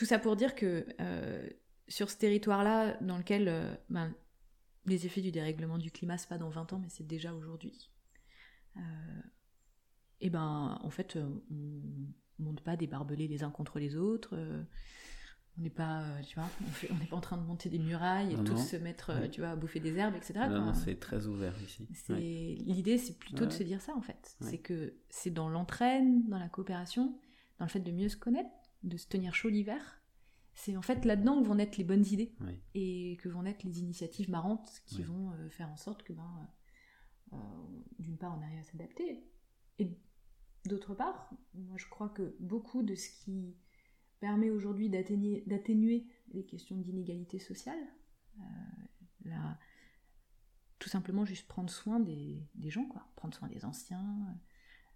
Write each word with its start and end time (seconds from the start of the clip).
tout 0.00 0.06
ça 0.06 0.18
pour 0.18 0.34
dire 0.34 0.54
que 0.54 0.86
sur 1.88 2.10
ce 2.10 2.16
territoire-là, 2.16 2.96
dans 3.02 3.18
lequel 3.18 3.78
ben, 3.90 4.14
les 4.86 5.04
effets 5.04 5.20
du 5.20 5.30
dérèglement 5.30 5.76
du 5.76 5.90
climat, 5.90 6.16
c'est 6.16 6.28
pas 6.28 6.38
dans 6.38 6.48
20 6.48 6.72
ans, 6.72 6.78
mais 6.78 6.88
c'est 6.88 7.06
déjà 7.06 7.34
aujourd'hui. 7.34 7.90
et 10.22 10.30
ben, 10.30 10.78
en 10.82 10.88
fait, 10.90 11.16
on 11.16 12.42
monte 12.42 12.62
pas 12.62 12.76
des 12.76 12.86
barbelés 12.86 13.28
les 13.28 13.44
uns 13.44 13.50
contre 13.50 13.78
les 13.78 13.94
autres 13.96 14.34
on 15.58 15.62
n'est 15.62 15.70
pas, 15.70 16.00
euh, 16.00 16.20
tu 16.22 16.36
vois, 16.36 16.48
on 16.90 16.94
n'est 16.94 17.06
pas 17.06 17.16
en 17.16 17.20
train 17.20 17.36
de 17.36 17.42
monter 17.42 17.68
des 17.68 17.78
murailles 17.78 18.32
et 18.32 18.44
tous 18.44 18.56
se 18.56 18.76
mettre, 18.76 19.10
euh, 19.10 19.28
tu 19.28 19.40
vois, 19.40 19.50
à 19.50 19.56
bouffer 19.56 19.80
des 19.80 19.96
herbes, 19.96 20.14
etc. 20.16 20.40
Non, 20.48 20.72
c'est 20.74 20.98
très 20.98 21.26
ouvert 21.26 21.54
ici. 21.62 21.86
L'idée, 22.66 22.98
c'est 22.98 23.18
plutôt 23.18 23.46
de 23.46 23.50
se 23.50 23.62
dire 23.62 23.80
ça, 23.80 23.94
en 23.94 24.00
fait. 24.00 24.36
C'est 24.40 24.58
que 24.58 24.94
c'est 25.08 25.30
dans 25.30 25.48
l'entraîne, 25.48 26.28
dans 26.28 26.38
la 26.38 26.48
coopération, 26.48 27.18
dans 27.58 27.66
le 27.66 27.70
fait 27.70 27.80
de 27.80 27.92
mieux 27.92 28.08
se 28.08 28.16
connaître, 28.16 28.50
de 28.82 28.96
se 28.96 29.06
tenir 29.06 29.34
chaud 29.34 29.48
l'hiver. 29.48 30.02
C'est 30.54 30.76
en 30.76 30.82
fait 30.82 31.04
là-dedans 31.04 31.40
que 31.40 31.46
vont 31.46 31.54
naître 31.54 31.78
les 31.78 31.84
bonnes 31.84 32.06
idées 32.06 32.34
et 32.74 33.16
que 33.22 33.28
vont 33.28 33.42
naître 33.42 33.64
les 33.64 33.80
initiatives 33.80 34.30
marrantes 34.30 34.82
qui 34.84 35.02
vont 35.02 35.30
euh, 35.32 35.48
faire 35.48 35.70
en 35.70 35.76
sorte 35.76 36.02
que, 36.02 36.12
ben, 36.12 36.48
d'une 37.98 38.18
part, 38.18 38.36
on 38.36 38.42
arrive 38.42 38.58
à 38.58 38.64
s'adapter 38.64 39.24
et 39.78 39.96
d'autre 40.66 40.94
part, 40.94 41.30
moi 41.54 41.76
je 41.78 41.86
crois 41.88 42.08
que 42.10 42.36
beaucoup 42.40 42.82
de 42.82 42.94
ce 42.94 43.08
qui 43.08 43.56
permet 44.20 44.50
aujourd'hui 44.50 44.90
d'atténuer 44.90 46.06
les 46.32 46.44
questions 46.44 46.76
d'inégalité 46.76 47.38
sociale. 47.38 47.78
Euh, 48.38 48.42
tout 50.78 50.88
simplement 50.88 51.24
juste 51.24 51.46
prendre 51.46 51.70
soin 51.70 52.00
des, 52.00 52.42
gens, 52.68 52.86
quoi. 52.86 53.06
prendre 53.16 53.34
soin 53.34 53.48
des 53.48 53.64
anciens, 53.64 54.00
euh, 54.00 54.34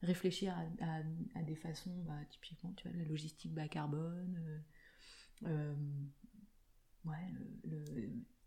réfléchir 0.04 0.56
à, 0.80 1.42
des 1.42 1.56
façons, 1.56 1.94
bah, 2.06 2.18
typiquement, 2.30 2.72
tu 2.72 2.88
vois, 2.88 2.96
la 2.96 3.04
logistique 3.04 3.52
bas 3.52 3.68
carbone, 3.68 4.62
euh, 5.44 5.74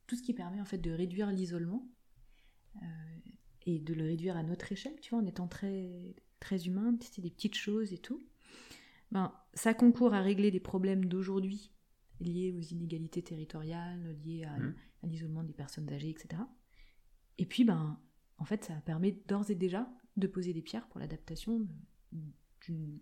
tout 0.08 0.16
ce 0.16 0.24
qui 0.24 0.34
permet 0.34 0.62
en 0.62 0.66
fait 0.66 0.77
de 0.77 0.91
réduire 0.91 1.30
l'isolement 1.32 1.88
et 3.66 3.80
de 3.80 3.94
le 3.94 4.05
réduire 4.05 4.38
à 4.38 4.44
notre 4.44 4.72
échelle, 4.72 4.99
tu 5.02 5.10
vois, 5.10 5.20
en 5.20 5.26
étant 5.26 5.48
très, 5.48 6.16
très 6.40 6.68
humain, 6.68 6.98
c'est 7.02 7.22
des 7.22 7.32
petites 7.32 7.55
choses 7.55 7.94
et 7.94 7.98
tout 7.98 8.26
ben, 9.12 9.34
ça 9.54 9.74
concourt 9.74 10.14
à 10.14 10.21
régler 10.21 10.52
des 10.52 10.60
problèmes 10.60 11.05
d'aujourd'hui 11.05 11.71
liés 12.20 12.52
aux 12.52 12.62
inégalités 12.62 13.21
territoriales, 13.21 14.18
liés 14.26 14.46
mmh. 14.46 14.76
à, 15.04 15.08
l'isolement 15.08 15.44
des 15.44 15.54
personnes 15.54 15.90
âgées, 15.92 16.10
etc. 16.10 16.42
Et 17.38 17.46
puis, 17.46 17.64
ben, 17.64 17.99
en 18.38 18.46
fait, 18.46 18.64
ça 18.64 18.74
permet 18.86 19.12
d'ores 19.27 19.49
et 19.52 19.55
déjà 19.55 19.88
de 20.18 20.27
poser 20.27 20.54
des 20.54 20.62
pierres 20.62 20.87
pour 20.87 20.99
l'adaptation 20.99 21.68
d'une 22.65 22.99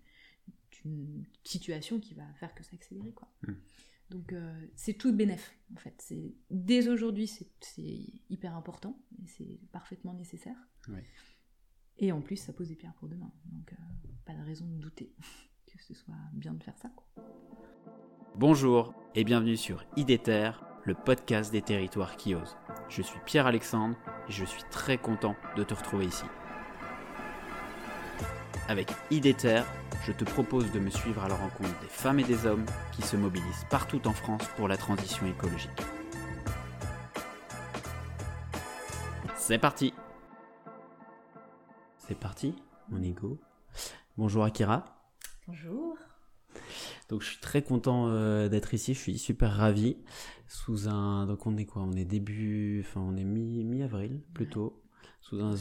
situation 1.43 1.99
qui 1.99 2.13
va 2.13 2.31
faire 2.35 2.53
que 2.53 2.63
ça 2.63 2.75
accélère. 2.75 3.05
Quoi. 3.15 3.29
Mmh. 3.43 3.53
Donc, 4.11 4.33
euh, 4.33 4.67
c'est 4.75 4.93
tout 4.93 5.11
bénéf, 5.13 5.57
en 5.73 5.79
fait. 5.79 6.13
Dès 6.51 6.87
aujourd'hui, 6.89 7.27
c'est 7.27 7.99
hyper 8.29 8.55
important 8.55 9.01
et 9.23 9.27
c'est 9.27 9.59
parfaitement 9.71 10.13
nécessaire. 10.13 10.57
Et 11.97 12.11
en 12.11 12.21
plus, 12.21 12.35
ça 12.35 12.53
pose 12.53 12.67
des 12.67 12.75
pierres 12.75 12.93
pour 12.95 13.07
demain. 13.07 13.31
Donc, 13.45 13.73
euh, 13.73 13.75
pas 14.25 14.33
de 14.33 14.43
raison 14.43 14.67
de 14.67 14.77
douter. 14.77 15.15
que 15.65 15.83
ce 15.83 15.93
soit 15.93 16.13
bien 16.33 16.53
de 16.53 16.63
faire 16.63 16.77
ça. 16.77 16.89
Bonjour 18.35 18.93
et 19.13 19.23
bienvenue 19.23 19.57
sur 19.57 19.85
IDETER, 19.95 20.51
le 20.83 20.93
podcast 20.93 21.51
des 21.51 21.61
territoires 21.61 22.17
qui 22.17 22.35
osent. 22.35 22.57
Je 22.89 23.01
suis 23.01 23.19
Pierre-Alexandre 23.25 23.97
et 24.27 24.31
je 24.31 24.45
suis 24.45 24.63
très 24.71 24.97
content 24.97 25.35
de 25.55 25.63
te 25.63 25.73
retrouver 25.73 26.05
ici. 26.05 26.25
Avec 28.67 28.91
IDETER, 29.11 29.61
je 30.07 30.11
te 30.11 30.23
propose 30.23 30.71
de 30.71 30.79
me 30.79 30.89
suivre 30.89 31.23
à 31.23 31.29
la 31.29 31.35
rencontre 31.35 31.79
des 31.81 31.87
femmes 31.87 32.19
et 32.19 32.23
des 32.23 32.47
hommes 32.47 32.65
qui 32.93 33.03
se 33.03 33.15
mobilisent 33.15 33.65
partout 33.69 34.07
en 34.07 34.13
France 34.13 34.41
pour 34.57 34.67
la 34.67 34.75
transition 34.75 35.27
écologique. 35.27 35.69
C'est 39.37 39.59
parti 39.59 39.93
C'est 41.99 42.17
parti, 42.17 42.55
mon 42.89 43.03
ego. 43.03 43.37
Bonjour 44.17 44.43
Akira. 44.43 44.83
Bonjour. 45.47 45.95
Donc 47.09 47.21
je 47.21 47.27
suis 47.27 47.39
très 47.39 47.61
content 47.61 48.07
euh, 48.07 48.49
d'être 48.49 48.73
ici, 48.73 48.95
je 48.95 48.99
suis 48.99 49.19
super 49.19 49.55
ravi. 49.55 49.97
Sous 50.47 50.89
un 50.89 51.27
donc 51.27 51.45
on 51.45 51.55
est 51.57 51.65
quoi? 51.65 51.83
On 51.83 51.93
est 51.93 52.05
début 52.05 52.83
enfin 52.83 53.01
on 53.01 53.15
est 53.15 53.23
mi 53.23 53.63
mi 53.63 53.83
avril 53.83 54.21
plutôt. 54.33 54.81
Sous 55.29 55.41
un 55.41 55.55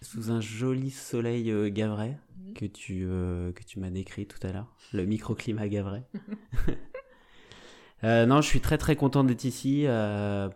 sous 0.00 0.30
un 0.30 0.40
joli 0.40 0.90
soleil 0.90 1.50
euh, 1.50 1.68
mhm. 1.70 2.54
que 2.54 2.64
tu 2.64 3.04
euh, 3.04 3.52
que 3.52 3.62
tu 3.62 3.78
m'as 3.78 3.90
décrit 3.90 4.26
tout 4.26 4.38
à 4.46 4.52
l'heure, 4.52 4.74
le 4.92 5.04
microclimat 5.04 5.68
gavrais. 5.68 6.04
non, 8.02 8.40
je 8.40 8.46
suis 8.46 8.60
très 8.60 8.78
très 8.78 8.96
content 8.96 9.24
d'être 9.24 9.44
ici 9.44 9.86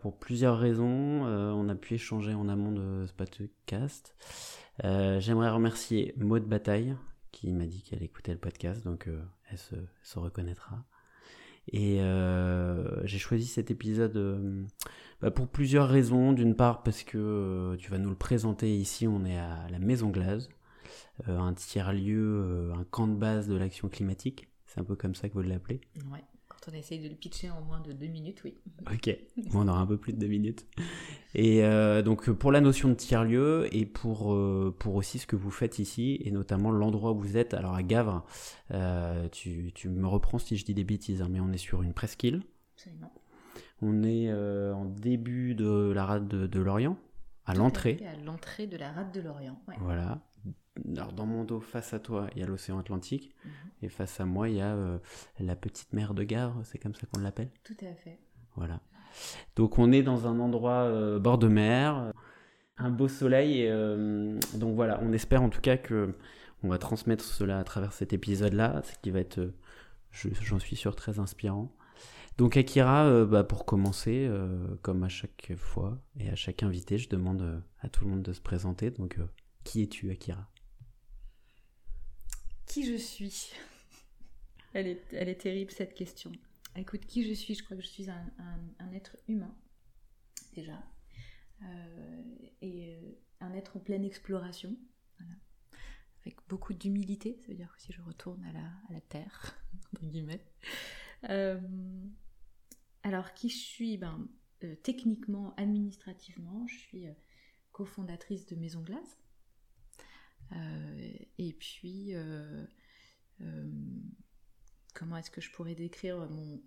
pour 0.00 0.18
plusieurs 0.18 0.58
raisons. 0.58 0.86
on 0.86 1.68
a 1.68 1.74
pu 1.74 1.94
échanger 1.94 2.34
en 2.34 2.48
amont 2.48 2.72
de 2.72 3.06
ce 3.06 3.12
podcast. 3.12 4.16
J'aimerais 4.82 5.50
remercier 5.50 6.14
Maud 6.16 6.44
Bataille 6.44 6.96
qui 7.34 7.50
m'a 7.50 7.66
dit 7.66 7.82
qu'elle 7.82 8.02
écoutait 8.02 8.32
le 8.32 8.38
podcast, 8.38 8.84
donc 8.84 9.08
euh, 9.08 9.20
elle, 9.50 9.58
se, 9.58 10.18
reconnaîtra. 10.18 10.84
Et 11.72 12.00
euh, 12.00 13.04
j'ai 13.06 13.18
choisi 13.18 13.46
cet 13.46 13.70
épisode 13.70 14.16
euh, 14.16 14.62
bah, 15.20 15.30
pour 15.30 15.48
plusieurs 15.48 15.88
raisons. 15.88 16.32
D'une 16.32 16.54
part 16.54 16.82
parce 16.82 17.02
que 17.02 17.76
tu 17.78 17.90
vas 17.90 17.98
nous 17.98 18.10
le 18.10 18.16
présenter 18.16 18.76
ici, 18.76 19.06
on 19.06 19.24
est 19.24 19.38
à 19.38 19.66
la 19.70 19.78
Maison 19.78 20.10
Glace, 20.10 20.48
un 21.26 21.54
tiers-lieu, 21.54 22.72
un 22.74 22.84
camp 22.84 23.06
de 23.06 23.16
base 23.16 23.48
de 23.48 23.56
l'action 23.56 23.88
climatique. 23.88 24.48
C'est 24.66 24.80
un 24.80 24.84
peu 24.84 24.96
comme 24.96 25.14
ça 25.14 25.28
que 25.28 25.34
vous 25.34 25.42
l'appelez. 25.42 25.80
Ouais 26.12 26.24
on 26.68 26.74
essaye 26.74 27.00
de 27.00 27.08
le 27.08 27.14
pitcher 27.14 27.50
en 27.50 27.60
moins 27.62 27.80
de 27.80 27.92
deux 27.92 28.06
minutes, 28.06 28.42
oui. 28.44 28.54
Ok, 28.92 29.16
on 29.54 29.68
aura 29.68 29.80
un 29.80 29.86
peu 29.86 29.96
plus 29.96 30.12
de 30.12 30.18
deux 30.18 30.26
minutes. 30.26 30.66
Et 31.34 31.64
euh, 31.64 32.02
donc 32.02 32.30
pour 32.30 32.52
la 32.52 32.60
notion 32.60 32.88
de 32.88 32.94
tiers-lieu 32.94 33.68
et 33.72 33.86
pour, 33.86 34.34
euh, 34.34 34.74
pour 34.78 34.94
aussi 34.94 35.18
ce 35.18 35.26
que 35.26 35.36
vous 35.36 35.50
faites 35.50 35.78
ici, 35.78 36.20
et 36.24 36.30
notamment 36.30 36.70
l'endroit 36.70 37.12
où 37.12 37.18
vous 37.18 37.36
êtes, 37.36 37.54
alors 37.54 37.74
à 37.74 37.82
Gavre, 37.82 38.24
euh, 38.72 39.28
tu, 39.28 39.72
tu, 39.74 39.88
me 39.88 40.06
reprends 40.06 40.38
si 40.38 40.56
je 40.56 40.64
dis 40.64 40.74
des 40.74 40.84
bêtises, 40.84 41.22
hein, 41.22 41.28
mais 41.30 41.40
on 41.40 41.52
est 41.52 41.58
sur 41.58 41.82
une 41.82 41.92
presqu'île. 41.92 42.42
Absolument. 42.76 43.12
On 43.82 44.02
est 44.02 44.32
en 44.32 44.84
début 44.84 45.54
de 45.54 45.92
la 45.92 46.06
rade 46.06 46.28
de, 46.28 46.60
Lorient, 46.60 46.96
à 47.44 47.54
l'entrée. 47.54 48.00
À 48.06 48.16
l'entrée 48.24 48.66
de 48.66 48.76
la 48.76 48.92
rade 48.92 49.12
de 49.12 49.20
Lorient, 49.20 49.60
ouais. 49.68 49.74
Voilà 49.80 50.22
alors 50.96 51.12
dans 51.12 51.26
mon 51.26 51.44
dos, 51.44 51.60
face 51.60 51.94
à 51.94 52.00
toi, 52.00 52.28
il 52.34 52.40
y 52.40 52.42
a 52.42 52.46
l'océan 52.46 52.78
Atlantique, 52.78 53.34
mhm. 53.44 53.50
et 53.82 53.88
face 53.88 54.20
à 54.20 54.24
moi, 54.24 54.48
il 54.48 54.56
y 54.56 54.60
a 54.60 54.74
euh, 54.74 54.98
la 55.38 55.56
petite 55.56 55.92
mer 55.92 56.14
de 56.14 56.24
Gare, 56.24 56.54
c'est 56.64 56.78
comme 56.78 56.94
ça 56.94 57.06
qu'on 57.06 57.20
l'appelle 57.20 57.50
Tout 57.62 57.76
à 57.82 57.94
fait. 57.94 58.18
Voilà. 58.56 58.80
Donc 59.56 59.78
on 59.78 59.92
est 59.92 60.02
dans 60.02 60.26
un 60.26 60.40
endroit 60.40 60.82
euh, 60.84 61.18
bord 61.18 61.38
de 61.38 61.46
mer, 61.46 62.12
un 62.76 62.90
beau 62.90 63.08
soleil, 63.08 63.60
et 63.60 63.70
euh, 63.70 64.38
donc 64.54 64.74
voilà, 64.74 64.98
on 65.02 65.12
espère 65.12 65.42
en 65.42 65.48
tout 65.48 65.60
cas 65.60 65.76
que 65.76 66.14
on 66.62 66.68
va 66.68 66.78
transmettre 66.78 67.24
cela 67.24 67.58
à 67.58 67.64
travers 67.64 67.92
cet 67.92 68.12
épisode-là, 68.12 68.82
ce 68.84 68.94
qui 69.02 69.10
va 69.10 69.20
être, 69.20 69.52
j'en 70.10 70.58
suis 70.58 70.76
sûr, 70.76 70.96
très 70.96 71.18
inspirant. 71.18 71.70
Donc 72.38 72.56
Akira, 72.56 73.26
bah, 73.26 73.44
pour 73.44 73.66
commencer, 73.66 74.30
comme 74.80 75.04
à 75.04 75.10
chaque 75.10 75.52
fois 75.58 75.98
et 76.18 76.30
à 76.30 76.36
chaque 76.36 76.62
invité, 76.62 76.96
je 76.96 77.10
demande 77.10 77.62
à 77.80 77.90
tout 77.90 78.04
le 78.04 78.10
monde 78.10 78.22
de 78.22 78.32
se 78.32 78.40
présenter. 78.40 78.90
Donc 78.90 79.18
qui 79.62 79.82
es-tu, 79.82 80.10
Akira? 80.10 80.48
Qui 82.66 82.86
je 82.86 82.96
suis 82.96 83.52
elle 84.74 84.86
est, 84.86 85.12
elle 85.12 85.28
est 85.28 85.40
terrible 85.40 85.70
cette 85.70 85.94
question. 85.94 86.32
Écoute, 86.76 87.06
qui 87.06 87.26
je 87.26 87.32
suis 87.32 87.54
Je 87.54 87.62
crois 87.62 87.76
que 87.76 87.82
je 87.82 87.88
suis 87.88 88.10
un, 88.10 88.92
être 88.92 89.16
humain, 89.28 89.54
déjà. 90.54 90.82
Euh, 91.62 92.22
et 92.60 92.94
euh, 92.94 93.12
un 93.40 93.52
être 93.54 93.76
en 93.76 93.80
pleine 93.80 94.04
exploration, 94.04 94.76
avec 96.22 96.36
beaucoup 96.48 96.74
d'humilité. 96.74 97.38
Ça 97.40 97.48
veut 97.48 97.54
dire 97.54 97.72
que 97.76 97.82
si 97.82 97.92
je 97.92 98.02
retourne 98.02 98.42
à 98.44 98.52
la, 98.52 98.66
à 98.88 98.92
la 98.92 99.00
terre, 99.00 99.56
entre 99.92 100.06
guillemets. 100.06 100.44
Euh, 101.30 101.60
alors, 103.02 103.34
qui 103.34 103.48
je 103.48 103.58
suis? 103.58 103.96
Ben, 103.96 104.28
Techniquement, 104.82 105.52
administrativement, 105.58 106.66
je 106.66 106.78
suis 106.78 107.06
cofondatrice 107.70 108.46
de 108.46 108.56
Maison 108.56 108.80
Glace. 108.80 109.22
Euh, 110.52 111.12
et 111.38 111.52
puis, 111.52 112.14
euh, 112.14 112.64
euh, 113.40 113.70
comment 114.94 115.16
est-ce 115.16 115.30
que 115.30 115.40
je 115.40 115.50
pourrais 115.50 115.74
décrire 115.74 116.28
mon, 116.30 116.60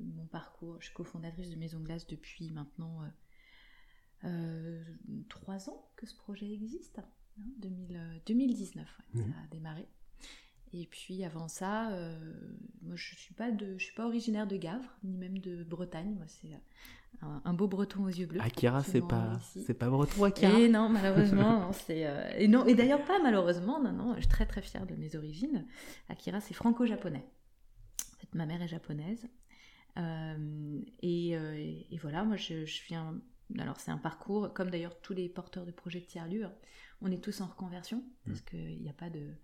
mon 0.00 0.26
parcours? 0.26 0.76
Je 0.80 0.86
suis 0.86 0.94
cofondatrice 0.94 1.50
de 1.50 1.56
Maison 1.56 1.80
Glace 1.80 2.06
depuis 2.06 2.50
maintenant 2.50 3.02
trois 5.28 5.68
ans 5.68 5.90
que 5.96 6.06
ce 6.06 6.14
projet 6.14 6.50
existe. 6.50 7.00
2019, 7.36 8.86
hein, 8.86 9.04
mmh. 9.14 9.20
ça 9.20 9.38
a 9.42 9.46
démarré. 9.48 9.88
Et 10.74 10.86
puis 10.86 11.24
avant 11.24 11.48
ça, 11.48 11.90
moi 12.82 12.94
je 12.96 13.14
suis 13.16 13.34
pas 13.34 13.50
de, 13.50 13.76
je 13.78 13.84
suis 13.84 13.94
pas 13.94 14.06
originaire 14.06 14.46
de 14.46 14.56
Gavre 14.56 14.96
ni 15.02 15.16
même 15.16 15.38
de 15.38 15.64
Bretagne. 15.64 16.14
Moi 16.14 16.26
c'est 16.28 16.52
un, 17.20 17.54
beau 17.54 17.68
breton 17.68 18.04
aux 18.04 18.08
yeux 18.08 18.26
bleus. 18.26 18.40
Akira, 18.40 18.82
c'est 18.82 19.00
pas, 19.00 19.38
c'est 19.42 19.74
pas 19.74 19.88
breton, 19.88 20.24
Akira. 20.24 20.58
Et 20.58 20.68
non, 20.68 20.88
malheureusement, 20.88 21.72
c'est 21.72 22.06
euh, 22.06 22.30
et 22.36 22.48
non, 22.48 22.66
et 22.66 22.74
d'ailleurs 22.74 23.04
pas 23.04 23.20
malheureusement, 23.22 23.80
non, 23.80 23.92
non, 23.92 24.14
je 24.16 24.20
suis 24.20 24.28
très 24.28 24.46
très 24.46 24.62
fière 24.62 24.86
de 24.86 24.94
mes 24.94 25.14
origines. 25.14 25.66
Akira, 26.08 26.40
c'est 26.40 26.54
franco-japonais. 26.54 27.24
ma 28.34 28.46
mère 28.46 28.62
est 28.62 28.68
japonaise. 28.68 29.28
Et, 31.02 31.30
et, 31.32 31.98
voilà, 31.98 32.24
moi 32.24 32.36
je, 32.36 32.64
je 32.64 32.82
viens. 32.86 33.20
Alors 33.58 33.78
c'est 33.78 33.90
un 33.90 33.98
parcours, 33.98 34.52
comme 34.54 34.70
d'ailleurs 34.70 34.98
tous 35.00 35.12
les 35.12 35.28
porteurs 35.28 35.66
de 35.66 35.72
projets 35.72 36.00
de 36.00 36.06
tiers-lieux, 36.06 36.46
hein. 36.46 36.54
on 37.02 37.10
est 37.10 37.22
tous 37.22 37.42
en 37.42 37.46
reconversion, 37.46 38.02
parce 38.24 38.40
mmh. 38.40 38.44
qu'il 38.44 38.82
n'y 38.82 38.88
a 38.88 38.94
pas 38.94 39.10
de 39.10 39.34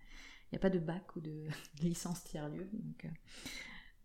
il 0.51 0.55
n'y 0.55 0.59
a 0.59 0.61
pas 0.61 0.71
de 0.71 0.79
bac 0.79 1.15
ou 1.17 1.21
de 1.21 1.47
licence 1.83 2.25
tiers-lieu. 2.25 2.69
Donc, 2.73 3.05
euh, 3.05 3.09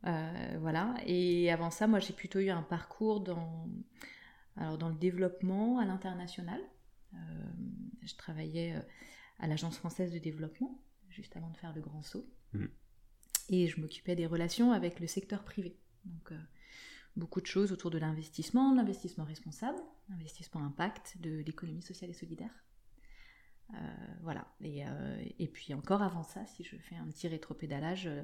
euh, 0.06 0.58
voilà. 0.60 0.96
Et 1.06 1.52
avant 1.52 1.70
ça, 1.70 1.88
moi, 1.88 2.00
j'ai 2.00 2.14
plutôt 2.14 2.40
eu 2.40 2.50
un 2.50 2.62
parcours 2.62 3.22
dans, 3.22 3.68
alors, 4.58 4.78
dans 4.78 4.90
le 4.90 4.96
développement 4.96 5.80
à 5.80 5.86
l'international. 5.86 6.60
Euh, 7.14 7.18
je 8.02 8.16
travaillais 8.16 8.76
à 9.40 9.48
l'Agence 9.48 9.78
française 9.78 10.12
de 10.12 10.20
développement, 10.20 10.80
juste 11.10 11.36
avant 11.38 11.50
de 11.50 11.58
faire 11.58 11.74
le 11.74 11.82
grand 11.82 12.02
saut. 12.02 12.28
Mm. 12.54 12.66
Et 13.50 13.68
je 13.68 13.80
m'occupais 13.80 14.16
des 14.16 14.26
relations 14.26 14.72
avec 14.72 15.00
le 15.00 15.08
secteur 15.08 15.44
privé. 15.44 15.78
Donc, 16.06 16.34
beaucoup 17.16 17.42
de 17.42 17.46
choses 17.46 17.72
autour 17.72 17.92
de 17.92 17.98
l'investissement, 17.98 18.74
l'investissement 18.74 19.26
responsable, 19.26 19.78
l'investissement 20.10 20.64
impact, 20.64 21.18
de 21.20 21.44
l'économie 21.46 21.82
sociale 21.82 22.10
et 22.10 22.14
solidaire. 22.14 22.64
Euh, 23.74 23.78
voilà. 24.22 24.48
Euh, 24.64 25.24
et, 25.40 25.48
puis 25.48 25.74
encore 25.74 26.02
avant 26.02 26.24
ça, 26.24 26.46
si 26.46 26.64
je 26.64 26.76
fais 26.78 26.96
un 26.96 27.08
petit 27.08 27.28
rétropédalage, 27.28 28.08
euh, 28.08 28.24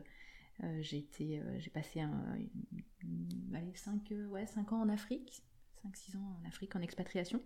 j'ai 0.82 0.98
été, 0.98 1.42
j'ai 1.58 1.70
passé 1.70 2.02
un, 2.02 2.38
5, 3.74 4.14
ouais, 4.30 4.46
5 4.46 4.74
ans 4.74 4.82
en 4.82 4.90
Afrique, 4.90 5.44
5-6 5.86 6.18
ans 6.18 6.40
en 6.42 6.48
Afrique 6.48 6.76
en 6.76 6.82
expatriation, 6.82 7.42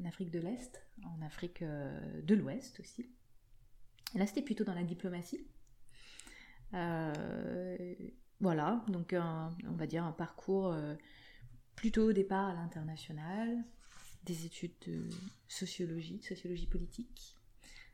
en 0.00 0.06
Afrique 0.06 0.30
de 0.30 0.38
l'Est, 0.38 0.82
en 1.04 1.20
Afrique 1.22 1.62
de 1.62 2.34
l'Ouest 2.34 2.80
aussi. 2.80 3.06
là, 4.14 4.26
c'était 4.26 4.42
plutôt 4.42 4.64
dans 4.64 4.74
la 4.74 4.84
diplomatie. 4.84 5.46
voilà, 8.40 8.84
donc 8.88 9.14
on 9.14 9.76
va 9.76 9.86
dire 9.86 10.04
un 10.04 10.12
parcours 10.12 10.74
plutôt 11.76 12.08
au 12.08 12.12
départ 12.12 12.48
à 12.48 12.54
l'international, 12.54 13.64
des 14.24 14.46
études 14.46 14.74
de 14.86 15.08
sociologie, 15.48 16.18
de 16.18 16.24
sociologie 16.24 16.66
politique, 16.66 17.36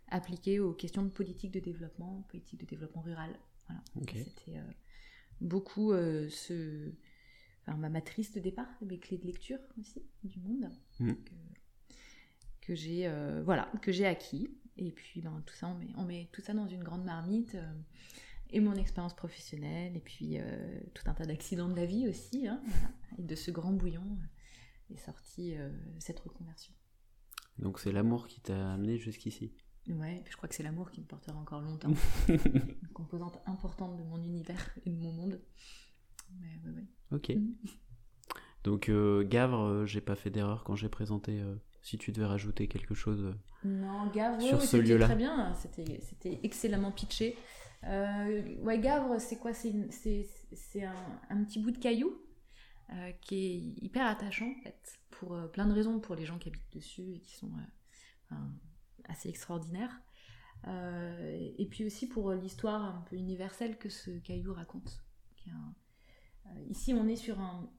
appliquées 0.09 0.61
aux 0.61 0.73
questions 0.73 1.03
de 1.03 1.09
politique 1.09 1.53
de 1.53 1.61
développement, 1.61 2.27
politique 2.29 2.61
de 2.61 2.67
développement 2.67 3.03
rural. 3.03 3.39
Voilà. 3.69 3.83
C'était 4.25 4.59
euh, 4.59 4.63
beaucoup 5.41 5.93
euh, 5.93 6.29
ce, 6.31 6.91
enfin, 7.67 7.77
ma 7.77 7.89
matrice 7.89 8.33
de 8.33 8.41
départ, 8.41 8.69
mes 8.83 8.99
clés 8.99 9.19
de 9.19 9.27
lecture 9.27 9.59
aussi 9.79 10.03
du 10.25 10.41
monde 10.41 10.71
mm. 11.01 11.13
que, 12.61 12.75
j'ai 12.75 13.07
euh, 13.07 13.43
voilà 13.45 13.71
que 13.83 13.93
j'ai 13.93 14.07
acquis. 14.07 14.49
Et 14.77 14.93
puis 14.93 15.21
ben, 15.21 15.43
tout 15.45 15.55
ça, 15.55 15.67
on 15.67 15.75
met, 15.75 15.89
on 15.97 16.05
met 16.05 16.29
tout 16.33 16.41
ça 16.41 16.55
dans 16.55 16.69
une 16.69 16.85
grande 16.85 17.05
marmite 17.05 17.57
et 18.51 18.61
mon 18.61 18.75
expérience 18.75 19.15
professionnelle 19.15 19.97
et 19.97 20.01
puis 20.01 20.39
tout 20.95 21.03
un 21.07 21.15
tas 21.15 21.27
d'accidents 21.27 21.69
de 21.69 21.75
la 21.75 21.85
vie 21.85 22.07
aussi, 22.07 22.47
hein, 22.47 22.63
et 23.19 23.23
de 23.25 23.35
ce 23.35 23.51
grand 23.51 23.73
bouillon 23.73 24.19
est 24.91 24.99
sortie 24.99 25.57
euh, 25.57 25.71
cette 25.99 26.21
reconversion. 26.21 26.75
Donc 27.59 27.81
c'est 27.81 27.93
l'amour 27.93 28.29
qui 28.29 28.41
t'a 28.41 28.73
amené 28.73 28.99
jusqu'ici? 28.99 29.53
Ouais, 29.89 30.23
je 30.29 30.37
crois 30.37 30.49
que 30.49 30.55
c'est 30.55 30.63
l'amour 30.63 30.91
qui 30.91 31.01
me 31.01 31.07
portera 31.07 31.37
encore 31.39 31.61
longtemps. 31.61 31.93
Une 32.29 32.93
composante 32.93 33.41
importante 33.47 33.97
de 33.97 34.03
mon 34.03 34.23
univers 34.23 34.71
et 34.85 34.91
de 34.91 34.97
mon 34.97 35.13
monde. 35.13 35.41
Mais, 36.41 36.61
ouais, 36.65 36.77
ouais. 36.77 36.87
Ok. 37.13 37.31
Mm. 37.31 37.55
Donc 38.65 38.89
euh, 38.89 39.25
Gavre, 39.25 39.61
euh, 39.61 39.87
j'ai 39.87 40.01
pas 40.01 40.15
fait 40.15 40.31
d'erreur 40.31 40.65
quand 40.65 40.75
j'ai 40.75 40.89
présenté. 40.89 41.43
si 41.81 41.97
tu 41.97 42.13
devais 42.13 42.27
rajouter 42.27 42.69
quelque 42.69 42.95
chose 42.95 43.35
non, 43.65 44.09
Gavre, 44.11 44.41
sur 44.43 44.63
ce 44.63 44.77
lieu-là. 44.77 45.07
Très 45.07 45.17
bien, 45.17 45.55
c'était 45.55 46.41
excellemment 46.43 46.93
pitché. 46.93 47.37
ouais, 47.83 48.79
Gavre, 48.81 49.19
c'est 49.19 49.39
quoi? 49.39 49.53
C'est 49.55 50.85
un, 50.85 50.95
un, 51.31 51.45
petit 51.45 51.61
bout 51.61 51.71
de 51.71 51.79
caillou 51.79 52.13
euh, 52.91 53.13
qui 53.21 53.37
est 53.37 53.85
hyper 53.85 54.07
attachant 54.07 54.51
en 54.51 54.63
fait, 54.63 54.99
pour 55.11 55.35
euh, 55.35 55.47
plein 55.47 55.67
de 55.67 55.75
raisons, 55.75 56.01
pour 56.01 56.15
les 56.15 56.25
gens 56.25 56.39
qui 56.39 56.49
habitent 56.49 56.73
dessus 56.73 57.17
et 57.17 57.21
qui 57.21 57.35
sont 57.35 57.51
euh, 58.33 58.35
assez 59.09 59.29
extraordinaires. 59.29 60.01
et 60.67 61.67
puis 61.71 61.85
aussi 61.85 62.09
pour 62.09 62.33
l'histoire 62.33 62.97
un 62.97 63.03
peu 63.03 63.17
universelle 63.17 63.79
que 63.79 63.89
ce 63.89 64.11
caillou 64.19 64.55
raconte. 64.55 65.03
ici, 66.69 66.95
on 66.95 67.07
est 67.09 67.17
sur 67.17 67.39
un, 67.41 67.73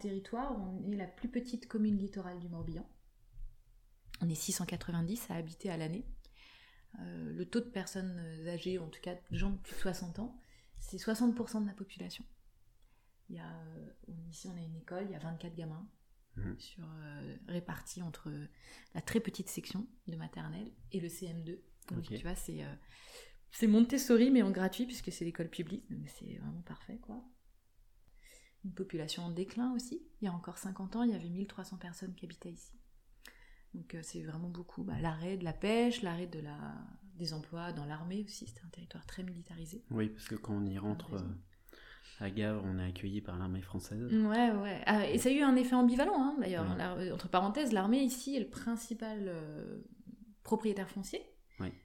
territoire 0.00 0.56
où 0.56 0.86
on 0.86 0.92
est 0.92 0.96
la 0.96 1.08
plus 1.08 1.28
petite 1.28 1.66
commune 1.66 1.98
littorale 1.98 2.38
du 2.38 2.48
Morbihan. 2.48 2.86
On 4.20 4.28
est 4.28 4.34
690 4.34 5.30
à 5.30 5.34
habiter 5.34 5.70
à 5.70 5.76
l'année. 5.76 6.06
le 6.98 7.44
taux 7.44 7.60
de 7.60 7.70
personnes 7.70 8.20
âgées, 8.46 8.78
en 8.78 8.88
tout 8.88 9.00
cas 9.00 9.14
de 9.14 9.36
gens 9.36 9.50
de 9.50 9.56
plus 9.56 9.74
de 9.74 9.80
60 9.80 10.20
ans, 10.20 10.40
c'est 10.80 10.96
60% 10.96 11.62
de 11.62 11.66
la 11.66 11.74
population. 11.74 12.24
Il 13.28 13.36
y 13.36 13.40
euh, 13.40 13.90
ici, 14.30 14.48
on 14.48 14.56
a 14.56 14.60
une 14.60 14.76
école, 14.76 15.04
il 15.04 15.12
y 15.12 15.14
a 15.14 15.18
24 15.18 15.54
gamins 15.54 15.86
sur, 16.58 16.84
euh, 16.84 17.36
répartis 17.48 18.02
entre 18.02 18.30
la 18.94 19.00
très 19.00 19.20
petite 19.20 19.48
section 19.48 19.86
de 20.06 20.16
maternelle 20.16 20.70
et 20.92 21.00
le 21.00 21.08
CM2. 21.08 21.58
Donc, 21.90 22.02
tu 22.04 22.18
vois, 22.18 22.34
c'est 22.34 22.64
euh, 22.64 22.74
c'est 23.50 23.66
Montessori, 23.66 24.30
mais 24.30 24.42
en 24.42 24.50
gratuit, 24.50 24.84
puisque 24.84 25.10
c'est 25.10 25.24
l'école 25.24 25.48
publique. 25.48 25.90
Donc, 25.90 26.08
c'est 26.08 26.36
vraiment 26.38 26.62
parfait, 26.62 26.98
quoi. 26.98 27.24
Une 28.64 28.74
population 28.74 29.22
en 29.22 29.30
déclin 29.30 29.72
aussi. 29.74 30.02
Il 30.20 30.26
y 30.26 30.28
a 30.28 30.32
encore 30.32 30.58
50 30.58 30.96
ans, 30.96 31.02
il 31.02 31.12
y 31.12 31.14
avait 31.14 31.30
1300 31.30 31.78
personnes 31.78 32.14
qui 32.14 32.26
habitaient 32.26 32.50
ici. 32.50 32.72
Donc, 33.74 33.96
c'est 34.02 34.22
vraiment 34.22 34.50
beaucoup. 34.50 34.84
Bah, 34.84 35.00
l'arrêt 35.00 35.36
de 35.36 35.44
la 35.44 35.52
pêche, 35.52 36.02
l'arrêt 36.02 36.26
de 36.26 36.40
la... 36.40 36.74
des 37.16 37.32
emplois 37.32 37.72
dans 37.72 37.86
l'armée 37.86 38.24
aussi. 38.24 38.46
C'était 38.46 38.64
un 38.64 38.70
territoire 38.70 39.06
très 39.06 39.22
militarisé. 39.22 39.82
Oui, 39.90 40.10
parce 40.10 40.28
que 40.28 40.34
quand 40.34 40.54
on 40.54 40.66
y 40.66 40.78
rentre 40.78 41.16
à 42.20 42.30
Gavre, 42.30 42.62
on 42.64 42.78
est 42.78 42.84
accueilli 42.84 43.20
par 43.20 43.38
l'armée 43.38 43.62
française. 43.62 44.12
Ouais, 44.12 44.50
ouais. 44.50 44.82
Ah, 44.86 45.08
et 45.08 45.18
ça 45.18 45.28
a 45.28 45.32
eu 45.32 45.42
un 45.42 45.56
effet 45.56 45.74
ambivalent, 45.74 46.20
hein, 46.20 46.36
d'ailleurs. 46.40 46.66
Entre 47.12 47.28
parenthèses, 47.28 47.72
l'armée 47.72 48.02
ici 48.02 48.36
est 48.36 48.40
le 48.40 48.48
principal 48.48 49.24
euh, 49.26 49.78
propriétaire 50.42 50.88
foncier 50.88 51.22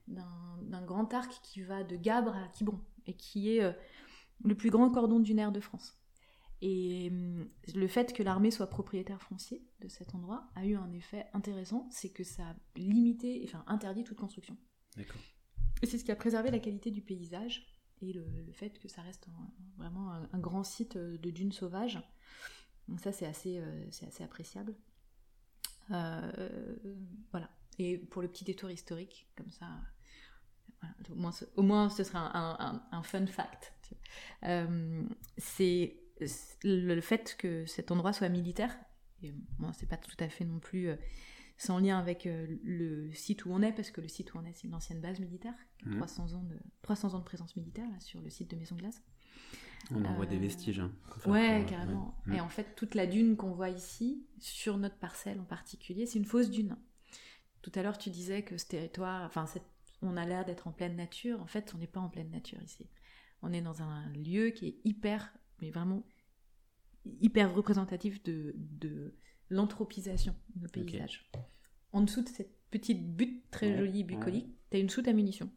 d'un 0.07 0.85
grand 0.85 1.11
arc 1.13 1.39
qui 1.41 1.61
va 1.61 1.83
de 1.83 1.95
Gabre 1.95 2.35
à 2.35 2.47
Quiberon 2.49 2.79
et 3.07 3.15
qui 3.15 3.57
est 3.57 3.63
euh, 3.63 3.71
le 4.43 4.55
plus 4.55 4.69
grand 4.69 4.89
cordon 4.91 5.19
dunaire 5.19 5.51
de 5.51 5.59
France. 5.59 5.97
Et 6.61 7.09
hum, 7.11 7.49
le 7.73 7.87
fait 7.87 8.13
que 8.13 8.23
l'armée 8.23 8.51
soit 8.51 8.67
propriétaire 8.67 9.21
foncier 9.21 9.65
de 9.81 9.87
cet 9.87 10.15
endroit 10.15 10.47
a 10.55 10.65
eu 10.65 10.75
un 10.75 10.91
effet 10.93 11.25
intéressant, 11.33 11.87
c'est 11.91 12.09
que 12.09 12.23
ça 12.23 12.43
a 12.43 12.55
limité, 12.75 13.41
enfin 13.45 13.63
interdit 13.67 14.03
toute 14.03 14.17
construction. 14.17 14.55
D'accord. 14.95 15.21
Et 15.81 15.85
c'est 15.85 15.97
ce 15.97 16.05
qui 16.05 16.11
a 16.11 16.15
préservé 16.15 16.51
la 16.51 16.59
qualité 16.59 16.91
du 16.91 17.01
paysage 17.01 17.65
le, 18.11 18.51
fait 18.51 18.79
que 18.79 18.87
ça 18.87 19.01
reste 19.01 19.27
vraiment 19.77 20.11
un, 20.11 20.39
grand 20.39 20.63
site 20.63 20.97
de 20.97 21.29
dunes 21.29 21.51
sauvages. 21.51 22.01
Ça 22.97 23.11
c'est 23.11 23.25
assez, 23.25 23.59
euh, 23.59 23.87
assez 24.07 24.23
appréciable. 24.23 24.75
Euh, 25.91 26.75
voilà. 27.31 27.49
Et 27.79 27.97
pour 27.97 28.21
le 28.21 28.27
petit 28.27 28.43
détour 28.43 28.69
historique, 28.69 29.27
comme 29.35 29.49
ça, 29.49 29.67
au, 31.09 31.15
moins, 31.15 31.31
au, 31.55 31.61
moins, 31.61 31.89
ce 31.89 32.03
sera 32.03 32.31
un, 32.91 33.03
fun 33.03 33.25
fact. 33.25 33.73
Euh, 34.43 35.03
c'est 35.37 35.97
le 36.63 37.01
fait 37.01 37.35
que 37.37 37.65
cet 37.65 37.91
endroit 37.91 38.13
soit 38.13 38.29
militaire. 38.29 38.77
Et 39.23 39.33
moi, 39.57 39.71
c'est 39.73 39.87
pas 39.87 39.97
tout 39.97 40.15
à 40.19 40.27
fait 40.27 40.43
non 40.43 40.59
plus 40.59 40.89
sans 41.63 41.79
lien 41.79 41.97
avec 41.97 42.25
euh, 42.25 42.45
le 42.63 43.11
site 43.13 43.45
où 43.45 43.51
on 43.51 43.61
est, 43.61 43.71
parce 43.71 43.89
que 43.89 44.01
le 44.01 44.09
site 44.09 44.33
où 44.33 44.37
on 44.37 44.45
est, 44.45 44.51
c'est 44.53 44.67
une 44.67 44.75
ancienne 44.75 44.99
base 44.99 45.19
militaire, 45.21 45.53
300, 45.95 46.27
mmh. 46.27 46.35
ans 46.35 46.43
de, 46.43 46.57
300 46.81 47.13
ans 47.13 47.19
de 47.19 47.23
présence 47.23 47.55
militaire 47.55 47.87
sur 47.99 48.21
le 48.21 48.29
site 48.29 48.51
de 48.51 48.57
Maison 48.57 48.75
Glace. 48.75 49.01
On 49.91 50.03
en 50.03 50.13
voit 50.13 50.25
des 50.25 50.35
euh, 50.35 50.39
vestiges. 50.39 50.79
Hein, 50.79 50.91
ouais, 51.25 51.65
carrément. 51.67 52.17
Et 52.33 52.41
en 52.41 52.49
fait, 52.49 52.75
toute 52.75 52.95
la 52.95 53.07
dune 53.07 53.37
qu'on 53.37 53.51
voit 53.51 53.69
ici, 53.69 54.25
sur 54.39 54.77
notre 54.77 54.97
parcelle 54.97 55.39
en 55.39 55.45
particulier, 55.45 56.05
c'est 56.05 56.19
une 56.19 56.25
fausse 56.25 56.49
dune. 56.49 56.75
Tout 57.61 57.71
à 57.75 57.81
l'heure, 57.81 57.97
tu 57.97 58.09
disais 58.09 58.43
que 58.43 58.57
ce 58.57 58.65
territoire, 58.65 59.23
enfin, 59.25 59.45
on 60.01 60.17
a 60.17 60.25
l'air 60.25 60.43
d'être 60.43 60.67
en 60.67 60.73
pleine 60.73 60.97
nature. 60.97 61.41
En 61.41 61.47
fait, 61.47 61.73
on 61.73 61.77
n'est 61.77 61.87
pas 61.87 62.01
en 62.01 62.09
pleine 62.09 62.29
nature 62.29 62.61
ici. 62.61 62.89
On 63.41 63.53
est 63.53 63.61
dans 63.61 63.81
un 63.81 64.09
lieu 64.09 64.49
qui 64.49 64.67
est 64.67 64.77
hyper, 64.83 65.33
mais 65.61 65.69
vraiment 65.69 66.05
hyper 67.21 67.53
représentatif 67.53 68.21
de, 68.23 68.53
de 68.57 69.15
l'anthropisation 69.53 70.35
de 70.55 70.63
nos 70.63 70.67
paysages. 70.67 71.29
En 71.91 72.01
dessous 72.01 72.21
de 72.21 72.29
cette 72.29 72.55
petite 72.71 73.15
butte 73.15 73.49
très 73.51 73.77
jolie 73.77 74.03
bucolique, 74.03 74.47
tu 74.71 74.77
as 74.77 74.79
une 74.79 74.89
soute 74.89 75.07
à 75.07 75.13
munitions. 75.13 75.49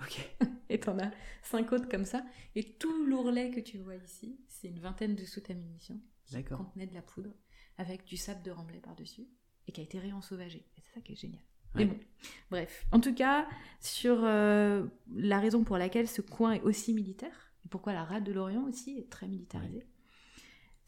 Ok. 0.00 0.30
et 0.68 0.80
t'en 0.80 0.98
as 0.98 1.10
cinq 1.42 1.72
autres 1.72 1.88
comme 1.88 2.04
ça. 2.04 2.24
Et 2.54 2.74
tout 2.74 3.06
l'ourlet 3.06 3.50
que 3.50 3.60
tu 3.60 3.78
vois 3.78 3.96
ici, 3.96 4.40
c'est 4.48 4.68
une 4.68 4.80
vingtaine 4.80 5.14
de 5.14 5.24
soutes 5.24 5.50
à 5.50 5.54
munitions 5.54 6.00
qui 6.26 6.42
contenaient 6.44 6.86
de 6.86 6.94
la 6.94 7.02
poudre 7.02 7.34
avec 7.76 8.04
du 8.04 8.16
sable 8.16 8.42
de 8.42 8.50
remblai 8.50 8.80
par-dessus 8.80 9.26
et 9.66 9.72
qui 9.72 9.80
a 9.80 9.84
été 9.84 9.98
réensauvagé. 9.98 10.58
Et 10.76 10.80
c'est 10.80 10.94
ça 10.94 11.00
qui 11.00 11.12
est 11.12 11.16
génial. 11.16 11.42
Mais 11.74 11.86
bon, 11.86 11.98
bref. 12.50 12.86
En 12.92 13.00
tout 13.00 13.14
cas, 13.14 13.48
sur 13.80 14.24
euh, 14.24 14.86
la 15.14 15.40
raison 15.40 15.64
pour 15.64 15.78
laquelle 15.78 16.08
ce 16.08 16.20
coin 16.20 16.52
est 16.52 16.60
aussi 16.62 16.92
militaire, 16.92 17.54
et 17.64 17.68
pourquoi 17.68 17.92
la 17.94 18.04
rade 18.04 18.24
de 18.24 18.32
l'Orient 18.32 18.64
aussi 18.64 18.98
est 18.98 19.10
très 19.10 19.26
militarisée, 19.26 19.86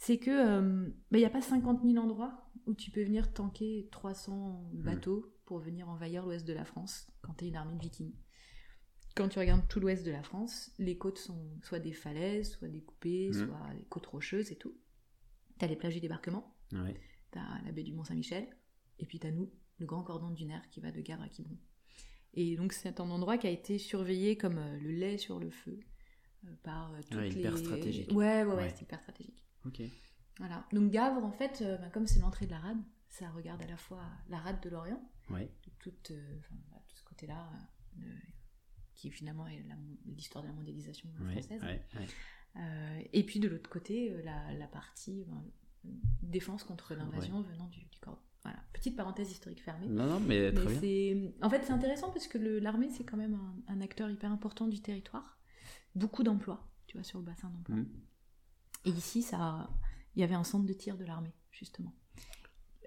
c'est 0.07 0.19
que 0.19 0.31
il 0.31 0.65
euh, 0.65 0.87
n'y 1.13 1.23
bah, 1.23 1.27
a 1.27 1.31
pas 1.31 1.41
50 1.41 1.83
000 1.83 1.97
endroits 1.97 2.51
où 2.67 2.75
tu 2.75 2.91
peux 2.91 3.03
venir 3.03 3.33
tanker 3.33 3.89
300 3.91 4.71
hmm. 4.73 4.83
bateaux 4.83 5.35
pour 5.47 5.59
venir 5.59 5.89
envahir 5.89 6.25
l'ouest 6.25 6.47
de 6.47 6.53
la 6.53 6.65
France 6.65 7.11
quand 7.23 7.35
tu 7.35 7.45
es 7.45 7.49
une 7.49 7.57
armée 7.57 7.75
de 7.75 7.81
vikings. 7.81 8.15
quand 9.15 9.29
tu 9.29 9.39
regardes 9.39 9.67
tout 9.69 9.79
l'ouest 9.81 10.05
de 10.05 10.11
la 10.11 10.23
France, 10.23 10.73
les 10.79 10.99
côtes 10.99 11.19
sont 11.19 11.59
soit 11.63 11.79
des 11.79 11.93
falaises, 11.93 12.51
soit 12.53 12.69
découpées, 12.69 13.29
Mhm. 13.29 13.47
soit 13.47 13.75
des 13.79 13.85
côtes 13.85 14.07
rocheuses 14.07 14.51
et 14.51 14.57
tout. 14.57 14.75
T'as 15.59 15.69
les 15.69 15.77
plages 15.77 15.95
du 15.95 16.01
débarquement, 16.01 16.57
Ouais. 16.73 16.99
t'as 17.31 17.63
la 17.65 17.71
baie 17.73 17.85
du 17.85 17.93
Mont-Saint-Michel, 17.93 18.49
et 18.99 19.07
puis 19.07 19.21
t'as 19.21 19.31
nous, 19.31 19.53
le 19.79 19.87
grand 19.87 20.03
cordon 20.03 20.31
dunaire 20.31 20.69
qui 20.69 20.81
va 20.81 20.91
de 20.91 21.01
Gavre 21.01 21.23
à 21.23 21.29
Quiberon. 21.29 21.57
Et 22.35 22.57
donc 22.57 22.73
c'est 22.73 22.99
un 23.01 23.09
endroit 23.11 23.39
qui 23.39 23.47
a 23.47 23.51
été 23.51 23.79
surveillé 23.79 24.37
comme 24.37 24.59
euh, 24.59 24.79
le 24.81 24.91
lait 24.91 25.17
sur 25.19 25.39
le 25.39 25.51
feu 25.51 25.79
euh, 26.45 26.49
par 26.65 26.93
euh, 26.93 27.01
toutes 27.09 27.15
Ouais, 27.21 27.29
les... 27.29 27.39
hyper 27.39 27.57
stratégique. 27.57 28.11
Ouais, 28.11 28.43
ouais, 28.43 28.45
ouais, 28.45 28.55
Ouais. 28.57 28.71
c'est 28.71 28.83
hyper 28.83 29.01
stratégique. 29.01 29.45
Ok. 29.67 29.83
Voilà. 30.39 30.67
Donc 30.73 30.91
Gavre, 30.91 31.25
en 31.25 31.33
fait, 31.33 31.63
euh, 31.63 31.77
bah, 31.79 31.91
comme 31.91 32.07
c'est 32.07 32.21
l'entrée 32.21 32.47
de 32.47 32.51
la 32.51 32.59
rade, 32.59 32.79
ça 33.09 33.31
regarde 33.31 33.63
à 33.63 33.67
la 33.67 33.77
fois 33.77 34.03
la 34.29 34.39
rade 34.39 34.61
de 34.61 34.69
l'Orient, 34.69 35.01
Ouais. 35.31 35.51
euh, 35.87 36.39
enfin, 36.39 36.55
voilà, 36.69 36.83
tout 36.89 36.97
ce 36.97 37.05
côté-là, 37.05 37.49
euh, 37.99 38.03
qui 38.95 39.11
finalement 39.11 39.47
est 39.47 39.65
l'histoire 40.07 40.43
de 40.43 40.49
la 40.49 40.55
mondialisation 40.55 41.09
française. 41.13 41.63
Ouais. 41.63 41.83
ouais. 41.97 43.11
Et 43.13 43.25
puis 43.25 43.41
de 43.41 43.49
l'autre 43.49 43.71
côté, 43.71 44.11
la, 44.23 44.53
la 44.55 44.67
partie 44.69 45.25
ben, 45.25 45.43
défense 46.23 46.65
contre 46.65 46.95
l'invasion 46.95 47.41
venant 47.43 47.69
du, 47.69 47.81
du 47.85 47.99
corps. 48.01 48.21
Voilà, 48.43 48.59
petite 48.75 48.95
parenthèse 48.97 49.31
historique 49.31 49.63
fermée. 49.63 49.87
Non, 49.89 50.07
non, 50.07 50.21
mais 50.21 50.53
très 50.53 50.65
Mais 50.67 50.71
bien. 50.73 50.81
c'est, 50.81 51.35
en 51.43 51.49
fait, 51.51 51.63
c'est 51.65 51.73
intéressant 51.73 52.11
parce 52.11 52.29
que 52.29 52.37
l'armée, 52.39 52.91
c'est 52.91 53.05
quand 53.05 53.17
même 53.17 53.35
un, 53.35 53.73
un 53.73 53.81
acteur 53.81 54.11
hyper 54.11 54.31
important 54.31 54.67
du 54.69 54.83
territoire. 54.83 55.39
Beaucoup 55.95 56.23
d'emplois, 56.23 56.71
tu 56.87 56.97
vois, 56.99 57.05
sur 57.05 57.19
le 57.21 57.25
bassin 57.25 57.49
d'emploi. 57.51 57.77
Mhm. 57.77 57.89
Et 58.85 58.91
ici, 58.91 59.23
ça, 59.23 59.71
il 60.15 60.21
y 60.21 60.25
avait 60.25 60.35
un 60.35 60.45
centre 60.45 60.67
de 60.67 60.73
tir 60.73 60.97
de 60.97 61.05
l'armée, 61.05 61.33
justement. 61.51 61.95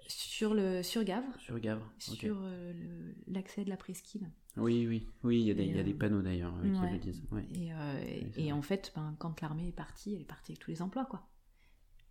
Sur, 0.06 0.54
le, 0.54 0.82
sur 0.82 1.04
Gavre, 1.04 1.26
Sur 1.38 1.60
Gavre. 1.60 1.92
sur 1.98 2.38
euh, 2.40 3.12
l'accès 3.26 3.64
de 3.64 3.68
la 3.68 3.76
presqu'île. 3.76 4.30
Oui, 4.56 4.86
oui, 4.86 5.06
oui, 5.22 5.40
il 5.40 5.46
y 5.46 5.50
a 5.50 5.54
des, 5.54 5.64
Et, 5.64 5.66
il 5.66 5.76
y 5.76 5.78
a 5.78 5.82
des 5.82 5.92
euh, 5.92 5.98
panneaux 5.98 6.22
d'ailleurs 6.22 6.54
euh, 6.56 6.72
qui 6.72 6.80
ouais. 6.80 6.92
le 6.92 6.98
disent. 6.98 7.22
Ouais. 7.30 7.46
Et, 7.54 7.72
euh, 7.74 8.20
Oui, 8.36 8.46
et 8.46 8.52
en 8.52 8.62
fait, 8.62 8.90
ben, 8.94 9.14
quand 9.18 9.40
l'armée 9.42 9.68
est 9.68 9.72
partie, 9.72 10.14
elle 10.14 10.22
est 10.22 10.24
partie 10.24 10.52
avec 10.52 10.60
tous 10.60 10.70
les 10.70 10.80
emplois, 10.80 11.04
quoi. 11.04 11.28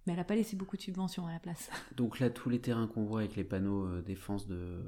Mais 0.06 0.14
elle 0.14 0.20
n'a 0.20 0.24
pas 0.26 0.36
laissé 0.36 0.56
beaucoup 0.56 0.78
de 0.78 0.82
subventions 0.82 1.26
à 1.28 1.32
la 1.32 1.40
place. 1.40 1.70
Donc 1.98 2.20
là, 2.20 2.30
tous 2.30 2.50
les 2.50 2.62
terrains 2.62 2.88
qu'on 2.88 3.04
voit 3.06 3.22
avec 3.22 3.36
les 3.36 3.44
panneaux 3.44 4.02
défense 4.02 4.48
de. 4.48 4.84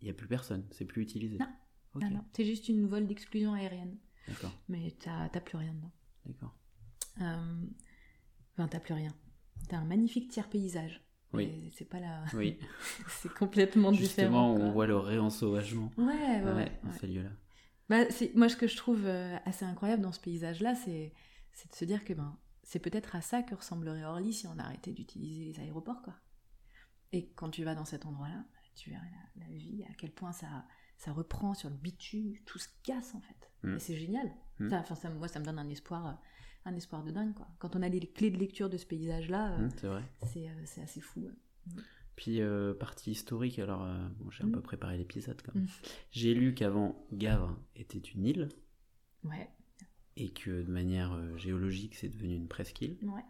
Il 0.00 0.04
n'y 0.04 0.10
a 0.10 0.14
plus 0.14 0.28
personne, 0.28 0.64
c'est 0.70 0.84
plus 0.84 1.02
utilisé. 1.02 1.38
Non. 1.38 1.48
Non, 1.96 2.10
non, 2.10 2.24
c'est 2.32 2.44
juste 2.44 2.68
une 2.68 2.86
vol 2.86 3.06
d'exclusion 3.06 3.52
aérienne. 3.54 3.96
D'accord, 4.26 4.50
Mais 4.68 4.92
t'as 4.98 5.28
t'as 5.28 5.40
plus 5.40 5.56
rien 5.58 5.72
dedans. 5.74 5.92
d'accord. 6.26 6.54
Enfin, 8.56 8.68
t'as 8.68 8.80
plus 8.80 8.94
rien. 8.94 9.14
T'as 9.68 9.78
un 9.78 9.84
magnifique 9.84 10.30
tiers 10.30 10.48
paysage. 10.48 11.00
Oui. 11.32 11.70
C'est 11.74 11.84
pas 11.84 12.00
la. 12.00 12.24
Oui, 12.34 12.58
c'est 13.08 13.32
complètement 13.32 13.92
justement, 13.92 14.52
différent. 14.52 14.54
on 14.54 14.58
quoi. 14.58 14.70
voit 14.70 14.86
le 14.86 14.96
réensauvagement 14.96 15.90
Ouais, 15.96 16.04
ouais, 16.04 16.42
ouais, 16.42 16.52
ouais, 16.52 16.80
dans 16.82 16.92
ces 16.92 17.06
lieux-là. 17.08 17.30
Bah, 17.88 18.04
moi, 18.34 18.48
ce 18.48 18.56
que 18.56 18.66
je 18.66 18.76
trouve 18.76 19.04
euh, 19.04 19.36
assez 19.44 19.64
incroyable 19.64 20.02
dans 20.02 20.12
ce 20.12 20.20
paysage-là, 20.20 20.74
c'est 20.74 21.12
de 21.70 21.74
se 21.74 21.84
dire 21.84 22.04
que 22.04 22.14
ben, 22.14 22.38
c'est 22.62 22.78
peut-être 22.78 23.16
à 23.16 23.20
ça 23.20 23.42
que 23.42 23.54
ressemblerait 23.54 24.04
Orly 24.04 24.32
si 24.32 24.46
on 24.46 24.58
arrêtait 24.58 24.92
d'utiliser 24.92 25.44
les 25.44 25.60
aéroports, 25.60 26.02
quoi. 26.02 26.14
Et 27.12 27.30
quand 27.34 27.50
tu 27.50 27.64
vas 27.64 27.74
dans 27.74 27.84
cet 27.84 28.06
endroit-là, 28.06 28.44
tu 28.74 28.90
verrais 28.90 29.10
la, 29.36 29.46
la 29.46 29.52
vie, 29.52 29.84
à 29.88 29.94
quel 29.94 30.12
point 30.12 30.32
ça, 30.32 30.64
ça 30.96 31.12
reprend 31.12 31.54
sur 31.54 31.68
le 31.68 31.76
bitume, 31.76 32.34
tout 32.46 32.58
se 32.58 32.68
casse 32.82 33.14
en 33.14 33.20
fait. 33.20 33.50
Mm. 33.62 33.76
Et 33.76 33.78
c'est 33.78 33.96
génial. 33.96 34.32
Mm. 34.58 34.70
Ça, 34.70 34.78
enfin, 34.78 34.94
ça, 34.94 35.10
moi, 35.10 35.28
ça 35.28 35.40
me 35.40 35.44
donne 35.44 35.58
un 35.58 35.68
espoir, 35.68 36.06
euh, 36.06 36.12
un 36.64 36.74
espoir 36.74 37.02
de 37.04 37.10
dingue, 37.10 37.34
quoi. 37.34 37.46
Quand 37.58 37.76
on 37.76 37.82
a 37.82 37.88
les 37.88 38.00
clés 38.00 38.30
de 38.30 38.38
lecture 38.38 38.70
de 38.70 38.76
ce 38.76 38.86
paysage-là, 38.86 39.52
euh, 39.58 39.68
c'est 39.76 40.26
c'est 40.26 40.48
euh, 40.48 40.52
c'est 40.64 40.82
assez 40.82 41.00
fou. 41.00 41.20
ouais. 41.20 41.82
Puis, 42.16 42.40
euh, 42.40 42.74
partie 42.74 43.10
historique, 43.10 43.58
alors, 43.58 43.82
euh, 43.84 44.08
bon, 44.20 44.30
j'ai 44.30 44.44
un 44.44 44.46
Mm. 44.46 44.52
peu 44.52 44.60
préparé 44.60 44.96
l'épisode 44.96 45.40
quand 45.42 45.54
même. 45.54 45.64
Mm. 45.64 45.68
J'ai 46.12 46.32
lu 46.34 46.54
qu'avant, 46.54 47.04
Gavre 47.12 47.58
était 47.74 47.98
une 47.98 48.24
île 48.24 48.48
Ouais, 49.24 49.48
et 50.16 50.30
que 50.30 50.62
de 50.62 50.70
manière 50.70 51.18
géologique, 51.36 51.94
c'est 51.96 52.08
devenu 52.08 52.34
une 52.36 52.46
presqu'île. 52.48 52.96
ouais. 53.02 53.24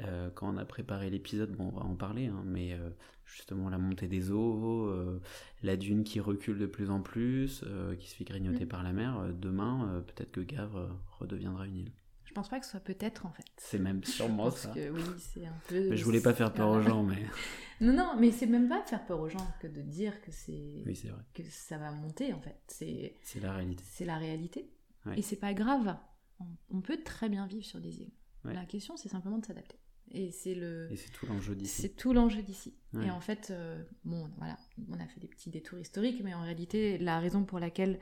Euh, 0.00 0.30
quand 0.30 0.54
on 0.54 0.56
a 0.58 0.64
préparé 0.64 1.10
l'épisode, 1.10 1.50
bon, 1.56 1.70
on 1.74 1.76
va 1.78 1.82
en 1.84 1.96
parler, 1.96 2.26
hein, 2.26 2.44
mais 2.46 2.72
euh, 2.72 2.88
justement 3.26 3.68
la 3.68 3.78
montée 3.78 4.06
des 4.06 4.30
eaux, 4.30 4.86
euh, 4.86 5.20
la 5.64 5.76
dune 5.76 6.04
qui 6.04 6.20
recule 6.20 6.56
de 6.58 6.66
plus 6.66 6.88
en 6.88 7.02
plus, 7.02 7.64
qui 7.98 8.08
se 8.08 8.14
fait 8.14 8.22
grignoter 8.24 8.64
par 8.64 8.84
la 8.84 8.92
mer, 8.92 9.28
demain, 9.34 10.02
peut-être 10.06 10.30
que 10.30 10.40
Gavre 10.40 10.88
redeviendra 11.18 11.66
une 11.66 11.76
île. 11.78 11.92
Pense 12.38 12.48
pas 12.48 12.60
que 12.60 12.66
ce 12.66 12.70
soit 12.70 12.80
peut-être 12.80 13.26
en 13.26 13.32
fait. 13.32 13.44
C'est 13.56 13.80
même 13.80 14.04
sûrement 14.04 14.48
ça. 14.52 14.70
que 14.70 14.90
oui, 14.90 15.02
c'est 15.18 15.44
un 15.44 15.58
peu. 15.68 15.88
Mais 15.90 15.96
je 15.96 16.04
voulais 16.04 16.20
pas 16.20 16.32
faire 16.34 16.52
peur 16.52 16.68
aux 16.68 16.72
Voilà. 16.74 16.88
gens, 16.88 17.02
mais 17.02 17.20
Non, 17.80 17.92
non, 17.92 18.12
mais 18.18 18.30
c'est 18.30 18.46
même 18.46 18.68
pas 18.68 18.80
faire 18.84 19.04
peur 19.06 19.18
aux 19.18 19.28
gens 19.28 19.46
que 19.60 19.66
de 19.66 19.82
dire 19.82 20.20
que 20.22 20.30
c'est 20.30 20.84
oui, 20.86 20.94
c'est 20.94 21.08
vrai. 21.08 21.20
que 21.34 21.42
ça 21.50 21.78
va 21.78 21.90
monter 21.90 22.32
en 22.32 22.40
fait. 22.40 22.60
C'est 22.68 23.16
C'est 23.22 23.40
la 23.40 23.52
réalité. 23.52 23.82
c'est 23.88 24.04
la 24.04 24.18
réalité. 24.18 24.70
Ouais. 25.04 25.18
Et 25.18 25.22
c'est 25.22 25.36
pas 25.36 25.52
grave. 25.52 25.96
On, 26.38 26.46
on 26.70 26.80
peut 26.80 26.98
très 27.04 27.28
bien 27.28 27.46
vivre 27.48 27.64
sur 27.64 27.80
des 27.80 28.00
îles. 28.02 28.12
Ouais. 28.44 28.54
La 28.54 28.64
question, 28.66 28.96
c'est 28.96 29.08
simplement 29.08 29.38
de 29.38 29.46
s'adapter. 29.46 29.76
Et 30.12 30.30
c'est 30.30 30.54
le 30.54 30.88
Et 30.92 30.96
c'est 30.96 31.10
tout 31.10 31.26
l'enjeu 31.26 31.56
d'ici. 31.56 31.82
c'est 31.82 31.96
tout 31.96 32.12
l'enjeu 32.12 32.42
d'ici. 32.42 32.74
Ouais. 32.94 33.06
Et 33.06 33.10
en 33.10 33.20
fait, 33.20 33.48
euh, 33.50 33.82
bon, 34.04 34.30
voilà, 34.38 34.56
on 34.88 34.94
a 35.00 35.06
fait 35.08 35.18
des 35.20 35.26
petits 35.28 35.50
détours 35.50 35.78
historiques, 35.80 36.20
mais 36.22 36.34
en 36.34 36.42
réalité, 36.42 36.98
la 36.98 37.18
raison 37.18 37.44
pour 37.44 37.58
laquelle 37.58 37.98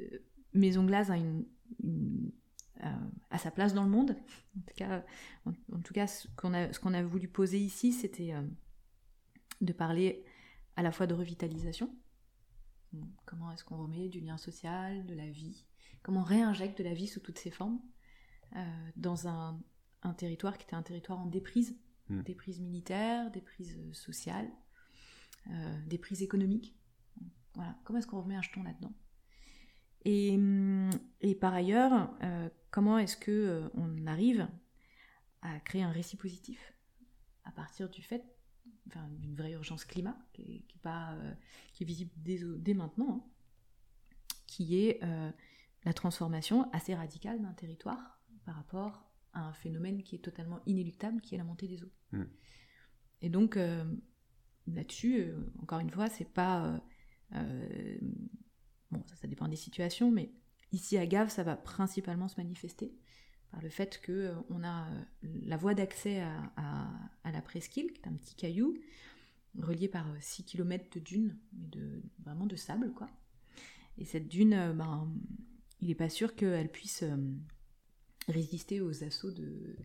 euh, 0.00 0.04
Maison 0.52 0.84
Glace 0.84 1.10
a 1.10 1.16
une, 1.16 1.44
une- 1.82 2.32
euh, 2.84 2.88
a 3.30 3.38
sa 3.38 3.50
place 3.50 3.74
dans 3.74 3.84
le 3.84 3.90
monde, 3.90 4.16
en 4.56 4.60
tout 4.60 4.74
cas, 4.76 5.04
en, 5.46 5.52
en 5.72 5.80
tout 5.80 5.94
cas, 5.94 6.06
ce 6.06 6.28
qu'on 6.36 6.54
a, 6.94 7.02
voulu 7.02 7.28
poser 7.28 7.58
ici, 7.58 7.92
c'était 7.92 8.32
euh, 8.32 8.42
de 9.60 9.72
parler 9.72 10.24
à 10.76 10.82
la 10.82 10.92
fois 10.92 11.06
de 11.06 11.14
revitalisation. 11.14 11.94
Comment 13.24 13.50
est-ce 13.52 13.64
qu'on 13.64 13.78
remet 13.78 14.08
du 14.08 14.20
lien 14.20 14.36
social, 14.36 15.06
de 15.06 15.14
la 15.14 15.30
vie? 15.30 15.64
Comment 16.02 16.20
on 16.20 16.24
réinjecte 16.24 16.76
de 16.78 16.84
la 16.84 16.92
vie 16.92 17.06
sous 17.06 17.20
toutes 17.20 17.38
ses 17.38 17.50
formes 17.50 17.80
euh, 18.56 18.88
dans 18.96 19.28
un, 19.28 19.58
un 20.02 20.12
territoire 20.12 20.58
qui 20.58 20.64
était 20.64 20.74
un 20.74 20.82
territoire 20.82 21.18
en 21.18 21.26
déprise, 21.26 21.74
Mm. 22.08 22.22
des 22.22 22.34
prises 22.34 22.60
militaires, 22.60 23.30
des 23.30 23.40
prises 23.40 23.78
euh, 23.78 24.42
euh, 25.50 25.98
prises 25.98 26.22
économiques. 26.22 26.76
Voilà, 27.54 27.76
comment 27.84 27.98
est-ce 27.98 28.06
qu'on 28.06 28.20
remet 28.22 28.36
un 28.36 28.42
jeton 28.42 28.62
là-dedans? 28.62 28.92
Et, 30.04 30.34
hum, 30.34 30.90
et 31.20 31.34
par 31.34 31.54
ailleurs, 31.54 32.10
euh, 32.22 32.48
comment 32.72 32.98
est-ce 32.98 33.16
que 33.16 33.30
euh, 33.30 33.68
on 33.74 34.06
arrive 34.08 34.48
à 35.42 35.60
créer 35.60 35.84
un 35.84 35.92
récit 35.92 36.16
positif 36.16 36.74
à 37.44 37.52
partir 37.52 37.88
du 37.88 38.02
fait 38.02 38.24
enfin, 38.88 39.08
d'une 39.18 39.36
vraie 39.36 39.52
urgence 39.52 39.84
climat 39.84 40.16
qui 40.32 40.42
est, 40.42 40.60
qui 40.66 40.78
est 40.78 40.82
pas, 40.82 41.12
euh, 41.12 41.32
qui 41.72 41.84
est 41.84 41.86
visible 41.86 42.10
dès, 42.16 42.40
dès 42.58 42.74
maintenant, 42.74 43.24
hein, 43.24 43.30
qui 44.46 44.84
est 44.84 45.02
euh, 45.04 45.30
la 45.84 45.92
transformation 45.92 46.70
assez 46.72 46.94
radicale 46.94 47.40
d'un 47.40 47.52
territoire 47.52 48.20
par 48.44 48.56
rapport 48.56 49.08
à 49.32 49.40
un 49.40 49.52
phénomène 49.52 50.02
qui 50.02 50.16
est 50.16 50.20
totalement 50.20 50.60
inéluctable, 50.66 51.20
qui 51.20 51.34
est 51.34 51.38
la 51.38 51.44
montée 51.44 51.68
des 51.68 51.82
eaux. 51.84 51.92
Mm. 52.12 52.24
Et 53.22 53.28
donc 53.28 53.56
euh, 53.56 53.84
là-dessus, 54.66 55.20
euh, 55.20 55.52
encore 55.62 55.78
une 55.78 55.90
fois, 55.90 56.08
c'est 56.08 56.30
pas 56.30 56.80
euh, 57.34 57.98
bon, 58.90 59.02
ça, 59.06 59.16
ça 59.16 59.28
dépend 59.28 59.48
des 59.48 59.56
situations, 59.56 60.10
mais 60.10 60.32
ici 60.72 60.98
à 60.98 61.06
Gave, 61.06 61.30
ça 61.30 61.42
va 61.42 61.56
principalement 61.56 62.28
se 62.28 62.40
manifester 62.40 62.92
par 63.50 63.60
le 63.62 63.68
fait 63.68 64.00
que 64.00 64.12
euh, 64.12 64.64
a 64.64 64.90
euh, 64.90 65.02
la 65.44 65.56
voie 65.56 65.74
d'accès 65.74 66.20
à, 66.56 67.30
la 67.30 67.42
presqu'île, 67.42 67.92
qui 67.92 68.00
est 68.00 68.08
un 68.08 68.14
petit 68.14 68.34
caillou 68.34 68.74
relié 69.60 69.88
par 69.88 70.06
6 70.20 70.44
km 70.44 70.86
de 70.94 71.00
dunes, 71.00 71.36
mais 71.52 71.66
de 71.66 72.02
vraiment 72.24 72.46
de 72.46 72.56
sable, 72.56 72.92
quoi. 72.92 73.10
Et 73.98 74.04
cette 74.04 74.28
dune, 74.28 74.54
euh, 74.54 74.72
ben, 74.72 75.12
il 75.80 75.88
n'est 75.88 75.94
pas 75.94 76.08
sûr 76.08 76.34
qu'elle 76.34 76.70
puisse 76.70 77.02
euh, 77.02 77.16
résister 78.28 78.80
aux 78.80 79.04
assauts 79.04 79.30
de 79.30 79.76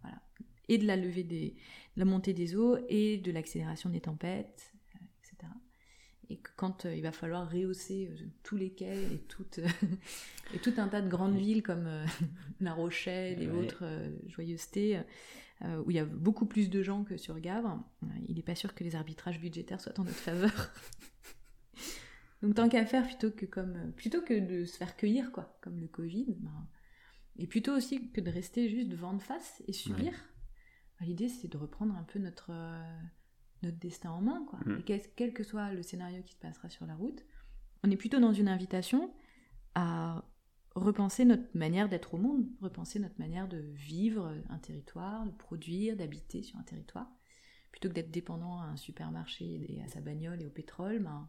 voilà 0.00 0.20
et 0.68 0.78
de 0.78 0.86
la 0.86 0.96
levée 0.96 1.24
des 1.24 1.50
de 1.94 2.00
la 2.00 2.04
montée 2.04 2.32
des 2.32 2.56
eaux 2.56 2.78
et 2.88 3.18
de 3.18 3.30
l'accélération 3.30 3.90
des 3.90 4.00
tempêtes 4.00 4.71
euh, 4.71 4.71
et 6.32 6.38
que 6.38 6.50
quand 6.56 6.86
euh, 6.86 6.94
il 6.94 7.02
va 7.02 7.12
falloir 7.12 7.50
rehausser 7.50 8.08
euh, 8.10 8.24
tous 8.42 8.56
les 8.56 8.70
quais 8.72 9.02
et 9.14 9.18
tout, 9.28 9.46
et 10.54 10.58
tout 10.58 10.72
un 10.78 10.88
tas 10.88 11.00
de 11.02 11.08
grandes 11.08 11.36
villes 11.36 11.62
comme 11.62 11.86
euh, 11.86 12.04
La 12.60 12.72
Rochelle 12.74 13.42
et 13.42 13.48
Ouais. 13.48 13.64
autres 13.66 13.84
euh, 13.84 14.10
joyeusetés 14.26 15.00
euh, 15.64 15.82
où 15.84 15.90
il 15.90 15.96
y 15.96 16.00
a 16.00 16.04
beaucoup 16.04 16.46
plus 16.46 16.70
de 16.70 16.82
gens 16.82 17.04
que 17.04 17.16
sur 17.16 17.38
Gavre. 17.38 17.84
Euh, 18.02 18.06
il 18.28 18.36
n'est 18.36 18.42
pas 18.42 18.54
sûr 18.54 18.74
que 18.74 18.82
les 18.84 18.96
arbitrages 18.96 19.40
budgétaires 19.40 19.80
soient 19.80 19.98
en 20.00 20.04
notre 20.04 20.16
faveur. 20.16 20.52
Donc 22.42 22.54
tant 22.56 22.68
qu'à 22.68 22.84
faire 22.84 23.06
plutôt 23.06 23.30
que 23.30 23.46
comme 23.46 23.76
euh, 23.76 23.90
plutôt 23.92 24.20
que 24.22 24.34
de 24.34 24.64
se 24.64 24.76
faire 24.76 24.96
cueillir 24.96 25.30
quoi 25.30 25.56
comme 25.62 25.78
le 25.78 25.86
Covid 25.86 26.34
ben, 26.40 26.66
et 27.36 27.46
plutôt 27.46 27.72
aussi 27.72 28.10
que 28.10 28.20
de 28.20 28.30
rester 28.30 28.68
juste 28.68 28.88
devant 28.88 29.14
de 29.14 29.22
face 29.22 29.62
et 29.68 29.72
subir. 29.72 30.12
L'idée 31.00 31.28
c'est 31.28 31.48
de 31.48 31.56
reprendre 31.56 31.94
un 31.96 32.02
peu 32.04 32.18
notre 32.18 32.50
euh, 32.50 33.00
notre 33.62 33.78
destin 33.78 34.10
en 34.10 34.20
main 34.20 34.44
quoi 34.48 34.58
Mm. 34.64 34.78
et 34.78 34.82
quel, 34.82 35.00
quel 35.16 35.32
que 35.32 35.44
soit 35.44 35.72
le 35.72 35.82
scénario 35.82 36.22
qui 36.22 36.34
se 36.34 36.38
passera 36.38 36.68
sur 36.68 36.86
la 36.86 36.94
route 36.94 37.24
on 37.84 37.90
est 37.90 37.96
plutôt 37.96 38.20
dans 38.20 38.32
une 38.32 38.48
invitation 38.48 39.12
à 39.74 40.24
repenser 40.74 41.24
notre 41.24 41.56
manière 41.56 41.88
d'être 41.88 42.14
au 42.14 42.18
monde, 42.18 42.46
repenser 42.60 42.98
notre 42.98 43.18
manière 43.18 43.48
de 43.48 43.58
vivre 43.74 44.34
un 44.48 44.58
territoire, 44.58 45.26
de 45.26 45.32
produire, 45.32 45.96
d'habiter 45.96 46.42
sur 46.42 46.58
un 46.58 46.62
territoire, 46.62 47.10
plutôt 47.70 47.88
que 47.88 47.94
d'être 47.94 48.10
dépendant 48.10 48.60
à 48.60 48.64
un 48.64 48.76
supermarché 48.76 49.66
et 49.68 49.82
à 49.82 49.88
sa 49.88 50.00
bagnole 50.00 50.40
et 50.40 50.46
au 50.46 50.50
pétrole, 50.50 51.00
ben, 51.00 51.28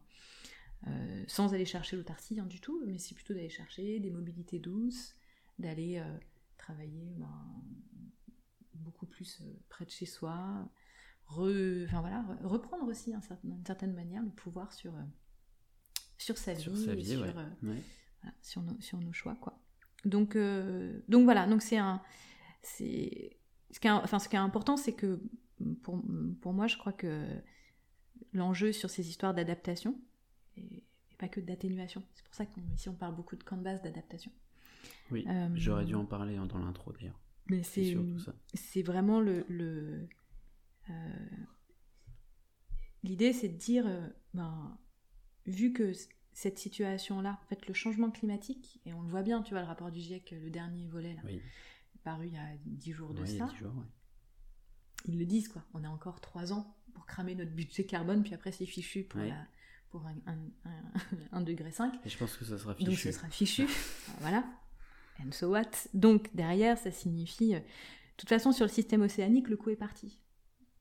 euh, 0.88 1.24
sans 1.28 1.54
aller 1.54 1.66
chercher 1.66 1.96
l'autarcie 1.96 2.40
hein, 2.40 2.46
du 2.46 2.62
tout, 2.62 2.82
mais 2.86 2.98
c'est 2.98 3.16
plutôt 3.16 3.34
d'aller 3.34 3.50
chercher 3.50 4.00
des 4.00 4.12
mobilités 4.12 4.60
douces, 4.60 5.16
d'aller 5.60 5.98
euh, 5.98 6.18
travailler 6.58 7.16
ben, 7.18 7.64
beaucoup 8.76 9.06
plus 9.06 9.42
euh, 9.42 9.54
près 9.70 9.86
de 9.86 9.92
chez 9.92 10.06
soi, 10.06 10.70
enfin, 11.28 12.02
voilà, 12.02 12.26
reprendre 12.44 12.88
aussi 12.88 13.14
d'une 13.44 13.66
certaine 13.66 13.94
manière 13.94 14.22
le 14.22 14.30
pouvoir 14.30 14.72
sur, 14.74 14.94
sur 16.18 16.38
sa 16.38 16.54
vie, 16.54 16.64
sur, 18.42 18.62
nos, 18.62 18.80
sur, 18.80 19.00
nos, 19.00 19.14
choix. 19.14 19.36
Quoi. 19.36 19.60
Donc, 20.06 20.38
donc 21.08 21.24
voilà, 21.24 21.48
donc 21.48 21.62
c'est 21.62 21.78
un. 21.78 22.02
C'est, 22.62 23.38
ce, 23.72 23.80
qui 23.80 23.88
est, 23.88 23.92
enfin, 23.92 24.20
ce 24.20 24.30
qui 24.30 24.36
est 24.36 24.40
important, 24.40 24.78
c'est 24.78 24.94
que 24.94 25.22
pour, 25.82 26.02
pour 26.42 26.54
moi, 26.54 26.68
je 26.68 26.78
crois 26.78 26.94
que 26.94 27.26
l'enjeu 28.32 28.72
sur 28.72 28.90
ces 28.90 29.10
histoires 29.10 29.34
d'adaptation, 29.34 30.00
et, 30.58 30.84
pas 31.18 31.28
que 31.28 31.40
d'atténuation. 31.40 32.04
C'est 32.14 32.26
pour 32.26 32.34
ça 32.34 32.46
qu'ici 32.46 32.90
on 32.90 32.96
parle 32.96 33.16
beaucoup 33.16 33.36
de 33.36 33.44
camp 33.44 33.58
de 33.58 33.64
base 33.64 33.82
d'adaptation. 33.82 34.32
Oui, 35.12 35.26
euh, 35.28 35.50
j'aurais 35.56 35.86
dû 35.86 35.96
en 35.96 36.06
parler 36.06 36.36
dans 36.36 36.60
l'intro 36.60 36.92
d'ailleurs. 36.92 37.20
Mais 37.50 37.64
c'est 37.64 37.96
c'est 38.54 38.82
vraiment 38.82 39.20
le, 39.20 39.46
le 39.50 39.66
euh, 39.66 40.08
l'idée, 43.04 43.34
c'est 43.34 43.50
de 43.50 43.58
dire, 43.58 43.86
euh, 43.86 44.08
ben, 44.34 44.78
vu 45.46 45.74
que 45.74 45.92
cette 46.32 46.58
situation-là, 46.58 47.40
en 47.44 47.48
fait, 47.48 47.68
le 47.68 47.74
changement 47.74 48.10
climatique, 48.10 48.82
et 48.86 48.94
on 48.94 49.02
le 49.02 49.10
voit 49.10 49.22
bien, 49.22 49.44
tu 49.44 49.54
vois, 49.54 49.62
le 49.62 49.68
rapport 49.68 49.92
du 49.92 50.00
GIEC, 50.00 50.32
le 50.32 50.50
dernier 50.50 50.88
volet, 50.88 51.14
là, 51.16 51.22
paru 52.04 52.28
il 52.28 52.34
y 52.34 52.38
a 52.38 52.48
dix 52.66 52.92
jours 52.92 53.14
de 53.14 53.26
ça. 53.26 53.50
Ils 55.06 55.20
le 55.20 55.26
disent, 55.26 55.50
quoi. 55.50 55.64
On 55.74 55.84
a 55.84 55.90
encore 55.90 56.22
trois 56.22 56.54
ans 56.54 56.76
pour 56.94 57.06
cramer 57.06 57.36
notre 57.36 57.52
budget 57.52 57.86
carbone, 57.86 58.24
puis 58.24 58.34
après 58.34 58.52
c'est 58.52 58.66
fichu 58.66 59.04
pour, 59.04 59.22
pour 59.90 60.06
un, 60.06 61.42
degré 61.42 61.72
5. 61.72 61.94
Et 62.06 62.10
je 62.10 62.18
pense 62.18 62.38
que 62.38 62.46
ça 62.46 62.58
sera 62.58 62.74
fichu. 62.74 62.90
Donc 62.90 63.00
ce 63.00 63.12
sera 63.12 63.30
fichu, 63.30 63.68
voilà. 64.20 64.44
And 65.20 65.32
so 65.32 65.50
what? 65.50 65.72
Donc 65.94 66.34
derrière, 66.36 66.78
ça 66.78 66.92
signifie... 66.92 67.56
Euh, 67.56 67.60
de 67.60 68.18
toute 68.18 68.30
façon, 68.30 68.52
sur 68.52 68.66
le 68.66 68.72
système 68.72 69.02
océanique, 69.02 69.50
le 69.50 69.58
coup 69.58 69.72
est 69.72 69.76
parti. 69.76 70.20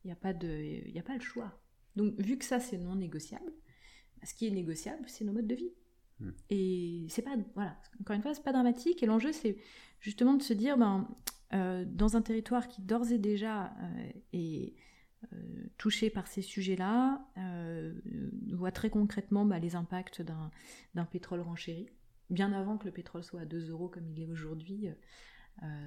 Il 0.04 0.08
n'y 0.08 0.12
a, 0.12 0.16
pas 0.16 0.32
de, 0.32 0.98
a 0.98 1.02
pas 1.02 1.14
le 1.14 1.20
choix. 1.20 1.60
Donc 1.96 2.18
vu 2.20 2.38
que 2.38 2.44
ça, 2.44 2.60
c'est 2.60 2.78
non 2.78 2.96
négociable, 2.96 3.52
bah, 4.16 4.26
ce 4.26 4.34
qui 4.34 4.46
est 4.46 4.50
négociable, 4.50 5.04
c'est 5.06 5.24
nos 5.24 5.32
modes 5.32 5.46
de 5.46 5.54
vie. 5.54 5.72
Hmm. 6.20 6.30
Et 6.50 7.06
c'est 7.08 7.22
pas... 7.22 7.36
Voilà, 7.54 7.78
encore 8.00 8.16
une 8.16 8.22
fois, 8.22 8.34
c'est 8.34 8.42
pas 8.42 8.52
dramatique. 8.52 9.02
Et 9.02 9.06
l'enjeu, 9.06 9.32
c'est 9.32 9.56
justement 10.00 10.34
de 10.34 10.42
se 10.42 10.52
dire, 10.52 10.76
ben, 10.76 11.08
euh, 11.54 11.84
dans 11.86 12.16
un 12.16 12.22
territoire 12.22 12.66
qui 12.66 12.80
d'ores 12.80 13.12
et 13.12 13.18
déjà 13.18 13.66
euh, 13.66 14.12
est 14.32 14.74
euh, 15.32 15.66
touché 15.76 16.08
par 16.08 16.26
ces 16.26 16.40
sujets-là, 16.40 17.26
voit 18.52 18.72
très 18.72 18.90
concrètement 18.90 19.44
bah, 19.44 19.58
les 19.58 19.74
impacts 19.76 20.22
d'un 20.22 21.04
pétrole 21.04 21.40
renchéri. 21.40 21.88
Bien 22.30 22.52
avant 22.52 22.78
que 22.78 22.86
le 22.86 22.92
pétrole 22.92 23.22
soit 23.22 23.40
à 23.40 23.44
2 23.44 23.70
euros 23.70 23.88
comme 23.88 24.08
il 24.08 24.20
est 24.20 24.26
aujourd'hui, 24.26 24.88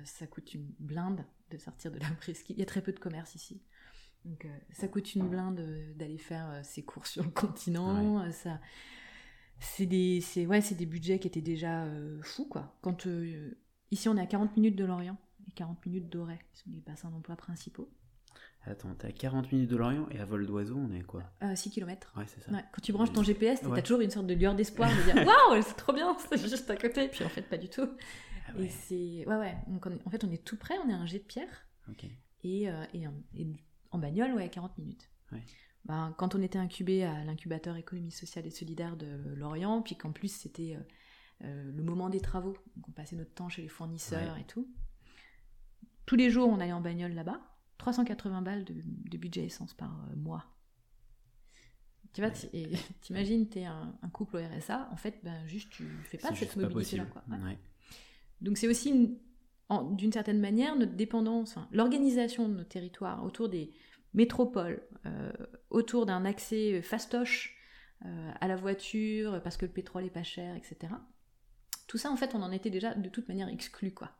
ça 0.04 0.28
coûte 0.28 0.54
une 0.54 0.68
blinde 0.80 1.26
de 1.50 1.58
sortir 1.58 1.92
de 1.92 1.98
la 1.98 2.10
presqu'île. 2.20 2.58
Il 2.58 2.60
y 2.60 2.64
a 2.64 2.68
très 2.68 2.82
peu 2.82 2.92
de 2.92 3.00
commerce 3.00 3.34
ici. 3.34 3.62
Donc 4.26 4.48
ça 4.72 4.88
coûte 4.88 5.16
une 5.16 5.28
blinde 5.28 5.62
d'aller 5.96 6.18
faire 6.18 6.60
ses 6.64 6.84
courses 6.84 7.12
sur 7.12 7.24
le 7.24 7.30
continent. 7.30 8.32
Ça, 8.32 8.60
c'est 9.60 9.86
des, 9.86 10.22
ouais, 10.48 10.60
des 10.60 10.86
budgets 10.86 11.20
qui 11.20 11.28
étaient 11.28 11.42
déjà 11.42 11.86
fous. 12.22 12.46
Quoi. 12.46 12.76
Quand, 12.82 13.08
ici 13.92 14.10
on 14.10 14.18
est 14.18 14.22
à 14.22 14.26
40 14.26 14.58
minutes 14.58 14.76
de 14.76 14.86
Lorient 14.86 15.18
et 15.48 15.52
40 15.52 15.86
minutes 15.86 16.10
d'Auray, 16.10 16.40
qui 16.54 16.62
sont 16.62 16.72
les 16.72 16.82
bassins 16.82 17.10
d'emploi 17.10 17.36
principaux. 17.36 17.90
Attends, 18.68 18.96
t'es 18.96 19.08
à 19.08 19.12
40 19.12 19.52
minutes 19.52 19.70
de 19.70 19.76
Lorient 19.76 20.08
et 20.10 20.20
à 20.20 20.26
vol 20.26 20.48
d'oiseau, 20.48 20.76
on 20.76 20.92
est 20.92 21.04
quoi? 21.04 21.24
6 21.54 21.70
km. 21.70 22.12
Ouais, 22.18 22.26
c'est 22.28 22.42
ça. 22.42 22.52
Quand 22.52 22.82
tu 22.82 22.94
branches 22.94 23.14
ton 23.14 23.22
GPS, 23.22 23.62
t'as 23.62 23.82
toujours 23.82 24.02
une 24.02 24.10
sorte 24.10 24.28
de 24.28 24.34
lueur 24.34 24.56
d'espoir 24.56 24.90
de 24.90 25.04
dire 25.04 25.16
Waouh, 25.16 25.62
c'est 25.66 25.76
trop 25.76 25.94
bien, 25.94 26.18
c'est 26.30 26.50
juste 26.50 26.70
à 26.70 26.76
côté. 26.76 27.08
Puis 27.08 27.24
en 27.24 27.30
fait, 27.30 27.44
pas 27.44 27.58
du 27.58 27.70
tout. 27.70 27.88
Ah 28.48 28.52
et 28.60 28.70
c'est. 28.70 29.26
Ouais, 29.28 29.36
ouais. 29.36 29.56
Donc, 29.68 29.86
en 29.88 30.10
fait, 30.10 30.24
on 30.24 30.32
est 30.32 30.44
tout 30.44 30.58
près, 30.58 30.76
on 30.84 30.90
est 30.90 30.94
à 30.94 30.98
un 30.98 31.06
jet 31.06 31.20
de 31.20 31.24
pierre. 31.24 31.68
Et, 32.44 32.70
euh, 32.70 32.86
et, 32.94 33.06
en 33.96 34.00
bagnole, 34.00 34.34
ouais, 34.34 34.50
40 34.50 34.78
minutes. 34.78 35.10
Ben, 35.86 36.14
quand 36.18 36.36
on 36.36 36.42
était 36.42 36.58
incubé 36.58 37.04
à 37.04 37.24
l'incubateur 37.24 37.76
économie 37.76 38.12
sociale 38.12 38.46
et 38.48 38.52
solidaire 38.52 38.96
de 38.98 39.08
Lorient, 39.36 39.82
puis 39.82 39.96
qu'en 39.96 40.12
plus 40.12 40.30
c'était 40.30 40.76
euh, 40.76 41.46
euh, 41.46 41.72
le 41.72 41.84
moment 41.84 42.10
des 42.10 42.22
travaux, 42.22 42.58
donc 42.76 42.90
on 42.90 42.92
passait 42.92 43.16
notre 43.16 43.34
temps 43.34 43.50
chez 43.50 43.62
les 43.62 43.68
fournisseurs 43.68 44.38
et 44.38 44.46
tout. 44.46 44.68
Tous 46.06 46.16
les 46.16 46.30
jours, 46.30 46.50
on 46.50 46.60
allait 46.60 46.74
en 46.74 46.82
bagnole 46.82 47.14
là-bas 47.14 47.40
380 47.78 48.42
balles 48.42 48.64
de, 48.64 49.18
budget 49.18 49.46
essence 49.46 49.74
par 49.74 49.92
euh, 49.92 50.16
mois. 50.16 50.46
Tu 52.14 52.22
vois, 52.22 52.32
t'imagines, 53.02 53.48
t'es 53.50 53.66
un, 53.66 53.96
un 54.02 54.10
couple 54.10 54.38
au 54.38 54.40
RSA, 54.40 54.90
en 54.92 54.96
fait, 54.96 55.20
ben, 55.24 55.46
juste 55.46 55.70
tu 55.72 55.86
fais 56.06 56.18
pas 56.18 56.34
cette 56.34 56.56
mobilité-là. 56.56 57.06
Donc 58.42 58.58
c'est 58.58 58.68
aussi, 58.68 59.20
d'une 59.70 60.12
certaine 60.12 60.40
manière, 60.40 60.76
notre 60.76 60.94
dépendance, 60.94 61.58
l'organisation 61.72 62.48
de 62.48 62.54
nos 62.54 62.64
territoires 62.64 63.24
autour 63.24 63.50
des 63.50 63.74
métropoles, 64.14 64.82
euh, 65.06 65.32
autour 65.70 66.06
d'un 66.06 66.26
accès 66.26 66.82
fastoche 66.82 67.56
euh, 68.06 68.32
à 68.40 68.48
la 68.48 68.56
voiture, 68.56 69.42
parce 69.44 69.58
que 69.58 69.66
le 69.66 69.72
pétrole 69.72 70.06
est 70.06 70.10
pas 70.10 70.24
cher, 70.24 70.56
etc. 70.56 70.94
Tout 71.88 71.98
ça, 71.98 72.12
en 72.12 72.16
fait, 72.16 72.36
on 72.36 72.42
en 72.42 72.52
était 72.52 72.70
déjà 72.70 72.94
de 72.94 73.10
toute 73.10 73.28
manière 73.28 73.50
exclu, 73.50 73.92
quoi. 73.92 74.12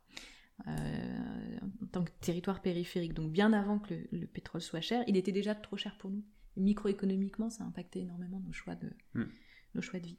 Euh, 0.68 1.58
en 1.82 1.86
tant 1.92 2.04
que 2.04 2.10
territoire 2.20 2.62
périphérique, 2.62 3.12
donc 3.12 3.30
bien 3.30 3.52
avant 3.52 3.78
que 3.78 3.94
le, 4.10 4.26
pétrole 4.26 4.62
soit 4.62 4.80
cher, 4.80 5.04
il 5.06 5.16
était 5.16 5.32
déjà 5.32 5.54
trop 5.54 5.76
cher 5.76 5.96
pour 5.98 6.10
nous. 6.10 6.24
Microéconomiquement, 6.56 7.50
ça 7.50 7.64
a 7.64 7.66
impacté 7.66 8.00
énormément 8.00 8.40
nos 8.40 8.52
choix 8.52 8.74
de, 8.74 8.90
hmm. 9.14 9.26
nos 9.74 9.82
choix 9.82 10.00
de 10.00 10.06
vie. 10.06 10.16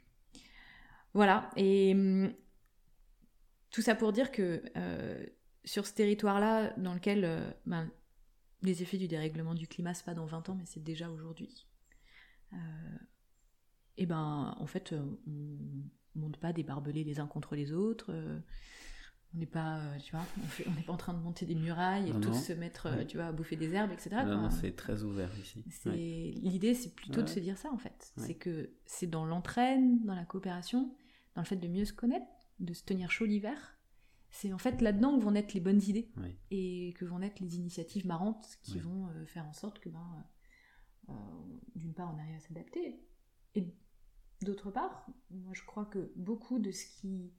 Voilà, 1.16 1.50
et 1.56 1.94
hum, 1.96 2.32
tout 3.78 3.84
ça 3.84 3.94
pour 3.96 4.12
dire 4.12 4.32
que 4.32 4.64
euh, 4.76 5.24
sur 5.64 5.86
ce 5.86 5.94
territoire-là, 5.94 6.74
dans 6.78 6.94
lequel 6.96 7.26
euh, 7.26 7.50
ben, 7.68 7.90
les 8.64 8.82
effets 8.82 8.98
du 8.98 9.08
dérèglement 9.08 9.54
du 9.54 9.68
climat, 9.68 9.94
c'est 9.94 10.06
pas 10.06 10.16
dans 10.16 10.26
20 10.26 10.50
ans, 10.50 10.56
mais 10.56 10.66
c'est 10.66 10.84
déjà 10.84 11.12
aujourd'hui. 11.12 11.68
et 13.98 14.06
ben, 14.06 14.56
en 14.58 14.66
fait, 14.66 14.94
on 14.94 16.20
monte 16.20 16.38
pas 16.38 16.54
des 16.54 16.64
barbelés 16.64 17.04
les 17.04 17.20
uns 17.20 17.28
contre 17.28 17.56
les 17.56 17.72
autres 17.72 18.12
on 19.34 19.40
n'est 19.40 19.46
pas, 19.46 19.78
euh, 19.78 19.98
tu 20.00 20.12
vois, 20.12 20.26
on 20.68 20.72
n'est 20.72 20.84
pas 20.84 20.94
en 20.94 20.98
train 20.98 21.14
de 21.14 21.20
monter 21.20 21.46
des 21.46 21.56
murailles 21.56 22.10
et 22.10 22.20
tous 22.20 22.34
se 22.34 22.54
mettre, 22.54 22.88
euh, 22.88 23.04
tu 23.06 23.18
vois, 23.18 23.28
à 23.28 23.32
bouffer 23.32 23.56
des 23.56 23.74
herbes, 23.74 23.92
etc. 23.92 24.24
Non, 24.26 24.50
c'est 24.50 24.76
très 24.76 25.04
ouvert 25.04 25.30
ici. 25.40 25.64
L'idée, 25.86 26.74
c'est 26.74 26.94
plutôt 26.96 27.22
de 27.22 27.28
se 27.28 27.40
dire 27.40 27.58
ça, 27.58 27.72
en 27.72 27.78
fait. 27.78 28.14
C'est 28.18 28.36
que 28.36 28.72
c'est 28.86 29.08
dans 29.08 29.26
l'entraîne, 29.26 30.04
dans 30.06 30.16
la 30.16 30.26
coopération, 30.26 30.96
dans 31.36 31.42
le 31.42 31.48
fait 31.48 31.58
de 31.58 31.68
mieux 31.68 31.86
se 31.86 31.94
connaître, 31.94 32.26
de 32.60 32.74
se 32.74 32.84
tenir 32.84 33.12
chaud 33.12 33.26
l'hiver. 33.26 33.80
C'est 34.30 34.52
en 34.54 34.58
fait 34.58 34.82
là-dedans 34.82 35.18
que 35.18 35.24
vont 35.24 35.32
naître 35.32 35.54
les 35.54 35.62
bonnes 35.62 35.82
idées 35.82 36.12
et 36.52 36.94
que 36.98 37.06
vont 37.06 37.20
naître 37.20 37.42
les 37.42 37.56
initiatives 37.56 38.06
marrantes 38.06 38.58
qui 38.62 38.80
vont 38.80 39.08
euh, 39.08 39.26
faire 39.26 39.48
en 39.48 39.54
sorte 39.54 39.80
que, 39.80 39.90
ben, 39.90 40.26
d'une 41.76 41.94
part, 41.94 42.14
on 42.14 42.20
arrive 42.20 42.36
à 42.36 42.40
s'adapter 42.40 43.00
et 43.56 43.74
d'autre 44.42 44.70
part, 44.70 45.08
moi 45.32 45.54
je 45.54 45.64
crois 45.64 45.86
que 45.86 46.12
beaucoup 46.16 46.60
de 46.60 46.72
ce 46.72 46.86
qui 46.86 47.32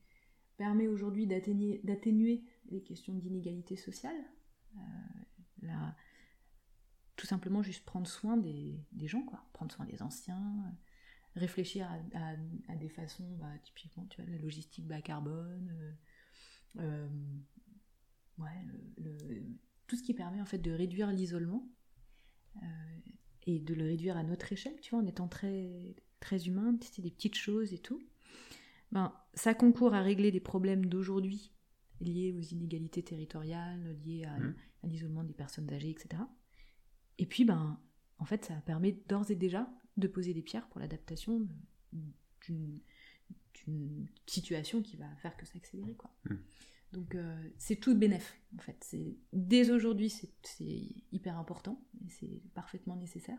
permet 0.56 0.88
aujourd'hui 0.88 1.26
d'atténuer 1.26 2.44
les 2.70 2.82
questions 2.82 3.14
d'inégalité 3.14 3.76
sociale. 3.76 4.16
Euh, 4.76 4.80
tout 7.16 7.26
simplement 7.26 7.62
juste 7.62 7.84
prendre 7.84 8.06
soin 8.06 8.36
des, 8.36 8.84
gens, 9.06 9.22
quoi. 9.22 9.44
prendre 9.52 9.72
soin 9.72 9.84
des 9.86 10.02
anciens, 10.02 10.72
réfléchir 11.38 11.88
à, 12.14 12.76
des 12.76 12.88
façons, 12.88 13.36
bah, 13.40 13.52
typiquement, 13.62 14.06
tu 14.06 14.20
vois, 14.20 14.30
la 14.30 14.38
logistique 14.38 14.86
bas 14.86 15.00
carbone, 15.02 15.96
euh, 16.78 17.08
euh, 18.40 19.40
tout 19.86 19.96
ce 19.96 20.02
qui 20.02 20.14
permet 20.14 20.40
en 20.40 20.44
fait 20.44 20.58
de 20.58 20.70
réduire 20.70 21.10
l'isolement 21.10 21.66
et 23.46 23.58
de 23.60 23.74
le 23.74 23.84
réduire 23.84 24.16
à 24.16 24.22
notre 24.22 24.52
échelle, 24.52 24.78
tu 24.80 24.90
vois, 24.90 25.00
en 25.00 25.06
étant 25.06 25.28
très, 25.28 25.96
très 26.20 26.46
humain, 26.46 26.76
tester 26.76 27.02
des 27.02 27.10
petites 27.10 27.36
choses 27.36 27.72
et 27.72 27.78
tout 27.78 28.02
ben, 28.92 29.12
ça 29.34 29.54
concourt 29.54 29.94
à 29.94 30.02
régler 30.02 30.30
des 30.30 30.40
problèmes 30.40 30.86
d'aujourd'hui 30.86 31.52
liés 32.00 32.32
aux 32.32 32.40
inégalités 32.40 33.02
territoriales, 33.02 33.96
liés 34.04 34.24
mmh. 34.26 34.54
à, 34.82 34.86
l'isolement 34.86 35.24
des 35.24 35.34
personnes 35.34 35.70
âgées, 35.72 35.90
etc. 35.90 36.22
Et 37.18 37.26
puis, 37.26 37.44
ben, 37.44 37.78
en 38.18 38.24
fait, 38.24 38.44
ça 38.44 38.54
permet 38.54 38.92
d'ores 39.08 39.30
et 39.30 39.34
déjà 39.34 39.68
de 39.98 40.08
poser 40.08 40.34
des 40.34 40.42
pierres 40.42 40.68
pour 40.68 40.80
l'adaptation 40.80 41.46
d'une 42.46 42.80
situation 44.26 44.82
qui 44.82 44.96
va 44.96 45.08
faire 45.16 45.36
que 45.36 45.44
ça 45.46 45.56
accélère. 45.56 45.96
Quoi. 45.96 46.10
Mmh. 46.24 46.34
Donc, 46.92 47.14
euh, 47.14 47.50
c'est 47.58 47.76
tout 47.76 47.94
bénéf, 47.94 48.40
en 48.56 48.62
fait. 48.62 48.96
Dès 49.32 49.70
aujourd'hui, 49.70 50.10
c'est 50.10 50.82
hyper 51.12 51.36
important 51.36 51.84
et 52.04 52.08
c'est 52.08 52.42
parfaitement 52.54 52.96
nécessaire. 52.96 53.38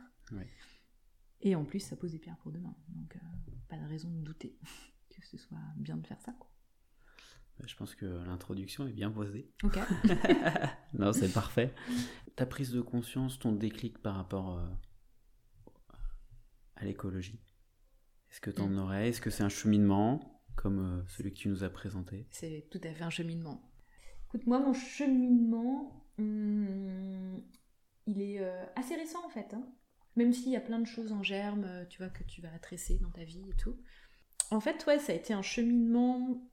Et 1.41 1.55
en 1.55 1.63
plus, 1.63 1.79
ça 1.79 1.95
pose 1.95 2.11
des 2.11 2.19
pierres 2.19 2.37
pour 2.37 2.51
demain. 2.51 2.75
Donc, 2.89 3.15
euh, 3.15 3.19
pas 3.69 3.77
de 3.77 3.87
raison 3.87 4.09
de 4.11 4.21
douter. 4.21 4.57
que 5.09 5.25
ce 5.25 5.37
soit 5.37 5.57
bien 5.77 5.97
de 5.97 6.07
faire 6.07 6.21
ça. 6.21 6.33
Quoi. 6.33 6.49
Je 7.65 7.75
pense 7.75 7.93
que 7.95 8.05
l'introduction 8.25 8.87
est 8.87 8.93
bien 8.93 9.11
posée. 9.11 9.51
Ok. 9.63 9.77
non, 10.93 11.11
c'est 11.11 11.31
parfait. 11.31 11.73
Ta 12.35 12.45
prise 12.45 12.71
de 12.71 12.81
conscience, 12.81 13.37
ton 13.37 13.51
déclic 13.51 13.97
par 13.97 14.15
rapport 14.15 14.57
euh, 14.57 14.67
à 16.79 16.85
l'écologie, 16.85 17.39
Est-ce 18.31 18.41
que 18.41 18.49
tu 18.51 18.61
en 18.61 18.75
aurais? 18.77 19.09
Est-ce 19.09 19.21
que 19.21 19.29
c'est 19.29 19.43
un 19.43 19.49
cheminement 19.49 20.41
comme 20.55 20.79
euh, 20.79 21.05
celui 21.07 21.33
que 21.33 21.37
tu 21.37 21.49
nous 21.49 21.63
as 21.63 21.69
présenté? 21.69 22.27
C'est 22.31 22.67
tout 22.71 22.81
à 22.83 22.93
fait 22.93 23.03
un 23.03 23.09
cheminement. 23.09 23.61
Écoute, 24.27 24.45
moi, 24.47 24.59
mon 24.59 24.73
cheminement, 24.73 26.05
hum, 26.19 27.41
il 28.05 28.21
est 28.21 28.39
euh, 28.39 28.65
assez 28.75 28.95
récent 28.95 29.23
en 29.25 29.29
fait. 29.29 29.53
hein. 29.53 29.63
Même 30.15 30.33
s'il 30.33 30.51
y 30.51 30.55
a 30.55 30.61
plein 30.61 30.79
de 30.79 30.85
choses 30.87 31.11
en 31.11 31.23
germe, 31.23 31.63
euh, 31.65 31.85
tu 31.85 31.99
vois, 31.99 32.09
que 32.09 32.23
tu 32.23 32.41
vas 32.41 32.57
tresser 32.59 32.97
dans 32.99 33.11
ta 33.11 33.23
vie 33.23 33.49
et 33.49 33.55
tout. 33.55 33.77
En 34.51 34.59
fait, 34.59 34.85
ouais, 34.87 34.99
ça 34.99 35.11
a 35.13 35.15
été 35.15 35.33
un 35.33 35.41
cheminement. 35.43 36.49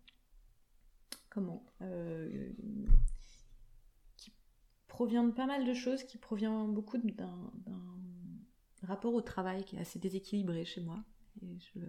Comment 1.30 1.64
euh, 1.82 2.50
Qui 4.16 4.32
provient 4.86 5.24
de 5.24 5.32
pas 5.32 5.46
mal 5.46 5.64
de 5.66 5.74
choses, 5.74 6.02
qui 6.04 6.18
provient 6.18 6.66
beaucoup 6.68 6.98
d'un 6.98 7.52
rapport 8.82 9.14
au 9.14 9.20
travail 9.20 9.64
qui 9.64 9.76
est 9.76 9.80
assez 9.80 9.98
déséquilibré 9.98 10.64
chez 10.64 10.80
moi. 10.80 11.02
Et 11.42 11.58
je, 11.58 11.80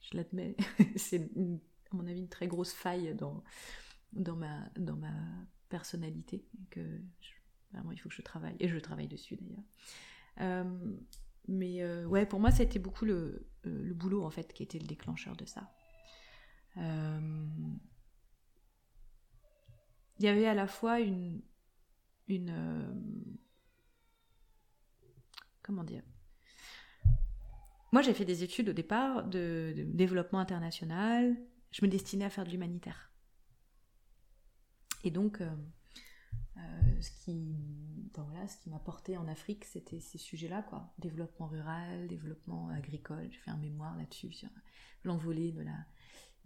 je 0.00 0.16
l'admets. 0.16 0.56
C'est, 0.96 1.22
à 1.22 1.96
mon 1.96 2.06
avis, 2.06 2.20
une 2.20 2.28
très 2.28 2.48
grosse 2.48 2.72
faille 2.72 3.14
dans, 3.14 3.42
dans, 4.12 4.36
ma, 4.36 4.68
dans 4.76 4.96
ma 4.96 5.12
personnalité. 5.68 6.44
Que 6.70 6.80
vraiment, 7.72 7.92
il 7.92 7.98
faut 7.98 8.08
que 8.08 8.14
je 8.14 8.22
travaille. 8.22 8.56
Et 8.60 8.68
je 8.68 8.78
travaille 8.78 9.08
dessus 9.08 9.36
d'ailleurs. 9.36 9.64
Euh, 10.40 10.96
mais 11.48 11.82
euh, 11.82 12.06
ouais, 12.06 12.26
pour 12.26 12.40
moi, 12.40 12.50
ça 12.50 12.60
a 12.60 12.64
été 12.64 12.78
beaucoup 12.78 13.04
le, 13.04 13.48
euh, 13.66 13.82
le 13.82 13.94
boulot 13.94 14.24
en 14.24 14.30
fait 14.30 14.52
qui 14.52 14.62
était 14.62 14.78
le 14.78 14.86
déclencheur 14.86 15.36
de 15.36 15.44
ça. 15.44 15.72
Il 16.76 16.82
y 20.20 20.28
avait 20.28 20.46
à 20.46 20.54
la 20.54 20.66
fois 20.66 21.00
une. 21.00 21.42
une 22.28 22.96
comment 25.62 25.84
dire 25.84 26.02
Moi, 27.92 28.00
j'ai 28.00 28.14
fait 28.14 28.24
des 28.24 28.42
études 28.42 28.70
au 28.70 28.72
départ 28.72 29.24
de, 29.24 29.74
développement 29.76 30.38
international. 30.38 31.36
Je 31.70 31.84
me 31.84 31.90
destinais 31.90 32.24
à 32.24 32.30
faire 32.30 32.44
de 32.44 32.50
l'humanitaire. 32.50 33.12
Et 35.04 35.10
donc, 35.10 35.42
euh, 35.42 35.50
euh, 36.56 37.00
ce 37.00 37.10
qui, 37.22 37.54
enfin, 38.10 38.26
voilà, 38.30 39.18
en 39.18 39.28
Afrique, 39.28 39.66
c'était 39.66 40.00
ces 40.00 40.16
sujets-là, 40.16 40.62
quoi. 40.62 40.94
Développement 40.98 41.48
rural, 41.48 42.08
développement 42.08 42.70
agricole. 42.70 43.28
J'ai 43.30 43.38
fait 43.38 43.50
un 43.50 43.58
mémoire 43.58 43.96
là-dessus 43.98 44.32
sur 44.32 44.48
l'envolée 45.04 45.54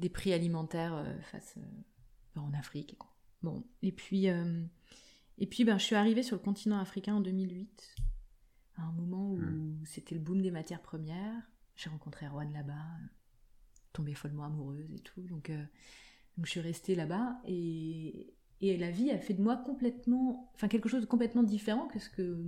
des 0.00 0.08
prix 0.08 0.32
alimentaires 0.32 0.94
euh, 0.94 1.20
face 1.30 1.58
en 2.34 2.52
Afrique. 2.54 2.98
Bon, 3.42 3.64
et 3.82 3.92
puis, 3.92 4.26
et 4.26 5.46
puis, 5.46 5.64
ben, 5.64 5.78
je 5.78 5.84
suis 5.84 5.94
arrivée 5.94 6.24
sur 6.24 6.36
le 6.36 6.42
continent 6.42 6.80
africain 6.80 7.14
en 7.14 7.20
2008, 7.20 7.94
à 8.76 8.82
un 8.82 8.92
moment 8.92 9.32
où 9.32 9.38
Mm. 9.38 9.84
c'était 9.84 10.14
le 10.14 10.20
boom 10.20 10.40
des 10.42 10.50
matières 10.50 10.82
premières. 10.82 11.42
J'ai 11.76 11.90
rencontré 11.90 12.26
Erwan 12.26 12.52
là-bas, 12.52 12.86
tombée 13.92 14.14
follement 14.14 14.44
amoureuse 14.44 14.92
et 14.92 15.00
tout. 15.00 15.22
Donc, 15.22 15.50
euh, 15.50 15.64
donc 16.36 16.46
je 16.46 16.50
suis 16.50 16.60
restée 16.60 16.94
là-bas 16.94 17.40
et, 17.46 18.34
et 18.60 18.76
la 18.76 18.90
vie 18.90 19.10
a 19.10 19.18
fait 19.18 19.34
de 19.34 19.42
moi 19.42 19.56
complètement, 19.56 20.50
enfin 20.54 20.68
quelque 20.68 20.88
chose 20.88 21.02
de 21.02 21.06
complètement 21.06 21.42
différent 21.42 21.86
que 21.88 21.98
ce 21.98 22.10
que 22.10 22.44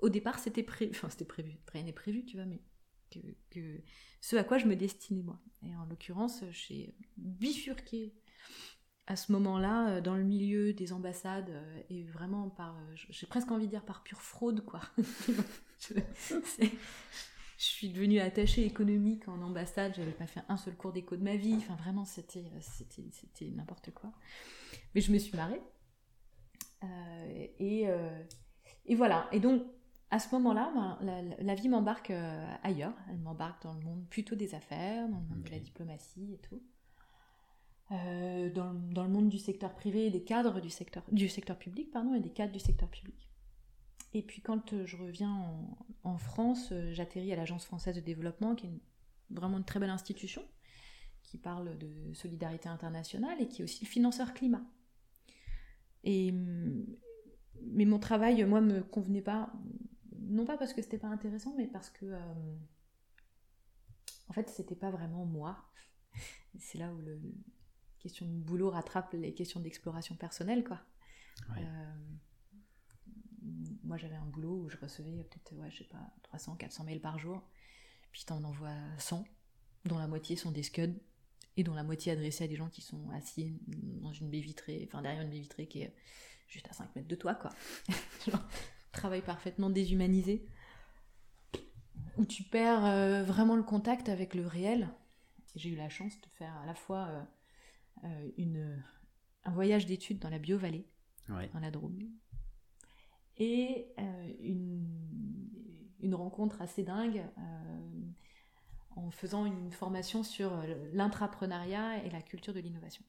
au 0.00 0.08
départ 0.08 0.38
c'était 0.38 0.62
prévu, 0.62 0.90
enfin 0.94 1.08
c'était 1.10 1.24
prévu, 1.24 1.58
rien 1.72 1.82
n'est 1.84 1.92
prévu, 1.92 2.24
tu 2.24 2.36
vois, 2.36 2.46
mais 2.46 2.62
que, 3.10 3.18
que 3.50 3.80
ce 4.20 4.36
à 4.36 4.44
quoi 4.44 4.58
je 4.58 4.66
me 4.66 4.76
destinais 4.76 5.22
moi. 5.22 5.40
Et 5.62 5.74
en 5.74 5.84
l'occurrence, 5.86 6.44
j'ai 6.50 6.94
bifurqué 7.16 8.14
à 9.08 9.16
ce 9.16 9.32
moment-là 9.32 9.88
euh, 9.88 10.00
dans 10.02 10.14
le 10.14 10.22
milieu 10.22 10.72
des 10.74 10.92
ambassades 10.92 11.48
euh, 11.48 11.80
et 11.88 12.04
vraiment 12.04 12.50
par, 12.50 12.76
euh, 12.76 12.94
j'ai 13.08 13.26
presque 13.26 13.50
envie 13.50 13.64
de 13.64 13.70
dire 13.70 13.84
par 13.84 14.02
pure 14.02 14.20
fraude 14.20 14.64
quoi. 14.64 14.80
je, 15.80 15.94
suis 17.56 17.88
devenue 17.88 18.20
attachée 18.20 18.64
économique 18.66 19.26
en 19.26 19.40
ambassade, 19.40 19.94
j'avais 19.96 20.12
pas 20.12 20.26
fait 20.26 20.42
un 20.48 20.58
seul 20.58 20.76
cours 20.76 20.92
d'éco 20.92 21.16
de 21.16 21.24
ma 21.24 21.36
vie, 21.36 21.54
enfin 21.56 21.74
vraiment 21.76 22.04
c'était 22.04 22.44
c'était 22.60 23.08
c'était 23.10 23.46
n'importe 23.46 23.90
quoi. 23.92 24.12
Mais 24.94 25.00
je 25.00 25.10
me 25.10 25.18
suis 25.18 25.36
marrée. 25.36 25.60
Euh, 26.84 27.46
et, 27.58 27.88
euh, 27.88 28.22
et 28.86 28.94
voilà. 28.94 29.26
Et 29.32 29.40
donc, 29.40 29.62
à 30.10 30.18
ce 30.18 30.32
moment-là, 30.34 30.70
ben, 30.74 30.98
la, 31.02 31.22
la- 31.22 31.42
la 31.42 31.54
vie 31.54 31.68
m'embarque 31.68 32.12
ailleurs. 32.62 32.94
Elle 33.10 33.18
m'embarque 33.18 33.62
dans 33.64 33.74
le 33.74 33.80
monde 33.80 34.06
plutôt 34.08 34.36
des 34.36 34.54
affaires, 34.54 35.08
dans 35.08 35.18
le 35.18 35.26
monde 35.26 35.42
de 35.42 35.50
la 35.50 35.58
diplomatie 35.58 36.34
et 36.34 36.38
tout. 36.38 36.62
Euh, 37.90 38.50
dans, 38.50 38.74
dans 38.74 39.02
le 39.02 39.08
monde 39.08 39.30
du 39.30 39.38
secteur 39.38 39.74
privé 39.74 40.06
et 40.06 40.10
des 40.10 40.22
cadres 40.22 40.60
du 40.60 40.68
secteur, 40.68 41.02
du 41.10 41.28
secteur 41.28 41.58
public, 41.58 41.90
pardon, 41.90 42.14
et 42.14 42.20
des 42.20 42.30
cadres 42.30 42.52
du 42.52 42.60
secteur 42.60 42.90
public. 42.90 43.30
Et 44.12 44.22
puis 44.22 44.42
quand 44.42 44.74
euh, 44.74 44.84
je 44.84 44.96
reviens 44.98 45.46
en, 46.04 46.18
France, 46.18 46.68
euh, 46.72 46.92
j'atterris 46.92 47.32
à 47.32 47.36
l'Agence 47.36 47.64
française 47.64 47.96
de 47.96 48.00
développement, 48.00 48.54
qui 48.54 48.66
est 48.66 48.80
vraiment 49.30 49.56
une 49.56 49.64
très 49.64 49.80
belle 49.80 49.88
institution, 49.88 50.42
qui 51.22 51.38
parle 51.38 51.78
de 51.78 52.12
solidarité 52.12 52.68
internationale 52.68 53.40
et 53.40 53.48
qui 53.48 53.62
est 53.62 53.64
aussi 53.64 53.86
le 53.86 53.88
financeur 53.88 54.34
climat. 54.34 54.64
Et, 56.04 56.30
hum, 56.30 56.84
mais 57.62 57.86
mon 57.86 57.98
travail, 57.98 58.44
moi, 58.44 58.60
me 58.60 58.82
convenait 58.82 59.22
pas, 59.22 59.50
non 60.20 60.44
pas 60.44 60.58
parce 60.58 60.74
que 60.74 60.82
c'était 60.82 60.98
pas 60.98 61.08
intéressant, 61.08 61.54
mais 61.56 61.66
parce 61.66 61.88
que, 61.90 62.06
en 64.28 64.32
fait, 64.32 64.48
c'était 64.50 64.76
pas 64.76 64.90
vraiment 64.90 65.24
moi. 65.24 65.56
C'est 66.58 66.78
là 66.78 66.92
où 66.92 67.00
le 67.00 67.20
question 68.08 68.26
de 68.26 68.32
boulot 68.32 68.70
rattrape 68.70 69.12
les 69.12 69.34
questions 69.34 69.60
d'exploration 69.60 70.16
personnelle, 70.16 70.64
quoi. 70.64 70.80
Ouais. 71.50 71.62
Euh, 71.62 71.94
moi, 73.84 73.98
j'avais 73.98 74.16
un 74.16 74.24
boulot 74.24 74.62
où 74.64 74.68
je 74.70 74.78
recevais 74.78 75.24
peut-être, 75.24 75.54
ouais, 75.56 75.70
je 75.70 75.78
sais 75.78 75.84
pas, 75.84 76.10
300, 76.22 76.56
400 76.56 76.84
mails 76.84 77.02
par 77.02 77.18
jour. 77.18 77.42
Puis 78.12 78.24
t'en 78.24 78.42
envoies 78.44 78.74
100, 78.98 79.24
dont 79.84 79.98
la 79.98 80.06
moitié 80.06 80.36
sont 80.36 80.50
des 80.50 80.62
scuds, 80.62 80.98
et 81.58 81.64
dont 81.64 81.74
la 81.74 81.82
moitié 81.82 82.12
adressée 82.12 82.44
à 82.44 82.48
des 82.48 82.56
gens 82.56 82.70
qui 82.70 82.80
sont 82.80 83.10
assis 83.10 83.52
dans 83.66 84.12
une 84.12 84.30
baie 84.30 84.40
vitrée, 84.40 84.88
enfin 84.88 85.02
derrière 85.02 85.22
une 85.22 85.30
baie 85.30 85.40
vitrée 85.40 85.66
qui 85.66 85.82
est 85.82 85.94
juste 86.46 86.66
à 86.70 86.72
5 86.72 86.96
mètres 86.96 87.08
de 87.08 87.14
toi, 87.14 87.34
quoi. 87.34 87.50
Genre, 88.26 88.42
travail 88.92 89.20
parfaitement 89.20 89.68
déshumanisé, 89.68 90.46
où 92.16 92.24
tu 92.24 92.42
perds 92.42 92.86
euh, 92.86 93.22
vraiment 93.22 93.56
le 93.56 93.62
contact 93.62 94.08
avec 94.08 94.34
le 94.34 94.46
réel. 94.46 94.88
J'ai 95.54 95.70
eu 95.70 95.76
la 95.76 95.88
chance 95.88 96.18
de 96.20 96.28
faire 96.38 96.56
à 96.56 96.66
la 96.66 96.74
fois 96.74 97.08
euh, 97.08 97.22
une, 98.36 98.82
un 99.44 99.50
voyage 99.52 99.86
d'études 99.86 100.18
dans 100.18 100.30
la 100.30 100.38
Bio-Vallée, 100.38 100.86
Ouais. 101.28 101.48
dans 101.52 101.60
la 101.60 101.70
Drôme. 101.70 101.98
Et 103.36 103.86
euh, 103.98 104.32
une, 104.40 104.86
une 106.00 106.14
rencontre 106.14 106.60
assez 106.62 106.82
dingue 106.82 107.24
euh, 107.38 108.00
en 108.96 109.10
faisant 109.10 109.46
une 109.46 109.70
formation 109.70 110.22
sur 110.24 110.52
euh, 110.52 110.90
l'intrapreneuriat 110.92 112.04
et 112.04 112.10
la 112.10 112.20
culture 112.22 112.52
de 112.52 112.60
l'innovation. 112.60 113.04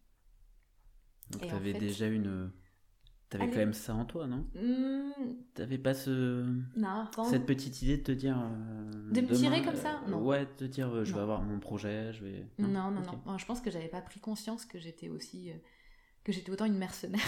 Donc 1.31 1.43
en 1.43 1.47
t'avais 1.47 1.73
fait- 1.73 1.79
déjà 1.79 2.07
une. 2.07 2.51
T'avais 3.29 3.47
quand 3.51 3.57
même 3.57 3.73
ça 3.73 3.93
en 3.93 4.05
toi, 4.05 4.25
non 4.25 4.47
Hmm, 4.55 5.33
T'avais 5.53 5.77
pas 5.77 5.93
ce. 5.93 6.43
non, 6.75 7.05
Cette 7.29 7.45
petite 7.45 7.81
idée 7.83 7.97
de 7.97 8.03
te 8.03 8.11
dire. 8.11 8.39
euh, 8.41 9.11
De 9.11 9.21
me 9.21 9.27
demain, 9.27 9.33
tirer 9.37 9.61
comme 9.61 9.75
ça 9.75 10.01
euh, 10.07 10.09
Non. 10.09 10.25
Ouais, 10.25 10.45
de 10.47 10.51
te 10.51 10.63
dire 10.63 10.89
euh, 10.89 11.03
je 11.03 11.13
vais 11.13 11.19
avoir 11.21 11.43
mon 11.43 11.59
projet, 11.59 12.11
je 12.13 12.23
vais. 12.25 12.47
Non, 12.57 12.67
non, 12.67 12.89
non. 12.91 13.01
Moi, 13.25 13.37
Je 13.37 13.45
pense 13.45 13.61
que 13.61 13.69
j'avais 13.69 13.87
pas 13.87 14.01
pris 14.01 14.19
conscience 14.19 14.65
que 14.65 14.79
j'étais 14.79 15.09
aussi. 15.09 15.51
que 16.23 16.31
j'étais 16.31 16.51
autant 16.51 16.65
une 16.65 16.77
mercenaire. 16.79 17.21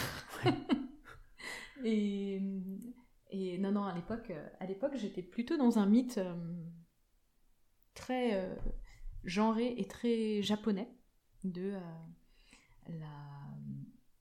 et, 1.84 2.42
et 3.30 3.58
non, 3.60 3.72
non, 3.72 3.84
à 3.84 3.94
l'époque, 3.94 4.32
à 4.60 4.66
l'époque 4.66 4.94
j'étais 4.96 5.22
plutôt 5.22 5.58
dans 5.58 5.78
un 5.80 5.86
mythe 5.86 6.20
très 7.94 8.50
genré 9.24 9.74
et 9.78 9.88
très 9.88 10.42
japonais 10.42 10.90
de 11.44 11.74
la, 12.90 12.98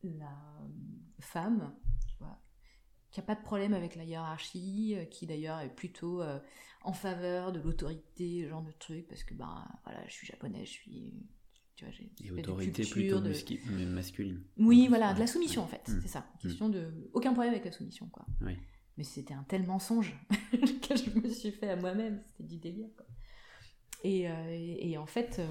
la 0.03 0.50
femme, 1.33 1.73
tu 2.09 2.17
vois, 2.19 2.41
qui 3.11 3.21
a 3.21 3.23
pas 3.23 3.35
de 3.35 3.43
problème 3.43 3.75
avec 3.75 3.97
la 3.97 4.05
hiérarchie, 4.05 4.95
euh, 4.97 5.05
qui 5.05 5.27
d'ailleurs 5.27 5.61
est 5.61 5.75
plutôt 5.75 6.23
euh, 6.23 6.39
en 6.83 6.93
faveur 6.93 7.53
de 7.53 7.61
l'autorité, 7.61 8.49
genre 8.49 8.63
de 8.63 8.73
truc, 8.73 9.07
parce 9.09 9.25
que 9.25 9.35
ben 9.35 9.67
voilà, 9.85 10.07
je 10.07 10.13
suis 10.13 10.27
japonais, 10.27 10.65
je 10.65 10.71
suis, 10.71 11.15
tu 11.77 11.85
vois, 11.85 11.93
j'ai 11.93 12.11
Et 12.25 12.31
autorité 12.31 12.83
culture 12.83 12.95
plutôt 12.95 13.21
de- 13.21 13.85
masculine. 13.95 14.43
oui, 14.59 14.87
voilà, 14.89 15.13
de 15.15 15.21
la 15.21 15.27
soumission 15.27 15.63
en 15.63 15.67
fait, 15.69 15.89
Mm. 15.89 16.01
c'est 16.03 16.09
ça. 16.09 16.27
Question 16.43 16.69
de 16.69 17.11
aucun 17.13 17.33
problème 17.33 17.53
avec 17.53 17.65
la 17.65 17.73
soumission, 17.73 18.09
quoi. 18.09 18.27
Oui. 18.43 18.57
Mais 18.97 19.05
c'était 19.05 19.35
un 19.35 19.45
tel 19.45 19.65
mensonge 19.67 20.15
que 20.53 20.97
je 20.97 21.11
me 21.19 21.29
suis 21.29 21.53
fait 21.53 21.71
à 21.71 21.77
moi-même, 21.77 22.23
c'était 22.27 22.49
du 22.49 22.59
délire, 22.59 22.89
quoi. 22.97 23.07
Et, 24.05 24.29
euh, 24.31 24.51
et- 24.51 24.91
et 24.91 24.99
en 24.99 25.07
fait, 25.07 25.39
euh, 25.39 25.47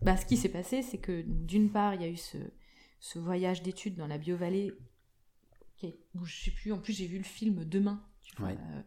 bah, 0.00 0.16
ce 0.16 0.24
qui 0.26 0.36
s'est 0.36 0.48
passé, 0.50 0.82
c'est 0.82 0.98
que 0.98 1.22
d'une 1.26 1.70
part, 1.70 1.94
il 1.94 2.00
y 2.02 2.04
a 2.04 2.08
eu 2.08 2.16
ce, 2.16 2.38
ce 3.00 3.18
voyage 3.18 3.62
d'études 3.62 3.96
dans 3.96 4.06
la 4.06 4.16
Bio-Vallée, 4.18 4.72
qui 5.90 5.96
où 6.14 6.24
je 6.24 6.34
sais 6.44 6.50
plus, 6.50 6.72
en 6.72 6.78
plus 6.78 6.92
j'ai 6.92 7.06
vu 7.06 7.18
le 7.18 7.24
film 7.24 7.64
Demain, 7.64 8.02
tu 8.22 8.34
vois, 8.36 8.48
Ouais. 8.48 8.56
euh, 8.58 8.82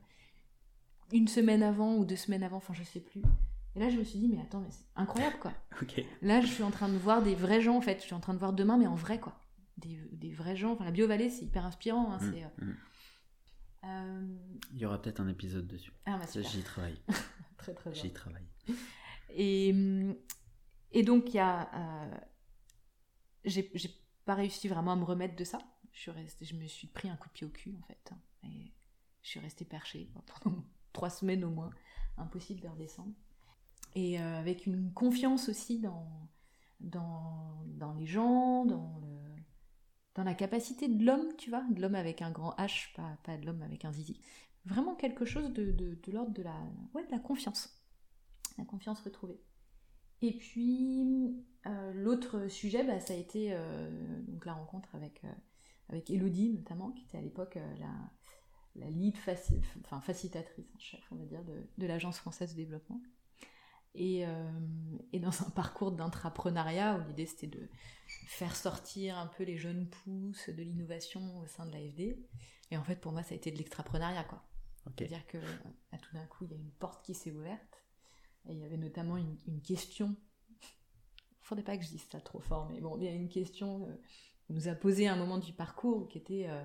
une 1.11 1.27
semaine 1.27 1.63
avant 1.63 1.95
ou 1.95 2.05
deux 2.05 2.15
semaines 2.15 2.43
avant, 2.43 2.57
enfin 2.57 2.73
je 2.73 2.83
sais 2.83 2.99
plus. 2.99 3.21
Et 3.75 3.79
là, 3.79 3.89
je 3.89 3.97
me 3.97 4.03
suis 4.05 4.19
dit, 4.19 4.29
mais 4.29 4.39
attends, 4.41 4.61
mais 4.61 4.71
c'est 4.71 4.85
incroyable, 4.95 5.35
quoi. 5.41 5.51
Là, 6.21 6.39
je 6.39 6.47
suis 6.47 6.63
en 6.63 6.71
train 6.71 6.87
de 6.87 6.97
voir 6.97 7.21
des 7.21 7.35
vrais 7.35 7.59
gens, 7.59 7.75
en 7.75 7.81
fait. 7.81 7.97
Je 7.99 8.05
suis 8.05 8.13
en 8.13 8.21
train 8.21 8.33
de 8.33 8.39
voir 8.39 8.53
demain, 8.53 8.77
mais 8.77 8.87
en 8.87 8.95
vrai, 8.95 9.19
quoi. 9.19 9.37
Des, 9.77 9.99
des 10.13 10.31
vrais 10.31 10.55
gens. 10.55 10.71
Enfin, 10.71 10.85
la 10.85 10.91
Bio-Vallée, 10.91 11.29
c'est 11.29 11.43
hyper 11.43 11.65
inspirant. 11.65 12.13
hein, 12.13 12.19
Mm, 12.21 12.31
c'est, 12.33 12.43
euh, 12.45 12.65
mm. 12.65 12.75
euh, 13.83 14.37
Il 14.71 14.79
y 14.79 14.85
aura 14.85 15.01
peut-être 15.01 15.19
un 15.19 15.27
épisode 15.27 15.67
dessus. 15.67 15.91
Ah, 16.05 16.17
bah. 16.17 16.41
J'y 16.41 16.61
travaille. 16.63 16.97
Très, 17.57 17.73
très 17.73 17.91
bien. 17.91 18.01
J'y 18.01 18.11
travaille. 18.13 18.45
Et, 19.31 19.75
et 20.93 21.03
donc, 21.03 21.33
il 21.33 21.35
y 21.35 21.39
a. 21.39 21.69
Euh, 21.75 22.17
j'ai 23.43 23.69
pas 24.23 24.35
réussi 24.35 24.69
vraiment 24.69 24.93
à 24.93 24.95
me 24.95 25.03
remettre 25.03 25.35
de 25.35 25.43
ça. 25.43 25.57
Je, 25.95 26.55
me 26.55 26.67
suis 26.67 26.87
pris 26.87 27.09
un 27.09 27.15
coup 27.15 27.29
de 27.29 27.33
pied 27.33 27.47
au 27.47 27.49
cul, 27.49 27.73
en 27.79 27.81
fait. 27.83 28.11
Et 28.43 28.73
je 29.23 29.29
suis 29.29 29.39
restée 29.39 29.65
perchée 29.65 30.09
pendant 30.13 30.63
trois 30.93 31.09
semaines 31.09 31.43
au 31.43 31.49
moins. 31.49 31.71
Impossible 32.17 32.61
de 32.61 32.67
redescendre. 32.67 33.13
Et 33.95 34.19
euh, 34.19 34.39
avec 34.39 34.65
une 34.65 34.91
confiance 34.93 35.47
aussi 35.47 35.79
dans, 35.79 36.07
dans, 36.81 37.63
dans 37.65 37.93
les 37.93 38.05
gens, 38.05 38.65
dans, 38.65 38.99
le, 39.01 39.41
dans 40.15 40.23
la 40.23 40.33
capacité 40.33 40.89
de 40.89 41.03
l'homme, 41.03 41.35
tu 41.37 41.49
vois, 41.49 41.63
de 41.71 41.81
l'homme 41.81 41.95
avec 41.95 42.21
un 42.21 42.31
grand 42.31 42.53
H, 42.57 42.93
pas, 42.93 43.17
pas 43.23 43.37
de 43.37 43.45
l'homme 43.45 43.61
avec 43.61 43.85
un 43.85 43.93
zizi. 43.93 44.19
Vraiment 44.65 44.95
quelque 44.95 45.23
chose 45.23 45.53
de, 45.53 45.71
de, 45.71 45.97
de 46.01 46.11
l'ordre 46.11 46.33
de 46.33 46.43
la, 46.43 46.57
ouais, 46.93 47.05
de 47.05 47.11
la 47.11 47.19
confiance. 47.19 47.81
La 48.57 48.65
confiance 48.65 48.99
retrouvée. 49.01 49.39
Et 50.21 50.37
puis, 50.37 51.45
euh, 51.67 51.93
l'autre 51.93 52.49
sujet, 52.49 52.83
bah, 52.83 52.99
ça 52.99 53.13
a 53.13 53.17
été 53.17 53.53
euh, 53.53 54.21
donc 54.23 54.45
la 54.45 54.53
rencontre 54.53 54.93
avec, 54.95 55.23
avec 55.89 56.09
Elodie, 56.09 56.49
notamment, 56.49 56.91
qui 56.91 57.03
était 57.03 57.17
à 57.17 57.21
l'époque 57.21 57.55
la, 57.55 57.93
la 58.75 58.89
lead 58.89 59.15
enfin, 59.81 60.01
facilitatrice 60.01 60.65
en 60.75 60.79
chef, 60.79 61.01
on 61.11 61.15
va 61.15 61.25
dire, 61.25 61.43
de, 61.43 61.67
de 61.77 61.87
l'Agence 61.87 62.17
française 62.17 62.51
de 62.51 62.57
développement. 62.57 63.01
Et, 63.97 64.25
et, 65.13 65.19
dans 65.19 65.41
un 65.41 65.49
parcours 65.51 65.93
d'intrapreneuriat 65.93 66.97
où 66.97 67.07
l'idée 67.07 67.25
c'était 67.25 67.47
de 67.47 67.69
faire 68.27 68.53
sortir 68.53 69.17
un 69.17 69.27
peu 69.27 69.43
les 69.43 69.55
jeunes 69.55 69.87
pousses 69.87 70.49
de 70.49 70.63
l'innovation 70.63 71.39
au 71.39 71.47
sein 71.47 71.65
de 71.65 71.71
l'AFD. 71.71 72.17
Et 72.71 72.77
en 72.77 72.83
fait, 72.83 72.97
pour 72.97 73.13
moi, 73.13 73.23
ça 73.23 73.33
a 73.33 73.37
été 73.37 73.51
de 73.51 73.57
l'extrapreneuriat, 73.57 74.25
quoi. 74.25 74.43
C'est-à-dire 74.83 75.25
que 75.27 75.37
tout 75.37 76.13
d'un 76.13 76.25
coup, 76.25 76.45
il 76.45 76.51
y 76.51 76.53
a 76.53 76.57
une 76.57 76.71
porte 76.71 77.03
qui 77.05 77.13
s'est 77.13 77.31
ouverte 77.31 77.83
et 78.47 78.53
il 78.53 78.59
y 78.59 78.63
avait 78.63 78.77
notamment 78.77 79.17
une, 79.17 79.37
une 79.47 79.61
question. 79.61 80.15
Faudrait 81.41 81.63
pas 81.63 81.77
que 81.77 81.83
je 81.83 81.89
dise 81.89 82.05
ça 82.09 82.21
trop 82.21 82.39
fort, 82.39 82.69
mais 82.69 82.79
bon, 82.81 82.97
il 82.97 83.03
y 83.03 83.07
a 83.07 83.11
une 83.11 83.29
question 83.29 83.87
euh, 83.87 83.95
nous 84.49 84.67
a 84.67 84.75
posée 84.75 85.07
à 85.07 85.13
un 85.13 85.17
moment 85.17 85.37
du 85.37 85.53
parcours 85.53 86.07
qui 86.07 86.17
était 86.17 86.47
euh, 86.47 86.63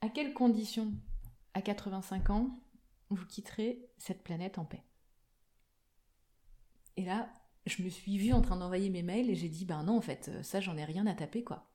à 0.00 0.08
quelles 0.08 0.34
conditions, 0.34 0.92
à 1.54 1.62
85 1.62 2.30
ans, 2.30 2.60
vous 3.10 3.26
quitterez 3.26 3.88
cette 3.98 4.22
planète 4.22 4.58
en 4.58 4.64
paix? 4.64 4.84
Et 6.96 7.04
là, 7.04 7.32
je 7.66 7.82
me 7.82 7.88
suis 7.88 8.18
vue 8.18 8.32
en 8.32 8.42
train 8.42 8.56
d'envoyer 8.56 8.90
mes 8.90 9.02
mails 9.02 9.30
et 9.30 9.34
j'ai 9.34 9.48
dit 9.48 9.64
ben 9.64 9.82
non, 9.84 9.96
en 9.96 10.00
fait, 10.00 10.30
ça, 10.42 10.60
j'en 10.60 10.76
ai 10.76 10.84
rien 10.84 11.06
à 11.06 11.14
taper, 11.14 11.44
quoi. 11.44 11.70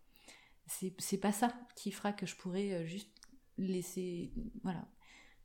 C'est 0.68 1.18
pas 1.18 1.32
ça 1.32 1.58
qui 1.76 1.92
fera 1.92 2.12
que 2.12 2.26
je 2.26 2.36
pourrais 2.36 2.74
euh, 2.74 2.86
juste 2.86 3.10
laisser, 3.58 4.34
voilà, 4.64 4.86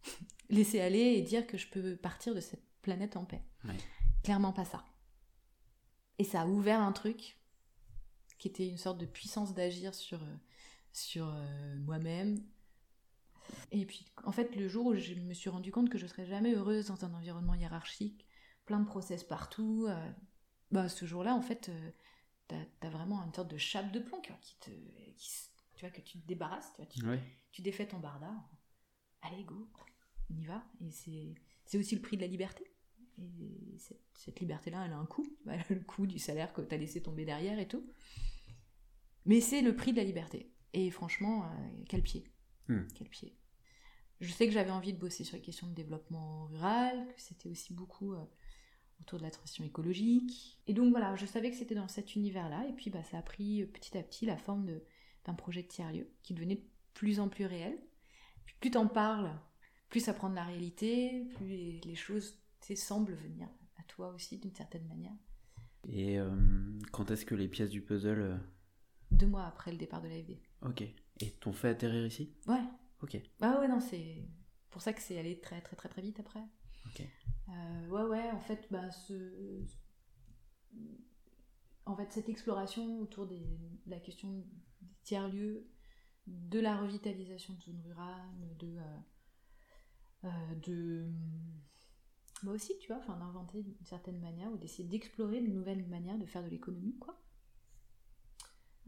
laisser 0.50 0.80
aller 0.80 0.98
et 0.98 1.22
dire 1.22 1.46
que 1.46 1.56
je 1.56 1.68
peux 1.68 1.96
partir 1.96 2.34
de 2.34 2.40
cette 2.40 2.64
planète 2.82 3.16
en 3.16 3.24
paix. 3.24 3.42
Clairement 4.24 4.52
pas 4.52 4.64
ça. 4.64 4.84
Et 6.18 6.24
ça 6.24 6.42
a 6.42 6.46
ouvert 6.46 6.80
un 6.80 6.92
truc 6.92 7.38
qui 8.42 8.48
était 8.48 8.66
une 8.66 8.76
sorte 8.76 8.98
de 8.98 9.06
puissance 9.06 9.54
d'agir 9.54 9.94
sur, 9.94 10.20
euh, 10.20 10.36
sur 10.92 11.28
euh, 11.28 11.76
moi-même. 11.78 12.44
Et 13.70 13.86
puis, 13.86 14.04
en 14.24 14.32
fait, 14.32 14.56
le 14.56 14.66
jour 14.66 14.86
où 14.86 14.96
je 14.96 15.14
me 15.14 15.32
suis 15.32 15.48
rendu 15.48 15.70
compte 15.70 15.88
que 15.88 15.96
je 15.96 16.08
serais 16.08 16.26
jamais 16.26 16.52
heureuse 16.52 16.86
dans 16.86 17.04
un 17.04 17.14
environnement 17.14 17.54
hiérarchique, 17.54 18.26
plein 18.66 18.80
de 18.80 18.84
process 18.84 19.22
partout, 19.22 19.86
euh, 19.88 20.10
bah, 20.72 20.88
ce 20.88 21.06
jour-là, 21.06 21.36
en 21.36 21.40
fait, 21.40 21.70
t'as 22.48 22.56
as 22.80 22.90
vraiment 22.90 23.22
une 23.24 23.32
sorte 23.32 23.48
de 23.48 23.58
chape 23.58 23.92
de 23.92 24.00
plomb 24.00 24.20
qui 24.20 24.56
te, 24.58 24.70
tu 25.76 25.80
vois, 25.82 25.90
que 25.90 26.00
tu 26.00 26.18
te 26.18 26.26
débarrasses, 26.26 26.72
tu, 26.90 27.04
vois, 27.04 27.16
tu, 27.16 27.22
tu 27.52 27.62
défais 27.62 27.86
ton 27.86 28.00
barda. 28.00 28.32
Allez, 29.20 29.44
go, 29.44 29.70
on 30.30 30.36
y 30.36 30.46
va. 30.46 30.64
Et 30.80 30.90
c'est 31.64 31.78
aussi 31.78 31.94
le 31.94 32.02
prix 32.02 32.16
de 32.16 32.22
la 32.22 32.28
liberté. 32.28 32.64
Et 33.18 33.78
cette, 34.14 34.40
liberté-là, 34.40 34.84
elle 34.86 34.92
a 34.92 34.96
un 34.96 35.06
coût, 35.06 35.26
le 35.70 35.80
coût 35.80 36.06
du 36.06 36.18
salaire 36.18 36.52
que 36.52 36.62
tu 36.62 36.74
as 36.74 36.78
laissé 36.78 37.02
tomber 37.02 37.24
derrière 37.24 37.58
et 37.58 37.68
tout. 37.68 37.86
Mais 39.26 39.40
c'est 39.40 39.62
le 39.62 39.74
prix 39.74 39.92
de 39.92 39.98
la 39.98 40.04
liberté. 40.04 40.50
Et 40.72 40.90
franchement, 40.90 41.44
euh, 41.44 41.82
quel 41.88 42.02
pied. 42.02 42.24
Hmm. 42.68 42.82
Quel 42.94 43.08
pied. 43.08 43.36
Je 44.20 44.32
sais 44.32 44.46
que 44.46 44.52
j'avais 44.52 44.70
envie 44.70 44.92
de 44.92 44.98
bosser 44.98 45.24
sur 45.24 45.36
les 45.36 45.42
questions 45.42 45.66
de 45.66 45.74
développement 45.74 46.46
rural, 46.46 47.06
que 47.14 47.20
c'était 47.20 47.48
aussi 47.48 47.74
beaucoup 47.74 48.14
euh, 48.14 48.24
autour 49.00 49.18
de 49.18 49.24
la 49.24 49.30
transition 49.30 49.64
écologique. 49.64 50.60
Et 50.66 50.74
donc 50.74 50.90
voilà, 50.90 51.14
je 51.16 51.26
savais 51.26 51.50
que 51.50 51.56
c'était 51.56 51.74
dans 51.74 51.88
cet 51.88 52.14
univers-là. 52.14 52.66
Et 52.68 52.72
puis 52.72 52.90
bah, 52.90 53.02
ça 53.04 53.18
a 53.18 53.22
pris 53.22 53.62
euh, 53.62 53.66
petit 53.66 53.96
à 53.98 54.02
petit 54.02 54.26
la 54.26 54.36
forme 54.36 54.70
d'un 55.24 55.34
projet 55.34 55.62
de 55.62 55.68
tiers-lieu 55.68 56.08
qui 56.22 56.34
devenait 56.34 56.56
de 56.56 56.64
plus 56.94 57.20
en 57.20 57.28
plus 57.28 57.46
réel. 57.46 57.78
Puis 58.44 58.56
plus 58.60 58.70
t'en 58.70 58.86
parles, 58.86 59.32
plus 59.88 60.00
ça 60.00 60.14
prend 60.14 60.30
de 60.30 60.34
la 60.34 60.44
réalité, 60.44 61.24
plus 61.34 61.46
les, 61.46 61.80
les 61.84 61.94
choses 61.94 62.38
semble 62.76 63.12
venir 63.14 63.48
à 63.76 63.82
toi 63.82 64.08
aussi 64.14 64.38
d'une 64.38 64.54
certaine 64.54 64.86
manière. 64.86 65.12
Et 65.88 66.18
euh, 66.18 66.30
quand 66.92 67.10
est-ce 67.10 67.26
que 67.26 67.34
les 67.34 67.48
pièces 67.48 67.70
du 67.70 67.82
puzzle... 67.82 68.40
Euh, 69.12 69.16
Deux 69.16 69.26
mois 69.26 69.44
après 69.46 69.70
le 69.72 69.78
départ 69.78 70.00
de 70.02 70.08
l'AFD. 70.08 70.38
Ok. 70.62 70.82
Et 71.20 71.30
t'ont 71.40 71.52
fait 71.52 71.68
atterrir 71.70 72.06
ici? 72.06 72.34
Ouais. 72.46 72.62
Ok. 73.02 73.20
Bah 73.40 73.60
ouais, 73.60 73.68
non, 73.68 73.80
c'est 73.80 74.24
pour 74.70 74.82
ça 74.82 74.92
que 74.92 75.00
c'est 75.00 75.18
allé 75.18 75.40
très 75.40 75.60
très 75.60 75.76
très 75.76 75.88
très 75.88 76.02
vite 76.02 76.18
après. 76.20 76.42
Ok. 76.86 77.02
Euh, 77.48 77.88
ouais, 77.88 78.02
ouais, 78.02 78.30
en 78.30 78.40
fait, 78.40 78.66
bah, 78.70 78.90
ce... 78.90 79.64
En 81.84 81.96
fait, 81.96 82.10
cette 82.12 82.28
exploration 82.28 83.00
autour 83.00 83.26
des, 83.26 83.40
de 83.40 83.90
la 83.90 83.98
question 83.98 84.32
des 84.32 84.88
tiers-lieux, 85.02 85.68
de 86.26 86.60
la 86.60 86.76
revitalisation 86.80 87.54
de 87.54 87.60
zones 87.60 87.82
rurales, 87.84 88.56
de... 88.58 88.78
de 90.64 91.10
moi 92.44 92.54
aussi, 92.54 92.76
tu 92.80 92.88
vois, 92.88 92.98
enfin, 92.98 93.16
d'inventer 93.16 93.62
d'une 93.62 93.84
certaine 93.84 94.20
manière 94.20 94.50
ou 94.52 94.56
d'essayer 94.56 94.88
d'explorer 94.88 95.40
de 95.40 95.46
nouvelles 95.48 95.86
manières 95.86 96.18
de 96.18 96.26
faire 96.26 96.42
de 96.42 96.48
l'économie, 96.48 96.98
quoi. 96.98 97.16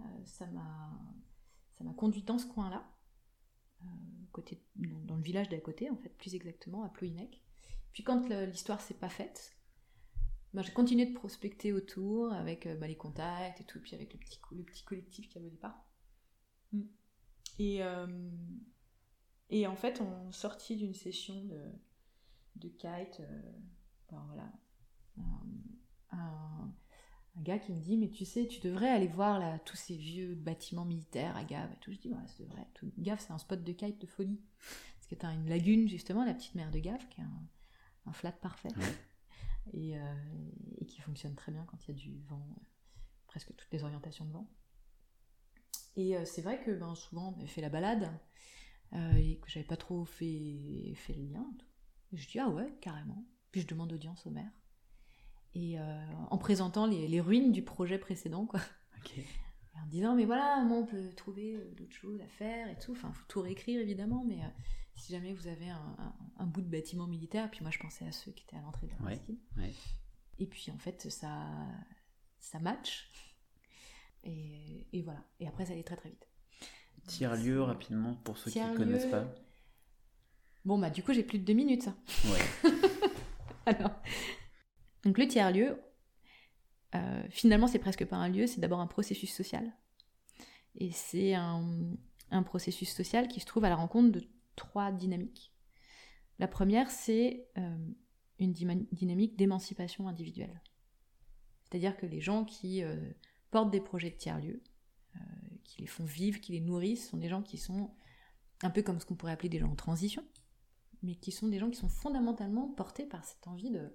Euh, 0.01 0.25
ça 0.25 0.47
m'a 0.49 0.91
ça 1.73 1.85
m'a 1.85 1.93
conduit 1.93 2.23
dans 2.23 2.39
ce 2.39 2.47
coin-là, 2.47 2.89
euh, 3.83 3.87
côté 4.33 4.63
dans, 4.77 5.17
le 5.17 5.23
village 5.23 5.49
d'à 5.49 5.59
côté, 5.59 5.91
en 5.91 5.97
fait, 5.97 6.11
plus 6.11 6.35
exactement, 6.35 6.85
à 6.85 6.89
Ploïnec. 6.89 7.43
Puis 7.93 8.05
quand 8.05 8.29
l'histoire 8.29 8.81
s'est 8.81 8.95
pas 8.95 9.09
faite, 9.09 9.57
ben, 10.53 10.63
j'ai 10.63 10.73
continué 10.73 11.07
de 11.07 11.15
prospecter 11.15 11.73
autour 11.73 12.33
avec 12.33 12.67
euh, 12.67 12.77
bah, 12.77 12.87
les 12.87 12.97
contacts 12.97 13.61
et 13.61 13.65
tout, 13.65 13.81
puis 13.81 13.95
avec 13.95 14.13
le 14.13 14.21
petit, 14.21 14.41
le 14.53 14.63
petit 14.63 14.85
collectif 14.85 15.29
qu'il 15.29 15.37
y 15.37 15.39
avait 15.39 15.49
au 15.49 15.51
départ. 15.51 15.85
Mm. 16.73 16.83
Et, 17.59 17.81
et 19.51 19.67
en 19.69 19.77
fait, 19.77 20.01
on 20.01 20.33
sortit 20.33 20.75
d'une 20.75 20.95
session 20.95 21.45
de 21.45 21.73
de 22.57 22.69
kite. 22.69 23.21
Euh, 23.21 23.53
voilà. 24.09 24.53
Un, 26.13 26.73
gars 27.37 27.59
qui 27.59 27.73
me 27.73 27.81
dit 27.81 27.97
Mais 27.97 28.11
tu 28.11 28.25
sais, 28.25 28.47
tu 28.47 28.61
devrais 28.61 28.89
aller 28.89 29.09
voir 29.09 29.39
là, 29.39 29.59
tous 29.61 29.77
ces 29.77 29.97
vieux 29.97 30.35
bâtiments 30.35 30.85
militaires 30.85 31.37
à 31.37 31.45
Gave. 31.45 31.71
Et 31.73 31.77
tout. 31.81 31.93
Je 31.93 31.99
dis 31.99 32.09
Ouais, 32.09 32.27
c'est 32.37 32.45
vrai. 32.45 32.67
Tout, 32.75 32.93
Gave, 32.99 33.21
c'est 33.21 33.33
un 33.33 33.39
spot 33.39 33.63
de 33.63 33.73
kite 33.73 34.01
de 34.01 34.07
folie. 34.07 34.41
Parce 34.97 35.07
que 35.09 35.15
tu 35.15 35.27
as 35.27 35.33
une 35.33 35.49
lagune, 35.49 35.89
justement, 35.89 36.25
la 36.25 36.35
petite 36.35 36.55
mer 36.55 36.71
de 36.71 36.79
Gave, 36.79 37.07
qui 37.09 37.21
est 37.21 37.25
un, 38.07 38.13
flat 38.13 38.33
parfait. 38.33 38.69
Et, 39.73 39.97
euh, 39.97 40.15
et, 40.77 40.85
qui 40.85 41.01
fonctionne 41.01 41.35
très 41.35 41.51
bien 41.51 41.65
quand 41.65 41.79
il 41.89 41.93
y 41.93 41.95
a 41.95 41.99
du 41.99 42.21
vent, 42.29 42.47
euh, 42.51 42.61
presque 43.27 43.57
toutes 43.57 43.73
les 43.73 43.83
orientations 43.83 44.27
de 44.27 44.31
vent. 44.31 44.47
Et 45.97 46.23
c'est 46.27 46.43
vrai 46.43 46.63
que 46.63 46.71
ben, 46.71 46.95
souvent, 46.95 47.35
on 47.41 47.47
fait 47.47 47.63
la 47.63 47.71
balade 47.71 48.11
et 48.93 49.39
que 49.39 49.49
j'avais 49.49 49.65
pas 49.65 49.79
trop 49.79 50.05
fait, 50.05 50.93
fait 50.97 51.15
le 51.15 51.25
lien. 51.25 51.51
Je 52.13 52.29
dis 52.29 52.39
ah 52.39 52.51
ouais, 52.51 52.75
carrément. 52.83 53.25
Puis 53.53 53.63
je 53.63 53.67
demande 53.67 53.91
audience 53.93 54.27
au 54.27 54.31
maire. 54.31 54.53
Et 55.55 55.79
euh, 55.79 55.83
en 56.31 56.39
présentant 56.39 56.87
les, 56.87 57.21
ruines 57.21 57.53
du 57.53 57.63
projet 57.63 57.99
précédent, 57.99 58.47
quoi. 58.47 58.61
En 59.77 59.87
disant 59.87 60.15
mais 60.15 60.25
voilà, 60.25 60.67
on 60.71 60.87
peut 60.87 61.13
trouver 61.15 61.55
euh, 61.55 61.75
d'autres 61.77 61.95
choses 61.95 62.21
à 62.21 62.27
faire 62.27 62.69
et 62.69 62.79
tout. 62.79 62.93
Enfin, 62.93 63.13
faut 63.13 63.27
tout 63.29 63.41
réécrire 63.41 63.81
évidemment, 63.81 64.25
mais 64.27 64.43
euh, 64.43 64.49
si 64.97 65.13
jamais 65.13 65.33
vous 65.33 65.47
avez 65.47 65.69
un, 65.69 66.47
bout 66.47 66.63
de 66.63 66.69
bâtiment 66.69 67.07
militaire, 67.07 67.51
puis 67.51 67.61
moi 67.63 67.71
je 67.71 67.79
pensais 67.79 68.07
à 68.07 68.13
ceux 68.13 68.33
qui 68.33 68.45
étaient 68.45 68.57
à 68.57 68.63
l'entrée 68.63 68.87
de 68.87 68.93
la 68.93 69.11
ouais, 69.11 69.73
Et 70.39 70.47
puis 70.47 70.71
en 70.73 70.79
fait, 70.79 71.11
ça, 71.11 71.47
ça 72.39 72.59
match. 72.59 73.11
Et, 74.25 74.87
et, 74.93 75.03
voilà. 75.03 75.23
Et 75.39 75.47
après, 75.47 75.67
ça 75.67 75.73
allait 75.73 75.83
très 75.83 75.97
très 75.97 76.09
vite. 76.09 76.27
Tiers-lieu 77.07 77.63
rapidement 77.63 78.15
pour 78.25 78.39
ceux 78.39 78.51
qui 78.51 78.61
ne 78.61 78.77
connaissent 78.77 79.11
pas. 79.11 79.27
Bon, 80.65 80.79
bah, 80.79 80.89
du 80.89 81.03
coup, 81.03 81.13
j'ai 81.13 81.25
plus 81.25 81.39
de 81.39 81.45
deux 81.45 81.53
minutes. 81.53 81.89
Ouais. 82.25 82.71
Alors, 83.67 83.91
donc 85.05 85.19
le 85.19 85.29
tiers-lieu, 85.29 85.79
euh, 86.95 87.23
finalement, 87.31 87.67
c'est 87.67 87.79
presque 87.79 88.05
pas 88.05 88.17
un 88.17 88.29
lieu, 88.29 88.47
c'est 88.47 88.61
d'abord 88.61 88.81
un 88.81 88.87
processus 88.87 89.33
social. 89.33 89.73
Et 90.77 90.91
c'est 90.91 91.35
un, 91.35 91.87
processus 92.45 92.93
social 92.93 93.29
qui 93.29 93.39
se 93.39 93.47
trouve 93.47 93.65
à 93.65 93.69
la 93.69 93.77
rencontre 93.77 94.11
de 94.11 94.27
trois 94.57 94.91
dynamiques. 94.91 95.53
La 96.41 96.49
première, 96.49 96.91
c'est 96.91 97.47
euh, 97.59 97.89
une 98.41 98.53
dynamique 98.53 99.37
d'émancipation 99.37 100.09
individuelle. 100.09 100.61
C'est-à-dire 101.63 101.97
que 101.97 102.07
les 102.07 102.21
gens 102.21 102.45
qui 102.45 102.83
euh, 102.83 102.97
portent 103.53 103.71
des 103.71 103.81
projets 103.81 104.11
de 104.11 104.17
tiers-lieu, 104.17 104.63
qui 105.63 105.81
les 105.81 105.87
font 105.87 106.05
vivre, 106.05 106.41
qui 106.41 106.53
les 106.53 106.61
nourrissent, 106.61 107.09
sont 107.09 107.17
des 107.17 107.29
gens 107.29 107.41
qui 107.41 107.57
sont 107.57 107.91
un 108.63 108.71
peu 108.71 108.83
comme 108.83 109.01
ce 109.01 109.07
qu'on 109.07 109.15
pourrait 109.15 109.33
appeler 109.33 109.49
des 109.49 109.59
gens 109.59 109.71
en 109.71 109.77
transition, 109.77 110.23
mais 111.03 111.15
qui 111.15 111.33
sont 111.33 111.49
des 111.49 111.59
gens 111.59 111.71
qui 111.71 111.79
sont 111.79 111.89
fondamentalement 111.89 112.69
portés 112.69 113.07
par 113.07 113.25
cette 113.25 113.47
envie 113.47 113.71
de, 113.71 113.91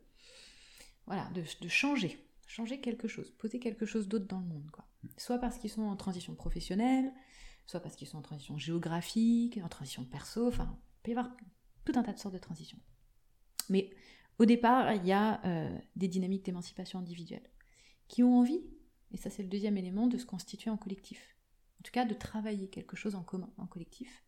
voilà, 1.10 1.28
de, 1.32 1.68
changer, 1.68 2.24
changer 2.46 2.80
quelque 2.80 3.08
chose, 3.08 3.32
poser 3.32 3.60
quelque 3.60 3.88
chose 3.88 4.08
d'autre 4.08 4.28
dans 4.28 4.40
le 4.40 4.46
monde, 4.46 4.70
quoi. 4.72 4.86
Soit 5.18 5.40
parce 5.40 5.58
qu'ils 5.58 5.72
sont 5.72 5.82
en 5.82 5.96
transition 5.96 6.36
professionnelle, 6.36 7.12
soit 7.66 7.80
parce 7.80 7.96
qu'ils 7.96 8.08
sont 8.08 8.20
en 8.20 8.22
transition 8.22 8.60
géographique, 8.60 9.60
en 9.64 9.70
transition 9.70 10.06
perso, 10.06 10.48
enfin, 10.48 10.78
il 11.00 11.02
peut 11.02 11.12
y 11.12 11.18
avoir 11.18 11.36
tout 11.84 11.94
un 11.96 12.04
tas 12.04 12.14
de 12.14 12.20
sortes 12.20 12.36
de 12.36 12.40
transitions. 12.40 12.78
Mais 13.70 13.90
au 14.38 14.46
départ, 14.46 14.94
il 14.94 15.06
y 15.08 15.12
a 15.12 15.44
euh, 15.46 15.76
des 15.96 16.08
dynamiques 16.08 16.46
d'émancipation 16.46 17.00
individuelle 17.00 17.50
qui 18.08 18.22
ont 18.22 18.38
envie, 18.38 18.62
et 19.12 19.18
ça 19.18 19.32
c'est 19.32 19.42
le 19.42 19.50
deuxième 19.50 19.78
élément, 19.78 20.06
de 20.06 20.20
se 20.20 20.28
constituer 20.28 20.70
en 20.70 20.78
collectif. 20.78 21.36
En 21.80 21.84
tout 21.84 21.92
cas, 21.92 22.06
de 22.06 22.14
travailler 22.14 22.70
quelque 22.70 22.96
chose 22.96 23.16
en 23.16 23.24
commun, 23.24 23.52
en 23.58 23.66
collectif. 23.66 24.24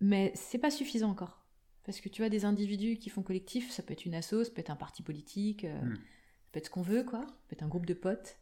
Mais 0.00 0.32
c'est 0.34 0.58
pas 0.58 0.70
suffisant 0.70 1.10
encore. 1.10 1.45
Parce 1.86 2.00
que 2.00 2.08
tu 2.08 2.20
vois, 2.20 2.28
des 2.28 2.44
individus 2.44 2.98
qui 2.98 3.08
font 3.10 3.22
collectif, 3.22 3.70
ça 3.70 3.82
peut 3.82 3.92
être 3.92 4.04
une 4.04 4.14
asso, 4.14 4.44
ça 4.44 4.50
peut 4.50 4.60
être 4.60 4.70
un 4.70 4.76
parti 4.76 5.02
politique, 5.02 5.64
euh, 5.64 5.80
Mm. 5.80 5.94
ça 5.94 6.50
peut 6.52 6.58
être 6.58 6.66
ce 6.66 6.70
qu'on 6.70 6.82
veut, 6.82 7.04
quoi. 7.04 7.20
Ça 7.20 7.44
peut 7.48 7.54
être 7.54 7.62
un 7.62 7.68
groupe 7.68 7.86
de 7.86 7.94
potes. 7.94 8.36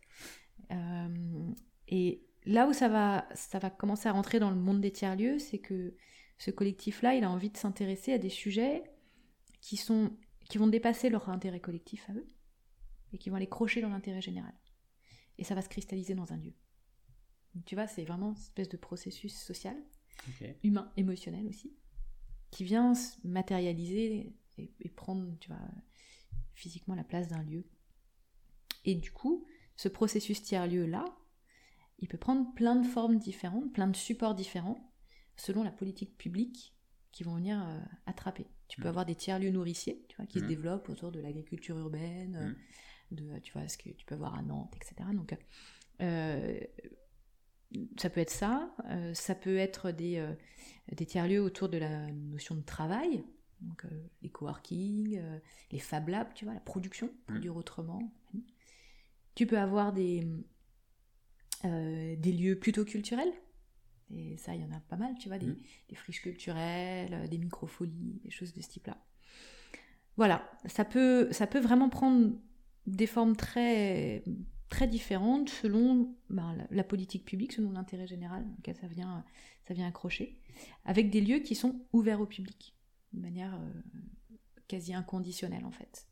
Euh, 0.73 1.53
et 1.89 2.25
là 2.47 2.67
où 2.67 2.73
ça 2.73 2.89
va, 2.89 3.29
ça 3.35 3.59
va 3.59 3.69
commencer 3.71 4.09
à 4.09 4.13
rentrer 4.13 4.41
dans 4.41 4.51
le 4.51 4.57
monde 4.57 4.81
des 4.81 4.91
tiers-lieux, 4.91 5.39
c'est 5.39 5.59
que 5.59 5.95
ce 6.39 6.51
collectif-là, 6.51 7.15
il 7.15 7.23
a 7.25 7.31
envie 7.31 7.51
de 7.51 7.57
s'intéresser 7.57 8.13
à 8.15 8.19
des 8.19 8.31
sujets 8.31 8.83
qui, 9.61 9.77
sont, 9.77 10.17
qui 10.49 10.59
vont 10.59 10.67
dépasser 10.67 11.11
leur 11.11 11.29
intérêt 11.29 11.61
collectif 11.61 12.09
à 12.09 12.15
eux 12.15 12.27
et 13.13 13.19
qui 13.19 13.31
vont 13.31 13.37
aller 13.37 13.49
crocher 13.49 13.81
dans 13.83 13.91
l'intérêt 13.91 14.21
général. 14.23 14.55
Et 15.39 15.45
ça 15.45 15.55
va 15.55 15.63
se 15.63 15.69
cristalliser 15.69 16.15
dans 16.15 16.33
un 16.33 16.37
lieu. 16.39 16.55
Donc, 17.55 17.65
tu 17.67 17.75
vois, 17.75 17.87
c'est 17.87 18.05
vraiment 18.05 18.31
une 18.31 18.37
espèce 18.37 18.69
de 18.69 18.77
processus 18.77 19.37
social, 19.37 19.77
humain, 20.63 20.91
émotionnel 20.97 21.47
aussi, 21.47 21.73
qui 22.55 22.63
vient 22.63 22.95
se 22.95 23.17
matérialiser 23.25 24.33
et, 24.59 24.71
et 24.81 24.89
prendre, 24.89 25.37
tu 25.41 25.49
vois, 25.49 25.59
physiquement 26.55 26.95
la 26.95 27.03
place 27.03 27.27
d'un 27.27 27.43
lieu. 27.43 27.65
Et 28.85 28.95
du 28.95 29.11
coup, 29.11 29.45
ce 29.75 29.89
processus 29.89 30.41
tiers-lieu-là, 30.41 31.05
il 31.99 32.07
peut 32.07 32.17
prendre 32.17 32.55
plein 32.55 32.77
de 32.77 32.87
formes 32.87 33.19
différentes, 33.19 33.73
plein 33.73 33.89
de 33.89 33.97
supports 33.97 34.37
différents, 34.37 34.93
selon 35.37 35.65
la 35.65 35.73
politique 35.73 36.17
publique 36.17 36.77
qui 37.11 37.25
vont 37.25 37.35
venir 37.35 37.61
euh, 37.61 37.81
attraper. 38.07 38.47
Tu 38.69 38.77
peux 38.79 38.85
Mhm. 38.85 38.89
avoir 38.91 39.05
des 39.05 39.17
tiers-lieux 39.17 39.51
nourriciers, 39.51 40.05
tu 40.09 40.17
vois, 40.17 40.27
qui 40.27 40.39
se 40.39 40.45
Mhm. 40.45 40.49
développent 40.49 40.89
autour 40.89 41.11
de 41.11 41.19
l'agriculture 41.19 41.77
urbaine, 41.77 42.55
Mhm. 43.11 43.17
de, 43.19 43.39
tu 43.41 43.53
vois, 43.53 43.67
ce 43.67 43.77
que 43.79 43.91
tu 43.91 44.07
peux 44.07 44.15
avoir 44.15 44.37
à 44.39 44.43
Nantes, 44.43 44.77
etc. 44.77 45.11
Donc, 45.13 45.37
euh, 46.01 46.61
ça 47.99 48.11
peut 48.11 48.21
être 48.21 48.31
ça, 48.31 48.75
euh, 48.91 49.15
ça 49.15 49.35
peut 49.35 49.57
être 49.57 49.91
des, 49.91 50.19
euh, 50.19 50.33
des 50.93 51.07
tiers-lieux 51.07 51.43
autour 51.43 51.69
de 51.69 51.79
la 51.79 52.11
notion 52.13 52.55
de 52.55 52.63
travail, 52.63 53.25
donc 53.61 53.85
euh, 53.85 54.09
les 54.23 54.31
coworking, 54.31 55.19
euh, 55.19 55.39
les 55.71 55.79
Fab 55.79 56.09
Labs, 56.09 56.33
tu 56.35 56.45
vois, 56.45 56.55
la 56.55 56.61
production, 56.61 57.11
produire 57.27 57.57
autrement. 57.57 58.13
Tu 59.35 59.47
peux 59.47 59.59
avoir 59.59 59.93
des, 59.93 60.27
euh, 61.65 62.17
des 62.17 62.33
lieux 62.33 62.59
plutôt 62.59 62.85
culturels, 62.85 63.33
et 64.15 64.37
ça, 64.37 64.55
il 64.55 64.61
y 64.61 64.65
en 64.65 64.73
a 64.73 64.81
pas 64.81 64.97
mal, 64.97 65.15
tu 65.19 65.29
vois, 65.29 65.39
des, 65.39 65.57
des 65.89 65.97
friches 65.97 66.23
culturelles, 66.23 67.29
des 67.29 67.39
microfolies, 67.39 68.21
des 68.23 68.31
choses 68.31 68.53
de 68.53 68.61
ce 68.61 68.69
type-là. 68.69 68.99
Voilà, 70.17 70.49
ça 70.67 70.85
peut, 70.85 71.33
ça 71.33 71.47
peut 71.47 71.59
vraiment 71.59 71.89
prendre 71.89 72.33
des 72.87 73.07
formes 73.07 73.35
très, 73.35 74.23
très 74.75 74.89
différentes 74.89 75.51
selon 75.51 76.17
ben, 76.31 76.67
la, 76.69 76.83
politique 76.83 77.25
publique, 77.25 77.53
selon 77.53 77.71
l'intérêt 77.71 78.09
général 78.09 78.45
auquel 78.59 78.75
ça 78.75 78.89
vient, 78.89 79.25
ça 79.63 79.73
vient 79.73 79.87
accrocher, 79.87 80.41
avec 80.85 81.11
des 81.11 81.21
lieux 81.21 81.39
qui 81.39 81.55
sont 81.55 81.87
ouverts 81.93 82.21
au 82.21 82.27
public, 82.27 82.75
de 83.13 83.21
manière 83.21 83.55
euh, 83.55 83.73
quasi 84.67 84.93
inconditionnelle 84.93 85.65
en 85.65 85.71
fait. 85.71 86.09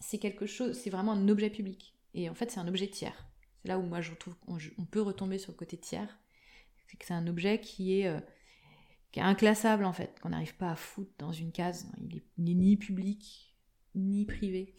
C'est 0.00 0.18
quelque 0.18 0.44
chose, 0.44 0.78
c'est 0.78 0.90
vraiment 0.90 1.12
un 1.12 1.28
objet 1.28 1.48
public, 1.48 1.96
et 2.12 2.28
en 2.28 2.34
fait 2.34 2.50
c'est 2.50 2.60
un 2.60 2.68
objet 2.68 2.88
tiers. 2.88 3.26
C'est 3.62 3.68
là 3.68 3.78
où 3.78 3.82
moi 3.82 4.02
je 4.02 4.12
trouve 4.12 4.36
qu'on 4.40 4.58
on 4.76 4.84
peut 4.84 5.00
retomber 5.00 5.38
sur 5.38 5.52
le 5.52 5.56
côté 5.56 5.78
tiers, 5.78 6.18
c'est 6.86 6.98
que 6.98 7.06
c'est 7.06 7.14
un 7.14 7.26
objet 7.26 7.58
qui 7.58 8.00
est, 8.00 8.06
euh, 8.06 8.20
qui 9.12 9.20
est 9.20 9.22
inclassable 9.22 9.86
en 9.86 9.94
fait, 9.94 10.20
qu'on 10.20 10.28
n'arrive 10.28 10.56
pas 10.56 10.70
à 10.70 10.76
foutre 10.76 11.14
dans 11.16 11.32
une 11.32 11.52
case. 11.52 11.90
Il 12.02 12.18
est, 12.18 12.24
il 12.36 12.50
est 12.50 12.54
ni 12.54 12.76
public, 12.76 13.56
ni 13.94 14.26
privé, 14.26 14.74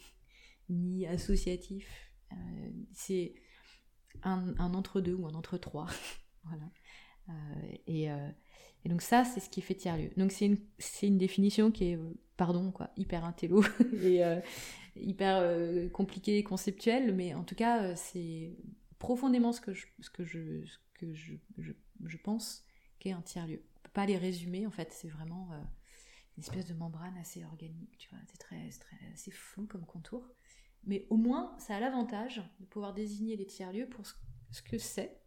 ni 0.68 1.08
associatif. 1.08 2.05
Euh, 2.32 2.70
c'est 2.92 3.34
un, 4.22 4.56
entre-deux 4.58 5.14
ou 5.14 5.26
un 5.26 5.34
entre-trois. 5.34 5.86
voilà. 6.44 6.70
Euh, 7.28 7.76
et, 7.86 8.10
euh, 8.10 8.30
et 8.84 8.88
donc 8.88 9.02
ça, 9.02 9.24
c'est 9.24 9.40
ce 9.40 9.50
qui 9.50 9.60
fait 9.60 9.74
tiers-lieu. 9.74 10.10
Donc 10.16 10.32
c'est 10.32 10.46
une, 10.46 10.58
une 11.02 11.18
définition 11.18 11.70
qui 11.70 11.92
est, 11.92 11.98
pardon, 12.36 12.70
quoi, 12.70 12.90
hyper 12.96 13.24
intello 13.24 13.64
et 14.02 14.22
hyper 14.96 15.90
compliquée 15.92 16.38
et 16.38 16.42
conceptuelle, 16.44 17.14
mais 17.14 17.34
en 17.34 17.44
tout 17.44 17.54
cas, 17.54 17.94
c'est 17.96 18.56
profondément 18.98 19.52
ce 19.52 19.60
que 19.60 19.74
je, 19.74 19.86
ce 20.00 20.10
que 20.10 20.24
je, 20.24 20.64
que 20.94 21.12
je, 21.12 21.34
je, 21.58 22.16
pense 22.16 22.64
qu'est 22.98 23.12
un 23.12 23.20
tiers-lieu. 23.20 23.62
On 23.76 23.80
peut 23.82 23.90
pas 23.92 24.06
les 24.06 24.16
résumer, 24.16 24.66
en 24.66 24.70
fait, 24.70 24.92
c'est 24.92 25.08
vraiment 25.08 25.50
une 26.36 26.42
espèce 26.42 26.66
de 26.66 26.74
membrane 26.74 27.16
assez 27.18 27.44
organique, 27.44 27.96
tu 27.98 28.08
vois, 28.10 28.18
c'est 28.28 28.38
très, 28.38 28.68
très 28.68 29.12
assez 29.12 29.30
flou 29.30 29.66
comme 29.66 29.84
contour. 29.84 30.28
Mais 30.86 31.06
au 31.10 31.16
moins, 31.16 31.56
ça 31.58 31.76
a 31.76 31.80
l'avantage 31.80 32.42
de 32.60 32.64
pouvoir 32.66 32.94
désigner 32.94 33.36
les 33.36 33.46
tiers-lieux 33.46 33.88
pour 33.88 34.06
ce, 34.06 34.62
que 34.62 34.78
c'est, 34.78 35.20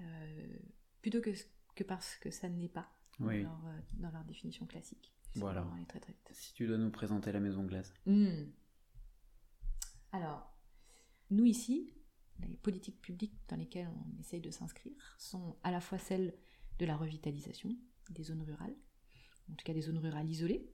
euh, 0.00 0.58
plutôt 1.02 1.20
que, 1.20 1.30
que 1.74 1.84
parce 1.84 2.16
que 2.16 2.30
ça 2.30 2.48
ne 2.48 2.58
l'est 2.58 2.68
pas 2.68 2.90
Oui. 3.20 3.42
dans, 3.42 3.50
leur, 3.50 3.66
euh, 3.66 3.80
dans 3.94 4.10
leur 4.10 4.24
définition 4.24 4.66
classique. 4.66 5.12
Voilà. 5.34 5.60
vraiment 5.60 5.76
aller 5.76 5.86
très 5.86 6.00
très 6.00 6.12
vite. 6.12 6.28
Si 6.32 6.52
tu 6.52 6.66
dois 6.66 6.76
nous 6.78 6.90
présenter 6.90 7.32
la 7.32 7.40
maison 7.40 7.64
glace. 7.64 7.92
Hmm. 8.06 8.44
Alors, 10.12 10.52
nous 11.30 11.46
ici, 11.46 11.94
les 12.40 12.56
politiques 12.56 13.00
publiques 13.00 13.38
dans 13.48 13.56
lesquelles 13.56 13.88
on 13.88 14.20
essaye 14.20 14.40
de 14.40 14.50
s'inscrire 14.50 15.16
sont 15.18 15.56
à 15.62 15.70
la 15.70 15.80
fois 15.80 15.98
celles 15.98 16.34
de 16.78 16.86
la 16.86 16.96
revitalisation 16.96 17.74
des 18.10 18.24
zones 18.24 18.42
rurales, 18.42 18.76
en 19.50 19.54
tout 19.54 19.64
cas 19.64 19.72
des 19.72 19.82
zones 19.82 19.98
rurales 19.98 20.28
isolées, 20.28 20.70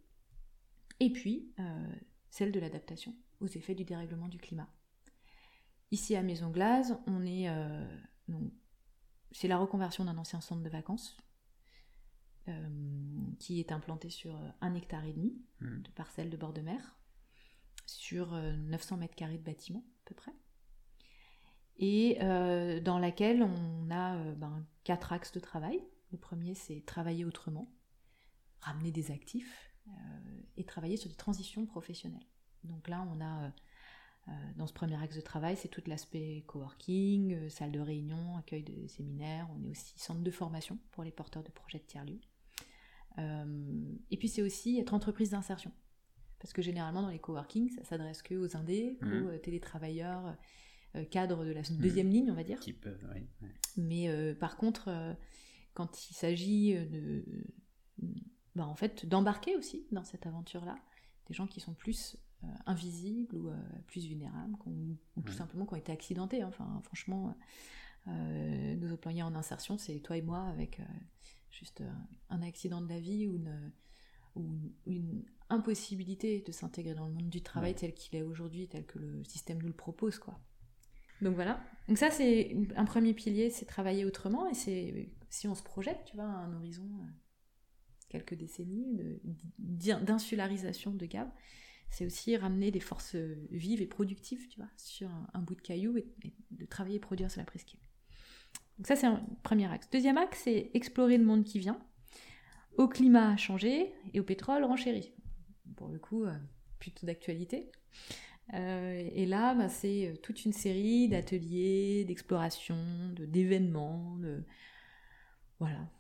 et 1.01 1.13
puis 1.13 1.53
euh, 1.61 1.95
celles 2.31 2.53
de 2.53 2.59
l'adaptation 2.61 3.15
aux 3.41 3.47
effets 3.47 3.75
du 3.75 3.85
dérèglement 3.85 4.29
du 4.29 4.39
climat. 4.39 4.69
Ici 5.91 6.17
à 6.17 6.23
Maison 6.23 6.51
Glace, 6.51 6.93
on 7.07 7.25
est 7.25 7.49
euh, 7.49 7.87
donc, 8.29 8.53
c'est 9.33 9.49
la 9.49 9.59
reconversion 9.59 10.05
d'un 10.05 10.19
ancien 10.19 10.41
centre 10.41 10.63
de 10.63 10.69
vacances 10.69 11.17
euh, 12.49 12.69
qui 13.39 13.61
est 13.61 13.73
implanté 13.73 14.11
sur 14.11 14.39
un 14.61 14.75
hectare 14.75 15.05
et 15.05 15.13
demi 15.13 15.39
Hmm. 15.61 15.83
de 15.83 15.91
parcelles 15.91 16.31
de 16.31 16.37
bord 16.37 16.53
de 16.53 16.61
mer, 16.61 16.97
sur 17.85 18.33
euh, 18.33 18.53
900 18.53 18.99
mètres 18.99 19.17
carrés 19.17 19.39
de 19.39 19.43
bâtiments 19.43 19.83
à 20.05 20.09
peu 20.09 20.15
près, 20.15 20.33
et 21.79 22.19
euh, 22.23 22.81
dans 22.81 23.01
laquelle 23.01 23.43
on 23.43 23.91
a 23.91 24.17
euh, 24.19 24.35
ben, 24.37 24.65
quatre 24.85 25.13
axes 25.13 25.33
de 25.33 25.41
travail. 25.41 25.83
Le 26.13 26.19
premier, 26.19 26.55
c'est 26.55 26.85
travailler 26.87 27.25
autrement, 27.25 27.73
ramener 28.61 28.93
des 28.93 29.11
actifs 29.11 29.75
euh, 29.89 30.41
et 30.57 30.65
travailler 30.65 30.97
sur 30.97 31.11
des 31.11 31.17
transitions 31.17 31.67
professionnelles. 31.67 32.27
Donc 32.65 32.89
là, 32.89 33.07
on 33.15 33.21
a 33.21 33.45
euh, 33.45 33.51
euh, 34.29 34.33
dans 34.57 34.67
ce 34.67 34.73
premier 34.73 35.01
axe 35.03 35.17
de 35.17 35.21
travail, 35.21 35.57
c'est 35.57 35.69
tout 35.69 35.83
l'aspect 35.87 36.45
coworking, 36.47 37.35
euh, 37.35 37.49
salle 37.49 37.73
de 37.73 37.81
réunion, 37.81 38.37
accueil 38.37 38.63
de 38.63 38.87
séminaires. 38.89 39.49
On 39.57 39.65
est 39.65 39.71
aussi 39.71 39.99
centre 39.99 40.21
de 40.23 40.31
formation 40.31 40.79
pour 40.93 41.03
les 41.05 41.11
porteurs 41.13 41.43
de 41.43 41.51
projets 41.51 41.79
de 41.79 41.85
tiers-lieux. 41.85 42.21
Et 44.11 44.17
puis 44.17 44.29
c'est 44.29 44.43
aussi 44.43 44.79
être 44.79 44.95
entreprise 44.95 45.31
d'insertion. 45.31 45.73
Parce 46.39 46.53
que 46.53 46.63
généralement 46.63 47.03
dans 47.03 47.09
les 47.09 47.19
coworking, 47.19 47.69
ça 47.71 47.83
s'adresse 47.83 48.23
que 48.23 48.37
aux 48.37 48.57
indés, 48.57 48.97
Mhm. 49.03 49.13
euh, 49.13 49.39
télétravailleurs, 49.39 50.37
cadres 51.11 51.45
de 51.45 51.51
la 51.51 51.63
deuxième 51.63 52.09
ligne, 52.11 52.31
on 52.31 52.35
va 52.35 52.45
dire. 52.45 52.61
Oui. 53.13 53.29
ouais. 53.43 53.55
Mais 53.77 54.09
euh, 54.09 54.35
par 54.37 54.57
contre, 54.57 55.17
quand 55.75 56.11
il 56.11 56.15
s'agit 56.15 56.75
de, 56.75 57.25
bah, 58.55 58.67
en 58.67 58.77
fait, 58.77 59.05
d'embarquer 59.05 59.57
aussi 59.57 59.87
dans 59.91 60.05
cette 60.05 60.27
aventure-là, 60.27 60.77
des 61.27 61.35
gens 61.35 61.47
qui 61.49 61.59
sont 61.61 61.75
plus 61.75 62.17
euh, 62.45 62.47
invisibles 62.67 63.35
ou 63.37 63.49
euh, 63.49 63.57
plus 63.87 64.07
vulnérables, 64.07 64.55
ou 64.67 64.97
tout 65.25 65.33
simplement 65.33 65.67
qui 65.67 65.75
ont 65.75 65.79
été 65.79 65.93
accidentés. 65.93 66.43
hein. 66.43 66.49
Enfin, 66.49 66.81
franchement, 66.85 67.37
euh, 68.09 68.77
nos 68.77 68.93
employés 68.93 69.23
en 69.23 69.35
insertion, 69.35 69.77
c'est 69.79 69.99
toi 70.01 70.17
et 70.17 70.23
moi 70.23 70.43
avec 70.45 70.81
euh, 70.81 70.85
juste 71.51 71.81
euh, 71.81 71.91
un 72.31 72.43
accident 72.43 72.81
de 72.81 72.89
la 72.89 73.01
vie 73.01 73.27
ou 73.27 73.35
une, 73.37 73.73
ou 74.37 74.43
une- 74.45 74.73
ou 74.87 74.93
une 74.93 75.25
impossibilité 75.51 76.41
de 76.47 76.53
s'intégrer 76.53 76.95
dans 76.95 77.07
le 77.07 77.13
monde 77.13 77.29
du 77.31 77.43
travail 77.43 77.73
Ouais. 77.73 77.79
tel 77.79 77.95
qu'il 77.95 78.17
est 78.19 78.23
aujourd'hui, 78.23 78.69
tel 78.69 78.87
que 78.87 78.99
le 78.99 79.25
système 79.25 79.59
nous 79.61 79.69
le 79.69 79.73
propose, 79.75 80.19
quoi. 80.19 80.39
Donc 81.21 81.35
voilà. 81.35 81.61
Donc 81.89 81.99
ça, 81.99 82.11
c'est 82.11 82.55
un 82.77 82.85
premier 82.85 83.13
pilier, 83.15 83.51
c'est 83.51 83.65
travailler 83.67 84.05
autrement. 84.05 84.49
Et 84.49 84.55
c'est 84.55 85.11
si 85.31 85.49
on 85.49 85.55
se 85.57 85.63
projette, 85.63 86.05
tu 86.05 86.15
vois, 86.17 86.27
à 86.27 86.29
un 86.45 86.53
horizon 86.55 86.85
euh, 86.85 87.11
quelques 88.09 88.35
décennies 88.35 88.95
de- 88.95 89.21
d'in- 89.59 90.01
d'insularisation 90.01 90.93
de 90.93 91.07
Gave, 91.07 91.31
c'est 91.91 92.05
aussi 92.07 92.37
ramener 92.37 92.71
des 92.71 92.81
forces 92.81 93.15
euh, 93.15 93.37
vives 93.51 93.83
et 93.83 93.87
productives, 93.87 94.49
tu 94.49 94.59
vois, 94.59 94.69
sur 94.77 95.09
un, 95.09 95.27
un 95.35 95.41
bout 95.41 95.55
de 95.55 95.61
caillou 95.61 95.97
et, 95.97 96.07
et 96.23 96.33
de 96.51 96.67
travailler 96.67 96.97
et 96.97 97.01
produire 97.01 97.31
sur 97.31 97.41
la 97.41 97.47
presqu'île. 97.47 97.81
Donc 98.79 98.87
ça, 98.87 98.97
c'est 98.97 99.07
un 99.07 99.23
premier 99.43 99.71
axe. 99.71 99.89
Deuxième 99.91 100.19
axe, 100.19 100.43
c'est 100.45 100.71
explorer 100.75 101.19
le 101.19 101.25
monde 101.25 101.45
qui 101.45 101.59
vient, 101.59 101.81
au 102.77 102.89
climat 102.89 103.37
changé 103.37 103.93
et 104.15 104.21
au 104.21 104.25
pétrole 104.25 104.65
renchéri. 104.65 105.13
Pour 105.77 105.89
le 105.89 105.99
coup, 105.99 106.25
euh, 106.25 106.37
plutôt 106.79 107.07
d'actualité. 107.07 107.71
et 108.53 109.27
là, 109.27 109.55
bah, 109.55 109.69
c'est 109.69 110.15
toute 110.23 110.45
une 110.45 110.53
série 110.53 111.09
d'ateliers, 111.09 112.05
d'explorations, 112.05 113.13
de, 113.15 113.27
d'événements, 113.27 114.17
de, 114.19 114.45
voilà, 115.59 115.91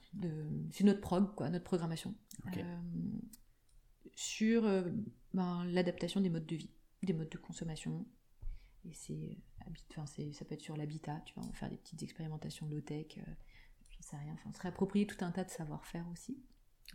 c'est 0.71 0.85
notre 0.85 1.01
prog, 1.01 1.35
quoi, 1.35 1.51
notre 1.51 1.65
programmation, 1.65 2.15
sur 4.15 4.65
ben, 5.39 5.65
l'adaptation 5.67 6.21
des 6.21 6.31
modes 6.31 6.47
de 6.47 6.57
vie, 6.57 6.71
des 7.05 7.13
modes 7.13 7.29
de 7.29 7.39
consommation. 7.39 8.05
Et 8.85 8.93
c'est, 8.93 9.39
enfin, 9.91 10.05
ça 10.07 10.45
peut 10.45 10.55
être 10.55 10.63
sur 10.63 10.77
l'habitat, 10.77 11.23
tu 11.27 11.35
vois, 11.35 11.45
on 11.45 11.47
va 11.47 11.53
faire 11.53 11.71
des 11.71 11.77
petites 11.77 12.03
expérimentations 12.03 12.67
low-tech, 12.69 13.19
je 13.91 13.97
sais 14.01 14.17
rien, 14.17 14.33
enfin, 14.35 14.53
se 14.53 14.61
réapproprier 14.61 15.07
tout 15.07 15.25
un 15.25 15.31
tas 15.31 15.45
de 15.45 15.51
savoir-faire 15.51 16.05
aussi. 16.13 16.43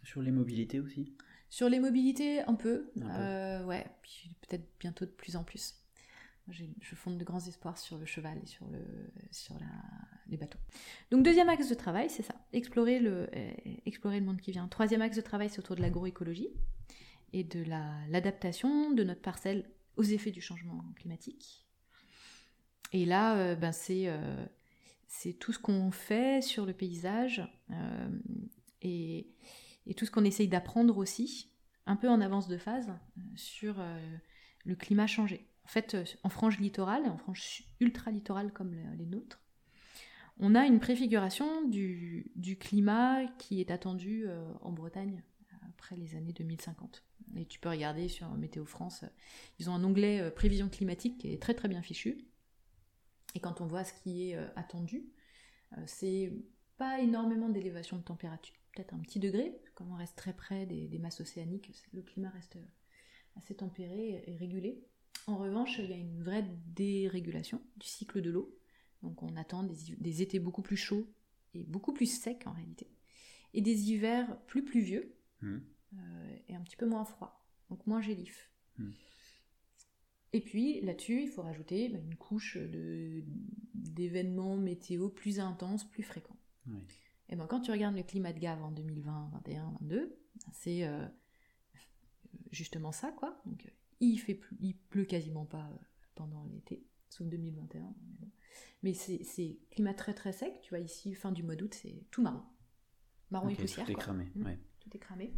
Sur 0.04 0.22
les 0.22 0.32
mobilités 0.32 0.82
aussi 0.82 1.16
Sur 1.50 1.70
les 1.70 1.80
mobilités, 1.80 2.42
un 2.42 2.56
peu. 2.56 2.92
Euh, 2.98 3.64
ouais, 3.64 3.86
puis 4.02 4.36
peut-être 4.42 4.68
bientôt 4.78 5.06
de 5.06 5.12
plus 5.12 5.38
en 5.38 5.46
plus. 5.46 5.80
Je 6.50 6.96
fonde 6.96 7.18
de 7.18 7.24
grands 7.24 7.46
espoirs 7.48 7.78
sur 7.78 7.98
le 7.98 8.06
cheval 8.06 8.38
et 8.44 8.46
sur, 8.46 8.68
le, 8.68 8.84
sur 9.32 9.58
la, 9.58 9.72
les 10.28 10.36
bateaux. 10.36 10.60
Donc 11.12 11.24
deuxième 11.24 11.48
axe 11.48 11.70
de 11.70 11.76
travail, 11.76 12.10
c'est 12.10 12.24
ça, 12.24 12.36
explorer 12.52 13.00
le, 13.00 13.30
euh, 13.34 13.52
explorer 13.86 14.20
le 14.20 14.26
monde 14.26 14.42
qui 14.42 14.52
vient. 14.52 14.68
Troisième 14.68 15.02
axe 15.02 15.16
de 15.16 15.22
travail, 15.22 15.50
c'est 15.50 15.60
autour 15.60 15.78
de 15.78 15.82
l'agroécologie 15.82 16.50
et 17.34 17.44
de 17.44 17.64
l'adaptation 18.10 18.92
de 18.92 19.04
notre 19.04 19.22
parcelle 19.22 19.70
aux 19.98 20.04
effets 20.04 20.32
du 20.32 20.42
changement 20.42 20.84
climatique. 20.96 21.68
Et 22.92 23.06
là, 23.06 23.38
euh, 23.38 23.56
ben 23.56 23.72
c'est 23.72 24.10
c'est 25.08 25.34
tout 25.34 25.52
ce 25.52 25.60
qu'on 25.60 25.92
fait 25.92 26.42
sur 26.42 26.66
le 26.66 26.74
paysage 26.74 27.44
et, 28.82 29.28
et 29.86 29.94
tout 29.94 30.06
ce 30.06 30.12
qu'on 30.12 30.24
essaye 30.24 30.48
d'apprendre 30.48 30.98
aussi, 30.98 31.52
un 31.86 31.96
peu 31.96 32.10
en 32.10 32.22
avance 32.22 32.48
de 32.48 32.58
phase, 32.58 32.90
euh, 32.90 33.22
sur 33.36 33.80
euh, 33.80 34.18
le 34.66 34.76
climat 34.76 35.08
changé. 35.08 35.48
En 35.66 35.68
fait, 35.68 35.96
euh, 35.96 36.04
en 36.24 36.30
frange 36.30 36.60
littorale, 36.60 37.06
en 37.06 37.18
frange 37.18 37.64
ultra-littorale 37.80 38.52
comme 38.54 38.74
les 38.98 39.06
nôtres, 39.06 39.40
on 40.40 40.56
a 40.56 40.66
une 40.66 40.80
préfiguration 40.80 41.68
du, 41.68 42.32
climat 42.60 43.26
qui 43.38 43.62
est 43.62 43.70
attendu 43.70 44.26
en 44.62 44.72
Bretagne 44.72 45.22
après 45.70 45.96
les 45.96 46.16
années 46.16 46.34
2050. 46.34 47.04
Et 47.36 47.46
tu 47.46 47.60
peux 47.60 47.70
regarder 47.70 48.08
sur 48.08 48.30
Météo 48.32 48.66
France, 48.66 49.06
ils 49.60 49.70
ont 49.70 49.74
un 49.74 49.84
onglet 49.84 50.32
prévision 50.32 50.70
climatique 50.70 51.18
qui 51.20 51.34
est 51.34 51.42
très 51.42 51.54
très 51.54 51.68
bien 51.68 51.82
fichu. 51.82 52.18
Et 53.36 53.40
quand 53.40 53.62
on 53.62 53.66
voit 53.66 53.84
ce 53.84 53.94
qui 53.94 54.30
est 54.30 54.36
attendu, 54.56 55.06
c'est 55.88 56.32
pas 56.78 57.02
énormément 57.02 57.50
d'élévation 57.50 57.98
de 57.98 58.04
température 58.04 58.56
peut-être 58.74 58.94
un 58.94 59.00
petit 59.00 59.20
degré, 59.20 59.56
comme 59.76 59.92
on 59.92 59.96
reste 59.96 60.16
très 60.18 60.34
près 60.34 60.66
des, 60.66 61.00
masses 61.00 61.22
océaniques, 61.22 61.72
le 61.94 62.02
climat 62.02 62.30
reste 62.30 62.58
assez 63.36 63.56
tempéré 63.56 64.24
et 64.26 64.36
régulé. 64.36 64.84
En 65.28 65.38
revanche, 65.38 65.80
il 65.80 65.90
y 65.90 65.94
a 65.94 65.98
une 65.98 66.22
vraie 66.22 66.46
dérégulation 66.68 67.62
du 67.78 67.88
cycle 67.88 68.22
de 68.22 68.30
l'eau. 68.30 68.58
Donc 69.02 69.22
on 69.24 69.36
attend 69.36 69.64
des, 69.64 70.22
étés 70.22 70.40
beaucoup 70.40 70.62
plus 70.62 70.78
chauds 70.78 71.08
et 71.54 71.64
beaucoup 71.64 71.94
plus 71.94 72.06
secs 72.06 72.46
en 72.46 72.52
réalité. 72.52 72.88
Et 73.54 73.62
des 73.62 73.92
hivers 73.92 74.40
plus 74.46 74.64
pluvieux 74.64 75.16
mmh. 75.42 75.58
Euh, 75.98 76.38
et 76.48 76.56
un 76.56 76.62
petit 76.62 76.76
peu 76.76 76.86
moins 76.86 77.06
froids. 77.06 77.44
Donc 77.70 77.86
moins 77.88 78.02
gélif. 78.02 78.50
Mmh. 78.78 78.90
Et 80.34 80.42
puis 80.42 80.82
là-dessus, 80.82 81.22
il 81.22 81.30
faut 81.30 81.44
rajouter 81.44 81.90
bah, 81.90 82.00
une 82.00 82.16
couche 82.16 82.58
d'événements 83.74 84.58
météo 84.58 85.10
plus 85.10 85.40
intenses, 85.40 85.84
plus 85.84 86.04
fréquents. 86.04 86.38
Et 87.30 87.36
ben, 87.36 87.46
quand 87.48 87.62
tu 87.62 87.72
regardes 87.72 87.96
le 87.96 88.04
climat 88.04 88.34
de 88.34 88.40
Gave 88.40 88.62
en 88.64 88.72
2020, 88.72 89.32
2021, 89.46 89.78
2022, 89.82 90.16
c'est 90.52 90.88
euh, 90.88 91.06
justement 92.52 92.92
ça, 92.92 93.12
quoi. 93.12 93.42
Donc, 93.46 93.72
il, 94.00 94.18
fait 94.18 94.40
il 94.60 94.76
pleut 94.76 95.06
quasiment 95.06 95.46
pas 95.46 95.70
euh, 95.72 95.78
pendant 96.16 96.46
l'été, 96.46 96.86
sauf 97.10 97.28
2021. 97.28 97.94
Mais 98.82 98.94
c'est 98.94 99.60
climat 99.72 99.94
très 99.94 100.14
très 100.14 100.34
sec, 100.34 100.60
tu 100.62 100.70
vois, 100.70 100.80
ici, 100.80 101.14
fin 101.14 101.32
du 101.32 101.44
mois 101.44 101.56
d'août, 101.56 101.74
c'est 101.74 102.04
tout 102.12 102.22
marron. 102.22 102.44
Marron 103.32 103.50
et 103.50 103.56
poussière. 103.56 103.86
Tout 103.86 103.92
est 103.92 103.96
cramé, 103.96 104.32
mmh, 104.36 104.52
Tout 104.80 104.90
est 104.94 105.00
cramé. 105.00 105.34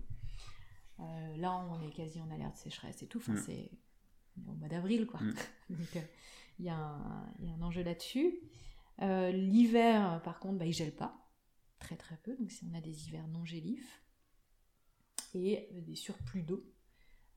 Euh, 1.00 1.38
là, 1.38 1.56
on 1.70 1.82
est 1.82 1.92
quasi 1.92 2.22
en 2.22 2.30
alerte 2.32 2.56
sécheresse 2.56 3.02
et 3.04 3.08
tout. 3.08 3.20
Enfin, 3.20 3.34
mmh. 3.34 3.44
c'est 3.46 3.72
au 4.48 4.54
mois 4.54 4.68
d'avril, 4.68 5.06
quoi. 5.08 5.20
Mmh. 5.20 5.34
Donc, 5.70 6.04
il 6.60 6.66
y, 6.66 6.70
a 6.70 6.78
un 6.78 7.62
enjeu 7.62 7.84
là-dessus. 7.84 8.40
L'hiver, 9.00 10.22
par 10.24 10.40
contre, 10.40 10.60
bah, 10.60 10.66
il 10.66 10.74
gèle 10.74 10.96
pas 10.96 11.26
très 11.80 11.98
très 11.98 12.18
peu, 12.18 12.36
donc 12.38 12.52
si 12.52 12.66
on 12.66 12.74
a 12.74 12.82
des 12.82 13.08
hivers 13.08 13.28
non 13.28 13.46
gélifs, 13.46 14.02
et 15.34 15.68
euh, 15.74 15.82
des 15.82 15.96
surplus 15.96 16.44
d'eau, 16.44 16.66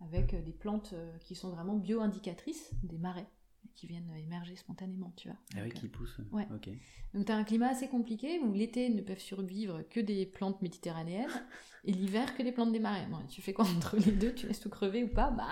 avec 0.01 0.35
euh, 0.35 0.43
des 0.43 0.53
plantes 0.53 0.93
euh, 0.93 1.19
qui 1.19 1.35
sont 1.35 1.51
vraiment 1.51 1.77
bio-indicatrices 1.77 2.71
des 2.83 2.99
marais, 2.99 3.27
qui 3.75 3.87
viennent 3.87 4.13
émerger 4.17 4.57
spontanément, 4.57 5.13
tu 5.17 5.29
vois. 5.29 5.39
Ah 5.57 5.61
oui, 5.65 5.71
qui 5.71 5.89
poussent. 5.89 6.21
Ouais. 6.33 6.47
Ok. 6.55 6.69
Donc 7.15 7.27
tu 7.27 7.33
as 7.33 7.37
un 7.37 7.45
climat 7.45 7.69
assez 7.69 7.89
compliqué 7.89 8.39
où 8.41 8.53
l'été 8.53 8.89
ne 8.89 9.01
peuvent 9.03 9.21
survivre 9.21 9.83
que 9.89 10.01
des 10.01 10.27
plantes 10.27 10.61
méditerranéennes 10.63 11.31
et 11.85 11.93
l'hiver 11.93 12.37
que 12.37 12.43
des 12.43 12.53
plantes 12.53 12.73
des 12.73 12.81
marais. 12.81 13.07
Bon, 13.07 13.19
tu 13.29 13.41
fais 13.43 13.53
quoi 13.53 13.65
entre 13.67 13.97
les 13.97 14.13
deux? 14.13 14.35
Tu 14.35 14.47
laisses 14.47 14.61
tout 14.61 14.71
crever 14.71 15.05
ou 15.05 15.09
pas? 15.09 15.31
Bah 15.31 15.49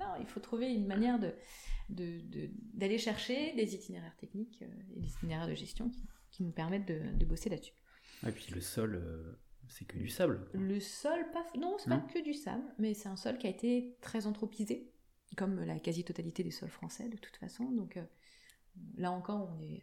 non, 0.00 0.14
il 0.20 0.26
faut 0.26 0.40
trouver 0.40 0.72
une 0.72 0.86
manière 0.86 1.18
de 1.18 1.34
d'aller 2.72 2.96
chercher 2.96 3.52
des 3.54 3.74
itinéraires 3.74 4.16
techniques 4.16 4.62
et 4.96 4.98
des 4.98 5.08
itinéraires 5.08 5.46
de 5.46 5.54
gestion 5.54 5.90
qui, 6.30 6.42
nous 6.42 6.52
permettent 6.52 6.86
de 6.86 7.24
bosser 7.26 7.50
là-dessus. 7.50 7.74
Et 8.26 8.30
puis 8.30 8.52
le 8.54 8.60
sol, 8.60 8.94
euh, 8.94 9.32
c'est 9.68 9.84
que 9.84 9.98
du 9.98 10.08
sable. 10.08 10.48
Le 10.54 10.80
sol, 10.80 11.26
pas... 11.32 11.44
non, 11.58 11.76
c'est 11.78 11.90
pas 11.90 11.98
que 11.98 12.22
du 12.22 12.34
sable, 12.34 12.62
mais 12.78 12.94
c'est 12.94 13.08
un 13.08 13.16
sol 13.16 13.38
qui 13.38 13.46
a 13.46 13.50
été 13.50 13.96
très 14.00 14.26
anthropisé, 14.26 14.92
comme 15.36 15.60
la 15.60 15.78
quasi-totalité 15.78 16.42
des 16.42 16.50
sols 16.50 16.68
français 16.68 17.08
de 17.08 17.16
toute 17.16 17.36
façon. 17.36 17.70
Donc 17.70 17.96
euh, 17.96 18.04
là 18.96 19.10
encore, 19.12 19.52
on 19.56 19.62
est, 19.62 19.82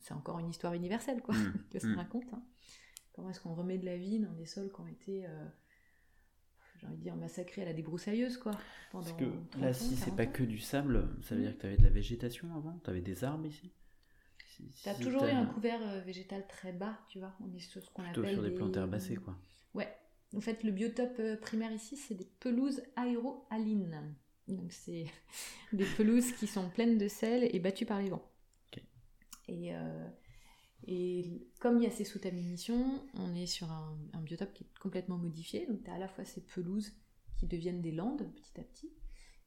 c'est 0.00 0.14
encore 0.14 0.38
une 0.38 0.48
histoire 0.48 0.74
universelle 0.74 1.22
quoi, 1.22 1.34
mmh. 1.34 1.52
que 1.70 1.78
ça 1.78 1.88
mmh. 1.88 1.96
raconte. 1.96 2.32
Hein. 2.32 2.42
Comment 3.12 3.30
est-ce 3.30 3.40
qu'on 3.40 3.54
remet 3.54 3.78
de 3.78 3.84
la 3.84 3.96
vie 3.96 4.20
dans 4.20 4.32
des 4.32 4.46
sols 4.46 4.72
qui 4.72 4.80
ont 4.80 4.88
été 4.88 5.26
euh, 5.26 5.46
j'ai 6.80 6.86
envie 6.86 6.96
de 6.96 7.02
dire 7.02 7.16
massacrés 7.16 7.62
à 7.62 7.66
la 7.66 7.72
débroussailleuse 7.72 8.38
quoi. 8.38 8.52
Parce 8.92 9.12
que 9.12 9.24
là, 9.58 9.72
si 9.72 9.96
c'est 9.96 10.14
pas 10.14 10.26
que 10.26 10.42
du 10.42 10.58
sable, 10.58 11.08
ça 11.22 11.34
veut 11.34 11.40
mmh. 11.40 11.44
dire 11.44 11.56
que 11.56 11.60
tu 11.60 11.66
avais 11.66 11.76
de 11.76 11.84
la 11.84 11.90
végétation 11.90 12.54
avant, 12.54 12.78
tu 12.82 12.90
avais 12.90 13.00
des 13.00 13.24
arbres 13.24 13.46
ici? 13.46 13.72
Tu 14.82 14.88
as 14.88 14.94
toujours 14.94 15.24
eu 15.24 15.30
un 15.30 15.46
couvert 15.46 15.80
euh, 15.82 16.00
végétal 16.02 16.46
très 16.46 16.72
bas, 16.72 16.96
tu 17.08 17.18
vois. 17.18 17.34
On 17.40 17.52
est 17.52 17.58
sur 17.58 17.82
ce 17.82 17.90
qu'on 17.90 18.04
appelle. 18.04 18.34
sur 18.34 18.42
des, 18.42 18.52
plantes 18.52 18.76
herbacées, 18.76 19.16
quoi. 19.16 19.36
Ouais. 19.74 19.92
En 20.36 20.40
fait, 20.40 20.62
le 20.62 20.70
biotope 20.70 21.40
primaire 21.40 21.72
ici, 21.72 21.96
c'est 21.96 22.14
des 22.14 22.28
pelouses 22.38 22.80
aéroalines. 22.94 24.14
Donc, 24.48 24.72
c'est 24.72 25.06
des 25.72 25.84
pelouses 25.84 26.32
qui 26.32 26.46
sont 26.46 26.68
pleines 26.70 26.98
de 26.98 27.08
sel 27.08 27.48
et 27.54 27.58
battues 27.58 27.86
par 27.86 28.00
les 28.00 28.10
vents. 28.10 28.30
Et, 29.46 29.74
euh, 29.74 30.08
et 30.86 31.46
comme 31.60 31.78
il 31.78 31.84
y 31.84 31.86
a 31.86 31.90
ces 31.90 32.04
soutes 32.04 32.24
à 32.24 32.30
munitions, 32.30 33.04
on 33.14 33.34
est 33.34 33.46
sur 33.46 33.70
un, 33.70 33.98
biotope 34.22 34.54
qui 34.54 34.64
est 34.64 34.78
complètement 34.78 35.18
modifié. 35.18 35.66
Donc, 35.66 35.84
tu 35.84 35.90
as 35.90 35.94
à 35.94 35.98
la 35.98 36.08
fois 36.08 36.24
ces 36.24 36.40
pelouses 36.40 36.92
qui 37.36 37.46
deviennent 37.46 37.82
des 37.82 37.92
landes 37.92 38.32
petit 38.34 38.60
à 38.60 38.64
petit. 38.64 38.90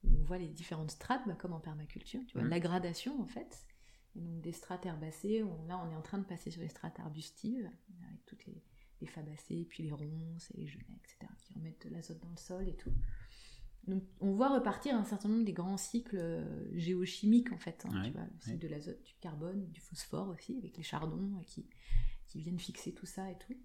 on 0.04 0.24
voit 0.24 0.38
les 0.38 0.48
différentes 0.48 0.92
strates, 0.92 1.22
bah, 1.28 1.36
comme 1.36 1.54
en 1.54 1.60
permaculture, 1.60 2.22
tu 2.28 2.38
vois, 2.38 2.46
mmh. 2.46 2.50
la 2.50 2.60
gradation 2.60 3.22
en 3.22 3.26
fait 3.26 3.66
donc 4.18 4.42
des 4.42 4.52
strates 4.52 4.86
herbacées, 4.86 5.44
là 5.68 5.80
on 5.86 5.92
est 5.92 5.96
en 5.96 6.02
train 6.02 6.18
de 6.18 6.26
passer 6.26 6.52
sur 6.52 6.62
les 6.62 6.70
strates 6.70 7.00
arbustives, 7.00 7.70
avec 8.08 8.26
toutes 8.26 8.46
les, 8.46 8.64
les 9.02 9.08
fabacées, 9.08 9.66
puis 9.70 9.84
les 9.84 9.92
ronces 9.92 10.52
et 10.52 10.58
les 10.58 10.68
genêts, 10.68 11.00
etc., 11.04 11.32
qui 11.44 11.54
remettent 11.54 11.88
de 11.88 11.94
l'azote 11.94 12.20
dans 12.20 12.30
le 12.30 12.38
sol 12.38 12.68
et 12.68 12.76
tout. 12.76 12.94
Donc 13.88 14.04
on 14.20 14.34
voit 14.34 14.54
repartir 14.54 14.96
un 14.96 15.06
certain 15.06 15.30
nombre 15.30 15.46
des 15.46 15.54
grands 15.54 15.78
cycles 15.78 16.18
euh, 16.18 16.78
géochimiques 16.78 17.54
en 17.54 17.58
fait, 17.58 17.86
hein, 17.86 18.02
tu 18.04 18.12
vois, 18.12 18.24
le 18.24 18.40
cycle 18.40 18.58
de 18.58 18.68
l'azote, 18.68 19.02
du 19.04 19.14
carbone, 19.22 19.66
du 19.72 19.80
phosphore 19.80 20.28
aussi, 20.30 20.58
avec 20.58 20.76
les 20.76 20.84
chardons 20.84 21.42
qui, 21.46 21.66
qui 22.28 22.42
viennent 22.42 22.60
fixer 22.60 22.94
tout 22.94 23.06
ça 23.06 23.32
et 23.32 23.38
tout, 23.38 23.56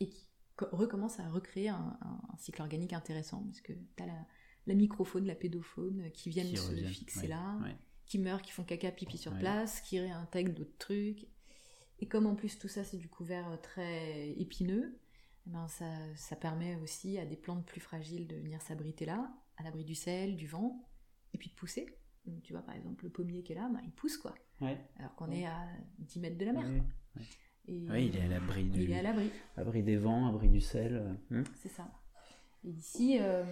et 0.00 0.08
qui 0.08 0.28
recommence 0.58 1.18
à 1.18 1.28
recréer 1.30 1.70
un, 1.70 1.98
cycle 2.38 2.60
organique 2.60 2.92
intéressant, 2.92 3.42
parce 3.44 3.62
que 3.62 3.72
tu 3.72 4.02
as 4.02 4.06
la, 4.06 4.26
la, 4.66 4.74
microfaune, 4.74 5.26
la 5.26 5.34
pédofaune 5.34 6.10
qui 6.12 6.28
viennent 6.28 6.54
se 6.54 6.74
fixer 6.74 7.26
là, 7.26 7.58
qui 8.04 8.18
meurent, 8.18 8.42
qui 8.42 8.52
font 8.52 8.64
caca, 8.64 8.90
pipi 8.90 9.16
sur 9.16 9.36
place, 9.38 9.80
qui 9.80 9.98
réintègrent 9.98 10.52
d'autres 10.52 10.76
trucs. 10.78 11.26
Et 12.00 12.08
comme 12.08 12.26
en 12.26 12.34
plus 12.34 12.58
tout 12.58 12.68
ça 12.68 12.84
c'est 12.84 12.96
du 12.96 13.08
couvert 13.08 13.48
euh, 13.50 13.56
très 13.56 14.30
épineux, 14.30 14.98
ben 15.50 15.68
ça, 15.68 15.86
ça, 16.16 16.36
permet 16.36 16.76
aussi 16.76 17.18
à 17.18 17.26
des 17.26 17.36
plantes 17.36 17.66
plus 17.66 17.80
fragiles 17.80 18.26
de 18.26 18.36
venir 18.36 18.60
s'abriter 18.62 19.04
là, 19.04 19.32
à 19.56 19.62
l'abri 19.62 19.84
du 19.84 19.94
sel, 19.94 20.36
du 20.36 20.46
vent, 20.46 20.88
et 21.34 21.38
puis 21.38 21.50
de 21.50 21.54
pousser. 21.54 21.86
Donc, 22.26 22.42
tu 22.42 22.52
vois 22.52 22.62
par 22.62 22.74
exemple 22.74 23.04
le 23.04 23.10
pommier 23.10 23.42
qui 23.42 23.52
est 23.52 23.56
là, 23.56 23.68
ben, 23.72 23.80
il 23.84 23.92
pousse 23.92 24.16
quoi. 24.16 24.34
Alors 24.60 25.14
qu'on 25.16 25.30
est 25.30 25.46
à 25.46 25.66
10 25.98 26.20
mètres 26.20 26.38
de 26.38 26.44
la 26.44 26.52
mer. 26.52 26.84
Et, 27.66 27.88
oui, 27.90 28.06
il 28.06 28.16
est 28.16 28.22
à 28.22 28.28
l'abri 28.28 28.64
du... 28.64 28.82
Il 28.82 28.90
est 28.90 28.98
à 28.98 29.02
l'abri. 29.02 29.30
Abri 29.56 29.82
des 29.82 29.96
vents, 29.96 30.26
abri 30.28 30.48
du 30.48 30.60
sel. 30.60 30.96
Euh, 31.30 31.40
hmm. 31.40 31.44
C'est 31.56 31.68
ça. 31.68 31.90
Et 32.64 32.70
ici, 32.70 33.18
euh, 33.20 33.44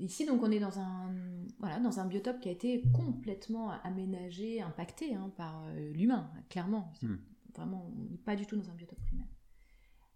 Ici, 0.00 0.26
donc, 0.26 0.42
on 0.42 0.50
est 0.50 0.58
dans 0.58 0.80
un, 0.80 1.14
voilà, 1.60 1.78
dans 1.78 2.00
un 2.00 2.06
biotope 2.06 2.40
qui 2.40 2.48
a 2.48 2.52
été 2.52 2.82
complètement 2.92 3.70
aménagé, 3.82 4.60
impacté 4.60 5.14
hein, 5.14 5.32
par 5.36 5.64
euh, 5.66 5.92
l'humain, 5.92 6.30
clairement. 6.48 6.92
Hmm. 7.02 7.16
Vraiment, 7.54 7.92
on 7.96 8.10
n'est 8.10 8.18
pas 8.18 8.34
du 8.34 8.44
tout 8.44 8.56
dans 8.56 8.68
un 8.68 8.74
biotope 8.74 9.00
primaire. 9.06 9.28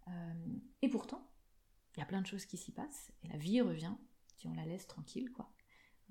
Euh, 0.09 0.57
et 0.81 0.89
pourtant, 0.89 1.29
il 1.95 1.99
y 1.99 2.03
a 2.03 2.05
plein 2.05 2.21
de 2.21 2.27
choses 2.27 2.45
qui 2.45 2.57
s'y 2.57 2.71
passent, 2.71 3.11
et 3.23 3.27
la 3.27 3.37
vie 3.37 3.61
revient 3.61 3.93
si 4.37 4.47
on 4.47 4.53
la 4.53 4.65
laisse 4.65 4.87
tranquille, 4.87 5.31
quoi. 5.31 5.51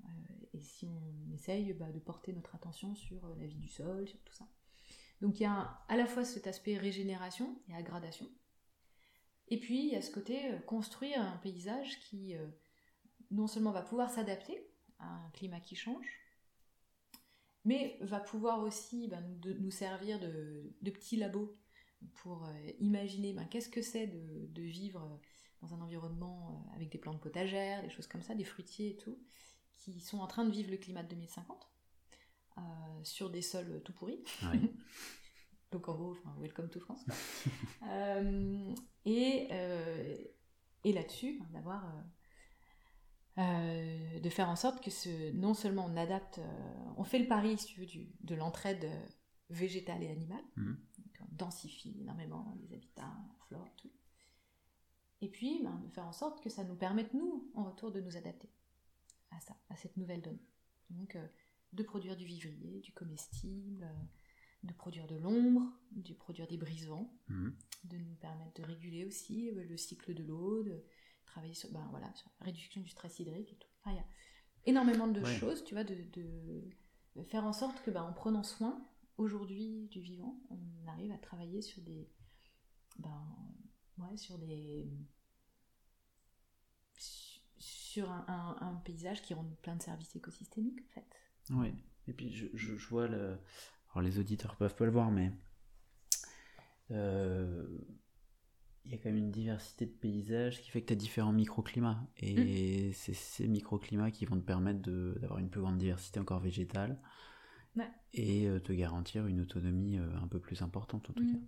Euh, 0.05 0.07
et 0.53 0.63
si 0.63 0.87
on 0.87 1.33
essaye 1.33 1.73
bah, 1.73 1.91
de 1.91 1.99
porter 1.99 2.33
notre 2.33 2.55
attention 2.55 2.95
sur 2.95 3.35
la 3.35 3.45
vie 3.45 3.57
du 3.57 3.67
sol, 3.67 4.07
sur 4.07 4.21
tout 4.23 4.33
ça. 4.33 4.47
Donc 5.21 5.39
il 5.39 5.43
y 5.43 5.45
a 5.45 5.83
à 5.89 5.97
la 5.97 6.05
fois 6.05 6.23
cet 6.23 6.47
aspect 6.47 6.77
régénération 6.77 7.61
et 7.67 7.75
aggradation, 7.75 8.29
et 9.49 9.59
puis 9.59 9.87
il 9.87 9.91
y 9.91 9.95
a 9.95 10.01
ce 10.01 10.11
côté 10.11 10.39
construire 10.65 11.21
un 11.21 11.37
paysage 11.37 11.99
qui 11.99 12.35
non 13.31 13.47
seulement 13.47 13.71
va 13.71 13.81
pouvoir 13.81 14.09
s'adapter 14.09 14.65
à 14.99 15.07
un 15.07 15.29
climat 15.31 15.59
qui 15.59 15.75
change, 15.75 16.07
mais 17.65 17.97
va 18.01 18.19
pouvoir 18.19 18.61
aussi 18.63 19.07
de, 19.07 19.53
nous 19.53 19.71
servir 19.71 20.19
de, 20.19 20.73
petits 20.91 21.17
labos 21.17 21.55
pour 22.15 22.45
euh, 22.45 22.71
imaginer 22.79 23.33
ben, 23.33 23.45
qu'est-ce 23.45 23.69
que 23.69 23.81
c'est 23.81 24.07
de, 24.07 24.61
vivre 24.61 25.19
dans 25.61 25.73
un 25.73 25.81
environnement 25.81 26.49
euh, 26.49 26.75
avec 26.75 26.89
des 26.89 26.97
plantes 26.97 27.21
potagères, 27.21 27.81
des 27.81 27.89
choses 27.89 28.07
comme 28.07 28.21
ça, 28.21 28.35
des 28.35 28.43
fruitiers 28.43 28.91
et 28.91 28.97
tout, 28.97 29.17
qui 29.75 29.99
sont 30.01 30.19
en 30.19 30.27
train 30.27 30.45
de 30.45 30.51
vivre 30.51 30.71
le 30.71 30.77
climat 30.77 31.03
de 31.03 31.09
2050 31.09 31.69
euh, 32.57 32.61
sur 33.03 33.29
des 33.29 33.41
sols 33.41 33.81
tout 33.83 33.93
pourris. 33.93 34.23
Donc 35.71 35.87
en 35.87 35.95
gros, 35.95 36.17
welcome 36.39 36.69
to 36.69 36.79
France. 36.79 37.05
et, 39.05 39.47
et 40.83 40.93
là-dessus, 40.93 41.37
ben, 41.39 41.47
d'avoir 41.53 41.85
euh, 43.39 44.19
de 44.19 44.29
faire 44.29 44.49
en 44.49 44.57
sorte 44.57 44.83
que 44.83 44.91
ce, 44.91 45.31
non 45.31 45.53
seulement 45.53 45.85
on 45.89 45.95
adapte, 45.95 46.39
euh, 46.39 46.91
on 46.97 47.05
fait 47.05 47.19
le 47.19 47.27
pari, 47.27 47.57
si 47.57 47.67
tu 47.67 47.79
veux, 47.79 47.85
du, 47.85 48.09
de 48.21 48.35
l'entraide 48.35 48.89
végétale 49.49 50.03
et 50.03 50.09
animale, 50.09 50.43
mmh. 50.57 50.73
Densifie 51.31 51.95
énormément 51.99 52.57
les 52.61 52.75
habitats, 52.75 53.01
la 53.03 53.45
flore, 53.47 53.75
tout. 53.77 53.91
Et 55.21 55.29
puis, 55.29 55.61
ben, 55.63 55.81
de 55.85 55.89
faire 55.89 56.05
en 56.05 56.13
sorte 56.13 56.41
que 56.41 56.49
ça 56.49 56.63
nous 56.63 56.75
permette, 56.75 57.13
nous, 57.13 57.51
en 57.53 57.65
retour, 57.65 57.91
de 57.91 58.01
nous 58.01 58.15
adapter 58.15 58.49
à 59.31 59.39
ça, 59.41 59.55
à 59.69 59.75
cette 59.75 59.97
nouvelle 59.97 60.21
donne. 60.21 60.39
Donc, 60.89 61.15
euh, 61.15 61.27
de 61.73 61.83
produire 61.83 62.15
du 62.15 62.25
vivrier, 62.25 62.79
du 62.79 62.93
comestible, 62.93 63.87
de 64.63 64.73
produire 64.73 65.07
de 65.07 65.15
l'ombre, 65.15 65.71
de 65.91 66.13
produire 66.13 66.47
des 66.47 66.57
brise-vents, 66.57 67.13
mmh. 67.27 67.49
de 67.85 67.97
nous 67.97 68.15
permettre 68.15 68.61
de 68.61 68.63
réguler 68.65 69.05
aussi 69.05 69.51
le 69.51 69.77
cycle 69.77 70.13
de 70.13 70.23
l'eau, 70.23 70.63
de, 70.63 70.83
travailler 71.29 71.53
sur, 71.53 71.71
ben, 71.71 71.87
voilà, 71.91 72.11
sur 72.15 72.29
la 72.39 72.45
réduction 72.47 72.81
du 72.81 72.89
stress 72.89 73.19
hydrique 73.19 73.53
et 73.53 73.55
tout. 73.55 73.69
il 73.87 73.95
y 73.95 73.99
a 73.99 74.05
énormément 74.65 75.07
de 75.07 75.23
choses, 75.23 75.63
tu 75.63 75.73
vois, 75.73 75.83
de, 75.83 75.95
de, 76.13 77.23
faire 77.23 77.43
en 77.43 77.53
sorte 77.53 77.81
que 77.83 77.91
ben, 77.91 78.03
en 78.03 78.13
prenant 78.13 78.43
soin 78.43 78.81
aujourd'hui 79.19 79.87
du 79.91 79.99
vivant, 79.99 80.39
on 80.49 80.87
arrive 80.87 81.11
à 81.11 81.17
travailler 81.17 81.61
sur 81.61 81.81
des. 81.83 82.09
Ben, 82.97 83.27
ouais, 83.99 84.17
sur 84.17 84.37
des. 84.39 84.89
sur 87.57 88.09
un, 88.09 88.57
un, 88.61 88.75
paysage 88.85 89.21
qui 89.21 89.33
rend 89.33 89.45
plein 89.61 89.75
de 89.75 89.81
services 89.81 90.15
écosystémiques, 90.15 90.81
en 90.81 90.93
fait. 90.93 91.15
Oui, 91.51 91.73
et 92.07 92.13
puis 92.13 92.31
je, 92.31 92.47
je, 92.53 92.73
vois 92.87 93.07
le. 93.07 93.37
Alors 93.91 94.01
les 94.01 94.19
auditeurs 94.19 94.55
peuvent 94.55 94.75
pas 94.75 94.85
le 94.85 94.91
voir, 94.91 95.11
mais. 95.11 95.31
Euh, 96.91 97.67
il 98.85 98.91
y 98.91 98.95
a 98.95 98.97
quand 98.97 99.09
même 99.09 99.17
une 99.17 99.31
diversité 99.31 99.85
de 99.85 99.91
paysages 99.91 100.61
qui 100.61 100.71
fait 100.71 100.81
que 100.81 100.87
tu 100.87 100.93
as 100.93 100.95
différents 100.95 101.33
microclimats. 101.33 102.07
Et 102.17 102.89
mm. 102.89 102.93
c'est 102.93 103.13
ces 103.13 103.47
microclimats 103.47 104.09
qui 104.09 104.25
vont 104.25 104.39
te 104.39 104.45
permettre 104.45 104.79
d'avoir 105.19 105.37
une 105.37 105.49
plus 105.49 105.61
grande 105.61 105.77
diversité 105.77 106.19
encore 106.19 106.39
végétale 106.39 106.99
et 108.13 108.47
euh, 108.47 108.59
te 108.59 108.73
garantir 108.73 109.27
une 109.27 109.41
autonomie 109.41 109.97
euh, 109.97 110.07
un 110.21 110.27
peu 110.27 110.39
plus 110.39 110.61
importante 110.61 111.09
en 111.09 111.13
tout 111.13 111.23
mm. 111.23 111.33
cas. 111.33 111.39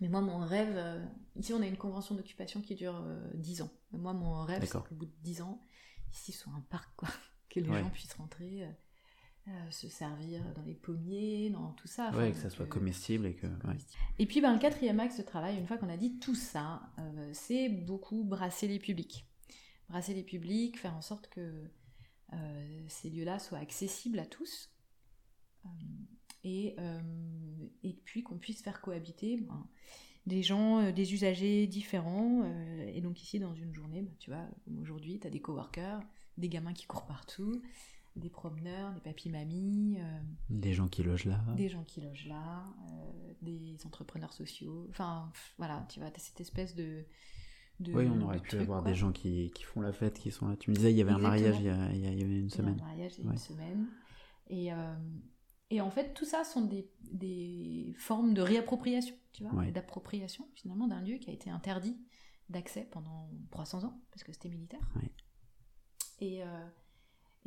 Mais 0.00 0.08
moi, 0.08 0.20
mon 0.20 0.38
rêve, 0.38 0.74
euh, 0.76 1.04
ici 1.36 1.54
on 1.54 1.62
a 1.62 1.66
une 1.66 1.78
convention 1.78 2.14
d'occupation 2.14 2.60
qui 2.60 2.74
dure 2.74 3.02
10 3.34 3.62
ans. 3.62 3.70
moi, 3.92 4.12
mon 4.12 4.44
rêve, 4.44 4.62
c'est 4.64 4.70
qu'au 4.70 4.94
bout 4.94 5.06
de 5.06 5.14
10 5.22 5.42
ans, 5.42 5.60
ici 6.12 6.32
soit 6.32 6.52
un 6.52 6.64
parc, 6.68 6.94
quoi. 6.96 7.08
que 7.48 7.60
les 7.60 7.72
gens 7.72 7.90
puissent 7.90 8.14
rentrer 8.14 8.66
euh, 9.48 9.70
se 9.70 9.88
servir 9.88 10.42
dans 10.56 10.62
les 10.62 10.74
pommiers, 10.74 11.50
dans 11.50 11.70
tout 11.74 11.86
ça. 11.86 12.10
Ouais, 12.16 12.32
que 12.32 12.36
ça 12.36 12.50
soit 12.50 12.66
comestible 12.66 13.26
et 13.26 13.34
que. 13.34 13.46
Et 14.18 14.26
puis 14.26 14.40
ben, 14.40 14.52
le 14.52 14.58
quatrième 14.58 14.98
axe 14.98 15.18
de 15.18 15.22
travail, 15.22 15.56
une 15.56 15.68
fois 15.68 15.78
qu'on 15.78 15.88
a 15.88 15.96
dit 15.96 16.18
tout 16.18 16.34
ça, 16.34 16.82
euh, 16.98 17.30
c'est 17.32 17.68
beaucoup 17.68 18.24
brasser 18.24 18.66
les 18.66 18.80
publics. 18.80 19.24
Brasser 19.88 20.14
les 20.14 20.24
publics, 20.24 20.76
faire 20.80 20.96
en 20.96 21.00
sorte 21.00 21.28
que 21.28 21.62
euh, 22.32 22.84
ces 22.88 23.08
lieux-là 23.08 23.38
soient 23.38 23.58
accessibles 23.58 24.18
à 24.18 24.26
tous. 24.26 24.68
Et, 26.44 26.76
et, 27.82 27.92
puis 28.04 28.22
qu'on 28.22 28.38
puisse 28.38 28.62
faire 28.62 28.80
cohabiter 28.80 29.38
ben, 29.38 29.66
des 30.26 30.42
gens, 30.44 30.92
des 30.92 31.12
usagers 31.12 31.66
différents. 31.66 32.44
et 32.86 33.00
donc 33.00 33.20
ici, 33.20 33.40
dans 33.40 33.54
une 33.54 33.74
journée, 33.74 34.02
ben, 34.02 34.14
tu 34.20 34.30
vois, 34.30 34.46
aujourd'hui, 34.80 35.18
tu 35.18 35.26
as 35.26 35.30
des 35.30 35.40
coworkers, 35.40 36.00
des 36.38 36.48
gamins 36.48 36.72
qui 36.72 36.86
courent 36.86 37.06
partout, 37.06 37.60
des 38.16 38.30
promeneurs, 38.30 38.92
des 38.92 39.00
papis-mamies. 39.00 39.98
Euh, 39.98 40.20
des 40.50 40.72
gens 40.72 40.88
qui 40.88 41.02
logent 41.02 41.26
là. 41.26 41.40
Des 41.56 41.68
gens 41.68 41.84
qui 41.84 42.00
logent 42.00 42.26
là, 42.26 42.64
euh, 42.90 43.32
des 43.42 43.76
entrepreneurs 43.84 44.32
sociaux. 44.32 44.86
Enfin, 44.90 45.30
voilà, 45.58 45.86
tu 45.90 46.00
vois, 46.00 46.08
as 46.08 46.18
cette 46.18 46.40
espèce 46.40 46.74
de. 46.74 47.04
oui, 47.80 48.06
on 48.08 48.20
aurait 48.22 48.40
pu 48.40 48.56
avoir 48.56 48.82
des 48.82 48.94
gens 48.94 49.12
qui, 49.12 49.50
qui, 49.54 49.64
font 49.64 49.80
la 49.80 49.92
fête, 49.92 50.18
qui 50.18 50.30
sont 50.30 50.48
là. 50.48 50.56
Tu 50.56 50.70
me 50.70 50.76
disais, 50.76 50.90
il 50.90 50.96
y 50.96 51.02
avait 51.02 51.12
un 51.12 51.18
mariage 51.18 51.56
il 51.58 51.66
y, 51.66 51.68
a, 51.68 51.92
il 51.92 52.00
y, 52.00 52.06
avait 52.06 52.40
une 52.40 52.50
semaine. 52.50 52.76
Il 52.76 52.80
y 52.80 52.82
a 52.82 52.84
un 52.84 52.88
mariage 52.88 53.12
il 53.18 53.24
y 53.24 53.28
a 53.28 53.32
une 53.32 53.38
semaine. 53.38 53.86
Et, 54.48 54.72
euh, 54.72 54.94
et 55.70 55.80
en 55.80 55.90
fait, 55.90 56.14
tout 56.14 56.24
ça 56.24 56.44
sont 56.44 56.64
des, 56.64 56.90
des 57.00 57.94
formes 57.98 58.34
de 58.34 58.42
réappropriation, 58.42 59.16
tu 59.32 59.44
vois, 59.44 59.64
d'appropriation 59.70 60.48
finalement 60.54 60.86
d'un 60.86 61.00
lieu 61.00 61.16
qui 61.16 61.30
a 61.30 61.32
été 61.32 61.50
interdit 61.50 61.98
d'accès 62.48 62.88
pendant 62.92 63.30
300 63.50 63.84
ans, 63.84 64.00
parce 64.10 64.22
que 64.22 64.32
c'était 64.32 64.48
militaire. 64.48 64.80
Et. 66.20 66.42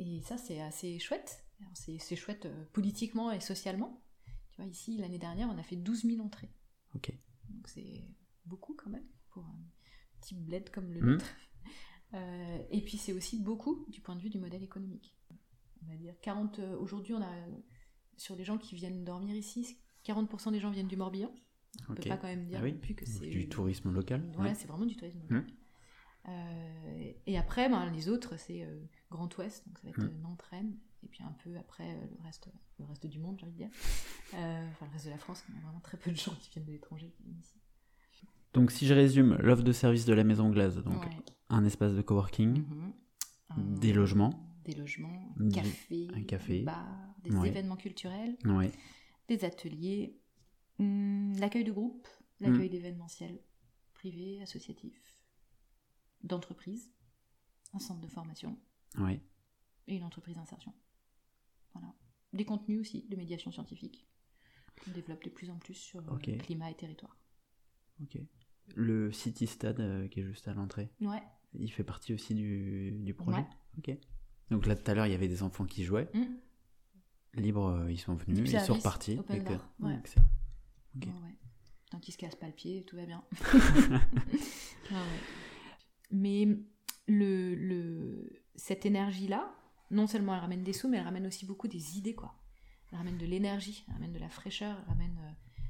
Et 0.00 0.22
ça, 0.22 0.38
c'est 0.38 0.60
assez 0.60 0.98
chouette. 0.98 1.44
C'est 1.74 2.16
chouette 2.16 2.46
euh, 2.46 2.64
politiquement 2.72 3.30
et 3.30 3.38
socialement. 3.38 4.02
Tu 4.52 4.62
vois, 4.62 4.70
ici, 4.70 4.96
l'année 4.96 5.18
dernière, 5.18 5.48
on 5.50 5.58
a 5.58 5.62
fait 5.62 5.76
12 5.76 6.04
000 6.06 6.24
entrées. 6.24 6.48
Ok. 6.94 7.12
Donc 7.50 7.68
c'est 7.68 8.08
beaucoup 8.46 8.74
quand 8.74 8.88
même 8.88 9.06
pour 9.28 9.44
un 9.44 9.58
petit 10.20 10.34
bled 10.34 10.70
comme 10.70 10.92
le 10.92 11.00
hmm. 11.00 11.10
nôtre. 11.12 11.26
Euh, 12.12 12.58
et 12.72 12.80
puis 12.80 12.98
c'est 12.98 13.12
aussi 13.12 13.38
beaucoup 13.38 13.86
du 13.86 14.00
point 14.00 14.16
de 14.16 14.20
vue 14.20 14.30
du 14.30 14.40
modèle 14.40 14.64
économique. 14.64 15.16
On 15.84 15.86
va 15.86 15.94
dire 15.94 16.12
40. 16.22 16.58
Euh, 16.58 16.76
aujourd'hui, 16.76 17.14
on 17.14 17.22
a 17.22 17.32
sur 18.20 18.36
les 18.36 18.44
gens 18.44 18.58
qui 18.58 18.74
viennent 18.74 19.02
dormir 19.02 19.34
ici, 19.34 19.78
40% 20.04 20.52
des 20.52 20.60
gens 20.60 20.70
viennent 20.70 20.88
du 20.88 20.96
Morbihan. 20.96 21.32
On 21.88 21.92
ne 21.92 21.96
peut 21.96 22.08
pas 22.08 22.18
quand 22.18 22.26
même 22.26 22.44
dire 22.44 22.60
ah 22.62 22.70
plus 22.82 22.94
que 22.94 23.06
c'est 23.06 23.26
du 23.26 23.48
tourisme 23.48 23.90
local. 23.90 24.30
Ouais, 24.38 24.54
c'est 24.54 24.66
vraiment 24.66 24.84
du 24.84 24.94
tourisme 24.94 25.20
local. 25.22 25.46
Hmm. 26.26 26.32
et 27.26 27.38
après, 27.38 27.70
ben, 27.70 27.90
les 27.90 28.10
autres, 28.10 28.36
c'est 28.36 28.68
Grand 29.10 29.34
Ouest, 29.38 29.66
donc 29.66 29.78
ça 29.78 29.84
va 29.84 29.90
être 29.90 30.02
mm. 30.02 30.20
Nantes, 30.22 30.42
Rennes, 30.50 30.76
et 31.02 31.08
puis 31.08 31.22
un 31.22 31.34
peu 31.42 31.56
après 31.56 31.84
euh, 31.84 32.06
le 32.18 32.22
reste, 32.22 32.50
le 32.78 32.84
reste 32.84 33.06
du 33.06 33.18
monde, 33.18 33.38
j'ai 33.38 33.46
envie 33.46 33.52
de 33.54 33.58
dire. 33.58 33.70
Euh, 34.34 34.68
enfin, 34.70 34.86
le 34.86 34.92
reste 34.92 35.06
de 35.06 35.10
la 35.10 35.18
France, 35.18 35.42
on 35.50 35.56
a 35.56 35.60
vraiment 35.62 35.80
très 35.80 35.96
peu 35.96 36.10
de 36.10 36.16
gens 36.16 36.34
qui 36.40 36.50
viennent 36.50 36.66
de 36.66 36.72
l'étranger 36.72 37.10
qui 37.16 37.22
viennent 37.22 37.40
ici. 37.40 37.54
Donc, 38.52 38.70
si 38.70 38.86
je 38.86 38.92
résume, 38.92 39.36
l'offre 39.36 39.62
de 39.62 39.72
service 39.72 40.04
de 40.04 40.12
la 40.12 40.24
Maison 40.24 40.50
Glace, 40.50 40.76
donc 40.76 41.06
un 41.48 41.64
espace 41.64 41.94
de 41.94 42.02
coworking, 42.02 42.64
mhm. 42.66 43.78
des 43.78 43.92
logements, 43.92 44.49
des 44.70 44.78
logements, 44.78 45.34
café, 45.52 46.08
un 46.14 46.22
café, 46.22 46.62
bar, 46.62 47.14
des 47.22 47.30
événements 47.46 47.76
culturels, 47.76 48.36
des 49.28 49.44
ateliers, 49.44 50.18
hmm, 50.78 51.36
l'accueil 51.38 51.64
de 51.64 51.72
groupe, 51.72 52.06
l'accueil 52.40 52.68
mm. 52.68 52.72
d'événementiels 52.72 53.40
privés, 53.94 54.40
associatifs, 54.42 55.14
d'entreprises, 56.22 56.92
un 57.72 57.78
centre 57.78 58.00
de 58.00 58.08
formation. 58.08 58.58
Et 59.86 59.96
une 59.96 60.04
entreprise 60.04 60.36
d'insertion. 60.36 60.72
Voilà. 61.72 61.92
Des 62.32 62.44
contenus 62.44 62.80
aussi 62.80 63.06
de 63.08 63.16
médiation 63.16 63.50
scientifique. 63.50 64.06
On 64.88 64.92
développe 64.92 65.22
de 65.24 65.30
plus 65.30 65.50
en 65.50 65.58
plus 65.58 65.74
sur 65.74 66.00
euh, 66.00 66.18
climat 66.18 66.70
et 66.70 66.74
territoire. 66.74 67.16
Ok. 68.02 68.18
Le 68.76 69.10
City 69.10 69.46
Stade 69.46 69.80
euh, 69.80 70.08
qui 70.08 70.20
est 70.20 70.24
juste 70.24 70.46
à 70.48 70.54
l'entrée. 70.54 70.90
Ouais. 71.00 71.22
Il 71.54 71.70
fait 71.70 71.84
partie 71.84 72.14
aussi 72.14 72.34
du, 72.34 72.92
du 73.00 73.14
projet. 73.14 73.44
Ok. 73.78 73.96
Donc 74.50 74.66
là 74.66 74.74
tout 74.74 74.90
à 74.90 74.94
l'heure 74.94 75.06
il 75.06 75.12
y 75.12 75.14
avait 75.14 75.28
des 75.28 75.42
enfants 75.42 75.64
qui 75.64 75.84
jouaient. 75.84 76.08
Mmh. 76.14 76.24
Libres, 77.34 77.68
euh, 77.68 77.92
ils 77.92 77.98
sont 77.98 78.14
venus, 78.14 78.50
ils 78.50 78.60
sont 78.60 78.74
repartis. 78.74 79.18
Open 79.18 79.44
bar. 79.44 79.68
Ouais. 79.80 79.98
Ok. 80.96 81.06
ouais. 81.06 81.36
Tant 81.90 81.98
qu'ils 81.98 82.14
se 82.14 82.18
cassent 82.18 82.36
pas 82.36 82.46
le 82.46 82.52
pied, 82.52 82.84
tout 82.84 82.96
va 82.96 83.06
bien. 83.06 83.22
Mais 86.10 86.48
le, 87.06 87.54
le, 87.54 88.42
cette 88.56 88.86
énergie-là, 88.86 89.54
non 89.90 90.06
seulement 90.06 90.34
elle 90.34 90.40
ramène 90.40 90.62
des 90.62 90.72
sous, 90.72 90.88
mais 90.88 90.98
elle 90.98 91.04
ramène 91.04 91.26
aussi 91.26 91.46
beaucoup 91.46 91.68
des 91.68 91.98
idées, 91.98 92.14
quoi. 92.14 92.34
Elle 92.92 92.98
ramène 92.98 93.18
de 93.18 93.26
l'énergie, 93.26 93.84
elle 93.88 93.94
ramène 93.94 94.12
de 94.12 94.18
la 94.18 94.28
fraîcheur, 94.28 94.76
elle 94.82 94.88
ramène... 94.88 95.18
Euh, 95.18 95.62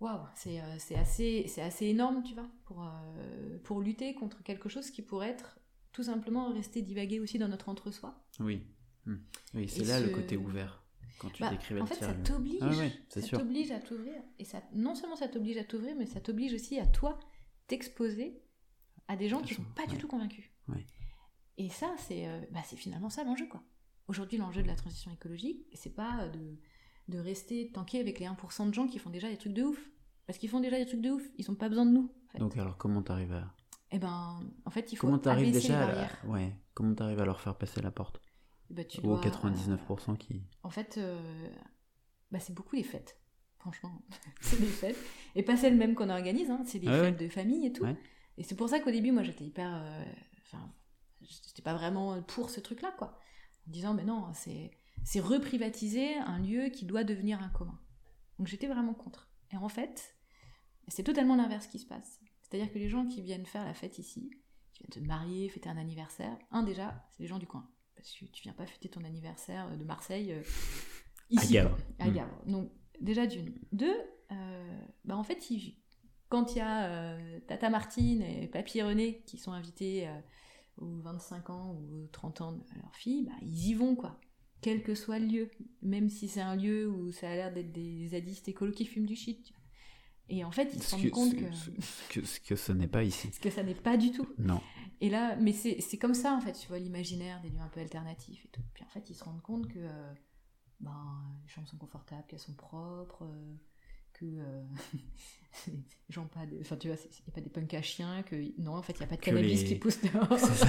waouh, 0.00 0.26
c'est 0.34 0.60
euh, 0.60 1.00
assez, 1.00 1.46
assez 1.60 1.86
énorme, 1.86 2.22
tu 2.22 2.34
vois, 2.34 2.48
pour, 2.64 2.82
euh, 2.82 3.58
pour 3.64 3.80
lutter 3.80 4.14
contre 4.14 4.42
quelque 4.42 4.68
chose 4.68 4.90
qui 4.90 5.02
pourrait 5.02 5.30
être 5.30 5.58
tout 5.92 6.02
simplement 6.02 6.52
rester 6.52 6.82
divaguer 6.82 7.20
aussi 7.20 7.38
dans 7.38 7.48
notre 7.48 7.68
entre-soi. 7.68 8.24
Oui, 8.40 8.62
hmm. 9.06 9.16
oui 9.54 9.68
c'est 9.68 9.84
là 9.84 10.00
le 10.00 10.10
côté 10.10 10.36
ouvert. 10.36 10.84
Quand 11.18 11.30
tu 11.30 11.42
bah, 11.42 11.50
décrivais 11.50 11.80
en 11.80 11.86
fait, 11.86 11.96
ça 11.96 12.14
t'oblige, 12.14 12.60
ah 12.60 12.70
ça 13.08 13.20
t'oblige 13.22 13.72
à 13.72 13.80
t'ouvrir. 13.80 14.14
Et 14.38 14.44
ça, 14.44 14.62
non 14.72 14.94
seulement 14.94 15.16
ça 15.16 15.26
t'oblige 15.26 15.56
à 15.56 15.64
t'ouvrir, 15.64 15.96
mais 15.96 16.06
ça 16.06 16.20
t'oblige 16.20 16.54
aussi 16.54 16.78
à 16.78 16.86
toi 16.86 17.18
t'exposer 17.66 18.40
à 19.08 19.16
des 19.16 19.28
gens 19.28 19.42
qui 19.42 19.54
sont 19.54 19.64
pas 19.74 19.86
du 19.86 19.98
tout 19.98 20.08
convaincus. 20.08 20.44
Et 21.56 21.70
ça, 21.70 21.92
c'est 21.98 22.28
euh, 22.28 22.40
bah, 22.52 22.62
finalement 22.62 23.10
ça 23.10 23.24
l'enjeu, 23.24 23.46
quoi. 23.46 23.62
aujourd'hui, 24.06 24.38
l'enjeu 24.38 24.62
de 24.62 24.68
la 24.68 24.76
transition 24.76 25.10
écologique, 25.10 25.66
c'est 25.74 25.94
pas 25.94 26.28
de, 26.28 26.56
de 27.08 27.18
rester 27.18 27.72
tanké 27.72 27.98
avec 27.98 28.20
les 28.20 28.26
1% 28.26 28.68
de 28.68 28.74
gens 28.74 28.86
qui 28.86 28.98
font 28.98 29.10
déjà 29.10 29.28
des 29.28 29.36
trucs 29.36 29.54
de 29.54 29.64
ouf. 29.64 29.90
Parce 30.26 30.38
qu'ils 30.38 30.50
font 30.50 30.60
déjà 30.60 30.76
des 30.76 30.86
trucs 30.86 31.00
de 31.00 31.10
ouf, 31.10 31.22
ils 31.38 31.46
n'ont 31.48 31.56
pas 31.56 31.70
besoin 31.70 31.86
de 31.86 31.90
nous. 31.90 32.12
en 32.28 32.32
fait. 32.32 32.38
Donc 32.38 32.56
alors 32.58 32.76
comment 32.76 33.02
t'arrives 33.02 33.32
à... 33.32 33.54
Eh 33.90 33.98
ben, 33.98 34.40
en 34.64 34.70
fait, 34.70 34.92
il 34.92 34.96
faut 34.96 35.06
Comment 35.06 35.18
t'arrives 35.18 35.52
déjà 35.52 35.92
les 35.92 36.00
à... 36.00 36.26
Ouais. 36.26 36.54
Comment 36.74 36.94
t'arrives 36.94 37.20
à 37.20 37.24
leur 37.24 37.40
faire 37.40 37.56
passer 37.56 37.80
la 37.80 37.90
porte 37.90 38.20
ben, 38.70 38.84
tu 38.86 39.00
Aux 39.00 39.16
dois, 39.16 39.20
99% 39.20 40.16
qui... 40.18 40.42
En 40.62 40.70
fait, 40.70 40.98
euh, 40.98 41.48
bah, 42.30 42.38
c'est 42.38 42.52
beaucoup 42.54 42.76
les 42.76 42.82
fêtes. 42.82 43.18
Franchement, 43.58 44.02
c'est 44.40 44.60
des 44.60 44.66
fêtes. 44.66 44.96
Et 45.34 45.42
pas 45.42 45.56
celles 45.56 45.76
mêmes 45.76 45.94
qu'on 45.94 46.10
organise, 46.10 46.50
hein. 46.50 46.62
c'est 46.66 46.78
des 46.78 46.88
Ouais, 46.88 47.00
fêtes 47.00 47.18
de 47.18 47.28
famille 47.28 47.66
et 47.66 47.72
tout. 47.72 47.84
Ouais. 47.84 47.96
Et 48.36 48.42
c'est 48.42 48.54
pour 48.54 48.68
ça 48.68 48.78
qu'au 48.80 48.90
début, 48.90 49.10
moi, 49.10 49.22
j'étais 49.22 49.44
hyper. 49.44 49.74
euh, 49.74 50.04
Enfin, 50.42 50.72
j'étais 51.20 51.62
pas 51.62 51.74
vraiment 51.74 52.22
pour 52.22 52.50
ce 52.50 52.60
truc-là, 52.60 52.92
quoi. 52.96 53.18
En 53.66 53.70
disant, 53.70 53.94
mais 53.94 54.04
non, 54.04 54.30
c'est 54.34 54.70
c'est 55.04 55.20
reprivatiser 55.20 56.16
un 56.16 56.38
lieu 56.38 56.68
qui 56.68 56.84
doit 56.84 57.04
devenir 57.04 57.42
un 57.42 57.48
commun. 57.48 57.78
Donc 58.38 58.46
j'étais 58.46 58.66
vraiment 58.66 58.94
contre. 58.94 59.28
Et 59.52 59.56
en 59.56 59.68
fait, 59.68 60.14
c'est 60.88 61.02
totalement 61.02 61.36
l'inverse 61.36 61.66
qui 61.66 61.78
se 61.78 61.86
passe. 61.86 62.20
C'est-à-dire 62.50 62.72
que 62.72 62.78
les 62.78 62.88
gens 62.88 63.06
qui 63.06 63.20
viennent 63.22 63.46
faire 63.46 63.64
la 63.64 63.74
fête 63.74 63.98
ici, 63.98 64.30
qui 64.72 64.82
viennent 64.84 65.02
te 65.04 65.06
marier, 65.06 65.48
fêter 65.48 65.68
un 65.68 65.76
anniversaire, 65.76 66.36
un 66.50 66.62
déjà, 66.62 67.04
c'est 67.10 67.22
les 67.22 67.28
gens 67.28 67.38
du 67.38 67.46
coin. 67.46 67.68
Parce 67.94 68.12
que 68.12 68.24
tu 68.26 68.42
viens 68.42 68.52
pas 68.52 68.66
fêter 68.66 68.88
ton 68.88 69.04
anniversaire 69.04 69.76
de 69.76 69.84
Marseille 69.84 70.32
euh, 70.32 70.42
ici. 71.30 71.52
Gavre. 71.54 71.76
À 71.98 72.08
Mm. 72.08 72.14
Gavre. 72.14 72.44
Donc 72.46 72.70
déjà 73.00 73.26
d'une. 73.26 73.52
Deux, 73.72 73.96
euh, 74.32 74.78
bah 75.04 75.16
en 75.16 75.24
fait, 75.24 75.50
il- 75.50 75.76
quand 76.28 76.54
il 76.54 76.58
y 76.58 76.60
a 76.60 76.86
euh, 76.88 77.40
Tata 77.46 77.70
Martine 77.70 78.22
et 78.22 78.46
Papy 78.48 78.82
René 78.82 79.22
qui 79.26 79.36
sont 79.38 79.52
invités 79.52 80.06
euh, 80.08 80.20
aux 80.76 81.00
25 81.00 81.50
ans 81.50 81.72
ou 81.74 82.04
aux 82.04 82.06
30 82.08 82.40
ans 82.42 82.52
de 82.52 82.62
leur 82.82 82.94
fille, 82.94 83.24
bah, 83.24 83.32
ils 83.42 83.68
y 83.70 83.74
vont 83.74 83.94
quoi. 83.96 84.20
Quel 84.60 84.82
que 84.82 84.94
soit 84.94 85.18
le 85.18 85.26
lieu. 85.26 85.50
Même 85.82 86.08
si 86.08 86.28
c'est 86.28 86.40
un 86.40 86.56
lieu 86.56 86.88
où 86.88 87.10
ça 87.12 87.30
a 87.30 87.34
l'air 87.34 87.52
d'être 87.52 87.72
des 87.72 88.08
zadistes 88.08 88.48
écolos 88.48 88.72
qui 88.72 88.84
fument 88.86 89.06
du 89.06 89.16
shit. 89.16 89.52
Et 90.30 90.44
en 90.44 90.50
fait, 90.50 90.70
ils 90.74 90.82
se 90.82 90.90
Ce 90.90 90.94
rendent 90.94 91.04
que, 91.04 91.08
compte 91.10 91.30
ce- 91.32 91.36
que, 91.36 91.52
ce- 91.52 91.70
ce 91.80 92.08
que, 92.20 92.26
ce 92.26 92.40
que 92.40 92.56
ce 92.56 92.72
n'est 92.72 92.86
pas 92.88 93.02
ici. 93.04 93.30
que 93.40 93.50
ça 93.50 93.62
n'est 93.62 93.74
pas 93.74 93.96
du 93.96 94.10
tout. 94.12 94.28
Non. 94.38 94.60
Et 95.00 95.08
là, 95.10 95.36
mais 95.36 95.52
c'est 95.52 95.80
c'est 95.80 95.96
comme 95.96 96.14
ça 96.14 96.32
en 96.34 96.40
fait, 96.40 96.52
tu 96.52 96.66
vois, 96.68 96.78
l'imaginaire 96.78 97.40
des 97.40 97.48
lieux 97.50 97.60
un 97.60 97.68
peu 97.68 97.80
alternatifs 97.80 98.44
et 98.44 98.48
tout. 98.48 98.62
Puis 98.74 98.84
en 98.84 98.88
fait, 98.88 99.08
ils 99.10 99.14
se 99.14 99.24
rendent 99.24 99.42
compte 99.42 99.68
que 99.68 99.78
euh, 99.78 100.12
ben, 100.80 100.92
les 101.44 101.48
chambres 101.48 101.68
sont 101.68 101.76
confortables, 101.78 102.24
qu'elles 102.28 102.38
sont 102.40 102.52
propres, 102.54 103.22
euh, 103.24 103.54
que 104.12 104.24
euh, 104.26 104.62
les 105.68 105.74
gens 106.10 106.26
pas 106.26 106.40
enfin 106.60 106.76
tu 106.76 106.88
vois, 106.88 106.96
il 107.02 107.08
n'y 107.10 107.28
a 107.28 107.32
pas 107.32 107.40
des 107.40 107.48
punks 107.50 107.74
à 107.74 107.80
chiens, 107.82 108.22
que 108.24 108.36
non, 108.60 108.74
en 108.74 108.82
fait, 108.82 108.92
il 108.94 108.98
n'y 108.98 109.04
a 109.04 109.08
pas 109.08 109.16
de 109.16 109.20
cannabis 109.20 109.62
les- 109.62 109.68
qui 109.68 109.74
pousse 109.76 110.00
dehors. 110.02 110.28
C'est 110.38 110.54
ça. 110.54 110.68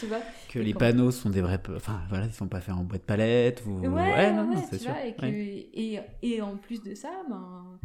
tu 0.00 0.06
vois 0.06 0.20
Que 0.48 0.58
Et 0.60 0.64
les 0.64 0.74
panneaux 0.74 1.10
sont 1.10 1.30
des 1.30 1.42
vrais... 1.42 1.60
Enfin, 1.76 2.00
voilà, 2.08 2.26
ils 2.26 2.32
sont 2.32 2.48
pas 2.48 2.60
faits 2.60 2.74
en 2.74 2.84
boîte 2.84 3.04
palette 3.04 3.62
ou... 3.66 3.78
Ouais, 3.80 3.88
ouais, 3.88 4.32
non, 4.32 4.46
non, 4.46 4.56
ouais, 4.56 4.62
c'est 4.70 4.78
tu 4.78 4.84
sûr. 4.84 4.92
vois, 4.92 5.04
et, 5.04 5.14
que- 5.14 5.22
Ouais. 5.22 5.68
et, 5.74 6.00
et 6.22 6.40
en 6.42 6.56
plus 6.56 6.82
de 6.82 6.94
ça, 6.94 7.10
ben, 7.28 7.78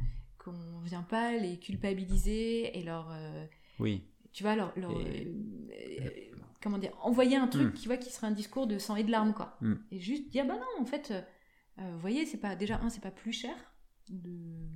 qu'on 0.44 0.80
vient 0.82 1.04
pas 1.04 1.38
les 1.38 1.58
culpabiliser 1.60 2.78
et 2.78 2.84
leur, 2.84 3.10
euh, 3.12 3.46
Oui. 3.80 4.04
tu 4.32 4.44
vois, 4.44 4.56
leur, 4.56 4.78
leur, 4.78 4.92
Et- 5.02 5.26
euh, 5.26 6.06
euh, 6.06 6.36
comment 6.62 6.78
dire, 6.78 6.96
envoyer 7.02 7.36
un 7.38 7.48
truc 7.48 7.74
qui, 7.74 7.88
voit 7.88 7.98
qui 7.98 8.10
serait 8.10 8.28
un 8.28 8.32
discours 8.32 8.68
de 8.68 8.78
sang 8.78 8.96
et 8.96 9.04
de 9.04 9.12
larmes, 9.12 9.34
quoi. 9.34 9.58
Mm. 9.62 9.74
Et 9.92 10.00
juste 10.00 10.30
dire, 10.30 10.46
bah 10.46 10.56
non, 10.56 10.82
en 10.82 10.86
fait, 10.86 11.14
vous 11.78 12.00
voyez, 12.00 12.26
c'est 12.26 12.38
pas, 12.40 12.56
déjà, 12.56 12.80
un, 12.82 12.90
c'est 12.90 13.02
pas 13.02 13.12
plus 13.12 13.34
cher 13.34 13.56
de, 14.10 14.68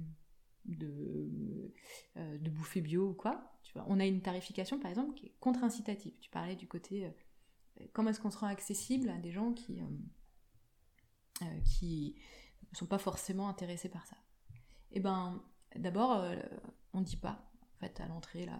de, 0.65 1.73
de 2.15 2.49
bouffer 2.49 2.81
bio 2.81 3.09
ou 3.09 3.13
quoi. 3.13 3.53
Tu 3.63 3.73
vois, 3.73 3.85
on 3.87 3.99
a 3.99 4.05
une 4.05 4.21
tarification, 4.21 4.79
par 4.79 4.89
exemple, 4.89 5.13
qui 5.15 5.27
est 5.27 5.35
contre-incitative. 5.39 6.13
Tu 6.21 6.29
parlais 6.29 6.55
du 6.55 6.67
côté, 6.67 7.09
comment 7.93 8.09
est-ce 8.09 8.19
qu'on 8.21 8.31
se 8.31 8.37
rend 8.37 8.47
accessible 8.47 9.09
à 9.09 9.17
des 9.17 9.31
gens 9.31 9.53
qui, 9.53 9.81
euh, 11.41 11.59
qui 11.63 12.15
ne 12.71 12.77
sont 12.77 12.85
pas 12.87 12.97
forcément 12.97 13.47
intéressés 13.47 13.89
par 13.89 14.05
ça. 14.07 14.17
Eh 14.91 14.99
ben, 14.99 15.41
d'abord, 15.77 16.13
euh, 16.13 16.35
on 16.93 17.01
dit 17.01 17.17
pas, 17.17 17.49
en 17.75 17.79
fait, 17.79 17.99
à 17.99 18.07
l'entrée, 18.07 18.45
là, 18.45 18.59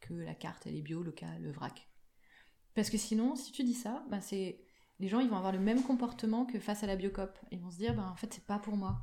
que 0.00 0.14
la 0.14 0.34
carte, 0.34 0.66
elle 0.66 0.76
est 0.76 0.82
bio, 0.82 1.02
local, 1.02 1.42
le 1.42 1.52
vrac. 1.52 1.88
Parce 2.74 2.90
que 2.90 2.98
sinon, 2.98 3.36
si 3.36 3.52
tu 3.52 3.64
dis 3.64 3.74
ça, 3.74 4.04
ben 4.10 4.20
c'est 4.20 4.60
les 4.98 5.08
gens 5.08 5.20
ils 5.20 5.28
vont 5.28 5.36
avoir 5.36 5.52
le 5.52 5.58
même 5.58 5.82
comportement 5.82 6.46
que 6.46 6.58
face 6.58 6.82
à 6.82 6.86
la 6.86 6.96
biocop. 6.96 7.38
Ils 7.50 7.60
vont 7.60 7.70
se 7.70 7.78
dire, 7.78 7.94
ben, 7.94 8.06
en 8.06 8.16
fait, 8.16 8.32
c'est 8.32 8.44
pas 8.44 8.58
pour 8.58 8.76
moi. 8.76 9.00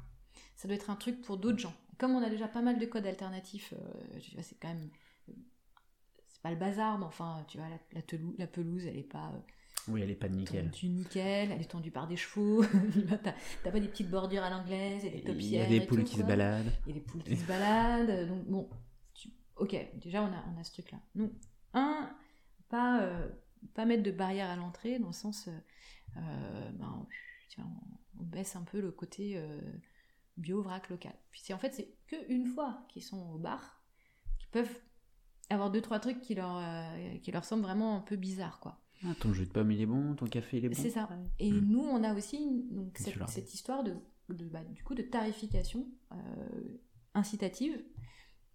Ça 0.56 0.68
doit 0.68 0.76
être 0.76 0.90
un 0.90 0.96
truc 0.96 1.22
pour 1.22 1.38
d'autres 1.38 1.60
gens. 1.60 1.74
Comme 1.98 2.12
on 2.12 2.24
a 2.24 2.30
déjà 2.30 2.48
pas 2.48 2.62
mal 2.62 2.80
de 2.80 2.86
codes 2.86 3.06
alternatifs, 3.06 3.74
euh, 3.74 4.20
c'est 4.42 4.60
quand 4.60 4.70
même. 4.70 4.90
C'est 6.28 6.42
pas 6.42 6.52
le 6.52 6.58
bazar, 6.58 6.98
mais 6.98 7.06
enfin, 7.06 7.46
tu 7.48 7.58
vois, 7.58 7.68
la 8.38 8.48
pelouse, 8.48 8.86
elle 8.86 8.98
est 8.98 9.04
pas 9.04 9.32
euh, 9.34 9.40
Oui, 9.88 10.02
elle 10.02 10.12
est 10.12 10.16
pas 10.16 10.30
de 10.30 10.36
nickel. 10.36 10.70
tendue 10.72 10.90
nickel, 10.90 11.52
elle 11.52 11.62
est 11.62 11.72
tendue 11.72 11.92
par 11.92 12.08
des 12.08 12.16
chevaux. 12.16 12.64
T'as 13.64 13.72
pas 13.72 13.80
des 13.80 13.88
petites 13.88 14.10
bordures 14.10 14.44
à 14.44 14.50
l'anglaise 14.50 15.04
et 15.06 15.10
des 15.10 15.32
Il 15.32 15.46
y 15.46 15.60
a 15.60 15.66
des 15.66 15.82
poules 15.82 16.00
tout, 16.00 16.06
qui 16.06 16.18
se 16.18 16.24
baladent. 16.24 16.72
Il 16.86 16.90
y 16.90 16.92
a 16.92 17.00
des 17.00 17.06
poules 17.06 17.24
qui 17.24 17.36
se 17.36 17.46
baladent. 17.46 18.28
Donc, 18.28 18.46
bon, 18.46 18.70
tu- 19.14 19.34
ok, 19.58 19.76
déjà, 19.96 20.22
on 20.22 20.32
a, 20.34 20.44
on 20.54 20.60
a 20.60 20.64
ce 20.64 20.72
truc-là. 20.74 21.00
Donc, 21.16 21.32
un, 21.74 22.16
pas, 22.70 23.02
euh, 23.02 23.30
pas 23.74 23.86
mettre 23.86 24.04
de 24.04 24.12
barrière 24.12 24.50
à 24.50 24.56
l'entrée, 24.56 25.00
dans 25.00 25.08
le 25.08 25.14
sens, 25.14 25.48
euh, 25.48 25.52
euh, 26.18 26.72
ben, 26.72 27.08
tiens, 27.50 27.70
on, 28.20 28.24
baisse 28.24 28.56
un 28.56 28.64
peu 28.64 28.80
le 28.80 28.92
côté 28.92 29.38
euh, 29.38 29.60
bio-vrac 30.38 30.90
local. 30.90 31.14
Puis, 31.32 31.54
en 31.54 31.58
fait, 31.58 31.74
c'est 31.74 31.94
qu'une 32.08 32.48
fois 32.48 32.86
qu'ils 32.90 33.04
sont 33.04 33.32
au 33.32 33.38
bar, 33.38 33.84
qu'ils 34.40 34.50
peuvent 34.50 34.82
avoir 35.50 35.70
deux, 35.70 35.82
trois 35.82 36.00
trucs 36.00 36.22
qui 36.22 36.36
leur, 36.36 36.64
qui 37.22 37.32
leur 37.32 37.44
semblent 37.44 37.64
vraiment 37.64 37.98
un 37.98 38.00
peu 38.00 38.16
bizarres, 38.16 38.60
quoi. 38.60 38.83
Ah, 39.06 39.14
ton 39.20 39.34
jus 39.34 39.46
de 39.46 39.52
pomme, 39.52 39.72
il 39.72 39.82
est 39.82 39.86
bon, 39.86 40.16
ton 40.16 40.26
café, 40.28 40.58
il 40.58 40.66
est 40.66 40.70
bon. 40.70 40.76
C'est 40.76 40.90
ça. 40.90 41.10
Et 41.40 41.52
Mm. 41.52 41.66
nous, 41.70 41.82
on 41.82 42.04
a 42.04 42.14
aussi 42.14 42.64
donc, 42.72 42.98
cette, 42.98 43.54
histoire 43.54 43.84
de, 43.84 43.96
de, 44.30 44.46
bah, 44.46 44.64
du 44.64 44.84
coup, 44.84 44.96
de 44.96 45.02
tarification 45.02 45.88
euh, 46.14 46.16
incitative 47.14 47.84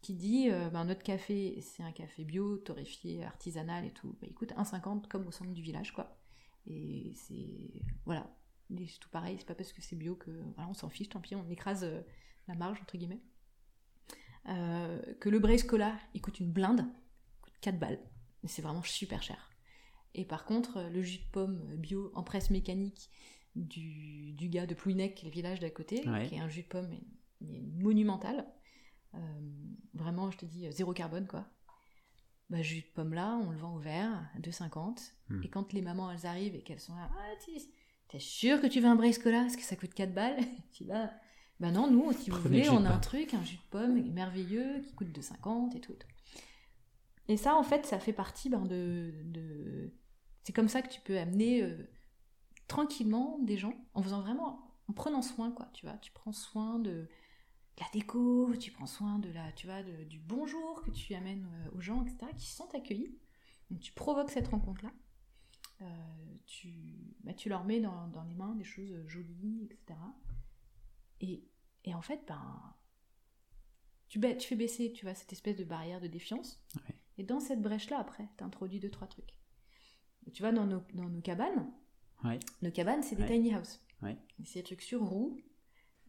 qui 0.01 0.15
dit 0.15 0.49
euh, 0.51 0.71
ben, 0.71 0.85
notre 0.85 1.03
café, 1.03 1.61
c'est 1.61 1.83
un 1.83 1.93
café 1.93 2.25
bio, 2.25 2.57
torréfié, 2.59 3.25
artisanal 3.25 3.85
et 3.85 3.91
tout. 3.91 4.17
Bah, 4.21 4.27
il 4.29 4.35
coûte 4.35 4.53
1,50 4.53 5.09
comme 5.09 5.27
au 5.27 5.31
centre 5.33 5.53
du 5.53 5.63
village, 5.63 5.93
quoi. 5.93 6.19
Et 6.67 7.13
c'est. 7.15 7.83
Voilà. 8.05 8.35
C'est 8.87 9.01
tout 9.01 9.09
pareil, 9.09 9.37
c'est 9.39 9.47
pas 9.47 9.55
parce 9.55 9.73
que 9.73 9.81
c'est 9.83 9.97
bio 9.97 10.15
que. 10.15 10.31
Voilà, 10.55 10.69
on 10.71 10.75
s'en 10.75 10.89
fiche, 10.91 11.09
tant 11.09 11.21
pis, 11.21 11.35
on 11.35 11.49
écrase 11.51 11.85
euh, 11.85 12.01
la 12.49 12.55
marge, 12.55 12.81
entre 12.83 12.97
guillemets. 12.97 13.21
Euh, 14.49 15.01
que 15.21 15.29
le 15.29 15.39
Brace 15.41 15.63
Cola, 15.63 15.99
il 16.15 16.21
coûte 16.23 16.41
une 16.41 16.53
blinde, 16.53 16.81
il 16.81 17.41
coûte 17.43 17.55
4 17.61 17.79
balles. 17.79 17.99
C'est 18.45 18.63
vraiment 18.63 18.83
super 18.83 19.23
cher. 19.23 19.48
Et 20.15 20.25
par 20.25 20.45
contre, 20.45 20.79
euh, 20.79 20.89
le 20.91 21.03
jus 21.03 21.19
de 21.19 21.31
pomme 21.33 21.59
bio 21.77 22.11
en 22.15 22.23
presse 22.23 22.51
mécanique 22.51 23.11
du, 23.55 24.33
du 24.33 24.49
gars 24.49 24.67
de 24.67 24.75
Plouinec, 24.75 25.23
le 25.23 25.31
village 25.31 25.61
d'à 25.61 25.71
côté, 25.71 26.07
Ouais. 26.09 26.27
qui 26.27 26.35
est 26.37 26.41
un 26.41 26.49
jus 26.49 26.63
de 26.63 26.69
pomme 26.69 26.91
monumental, 27.41 28.47
euh, 29.15 29.19
vraiment, 29.95 30.31
je 30.31 30.39
te 30.39 30.47
dis, 30.47 30.67
euh, 30.67 30.71
zéro 30.73 30.93
carbone, 30.93 31.27
quoi. 31.27 31.47
Bah, 32.51 32.63
jus 32.63 32.81
de 32.81 32.87
pomme 32.95 33.13
là, 33.15 33.37
on 33.43 33.51
le 33.51 33.59
vend 33.59 33.75
au 33.77 33.79
verre, 33.79 34.31
à 34.35 34.39
2,50. 34.41 35.13
Hmm. 35.29 35.43
Et 35.43 35.49
quand 35.51 35.73
les 35.73 35.83
mamans, 35.83 36.11
elles 36.11 36.27
arrivent 36.27 36.55
et 36.55 36.63
qu'elles 36.63 36.81
sont 36.81 36.95
là, 36.95 37.11
ah, 37.13 37.35
t'es- 38.09 38.19
sûr 38.19 38.61
que 38.61 38.67
tu 38.67 38.81
veux 38.81 38.87
un 38.89 38.97
Brace 38.97 39.19
Cola 39.19 39.43
Parce 39.43 39.57
que 39.57 39.63
ça 39.63 39.77
coûte 39.77 39.93
4 39.93 40.15
balles 40.15 40.39
Tu 40.73 40.85
dis, 40.85 40.89
bah, 40.89 41.11
bah 41.61 41.71
non, 41.71 41.91
nous, 41.91 42.11
si 42.15 42.31
vous 42.31 42.41
voulez, 42.41 42.69
on 42.71 42.85
a 42.87 42.91
un 42.91 42.99
truc, 43.01 43.35
un 43.35 43.45
jus 43.45 43.57
de 43.57 43.63
pomme 43.71 44.01
merveilleux 44.13 44.81
qui 44.81 44.95
coûte 44.95 45.09
2,50 45.13 45.77
et 45.77 45.81
tout. 45.81 45.93
et 45.93 45.97
tout. 45.97 46.07
Et 47.29 47.37
ça, 47.37 47.57
en 47.57 47.63
fait, 47.63 47.87
ça 47.87 48.01
fait 48.01 48.13
partie 48.13 48.49
ben, 48.49 48.65
de, 48.65 49.93
C'est 50.43 50.53
comme 50.53 50.69
ça 50.69 50.83
que 50.83 50.89
tu 50.89 51.01
peux 51.01 51.19
amener 51.19 51.63
euh, 51.63 51.89
tranquillement 52.67 53.39
des 53.41 53.57
gens, 53.57 53.75
en 53.95 54.03
faisant 54.03 54.21
vraiment... 54.23 54.65
En 54.91 54.95
prenant 54.95 55.21
soin, 55.21 55.53
quoi, 55.53 55.69
tu 55.75 55.85
vois. 55.85 55.99
Tu 55.99 56.11
prends 56.13 56.33
soin 56.33 56.79
de 56.79 57.11
la 57.79 57.87
déco, 57.93 58.57
tu 58.57 58.71
prends 58.71 58.87
soin 58.87 59.19
de 59.19 59.29
la, 59.31 59.53
tu 59.53 59.67
vois, 59.67 59.83
du 59.83 60.19
bonjour 60.19 60.81
que 60.83 60.91
tu 60.91 61.15
amènes 61.15 61.47
euh, 61.47 61.77
aux 61.77 61.81
gens, 61.83 62.03
etc., 62.07 62.33
qui 62.35 62.47
sentent 62.47 62.75
accueillis. 62.75 63.19
Donc 63.71 63.81
tu 63.81 63.93
provoques 63.93 64.31
cette 64.31 64.49
rencontre-là. 64.49 64.91
Euh, 65.83 66.37
tu, 66.47 67.15
bah, 67.23 67.35
tu 67.35 67.51
leur 67.51 67.65
mets 67.65 67.81
dans, 67.81 68.09
dans 68.09 68.23
les 68.23 68.35
mains 68.35 68.55
des 68.55 68.65
choses 68.65 69.07
jolies, 69.07 69.69
etc. 69.71 69.99
Et, 71.21 71.45
et 71.85 71.95
en 71.95 72.01
fait, 72.01 72.25
ben, 72.27 72.75
tu, 74.09 74.19
ba- 74.19 74.35
tu 74.35 74.49
fais 74.49 74.57
baisser, 74.57 74.91
tu 74.93 75.05
vois, 75.05 75.15
cette 75.15 75.35
espèce 75.35 75.57
de 75.57 75.65
barrière 75.65 76.01
de 76.01 76.07
défiance. 76.07 76.65
Ouais. 76.77 76.95
Et 77.19 77.25
dans 77.25 77.41
cette 77.41 77.61
brèche-là, 77.61 77.99
après, 77.99 78.29
tu 78.39 78.45
introduis 78.45 78.81
deux, 78.81 78.91
trois 78.91 79.09
trucs. 79.09 79.35
Tu 80.33 80.43
vas 80.43 80.53
dans 80.53 80.67
nos, 80.67 80.83
dans 80.95 81.09
nos 81.09 81.21
cabanes. 81.21 81.71
Ouais. 82.25 82.39
Nos 82.63 82.71
cabanes, 82.71 83.03
c'est 83.03 83.17
des 83.17 83.23
Ouais. 83.23 83.29
tiny 83.29 83.55
house. 83.55 83.81
Ouais. 84.03 84.17
C'est 84.45 84.61
des 84.61 84.65
trucs 84.65 84.83
sur 84.83 85.03
roues, 85.03 85.41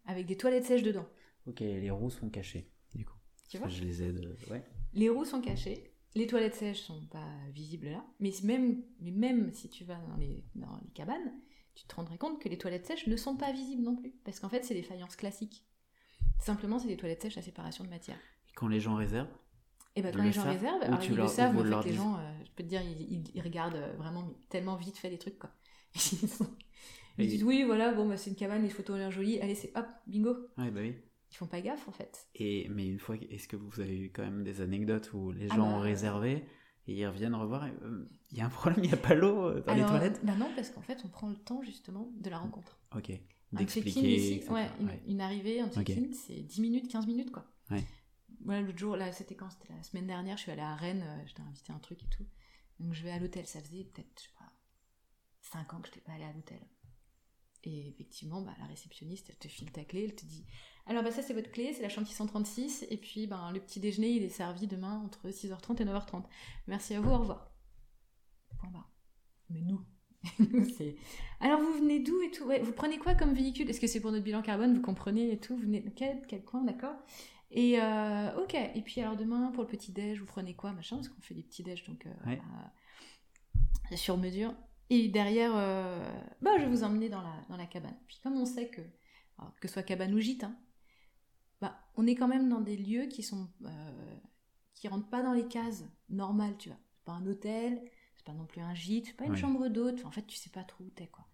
avec 0.05 0.25
des 0.25 0.37
toilettes 0.37 0.65
sèches 0.65 0.83
dedans. 0.83 1.07
Ok, 1.47 1.59
les 1.61 1.89
roues 1.89 2.09
sont 2.09 2.29
cachées, 2.29 2.69
du 2.93 3.05
coup. 3.05 3.17
Tu 3.49 3.57
vois 3.57 3.67
Je 3.69 3.83
les 3.83 4.03
aide. 4.03 4.19
euh, 4.25 4.51
Ouais. 4.51 4.63
Les 4.93 5.09
roues 5.09 5.25
sont 5.25 5.41
cachées, 5.41 5.93
les 6.15 6.27
toilettes 6.27 6.55
sèches 6.55 6.81
sont 6.81 7.05
pas 7.07 7.27
visibles 7.51 7.89
là, 7.89 8.05
mais 8.19 8.31
même, 8.43 8.83
mais 8.99 9.11
même 9.11 9.51
si 9.53 9.69
tu 9.69 9.83
vas 9.85 9.99
dans 10.09 10.17
les, 10.17 10.43
dans 10.55 10.77
les 10.83 10.89
cabanes, 10.91 11.33
tu 11.75 11.85
te 11.85 11.95
rendrais 11.95 12.17
compte 12.17 12.41
que 12.41 12.49
les 12.49 12.57
toilettes 12.57 12.85
sèches 12.87 13.07
ne 13.07 13.15
sont 13.15 13.37
pas 13.37 13.51
visibles 13.51 13.83
non 13.83 13.95
plus, 13.95 14.11
parce 14.25 14.39
qu'en 14.39 14.49
fait 14.49 14.63
c'est 14.65 14.73
des 14.73 14.83
faïences 14.83 15.15
classiques. 15.15 15.65
Simplement 16.39 16.77
c'est 16.79 16.87
des 16.87 16.97
toilettes 16.97 17.21
sèches 17.21 17.37
à 17.37 17.41
séparation 17.41 17.83
de 17.83 17.89
matière. 17.89 18.17
Et 18.49 18.53
quand 18.55 18.67
les 18.67 18.79
gens 18.79 18.95
réservent 18.95 19.29
Et 19.95 20.01
bah 20.01 20.09
Ils 20.09 20.15
quand 20.15 20.19
le 20.21 20.27
les 20.27 20.31
gens 20.31 20.43
savent 20.43 20.53
réservent, 20.53 20.81
alors 20.83 21.03
ils 21.03 21.15
le 21.15 21.27
savent, 21.27 21.53
mais 21.55 21.73
en 21.73 21.81
fait 21.81 21.89
les 21.89 21.95
gens, 21.95 22.15
euh, 22.15 22.19
je 22.45 22.51
peux 22.51 22.63
te 22.63 22.69
dire, 22.69 22.81
ils, 22.81 23.01
ils- 23.13 23.31
ils 23.35 23.41
regardent 23.41 23.75
euh, 23.75 23.93
vraiment 23.97 24.29
tellement 24.49 24.75
vite 24.75 24.97
fait 24.97 25.09
les 25.09 25.17
trucs 25.17 25.39
quoi. 25.39 25.49
Ils 27.17 27.27
disent 27.27 27.43
oui, 27.43 27.63
voilà, 27.65 27.91
bon, 27.91 28.07
bah, 28.07 28.15
c'est 28.15 28.29
une 28.29 28.35
cabane, 28.37 28.63
les 28.63 28.69
photos 28.69 28.95
ont 28.95 28.99
l'air 28.99 29.11
jolies, 29.11 29.41
allez, 29.41 29.55
c'est 29.55 29.75
hop, 29.77 29.85
bingo. 30.07 30.29
Ouais, 30.57 30.71
bah 30.71 30.79
oui. 30.81 30.95
Ils 31.31 31.35
font 31.35 31.47
pas 31.47 31.59
gaffe 31.59 31.87
en 31.87 31.91
fait. 31.91 32.27
Et, 32.35 32.67
mais 32.69 32.87
une 32.87 32.97
fois, 32.99 33.15
est-ce 33.29 33.47
que 33.47 33.57
vous 33.57 33.81
avez 33.81 33.97
eu 33.99 34.09
quand 34.11 34.23
même 34.23 34.43
des 34.43 34.61
anecdotes 34.61 35.11
où 35.13 35.31
les 35.31 35.47
Ah 35.51 35.55
gens 35.55 35.67
bah, 35.69 35.75
ont 35.75 35.79
réservé 35.79 36.45
et 36.87 36.93
ils 36.93 37.05
reviennent 37.05 37.35
revoir 37.35 37.65
euh, 37.65 38.05
Il 38.31 38.37
y 38.37 38.41
a 38.41 38.45
un 38.45 38.49
problème, 38.49 38.83
il 38.83 38.87
n'y 38.87 38.93
a 38.93 38.97
pas 38.97 39.15
l'eau 39.15 39.47
euh, 39.47 39.61
dans 39.61 39.73
Alors, 39.73 39.91
les 39.91 39.99
toilettes? 39.99 40.21
Bah 40.23 40.35
non, 40.35 40.49
parce 40.55 40.69
qu'en 40.69 40.81
fait, 40.81 40.97
on 41.03 41.09
prend 41.09 41.27
le 41.29 41.35
temps 41.35 41.61
justement 41.61 42.09
de 42.17 42.29
la 42.29 42.37
rencontre. 42.39 42.79
Ok. 42.95 43.09
Un 43.09 43.11
check-in 43.11 43.57
D'expliquer. 43.57 44.15
ici, 44.15 44.33
etc. 44.35 44.51
ouais, 44.53 44.67
une, 44.79 44.87
Ouais. 44.87 45.01
une 45.07 45.21
arrivée, 45.21 45.59
un 45.59 45.69
check-in, 45.69 46.13
c'est 46.13 46.39
10 46.41 46.61
minutes, 46.61 46.87
15 46.89 47.05
minutes 47.05 47.31
quoi. 47.31 47.45
Ouais. 47.69 47.83
Voilà, 48.45 48.61
l'autre 48.61 48.77
jour, 48.77 48.95
là, 48.95 49.11
c'était 49.11 49.35
quand? 49.35 49.49
C'était 49.49 49.73
la 49.73 49.83
semaine 49.83 50.07
dernière, 50.07 50.37
je 50.37 50.43
suis 50.43 50.51
allée 50.51 50.61
à 50.61 50.75
Rennes, 50.75 51.03
euh, 51.05 51.23
j'étais 51.27 51.41
invitée 51.41 51.73
à 51.73 51.75
un 51.75 51.79
truc 51.79 52.03
et 52.03 52.07
tout. 52.07 52.25
Donc 52.79 52.93
je 52.93 53.03
vais 53.03 53.11
à 53.11 53.19
l'hôtel, 53.19 53.45
ça 53.45 53.61
faisait 53.61 53.83
peut-être, 53.83 54.09
je 54.17 54.23
sais 54.23 54.33
pas, 54.37 54.53
5 55.41 55.73
ans 55.73 55.81
que 55.81 55.87
je 55.87 55.93
n'étais 55.93 56.01
pas 56.01 56.13
allée 56.13 56.23
à 56.23 56.31
l'hôtel. 56.33 56.61
Et 57.63 57.89
effectivement, 57.89 58.41
bah, 58.41 58.55
la 58.59 58.65
réceptionniste, 58.67 59.27
elle 59.29 59.37
te 59.37 59.49
file 59.49 59.71
ta 59.71 59.83
clé, 59.83 60.05
elle 60.05 60.15
te 60.15 60.25
dit 60.25 60.45
Alors, 60.85 61.03
bah, 61.03 61.11
ça, 61.11 61.21
c'est 61.21 61.33
votre 61.33 61.51
clé, 61.51 61.73
c'est 61.73 61.81
la 61.81 61.89
chambre 61.89 62.07
636, 62.07 62.85
et 62.89 62.97
puis 62.97 63.27
ben, 63.27 63.51
le 63.51 63.59
petit 63.59 63.81
déjeuner, 63.81 64.11
il 64.11 64.23
est 64.23 64.29
servi 64.29 64.67
demain 64.67 65.01
entre 65.03 65.27
6h30 65.29 65.81
et 65.81 65.85
9h30. 65.85 66.23
Merci 66.67 66.93
à 66.95 67.01
vous, 67.01 67.09
au 67.09 67.17
revoir. 67.17 67.51
Point 68.57 68.69
barre. 68.71 68.89
Mais 69.49 69.61
nous, 69.61 69.85
nous, 70.39 70.65
c'est. 70.69 70.95
Alors, 71.41 71.59
vous 71.59 71.73
venez 71.73 71.99
d'où 71.99 72.21
et 72.21 72.31
tout? 72.31 72.45
Ouais, 72.45 72.61
Vous 72.61 72.71
prenez 72.71 72.97
quoi 72.97 73.15
comme 73.15 73.33
véhicule? 73.33 73.69
Est-ce 73.69 73.81
que 73.81 73.87
c'est 73.87 73.99
pour 73.99 74.11
notre 74.11 74.23
bilan 74.23 74.41
carbone? 74.41 74.73
Vous 74.73 74.81
comprenez 74.81 75.31
et 75.31 75.39
tout? 75.39 75.55
Vous 75.55 75.63
venez 75.63 75.81
de 75.81 75.89
quel, 75.89 76.25
quel 76.27 76.45
coin 76.45 76.63
D'accord? 76.63 76.95
Et 77.51 77.81
euh, 77.81 78.43
ok. 78.43 78.53
Et 78.53 78.81
puis, 78.81 79.01
alors, 79.01 79.15
demain, 79.15 79.51
pour 79.51 79.63
le 79.63 79.69
petit-déj, 79.69 80.19
vous 80.19 80.25
prenez 80.25 80.55
quoi 80.55 80.71
Machin, 80.71 80.97
parce 80.97 81.09
qu'on 81.09 81.21
fait 81.21 81.33
des 81.33 81.43
petits-déj, 81.43 81.83
donc 81.85 82.05
euh, 82.05 82.13
Ouais. 82.25 82.41
à- 83.91 83.95
sur 83.97 84.17
mesure. 84.17 84.53
Et 84.91 85.07
derrière, 85.07 85.51
euh, 85.55 86.11
bah, 86.41 86.51
je 86.57 86.63
vais 86.63 86.69
vous 86.69 86.83
emmener 86.83 87.09
dans 87.09 87.21
la, 87.21 87.33
dans 87.49 87.57
la 87.57 87.65
cabane. 87.65 87.97
Puis, 88.07 88.19
comme 88.23 88.37
on 88.37 88.45
sait 88.45 88.69
que, 88.69 88.81
alors, 89.37 89.53
que 89.59 89.67
ce 89.67 89.73
soit 89.73 89.83
cabane 89.83 90.13
ou 90.13 90.19
gîte, 90.19 90.43
hein, 90.43 90.55
bah, 91.61 91.79
on 91.95 92.05
est 92.07 92.15
quand 92.15 92.27
même 92.27 92.49
dans 92.49 92.61
des 92.61 92.77
lieux 92.77 93.05
qui 93.07 93.23
sont. 93.23 93.49
euh, 93.65 94.15
qui 94.75 94.87
rentrent 94.87 95.09
pas 95.09 95.21
dans 95.21 95.33
les 95.33 95.45
cases 95.47 95.83
normales, 96.07 96.55
tu 96.57 96.69
vois. 96.69 96.77
C'est 96.95 97.03
pas 97.03 97.11
un 97.11 97.25
hôtel, 97.25 97.81
c'est 98.15 98.23
pas 98.25 98.31
non 98.33 98.45
plus 98.45 98.61
un 98.61 98.73
gîte, 98.73 99.07
c'est 99.07 99.13
pas 99.17 99.25
une 99.25 99.31
Ouais. 99.31 99.37
chambre 99.37 99.67
d'hôte. 99.67 100.05
En 100.05 100.11
fait, 100.11 100.25
tu 100.25 100.37
sais 100.37 100.49
pas 100.51 100.63
trop 100.63 100.85
où 100.85 100.89
t'es, 100.89 101.07
quoi. 101.07 101.27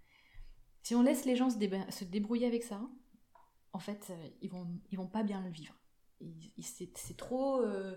Si 0.82 0.96
on 0.96 1.04
laisse 1.04 1.26
les 1.26 1.36
gens 1.36 1.50
se, 1.52 2.04
débrouiller 2.06 2.48
avec 2.48 2.64
ça, 2.64 2.82
en 3.72 3.78
fait, 3.80 4.08
euh, 4.10 4.30
ils 4.42 4.50
vont, 4.50 4.68
ils 4.90 4.98
vont 4.98 5.06
pas 5.08 5.22
bien 5.22 5.42
le 5.42 5.50
vivre. 5.52 5.76
C'est 6.60 7.18
trop, 7.18 7.62
euh, 7.62 7.96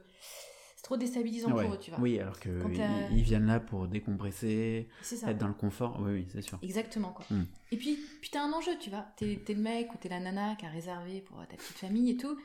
c'est 0.76 0.82
trop 0.82 0.96
déstabilisant 0.96 1.52
Ouais. 1.52 1.64
pour 1.64 1.74
eux, 1.74 1.78
tu 1.78 1.90
vois. 1.90 2.00
Oui, 2.00 2.18
alors 2.18 2.38
que 2.40 2.60
Quand 2.62 2.68
ils, 3.10 3.22
viennent 3.22 3.46
là 3.46 3.60
pour 3.60 3.88
décompresser, 3.88 4.88
être 5.26 5.38
dans 5.38 5.48
le 5.48 5.54
confort. 5.54 5.98
Oui, 6.00 6.12
oui, 6.12 6.26
c'est 6.32 6.42
sûr. 6.42 6.58
Exactement, 6.62 7.12
quoi. 7.12 7.24
Hmm. 7.30 7.44
Et 7.72 7.76
puis, 7.76 7.98
puis 8.20 8.30
t'as 8.30 8.42
un 8.42 8.52
enjeu, 8.52 8.72
tu 8.80 8.90
vois. 8.90 9.06
T'es 9.16 9.40
t'es 9.44 9.54
le 9.54 9.60
mec 9.62 9.92
ou 9.94 9.98
t'es 9.98 10.08
la 10.08 10.20
nana 10.20 10.54
qui 10.56 10.66
a 10.66 10.70
réservé 10.70 11.20
pour 11.20 11.38
ta 11.46 11.56
petite 11.56 11.76
famille 11.78 12.10
et 12.10 12.16
tout. 12.16 12.38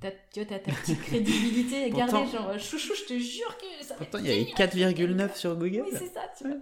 T'as, 0.00 0.12
tu 0.32 0.40
vois, 0.40 0.44
t'as 0.44 0.58
ta 0.60 0.72
petite 0.72 1.00
crédibilité 1.02 1.84
à 1.84 1.88
Pourtant- 1.88 2.06
garder, 2.24 2.30
genre, 2.30 2.58
chouchou, 2.58 2.92
je 2.94 3.04
te 3.14 3.18
jure 3.18 3.56
que 3.58 3.84
ça 3.84 3.94
Pourtant, 3.96 4.18
il 4.18 4.26
y 4.26 4.30
avait 4.30 4.44
génial. 4.44 4.98
4,9 5.28 5.34
sur 5.36 5.56
Google. 5.56 5.82
Oui, 5.84 5.90
c'est 5.98 6.06
ça, 6.12 6.30
tu 6.38 6.44
vois. 6.44 6.56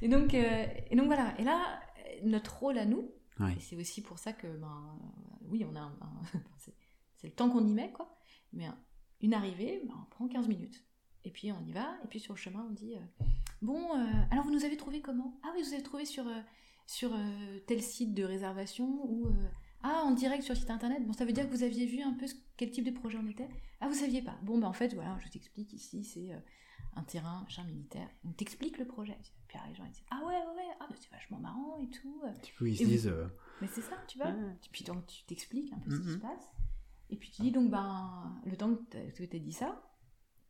Et 0.00 0.08
donc, 0.08 0.32
euh, 0.32 0.64
et 0.90 0.96
donc 0.96 1.06
voilà. 1.06 1.34
Et 1.38 1.44
là, 1.44 1.78
notre 2.24 2.56
rôle 2.58 2.78
à 2.78 2.86
nous, 2.86 3.10
Ouais. 3.38 3.54
c'est 3.60 3.76
aussi 3.76 4.00
pour 4.02 4.18
ça 4.18 4.32
que, 4.32 4.46
ben, 4.46 4.66
euh, 4.66 5.46
oui, 5.50 5.64
on 5.70 5.74
a 5.76 5.80
un, 5.80 5.92
un- 6.00 6.40
c'est, 7.20 7.28
le 7.28 7.34
temps 7.34 7.50
qu'on 7.50 7.66
y 7.66 7.72
met, 7.72 7.92
quoi. 7.92 8.18
Mais 8.52 8.66
un- 8.66 8.78
une 9.20 9.34
arrivée, 9.34 9.82
ben, 9.86 9.94
on 10.00 10.10
prend 10.10 10.28
15 10.28 10.48
minutes. 10.48 10.84
Et 11.24 11.30
puis 11.30 11.52
on 11.52 11.62
y 11.66 11.72
va, 11.72 11.96
et 12.02 12.08
puis 12.08 12.18
sur 12.20 12.32
le 12.32 12.38
chemin, 12.38 12.66
on 12.68 12.72
dit 12.72 12.94
euh, 12.96 13.24
Bon, 13.60 13.94
euh, 13.94 14.06
alors 14.30 14.44
vous 14.44 14.52
nous 14.52 14.64
avez 14.64 14.76
trouvé 14.78 15.02
comment? 15.02 15.38
Ah 15.42 15.52
oui, 15.54 15.62
vous 15.62 15.74
avez 15.74 15.82
trouvé 15.82 16.06
sur, 16.06 16.26
euh, 16.26 16.40
sur 16.86 17.12
euh, 17.14 17.58
tel 17.66 17.82
site 17.82 18.14
de 18.14 18.24
réservation 18.24 18.86
ou. 19.04 19.26
euh, 19.26 19.48
ah, 19.82 20.02
en 20.04 20.12
direct 20.12 20.42
sur 20.42 20.54
le 20.54 20.60
site 20.60 20.70
internet, 20.70 21.06
bon, 21.06 21.12
ça 21.12 21.24
veut 21.26 21.32
dire 21.32 21.46
que 21.48 21.54
vous 21.54 21.62
aviez 21.62 21.86
vu 21.86 22.00
un 22.02 22.12
peu 22.14 22.26
ce- 22.26 22.34
quel 22.56 22.70
type 22.70 22.84
de 22.84 22.90
projet 22.90 23.18
on 23.22 23.26
était? 23.28 23.48
Ah, 23.80 23.88
vous 23.88 23.94
saviez 23.94 24.22
pas 24.22 24.38
Bon, 24.42 24.58
ben 24.58 24.66
en 24.68 24.72
fait, 24.72 24.94
voilà, 24.94 25.18
je 25.24 25.28
t'explique 25.28 25.72
ici, 25.74 26.04
c'est 26.04 26.32
euh, 26.32 26.38
un 26.96 27.02
terrain, 27.02 27.42
machin 27.42 27.64
militaire. 27.64 28.08
On 28.24 28.32
t'explique 28.32 28.78
le 28.78 28.86
projet. 28.86 29.18
Puis 29.48 29.58
les 29.68 29.74
gens 29.74 29.84
ils 29.84 29.92
disent 29.92 30.04
Ah 30.10 30.20
ouais, 30.26 30.34
ouais, 30.34 30.56
ouais, 30.56 30.74
ah, 30.80 30.86
bah, 30.88 30.96
c'est 30.98 31.10
vachement 31.10 31.38
marrant 31.38 31.76
et 31.82 31.88
tout. 31.90 32.22
Du 32.44 32.52
coup, 32.54 32.64
ils 32.66 32.76
se 32.78 32.84
vous- 32.84 32.88
disent. 32.90 33.08
euh, 33.08 33.26
Mais 33.60 33.68
c'est 33.68 33.82
ça, 33.82 33.96
tu 34.08 34.16
vois. 34.18 34.28
Ouais. 34.28 34.56
Puis 34.72 34.84
donc 34.84 35.06
tu 35.06 35.22
t'expliques 35.24 35.70
un 35.74 35.78
peu 35.78 35.90
ce 35.90 36.00
qui 36.00 36.06
Mhm. 36.08 36.14
se 36.14 36.18
passe. 36.20 36.50
Et 37.10 37.16
puis 37.16 37.30
tu 37.30 37.42
dis 37.42 37.50
donc, 37.50 37.70
ben, 37.70 38.40
le 38.44 38.56
temps 38.56 38.74
que 38.74 39.10
tu 39.10 39.36
as 39.36 39.38
dit 39.38 39.52
ça, 39.52 39.82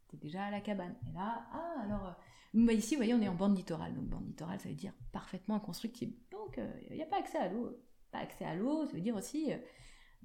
tu 0.09 0.17
es 0.17 0.19
déjà 0.19 0.45
à 0.45 0.51
la 0.51 0.61
cabane. 0.61 0.95
Et 1.09 1.13
là, 1.13 1.47
ah, 1.53 1.83
alors, 1.83 2.07
euh, 2.07 2.13
bah, 2.55 2.73
ici, 2.73 2.95
vous 2.95 2.99
voyez, 2.99 3.15
on 3.15 3.21
est 3.21 3.29
en 3.29 3.35
bande 3.35 3.57
littorale. 3.57 3.95
Donc, 3.95 4.05
bande 4.05 4.27
littorale, 4.27 4.61
ça 4.61 4.69
veut 4.69 4.75
dire 4.75 4.93
parfaitement 5.13 5.57
inconstructible. 5.57 6.15
Donc, 6.31 6.61
il 6.91 6.97
n'y 6.97 7.03
a 7.03 7.07
pas 7.07 7.19
accès 7.19 7.39
à 7.39 7.49
l'eau. 7.49 7.77
Pas 8.11 8.19
accès 8.19 8.45
à 8.45 8.55
l'eau, 8.55 8.87
ça 8.87 8.93
veut 8.93 9.01
dire 9.01 9.15
aussi 9.15 9.53
euh, 9.53 9.57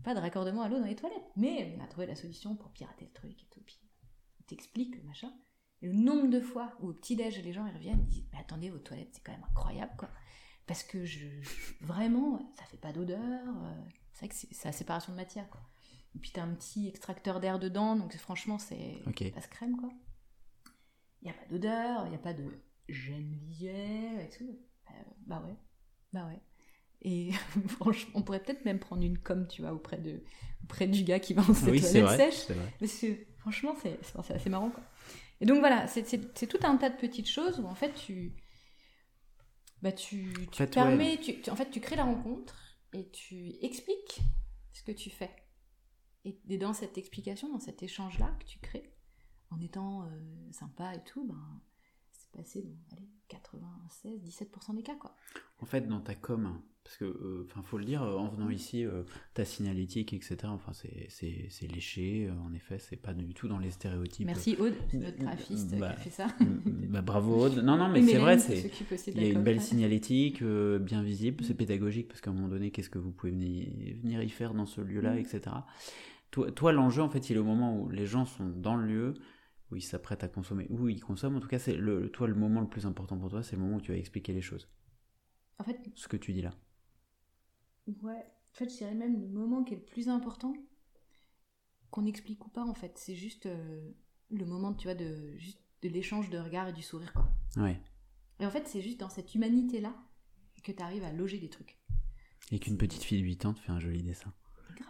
pas 0.03 0.15
de 0.15 0.19
raccordement 0.19 0.61
à 0.63 0.69
l'eau 0.69 0.79
dans 0.79 0.85
les 0.85 0.95
toilettes. 0.95 1.31
Mais 1.35 1.75
on 1.77 1.83
a 1.83 1.87
trouvé 1.87 2.07
la 2.07 2.15
solution 2.15 2.55
pour 2.55 2.71
pirater 2.71 3.05
le 3.05 3.11
truc 3.11 3.43
et 3.43 3.47
tout. 3.49 3.61
Puis 3.65 3.79
on 4.39 4.43
t'explique 4.43 4.95
le 4.95 5.03
machin. 5.03 5.31
Et 5.81 5.87
le 5.87 5.93
nombre 5.93 6.27
de 6.27 6.39
fois 6.39 6.73
où 6.79 6.89
au 6.89 6.93
petit-déj, 6.93 7.43
les 7.43 7.53
gens 7.53 7.65
ils 7.67 7.73
reviennent, 7.73 8.01
ils 8.01 8.07
disent 8.07 8.27
Mais 8.33 8.39
attendez, 8.39 8.69
vos 8.69 8.79
toilettes, 8.79 9.09
c'est 9.13 9.23
quand 9.23 9.33
même 9.33 9.45
incroyable, 9.49 9.93
quoi. 9.97 10.09
Parce 10.65 10.83
que 10.83 11.05
vraiment, 11.81 12.51
ça 12.57 12.65
fait 12.65 12.77
pas 12.77 12.91
d'odeur. 12.91 13.19
euh, 13.21 13.81
c'est 14.13 14.25
vrai 14.25 14.29
que 14.29 14.35
c'est 14.35 14.65
la 14.65 14.71
séparation 14.71 15.11
de 15.11 15.17
matière, 15.17 15.49
quoi. 15.49 15.61
Et 16.15 16.19
puis 16.19 16.31
t'as 16.31 16.43
un 16.43 16.53
petit 16.55 16.87
extracteur 16.87 17.39
d'air 17.39 17.59
dedans, 17.59 17.95
donc 17.95 18.15
franchement, 18.15 18.57
c'est 18.57 19.01
Ok. 19.07 19.31
passe 19.33 19.47
crème, 19.47 19.75
quoi. 19.77 19.89
Il 21.21 21.25
n'y 21.25 21.31
a 21.31 21.33
pas 21.33 21.45
d'odeur, 21.49 22.05
il 22.05 22.09
n'y 22.09 22.15
a 22.15 22.19
pas 22.19 22.33
de 22.33 22.45
gêne 22.87 23.33
visuelle 23.47 24.21
et 24.21 24.29
tout. 24.29 24.59
Euh, 24.89 24.93
bah 25.25 25.43
ouais, 25.45 25.55
bah 26.13 26.25
ouais. 26.27 26.39
Et 27.01 27.31
franchement, 27.67 28.11
on 28.15 28.21
pourrait 28.21 28.41
peut-être 28.41 28.63
même 28.65 28.79
prendre 28.79 29.03
une 29.03 29.17
com, 29.17 29.47
tu 29.47 29.61
vois, 29.61 29.73
auprès, 29.73 29.97
de, 29.97 30.23
auprès 30.63 30.87
du 30.87 31.03
gars 31.03 31.19
qui 31.19 31.33
vend 31.33 31.53
ses 31.53 31.69
Oui, 31.71 31.79
toilettes 31.81 32.03
vrai. 32.03 32.17
sèches. 32.31 32.47
vrai. 32.55 32.73
Parce 32.79 32.93
que 32.99 33.07
franchement, 33.39 33.75
c'est 33.81 33.99
assez 34.33 34.49
marrant. 34.49 34.69
Quoi. 34.69 34.83
Et 35.41 35.45
donc 35.45 35.59
voilà, 35.59 35.87
c'est- 35.87 36.03
tout 36.47 36.59
un 36.63 36.77
tas 36.77 36.89
de 36.89 36.95
petites 36.97 37.27
choses 37.29 37.59
où 37.59 37.65
en 37.65 37.75
fait 37.75 37.93
tu. 37.93 38.33
Bah, 39.81 39.91
tu, 39.91 40.33
tu 40.51 40.63
fait, 40.63 40.67
permets, 40.67 41.17
tu, 41.21 41.41
tu- 41.41 41.49
en 41.49 41.55
fait, 41.55 41.69
tu 41.69 41.79
crées 41.81 41.97
la 41.97 42.05
rencontre 42.05 42.55
et 42.93 43.09
tu 43.09 43.53
expliques 43.61 44.21
ce 44.71 44.83
que 44.83 44.91
tu 44.93 45.09
fais. 45.09 45.29
Et, 46.25 46.57
dans 46.57 46.73
cette 46.73 46.97
explication, 46.97 47.49
dans 47.51 47.59
cet 47.59 47.83
échange-là 47.83 48.35
que 48.39 48.45
tu 48.45 48.59
crées, 48.59 48.89
en 49.51 49.59
étant 49.61 50.03
euh, 50.03 50.07
sympa 50.51 50.93
et 50.95 51.03
tout, 51.05 51.25
ben, 51.25 51.61
c'est 52.11 52.31
passé 52.31 52.61
dans 52.63 52.97
allez, 52.97 53.07
96, 53.29 54.21
17% 54.23 54.75
des 54.75 54.83
cas. 54.83 54.95
Quoi. 54.95 55.15
En 55.61 55.65
fait, 55.65 55.87
dans 55.87 55.99
ta 56.01 56.15
com, 56.15 56.59
parce 56.83 56.97
que, 56.97 57.05
euh, 57.05 57.45
enfin, 57.49 57.61
faut 57.63 57.77
le 57.77 57.85
dire, 57.85 58.01
euh, 58.03 58.15
en 58.17 58.27
venant 58.29 58.49
ici, 58.49 58.83
euh, 58.85 59.03
ta 59.33 59.45
signalétique, 59.45 60.13
etc. 60.13 60.37
Enfin, 60.45 60.73
c'est- 60.73 61.67
léché. 61.67 62.29
en 62.45 62.53
effet, 62.53 62.77
c'est 62.79 62.95
pas 62.97 63.13
du 63.13 63.33
tout 63.33 63.47
dans 63.47 63.57
les 63.59 63.71
stéréotypes. 63.71 64.25
Merci 64.25 64.55
Aude, 64.59 64.73
c'est 64.89 64.97
notre 64.97 65.17
graphiste 65.17 65.71
Bah, 65.77 65.89
qui 65.89 65.93
a 65.93 65.97
fait 65.97 66.09
ça. 66.09 66.27
Bah, 66.65 67.01
bravo 67.01 67.35
Aude. 67.45 67.63
Non, 67.63 67.77
non, 67.77 67.89
mais 67.89 68.03
c'est 68.03 68.17
vrai, 68.17 68.37
c'est. 68.39 68.71
Il 69.07 69.21
y 69.21 69.25
a 69.25 69.29
une 69.29 69.43
belle 69.43 69.61
signalétique, 69.61 70.43
bien 70.43 71.01
visible, 71.03 71.43
c'est 71.43 71.55
pédagogique 71.55 72.07
parce 72.07 72.21
qu'à 72.21 72.31
un 72.31 72.33
moment 72.33 72.47
donné, 72.49 72.71
qu'est-ce 72.71 72.89
que 72.89 72.99
vous 72.99 73.11
pouvez 73.11 73.31
venir, 73.31 73.67
venir 74.01 74.21
y 74.23 74.29
faire 74.29 74.53
dans 74.55 74.65
ce 74.65 74.81
lieu-là, 74.81 75.13
Mm. 75.15 75.19
etc. 75.19 75.41
Toi, 76.35 76.51
toi, 76.51 76.73
l'enjeu, 76.73 77.01
en 77.01 77.07
fait, 77.07 77.29
il 77.29 77.37
est 77.37 77.39
au 77.39 77.45
moment 77.45 77.79
où 77.79 77.89
les 77.89 78.05
gens 78.05 78.25
sont 78.25 78.49
dans 78.49 78.75
le 78.75 78.85
lieu, 78.85 79.13
où 79.71 79.77
ils 79.77 79.81
s'apprêtent 79.81 80.25
à 80.25 80.27
consommer, 80.27 80.67
où 80.69 80.89
ils 80.89 81.01
consomment. 81.01 81.37
En 81.37 81.39
tout 81.39 81.47
cas, 81.47 81.59
c'est 81.59 81.77
le, 81.77 82.11
toi, 82.11 82.27
le 82.27 82.35
moment 82.35 82.59
le 82.59 82.67
plus 82.67 82.85
important 82.85 83.17
pour 83.17 83.29
toi, 83.29 83.41
c'est 83.41 83.55
le 83.55 83.61
moment 83.61 83.77
où 83.77 83.81
tu 83.81 83.93
vas 83.93 83.97
expliquer 83.97 84.33
les 84.33 84.41
choses. 84.41 84.69
En 85.59 85.63
fait, 85.63 85.79
Ce 85.95 86.09
que 86.09 86.17
tu 86.17 86.33
dis 86.33 86.41
là. 86.41 86.53
Ouais, 88.01 88.33
en 88.51 88.53
fait, 88.53 88.69
je 88.69 88.75
dirais 88.75 88.95
même 88.95 89.21
le 89.21 89.29
moment 89.29 89.63
qui 89.63 89.75
est 89.75 89.77
le 89.77 89.85
plus 89.85 90.09
important, 90.09 90.53
qu'on 91.89 92.05
explique 92.05 92.45
ou 92.45 92.49
pas, 92.49 92.65
en 92.65 92.73
fait. 92.73 92.97
C'est 92.97 93.15
juste 93.15 93.45
euh, 93.45 93.91
le 94.29 94.45
moment, 94.45 94.73
tu 94.73 94.87
vois, 94.87 94.95
de, 94.95 95.37
juste 95.37 95.61
de 95.83 95.87
l'échange 95.87 96.29
de 96.29 96.37
regard 96.37 96.67
et 96.67 96.73
du 96.73 96.81
sourire, 96.81 97.13
quoi. 97.13 97.31
Ouais. 97.55 97.79
Et 98.41 98.45
en 98.45 98.51
fait, 98.51 98.67
c'est 98.67 98.81
juste 98.81 98.99
dans 98.99 99.07
cette 99.07 99.33
humanité-là 99.35 99.95
que 100.65 100.73
tu 100.73 100.83
arrives 100.83 101.05
à 101.05 101.13
loger 101.13 101.39
des 101.39 101.49
trucs. 101.49 101.79
Et 102.51 102.59
qu'une 102.59 102.77
petite 102.77 103.03
fille 103.03 103.21
de 103.21 103.25
8 103.25 103.45
ans 103.45 103.53
te 103.53 103.61
fait 103.61 103.71
un 103.71 103.79
joli 103.79 104.03
dessin. 104.03 104.33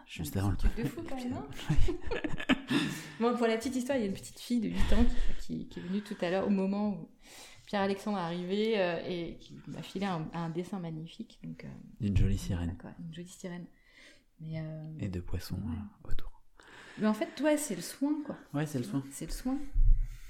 Juste 0.08 0.34
c'est 0.34 0.40
un 0.40 0.52
le- 0.52 0.58
truc 0.58 0.76
de 0.76 0.84
fou, 0.86 1.02
quand 1.08 1.16
même, 1.16 1.34
hein 1.34 1.48
Bon, 3.20 3.36
pour 3.36 3.48
la 3.48 3.58
petite 3.58 3.76
histoire, 3.76 3.98
il 3.98 4.02
y 4.02 4.04
a 4.04 4.08
une 4.08 4.14
petite 4.14 4.40
fille 4.40 4.60
de 4.60 4.70
8 4.70 4.78
ans 4.94 5.06
qui, 5.40 5.58
qui- 5.58 5.68
qui 5.68 5.80
est 5.80 5.84
venue 5.84 6.02
tout 6.02 6.16
à 6.22 6.30
l'heure 6.30 6.48
au 6.48 6.50
moment 6.50 6.90
où 6.90 7.10
Pierre-Alexandre 7.68 8.18
est 8.18 8.22
arrivé 8.22 8.74
euh, 8.80 9.00
et 9.08 9.38
qui 9.40 9.56
m'a 9.68 9.82
filé 9.82 10.06
un, 10.06 10.28
un 10.34 10.50
dessin 10.50 10.80
magnifique. 10.80 11.40
Donc, 11.44 11.64
euh, 11.66 11.68
Une 12.02 12.16
jolie 12.18 12.38
sirène. 12.38 12.78
quoi, 12.80 12.92
une 13.00 13.14
jolie 13.14 13.28
sirène. 13.28 13.66
Mais, 14.42 14.60
euh, 14.60 14.84
Et 15.00 15.08
de 15.08 15.20
poissons 15.22 15.56
Ouais. 15.56 15.62
euh, 16.06 16.12
autour. 16.12 16.42
mais 16.98 17.08
en 17.08 17.14
fait, 17.14 17.34
toi, 17.36 17.56
c'est 17.58 17.76
le 17.76 17.82
soin, 17.82 18.14
quoi. 18.26 18.38
Ouais, 18.54 18.66
c'est 18.66 18.78
le 18.78 18.84
soin. 18.84 19.04
C'est 19.12 19.26
le 19.26 19.32
soin. 19.32 19.58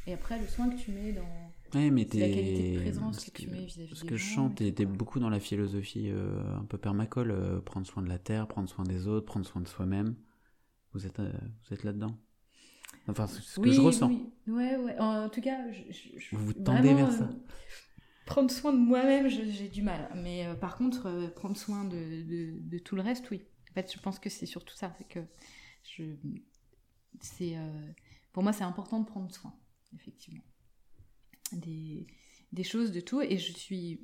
Et 0.07 0.13
après, 0.13 0.39
le 0.39 0.47
soin 0.47 0.69
que 0.69 0.77
tu 0.79 0.91
mets 0.91 1.11
dans. 1.11 1.51
Ouais, 1.75 1.91
mais 1.91 2.07
C'est 2.09 2.17
la 2.19 2.29
qualité 2.29 2.63
de 2.63 2.79
présence 2.81 3.19
ce 3.19 3.31
que 3.31 3.37
tu 3.37 3.49
mets 3.49 3.65
vis-à-vis 3.65 3.95
Ce 3.95 4.01
des 4.03 4.07
que 4.07 4.17
je 4.17 4.23
chante, 4.23 4.57
quoi. 4.75 4.85
beaucoup 4.85 5.19
dans 5.19 5.29
la 5.29 5.39
philosophie 5.39 6.09
euh, 6.09 6.41
un 6.57 6.65
peu 6.65 6.77
permacole, 6.77 7.31
euh, 7.31 7.61
prendre 7.61 7.85
soin 7.85 8.01
de 8.01 8.09
la 8.09 8.17
terre, 8.19 8.47
prendre 8.47 8.69
soin 8.69 8.83
des 8.85 9.07
autres, 9.07 9.25
prendre 9.25 9.45
soin 9.45 9.61
de 9.61 9.67
soi-même. 9.67 10.15
Vous 10.93 11.05
êtes, 11.05 11.19
euh, 11.19 11.31
vous 11.67 11.73
êtes 11.73 11.83
là-dedans? 11.83 12.15
Enfin, 13.07 13.27
c'est 13.27 13.41
ce 13.41 13.59
que 13.59 13.71
je 13.71 13.81
ressens. 13.81 14.07
oui. 14.07 14.25
Ouais, 14.47 14.77
ouais. 14.77 14.97
En 14.99 15.29
tout 15.29 15.41
cas, 15.41 15.71
je. 15.71 15.81
je- 15.91 16.19
je- 16.19 16.35
Vous 16.35 16.45
vous 16.47 16.53
tendez 16.53 16.93
vraiment, 16.93 17.07
vers 17.07 17.11
ça. 17.11 17.29
prendre 18.25 18.51
soin 18.51 18.73
de 18.73 18.77
moi-même, 18.79 19.27
j'ai 19.27 19.69
du 19.69 19.81
mal. 19.81 20.09
Mais 20.15 20.47
par 20.59 20.77
contre, 20.77 21.31
prendre 21.35 21.57
soin 21.57 21.83
de, 21.85 22.57
de, 22.59 22.77
tout 22.79 22.95
le 22.95 23.01
reste, 23.01 23.29
oui. 23.31 23.41
En 23.71 23.73
fait, 23.73 23.91
je 23.93 23.99
pense 23.99 24.19
que 24.19 24.29
c'est 24.29 24.45
surtout 24.45 24.75
ça. 24.75 24.93
C'est 24.97 25.07
que 25.07 25.19
je, 25.83 26.03
c'est, 27.21 27.55
pour 28.33 28.43
moi, 28.43 28.53
c'est 28.53 28.63
important 28.63 28.99
de 28.99 29.05
prendre 29.05 29.33
soin, 29.33 29.53
effectivement. 29.95 30.43
Des, 31.55 32.05
des 32.51 32.63
choses, 32.63 32.91
de 32.91 32.99
tout. 32.99 33.21
Et 33.21 33.37
je 33.37 33.51
suis 33.53 34.03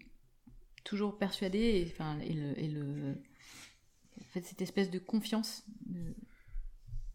toujours 0.83 1.17
persuadée, 1.17 1.59
et, 1.59 1.87
enfin, 1.91 2.19
et 2.19 2.33
le, 2.33 2.59
et 2.59 2.67
le 2.67 3.17
en 4.19 4.23
fait, 4.33 4.45
cette 4.45 4.61
espèce 4.61 4.89
de 4.89 4.99
confiance, 4.99 5.65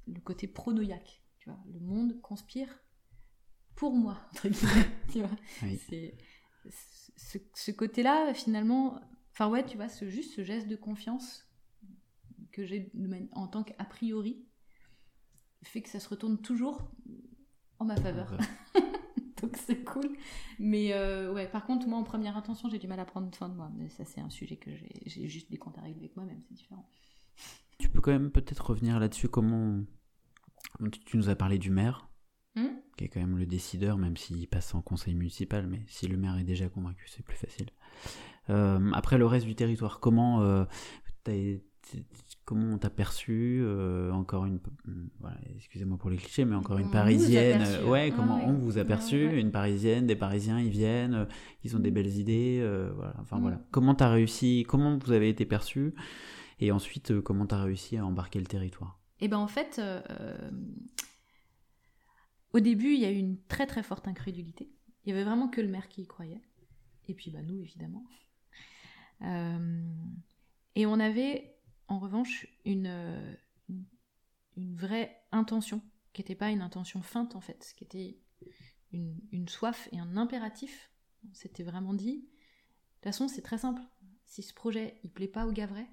le 0.07 0.21
côté 0.21 0.47
pronoïaque, 0.47 1.23
tu 1.39 1.49
vois, 1.49 1.59
le 1.73 1.81
monde 1.81 2.21
conspire 2.21 2.69
pour 3.75 3.93
moi, 3.95 4.21
entre 4.33 4.49
guillemets, 4.49 4.91
tu 5.13 5.21
vois. 5.21 5.37
C'est, 5.89 6.17
ce, 7.55 7.71
côté-là, 7.71 8.35
finalement, 8.35 9.01
enfin 9.33 9.49
ouais, 9.49 9.65
tu 9.65 9.77
vois, 9.77 9.89
ce, 9.89 10.09
juste 10.09 10.35
ce 10.35 10.43
geste 10.43 10.69
de 10.69 10.77
confiance 10.77 11.49
que 12.53 12.65
j'ai 12.65 12.91
en 13.33 13.49
tant 13.49 13.63
qu'a 13.63 13.85
priori, 13.85 14.45
fait 15.63 15.83
que 15.83 15.89
ça 15.89 16.01
se 16.01 16.09
retourne 16.09 16.41
toujours 16.41 16.91
en 17.79 17.85
ma 17.85 17.97
faveur. 17.97 18.37
Donc 19.43 19.57
c'est 19.57 19.85
cool. 19.85 20.17
Mais 20.59 20.93
euh, 20.93 21.33
ouais, 21.33 21.47
par 21.47 21.67
contre, 21.67 21.87
moi 21.87 21.99
en 21.99 22.05
première 22.05 22.37
intention, 22.37 22.69
j'ai 22.69 22.79
du 22.79 22.89
mal 22.89 23.01
à 23.01 23.05
prendre 23.05 23.35
soin 23.35 23.49
de 23.49 23.55
moi. 23.55 23.71
Mais 23.77 23.89
ça, 23.89 24.05
c'est 24.05 24.21
un 24.21 24.31
sujet 24.31 24.57
que 24.57 24.71
j'ai 25.05 25.29
juste 25.29 25.51
des 25.51 25.59
comptes 25.59 25.79
à 25.79 25.83
régler 25.83 26.01
avec 26.01 26.17
moi-même, 26.17 26.41
c'est 26.49 26.55
différent. 26.55 26.89
Tu 27.79 27.89
peux 27.89 28.01
quand 28.01 28.13
même 28.13 28.31
peut-être 28.31 28.71
revenir 28.71 28.99
là-dessus, 28.99 29.29
comment. 29.29 29.81
Tu 30.91 31.17
nous 31.17 31.29
as 31.29 31.37
parlé 31.37 31.59
du 31.59 31.71
maire, 31.71 32.09
hmm? 32.55 32.67
qui 32.97 33.05
est 33.05 33.09
quand 33.09 33.21
même 33.21 33.39
le 33.39 33.47
décideur, 33.47 33.97
même 33.99 34.17
s'il 34.17 34.47
passe 34.49 34.75
en 34.75 34.83
conseil 34.83 35.15
municipal, 35.15 35.67
mais 35.67 35.83
si 35.87 36.07
le 36.07 36.17
maire 36.17 36.37
est 36.37 36.45
déjà 36.45 36.69
convaincu, 36.69 37.07
c'est 37.09 37.25
plus 37.25 37.37
facile. 37.37 37.71
Euh, 38.51 38.91
après 38.93 39.19
le 39.19 39.27
reste 39.27 39.47
du 39.47 39.55
territoire, 39.55 40.01
comment 40.01 40.43
euh, 40.43 40.65
comment 42.47 42.75
on 42.75 42.79
t'a 42.79 42.91
perçu 42.91 43.61
euh, 43.61 44.13
encore 44.13 44.47
une 44.47 44.61
voilà, 45.19 45.37
excusez-moi 45.57 45.99
pour 45.99 46.11
les 46.11 46.17
clichés 46.17 46.45
mais 46.45 46.55
encore 46.55 46.79
une 46.79 46.93
parisienne 46.93 47.85
ouais 47.87 48.13
comment 48.15 48.41
on 48.47 48.55
vous 48.55 48.79
a 48.79 48.85
perçu 48.85 49.39
une 49.39 49.51
parisienne 49.51 50.07
des 50.07 50.15
parisiens 50.15 50.59
ils 50.61 50.71
viennent 50.71 51.27
ils 51.65 51.77
ont 51.77 51.81
des 51.81 51.91
mm. 51.91 51.95
belles 51.95 52.17
idées 52.17 52.91
voilà 52.95 53.15
enfin 53.21 53.37
mm. 53.37 53.43
voilà 53.43 53.61
comment 53.73 53.95
t'as 53.95 54.09
réussi 54.09 54.65
comment 54.67 54.97
vous 54.97 55.13
avez 55.13 55.29
été 55.29 55.45
perçu 55.45 55.93
et 56.61 56.71
ensuite 56.71 57.21
comment 57.21 57.47
t'as 57.47 57.63
réussi 57.63 57.99
à 57.99 58.07
embarquer 58.07 58.39
le 58.39 58.47
territoire? 58.47 58.99
Eh 59.21 59.29
ben 59.29 59.39
en 59.39 59.49
fait 59.49 59.81
au 62.53 62.61
début 62.61 62.95
il 62.95 63.01
y 63.01 63.05
a 63.07 63.11
eu 63.11 63.19
une 63.19 63.43
très 63.49 63.67
très 63.67 63.83
forte 63.83 64.07
incrédulité. 64.09 64.71
Il 65.05 65.11
y 65.11 65.13
avait 65.13 65.25
vraiment 65.25 65.49
que 65.49 65.61
le 65.61 65.69
maire 65.69 65.89
qui 65.89 66.03
y 66.03 66.07
croyait. 66.07 66.41
Et 67.09 67.15
puis 67.15 67.31
bah 67.31 67.43
nous 67.43 67.61
évidemment. 67.61 68.05
Et 70.77 70.87
on 70.87 71.01
avait 71.01 71.56
en 71.89 71.99
revanche 71.99 72.47
une, 72.65 73.37
une, 74.57 74.77
vraie 74.77 75.23
intention, 75.33 75.81
qui 76.13 76.23
n'était 76.23 76.35
pas 76.35 76.51
une 76.51 76.63
intention 76.63 77.03
feinte 77.03 77.37
en 77.37 77.41
fait, 77.41 77.75
qui 77.77 77.85
était 77.85 78.19
une, 78.93 79.49
soif 79.49 79.89
et 79.93 79.99
un 79.99 80.17
impératif. 80.17 80.91
On 81.29 81.35
s'était 81.35 81.63
vraiment 81.63 81.95
dit, 81.95 82.17
de 82.17 82.21
toute 82.21 83.05
façon 83.05 83.29
c'est 83.29 83.43
très 83.43 83.59
simple, 83.59 83.83
si 84.27 84.43
ce 84.43 84.55
projet 84.55 84.99
il 85.05 85.11
plaît 85.11 85.29
pas 85.29 85.47
au 85.47 85.53
Gavray, 85.53 85.87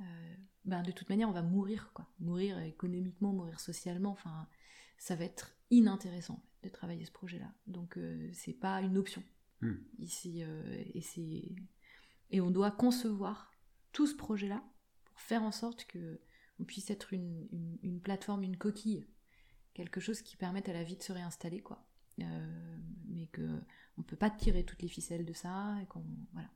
euh, 0.00 0.34
ben 0.64 0.82
de 0.82 0.92
toute 0.92 1.08
manière 1.08 1.28
on 1.28 1.32
va 1.32 1.42
mourir 1.42 1.90
quoi, 1.94 2.06
mourir 2.18 2.58
économiquement, 2.60 3.32
mourir 3.32 3.60
socialement, 3.60 4.10
enfin 4.10 4.48
ça 4.98 5.16
va 5.16 5.24
être 5.24 5.56
inintéressant 5.70 6.44
de 6.62 6.68
travailler 6.68 7.04
ce 7.04 7.12
projet-là. 7.12 7.52
Donc 7.66 7.96
euh, 7.96 8.30
c'est 8.32 8.52
pas 8.52 8.80
une 8.82 8.98
option 8.98 9.22
hmm. 9.62 9.76
ici 9.98 10.42
euh, 10.42 10.84
et 10.94 11.00
c'est 11.00 11.54
et 12.32 12.40
on 12.40 12.50
doit 12.50 12.70
concevoir 12.70 13.52
tout 13.92 14.06
ce 14.06 14.14
faire 15.20 15.42
en 15.42 15.52
sorte 15.52 15.84
que 15.84 16.20
on 16.58 16.64
puisse 16.64 16.90
être 16.90 17.12
une, 17.12 18.00
plateforme, 18.02 18.42
une 18.42 18.56
coquille, 18.56 19.06
quelque 19.72 20.00
chose 20.00 20.20
qui 20.20 20.36
permette 20.36 20.68
à 20.68 20.72
la 20.72 20.82
vie 20.82 20.96
de 20.96 21.02
se 21.02 21.12
réinstaller, 21.12 21.60
quoi. 21.60 21.86
Euh, 22.20 22.76
mais 23.08 23.26
que 23.28 23.60
on 23.96 24.02
peut 24.02 24.16
pas 24.16 24.28
tirer 24.28 24.64
toutes 24.64 24.82
les 24.82 24.88
ficelles 24.88 25.24
de 25.24 25.32
ça, 25.32 25.76
et 25.82 25.86
qu'on 25.86 26.04
voilà. 26.32 26.50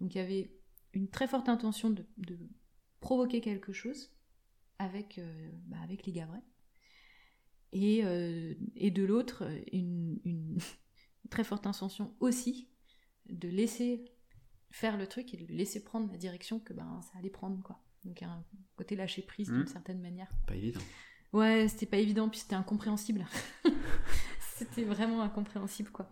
Donc 0.00 0.14
il 0.14 0.18
y 0.18 0.20
avait 0.20 0.50
une 0.94 1.08
très 1.08 1.28
forte 1.28 1.48
intention 1.48 1.90
de, 1.90 2.06
provoquer 3.00 3.40
quelque 3.40 3.72
chose 3.72 4.10
avec 4.78 5.18
euh, 5.18 5.50
bah, 5.66 5.78
avec 5.82 6.06
les 6.06 6.12
Gavrais, 6.12 6.42
et, 7.72 8.04
euh, 8.04 8.54
et 8.74 8.90
de 8.90 9.04
l'autre 9.04 9.46
une, 9.72 10.18
une 10.24 10.58
très 11.30 11.44
forte 11.44 11.66
intention 11.66 12.16
aussi 12.20 12.70
de 13.28 13.48
laisser 13.48 14.04
faire 14.70 14.96
le 14.96 15.06
truc 15.06 15.34
et 15.34 15.36
de 15.36 15.46
laisser 15.52 15.84
prendre 15.84 16.10
la 16.10 16.16
direction 16.16 16.58
que 16.58 16.72
ben 16.72 17.00
ça 17.02 17.18
allait 17.18 17.30
prendre 17.30 17.62
quoi. 17.62 17.85
Donc 18.06 18.22
un 18.22 18.44
côté 18.76 18.96
lâcher 18.96 19.22
prise 19.22 19.48
d'une 19.48 19.62
hmm. 19.62 19.66
certaine 19.66 20.00
manière. 20.00 20.30
Pas 20.46 20.54
évident. 20.54 20.80
Ouais, 21.32 21.68
c'était 21.68 21.86
pas 21.86 21.98
évident, 21.98 22.28
puis 22.28 22.38
c'était 22.38 22.54
incompréhensible. 22.54 23.26
c'était 24.56 24.84
vraiment 24.84 25.22
incompréhensible, 25.22 25.90
quoi. 25.90 26.08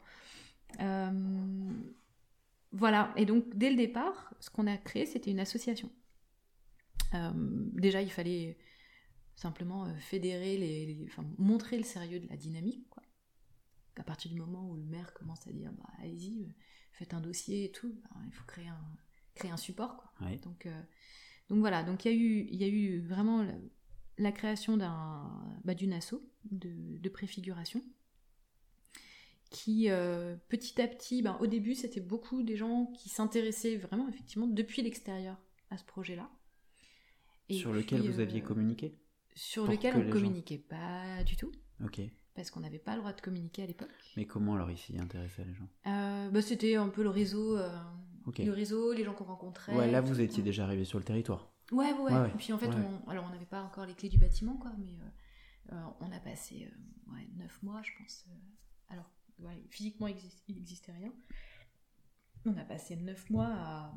Euh, 0.80 1.72
voilà, 2.72 3.12
et 3.16 3.24
donc 3.24 3.54
dès 3.54 3.70
le 3.70 3.76
départ, 3.76 4.34
ce 4.40 4.50
qu'on 4.50 4.66
a 4.66 4.76
créé, 4.76 5.06
c'était 5.06 5.30
une 5.30 5.40
association. 5.40 5.90
Euh, 7.14 7.30
déjà, 7.72 8.02
il 8.02 8.10
fallait 8.10 8.58
simplement 9.36 9.86
euh, 9.86 9.94
fédérer, 9.98 10.58
les, 10.58 11.06
enfin, 11.06 11.24
montrer 11.38 11.78
le 11.78 11.84
sérieux 11.84 12.20
de 12.20 12.28
la 12.28 12.36
dynamique, 12.36 12.88
quoi. 12.90 13.02
À 13.96 14.02
partir 14.02 14.28
du 14.32 14.36
moment 14.40 14.68
où 14.68 14.74
le 14.74 14.82
maire 14.82 15.14
commence 15.14 15.46
à 15.46 15.52
dire, 15.52 15.72
bah, 15.72 15.88
allez-y, 16.00 16.52
faites 16.92 17.14
un 17.14 17.20
dossier 17.20 17.64
et 17.64 17.70
tout, 17.70 17.94
bah, 18.02 18.20
il 18.26 18.32
faut 18.32 18.44
créer 18.44 18.66
un, 18.66 18.96
créer 19.36 19.52
un 19.52 19.56
support, 19.56 19.96
quoi. 19.96 20.36
Donc, 20.42 20.68
donc 21.48 21.58
voilà, 21.58 21.82
donc 21.82 22.04
il 22.04 22.12
y 22.12 22.14
a 22.14 22.16
eu, 22.16 22.46
il 22.50 22.56
y 22.56 22.64
a 22.64 22.68
eu 22.68 23.00
vraiment 23.00 23.46
la, 24.18 24.32
création 24.32 24.76
d'un, 24.76 25.30
bah, 25.64 25.74
d'une 25.74 25.92
asso 25.92 26.14
de, 26.50 27.08
préfiguration 27.08 27.82
qui 29.50 29.88
euh, 29.88 30.36
petit 30.48 30.80
à 30.80 30.88
petit, 30.88 31.22
ben, 31.22 31.36
au 31.40 31.46
début 31.46 31.74
c'était 31.74 32.00
beaucoup 32.00 32.42
des 32.42 32.56
gens 32.56 32.86
qui 32.86 33.08
s'intéressaient 33.08 33.76
vraiment 33.76 34.08
effectivement 34.08 34.48
depuis 34.48 34.82
l'extérieur 34.82 35.36
à 35.70 35.76
ce 35.76 35.84
projet-là. 35.84 36.30
sur 37.50 37.72
lequel 37.72 38.02
vous 38.02 38.20
aviez 38.20 38.42
euh, 38.42 38.44
communiqué? 38.44 38.98
Sur 39.34 39.66
lequel 39.66 39.94
on 39.96 40.02
ne 40.02 40.12
communiquait 40.12 40.58
pas 40.58 41.22
du 41.24 41.36
tout. 41.36 41.52
Ok 41.84 42.00
parce 42.34 42.50
qu'on 42.50 42.60
n'avait 42.60 42.78
pas 42.78 42.94
le 42.94 42.98
droit 42.98 43.12
de 43.12 43.20
communiquer 43.20 43.62
à 43.62 43.66
l'époque. 43.66 43.90
Mais 44.16 44.26
comment 44.26 44.54
alors 44.54 44.70
ici 44.70 44.98
intéresser 44.98 45.44
les 45.44 45.54
gens? 45.54 45.68
Euh, 45.86 46.30
bah, 46.30 46.42
C'était 46.42 46.74
un 46.76 46.88
peu 46.88 47.02
le 47.02 47.10
réseau, 47.10 47.56
euh, 47.56 47.78
le 48.38 48.52
réseau, 48.52 48.92
les 48.92 49.04
gens 49.04 49.14
qu'on 49.14 49.24
rencontrait. 49.24 49.74
Ouais, 49.74 49.90
là 49.90 50.00
vous 50.00 50.20
étiez 50.20 50.42
déjà 50.42 50.64
arrivé 50.64 50.84
sur 50.84 50.98
le 50.98 51.04
territoire. 51.04 51.50
Ouais, 51.72 51.92
ouais, 51.92 52.12
ouais. 52.12 52.28
Et 52.28 52.36
puis 52.36 52.52
en 52.52 52.58
fait, 52.58 52.68
on, 52.68 53.08
alors 53.08 53.24
on 53.26 53.30
n'avait 53.30 53.46
pas 53.46 53.62
encore 53.62 53.86
les 53.86 53.94
clés 53.94 54.08
du 54.08 54.18
bâtiment, 54.18 54.56
quoi, 54.56 54.72
mais 54.78 54.98
euh, 55.72 55.82
on 56.00 56.12
a 56.12 56.20
passé 56.20 56.70
ouais, 57.12 57.28
9 57.36 57.62
mois, 57.62 57.82
je 57.82 57.90
pense. 57.98 58.26
alors, 58.88 59.10
physiquement, 59.70 60.06
il 60.06 60.16
n'existait 60.48 60.92
rien. 60.92 61.12
On 62.46 62.56
a 62.58 62.64
passé 62.64 62.96
9 62.96 63.30
mois 63.30 63.48
à, 63.48 63.94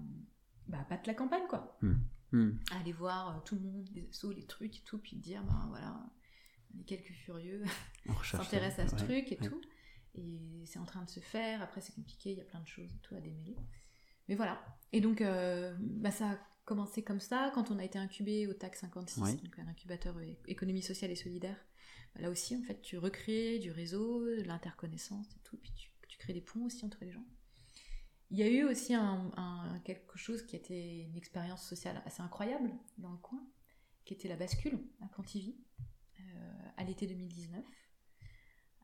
bah, 0.67 0.85
battre 0.89 1.07
la 1.07 1.13
campagne, 1.13 1.47
quoi. 1.49 1.77
Hmm. 1.81 1.95
Hmm. 2.31 2.51
À 2.71 2.79
aller 2.79 2.93
voir 2.93 3.43
tout 3.43 3.55
le 3.55 3.61
monde, 3.61 3.89
les 3.93 4.07
assos, 4.07 4.31
les 4.31 4.45
trucs 4.45 4.77
et 4.77 4.83
tout, 4.83 4.97
puis 4.97 5.15
dire, 5.15 5.43
ben 5.43 5.65
voilà 5.69 5.97
on 6.75 6.79
est 6.79 6.83
quelques 6.83 7.13
furieux, 7.13 7.63
s'intéressent 8.23 8.93
à 8.93 8.97
ce 8.97 9.03
truc 9.03 9.31
et 9.31 9.37
tout. 9.37 9.61
Et 10.15 10.63
c'est 10.65 10.79
en 10.79 10.85
train 10.85 11.03
de 11.03 11.09
se 11.09 11.19
faire. 11.19 11.61
Après, 11.61 11.79
c'est 11.81 11.93
compliqué, 11.93 12.31
il 12.31 12.37
y 12.37 12.41
a 12.41 12.45
plein 12.45 12.59
de 12.59 12.67
choses 12.67 12.91
et 12.91 12.99
tout 13.01 13.15
à 13.15 13.21
démêler. 13.21 13.55
Mais 14.27 14.35
voilà. 14.35 14.61
Et 14.91 15.01
donc, 15.01 15.21
euh, 15.21 15.75
bah, 15.79 16.11
ça 16.11 16.31
a 16.31 16.37
commencé 16.65 17.03
comme 17.03 17.19
ça 17.19 17.51
quand 17.53 17.71
on 17.71 17.79
a 17.79 17.85
été 17.85 17.97
incubé 17.97 18.47
au 18.47 18.53
TAC 18.53 18.75
56, 18.75 19.41
donc 19.41 19.59
un 19.59 19.67
incubateur 19.67 20.15
économie 20.47 20.81
sociale 20.81 21.11
et 21.11 21.15
solidaire. 21.15 21.57
Bah, 22.15 22.21
là 22.21 22.29
aussi, 22.29 22.55
en 22.55 22.61
fait, 22.61 22.81
tu 22.81 22.97
recrées 22.97 23.59
du 23.59 23.71
réseau, 23.71 24.25
de 24.25 24.43
l'interconnaissance 24.43 25.27
et 25.35 25.39
tout, 25.43 25.57
puis 25.57 25.71
tu, 25.73 25.91
crées 26.17 26.33
des 26.33 26.41
ponts 26.41 26.65
aussi 26.65 26.83
entre 26.83 26.97
les 27.01 27.11
gens. 27.11 27.23
Il 28.31 28.39
y 28.39 28.43
a 28.43 28.47
eu 28.47 28.63
aussi 28.63 28.95
un, 28.95 29.31
quelque 29.85 30.17
chose 30.17 30.43
qui 30.47 30.55
était 30.55 31.01
une 31.01 31.15
expérience 31.15 31.63
sociale 31.63 32.01
assez 32.05 32.23
incroyable 32.23 32.71
dans 32.97 33.11
le 33.11 33.17
coin, 33.17 33.39
qui 34.03 34.15
était 34.15 34.27
la 34.27 34.35
bascule 34.35 34.79
à 35.01 35.07
Cantivy 35.09 35.55
à 36.75 36.83
l'été 36.83 37.05
2019 37.05 37.63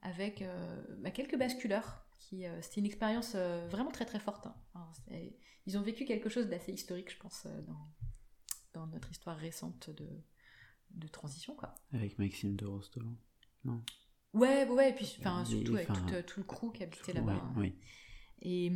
avec 0.03 0.41
euh, 0.41 0.83
bah, 0.99 1.11
quelques 1.11 1.37
basculeurs. 1.37 2.05
Qui, 2.29 2.45
euh, 2.45 2.61
c'était 2.61 2.81
une 2.81 2.85
expérience 2.85 3.33
euh, 3.35 3.67
vraiment 3.69 3.91
très 3.91 4.05
très 4.05 4.19
forte. 4.19 4.47
Hein. 4.75 4.91
ils 5.65 5.77
ont 5.77 5.81
vécu 5.81 6.05
quelque 6.05 6.29
chose 6.29 6.47
d'assez 6.47 6.71
historique, 6.71 7.11
je 7.11 7.17
pense, 7.17 7.47
dans, 7.67 7.91
dans, 8.73 8.87
notre 8.87 9.11
histoire 9.11 9.37
récente 9.37 9.89
de, 9.89 10.07
de 10.91 11.07
transition. 11.07 11.55
Quoi. 11.55 11.75
Avec 11.93 12.17
Maxime 12.19 12.55
de 12.55 12.65
Rostolan 12.65 13.15
Non? 13.65 13.83
Ouais, 14.33 14.67
ouais, 14.67 14.89
et 14.89 14.93
puis 14.93 15.05
surtout 15.05 15.75
avec 15.75 15.87
tout, 16.25 16.39
le 16.39 16.43
crew 16.43 16.71
qui 16.73 16.83
habitait 16.83 17.13
là-bas. 17.13 17.33
Hein. 17.33 17.53
oui. 17.57 17.75
Et, 18.41 18.71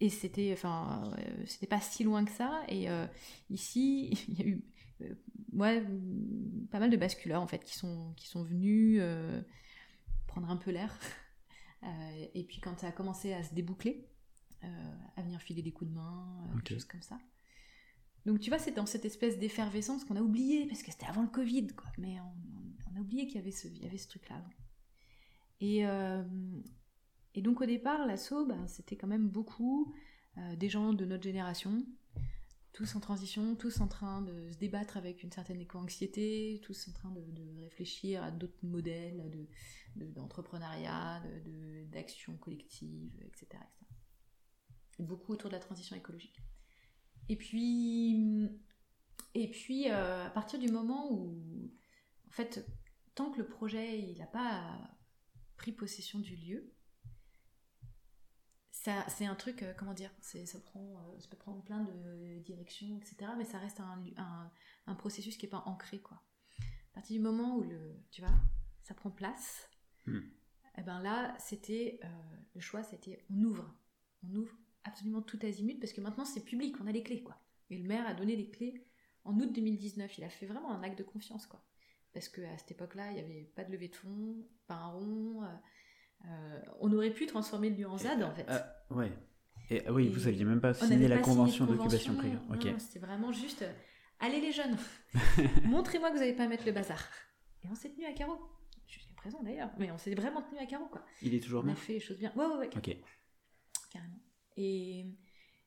et 0.00 0.10
c'était, 0.10 0.52
enfin, 0.52 1.14
c'était 1.46 1.66
pas 1.66 1.80
si 1.80 2.02
loin 2.02 2.24
que 2.24 2.32
ça. 2.32 2.64
Et 2.68 2.88
ici, 3.50 4.10
il 4.28 4.38
y 4.38 4.42
a 4.42 4.46
eu 4.46 4.64
euh, 5.02 5.14
ouais, 5.52 5.84
pas 6.70 6.78
mal 6.78 6.90
de 6.90 6.96
basculeurs 6.96 7.42
en 7.42 7.46
fait 7.46 7.64
qui 7.64 7.76
sont, 7.76 8.12
qui 8.16 8.28
sont 8.28 8.42
venus 8.42 8.98
euh, 9.00 9.40
prendre 10.26 10.50
un 10.50 10.56
peu 10.56 10.70
l'air. 10.70 10.96
Euh, 11.84 12.26
et 12.34 12.44
puis 12.44 12.60
quand 12.60 12.78
ça 12.78 12.88
a 12.88 12.92
commencé 12.92 13.32
à 13.32 13.42
se 13.42 13.54
déboucler, 13.54 14.08
à 15.16 15.22
venir 15.22 15.42
filer 15.42 15.60
des 15.60 15.72
coups 15.72 15.90
de 15.90 15.94
main, 15.94 16.48
des 16.64 16.70
choses 16.70 16.86
comme 16.86 17.02
ça. 17.02 17.18
Donc 18.24 18.40
tu 18.40 18.48
vois, 18.48 18.58
c'est 18.58 18.72
dans 18.72 18.86
cette 18.86 19.04
espèce 19.04 19.38
d'effervescence 19.38 20.06
qu'on 20.06 20.16
a 20.16 20.22
oublié, 20.22 20.66
parce 20.66 20.82
que 20.82 20.90
c'était 20.90 21.04
avant 21.04 21.20
le 21.20 21.28
Covid, 21.28 21.66
quoi. 21.68 21.92
Mais 21.98 22.16
on, 22.20 22.96
a 22.96 23.00
oublié 23.00 23.26
qu'il 23.26 23.36
y 23.36 23.38
avait 23.40 23.50
ce, 23.50 23.68
y 23.68 23.84
avait 23.84 23.98
ce 23.98 24.08
truc-là 24.08 24.36
avant. 24.36 24.50
Et, 25.60 25.82
et 27.34 27.42
donc 27.42 27.60
au 27.60 27.66
départ, 27.66 28.06
l'assaut, 28.06 28.46
ben, 28.46 28.66
c'était 28.68 28.96
quand 28.96 29.06
même 29.06 29.28
beaucoup 29.28 29.94
des 30.56 30.70
gens 30.70 30.94
de 30.94 31.04
notre 31.04 31.24
génération, 31.24 31.84
tous 32.74 32.96
en 32.96 33.00
transition, 33.00 33.54
tous 33.54 33.80
en 33.80 33.86
train 33.86 34.20
de 34.20 34.50
se 34.50 34.58
débattre 34.58 34.96
avec 34.96 35.22
une 35.22 35.30
certaine 35.30 35.60
éco-anxiété, 35.60 36.60
tous 36.64 36.88
en 36.88 36.92
train 36.92 37.10
de, 37.12 37.62
réfléchir 37.62 38.22
à 38.22 38.32
d'autres 38.32 38.64
modèles 38.64 39.48
d'entrepreneuriat, 39.94 41.22
de, 41.46 41.84
d'action 41.86 42.36
collective, 42.36 43.12
etc., 43.24 43.62
beaucoup 44.98 45.32
autour 45.32 45.50
de 45.50 45.54
la 45.54 45.60
transition 45.60 45.96
écologique. 45.96 46.40
Et 47.28 47.36
puis, 47.36 48.50
et 49.34 49.50
puis 49.50 49.88
euh, 49.90 50.26
à 50.26 50.30
partir 50.30 50.58
du 50.58 50.68
moment 50.68 51.12
où, 51.12 51.72
en 52.26 52.32
fait, 52.32 52.66
tant 53.14 53.30
que 53.30 53.38
le 53.38 53.46
projet 53.46 54.14
n'a 54.18 54.26
pas 54.26 54.80
pris 55.56 55.70
possession 55.70 56.18
du 56.18 56.34
lieu, 56.34 56.73
c'est 59.08 59.24
un 59.24 59.34
truc, 59.34 59.62
euh, 59.62 59.72
comment 59.76 59.94
dire, 59.94 60.10
ça, 60.20 60.60
prend, 60.60 60.80
euh, 60.80 61.18
ça 61.18 61.28
peut 61.28 61.36
prendre 61.36 61.62
plein 61.62 61.84
de 61.84 62.38
directions, 62.40 62.98
etc. 62.98 63.32
Mais 63.36 63.44
ça 63.44 63.58
reste 63.58 63.80
un, 63.80 64.50
un, 64.86 64.94
processus 64.94 65.36
qui 65.36 65.46
n'est 65.46 65.50
pas 65.50 65.62
ancré, 65.66 66.00
quoi. 66.00 66.22
À 66.60 66.94
partir 66.94 67.16
du 67.16 67.22
moment 67.22 67.56
où 67.56 67.62
le, 67.62 67.96
tu 68.10 68.20
vois, 68.20 68.34
ça 68.82 68.94
prend 68.94 69.10
place, 69.10 69.68
hmm. 70.06 70.18
et 70.18 70.22
eh 70.78 70.82
ben 70.82 71.00
là, 71.00 71.34
c'était 71.38 71.98
euh, 72.04 72.08
le 72.54 72.60
choix, 72.60 72.82
c'était 72.82 73.24
on 73.30 73.42
ouvre, 73.42 73.74
on 74.22 74.34
ouvre 74.34 74.54
absolument 74.84 75.22
tout 75.22 75.38
azimut 75.42 75.80
parce 75.80 75.92
que 75.92 76.00
maintenant 76.00 76.24
c'est 76.24 76.44
public, 76.44 76.76
on 76.80 76.86
a 76.86 76.92
les 76.92 77.02
clés, 77.02 77.22
quoi. 77.22 77.40
Et 77.70 77.78
le 77.78 77.88
maire 77.88 78.06
a 78.06 78.14
donné 78.14 78.36
les 78.36 78.50
clés 78.50 78.86
en 79.24 79.38
août 79.40 79.52
2019. 79.52 80.18
Il 80.18 80.24
a 80.24 80.28
fait 80.28 80.46
vraiment 80.46 80.72
un 80.72 80.82
acte 80.82 80.98
de 80.98 81.04
confiance, 81.04 81.46
quoi. 81.46 81.64
Parce 82.12 82.28
qu'à 82.28 82.56
cette 82.58 82.70
époque-là, 82.70 83.10
il 83.10 83.14
n'y 83.14 83.20
avait 83.20 83.50
pas 83.56 83.64
de 83.64 83.72
levée 83.72 83.88
de 83.88 83.96
fonds, 83.96 84.46
pas 84.66 84.74
un 84.74 84.88
rond. 84.88 85.42
Euh, 86.26 86.60
on 86.80 86.92
aurait 86.92 87.10
pu 87.10 87.26
transformer 87.26 87.70
le 87.70 87.76
lieu 87.76 87.88
en 87.88 87.98
ZAD, 87.98 88.22
en 88.22 88.34
fait. 88.34 88.46
Euh, 88.48 88.60
ouais. 88.90 89.12
Et, 89.70 89.82
ah 89.86 89.92
oui, 89.92 90.08
vous 90.08 90.24
n'aviez 90.24 90.44
même 90.44 90.60
pas 90.60 90.74
signé 90.74 91.08
la 91.08 91.18
convention 91.18 91.66
d'occupation. 91.66 92.16
Ok. 92.50 92.68
C'était 92.78 92.98
vraiment 92.98 93.32
juste, 93.32 93.62
euh, 93.62 93.72
allez 94.20 94.40
les 94.40 94.52
jeunes, 94.52 94.76
montrez-moi 95.64 96.10
que 96.10 96.14
vous 96.14 96.20
n'allez 96.20 96.34
pas 96.34 96.48
mettre 96.48 96.66
le 96.66 96.72
bazar. 96.72 97.02
Et 97.62 97.68
on 97.68 97.74
s'est 97.74 97.90
tenu 97.90 98.04
à 98.04 98.12
carreau. 98.12 98.38
Jusqu'à 98.86 99.14
présent 99.14 99.42
d'ailleurs, 99.42 99.70
mais 99.78 99.90
on 99.90 99.96
s'est 99.96 100.14
vraiment 100.14 100.42
tenu 100.42 100.58
à 100.58 100.66
carreau 100.66 100.86
quoi. 100.86 101.02
Il 101.22 101.34
est 101.34 101.40
toujours 101.40 101.64
On 101.64 101.68
a 101.68 101.74
fait 101.74 101.94
les 101.94 102.00
choses 102.00 102.18
bien. 102.18 102.30
Ouais, 102.36 102.44
ouais, 102.44 102.58
ouais. 102.58 102.70
Ok. 102.76 102.94
Carrément. 103.90 104.20
Et, 104.58 105.06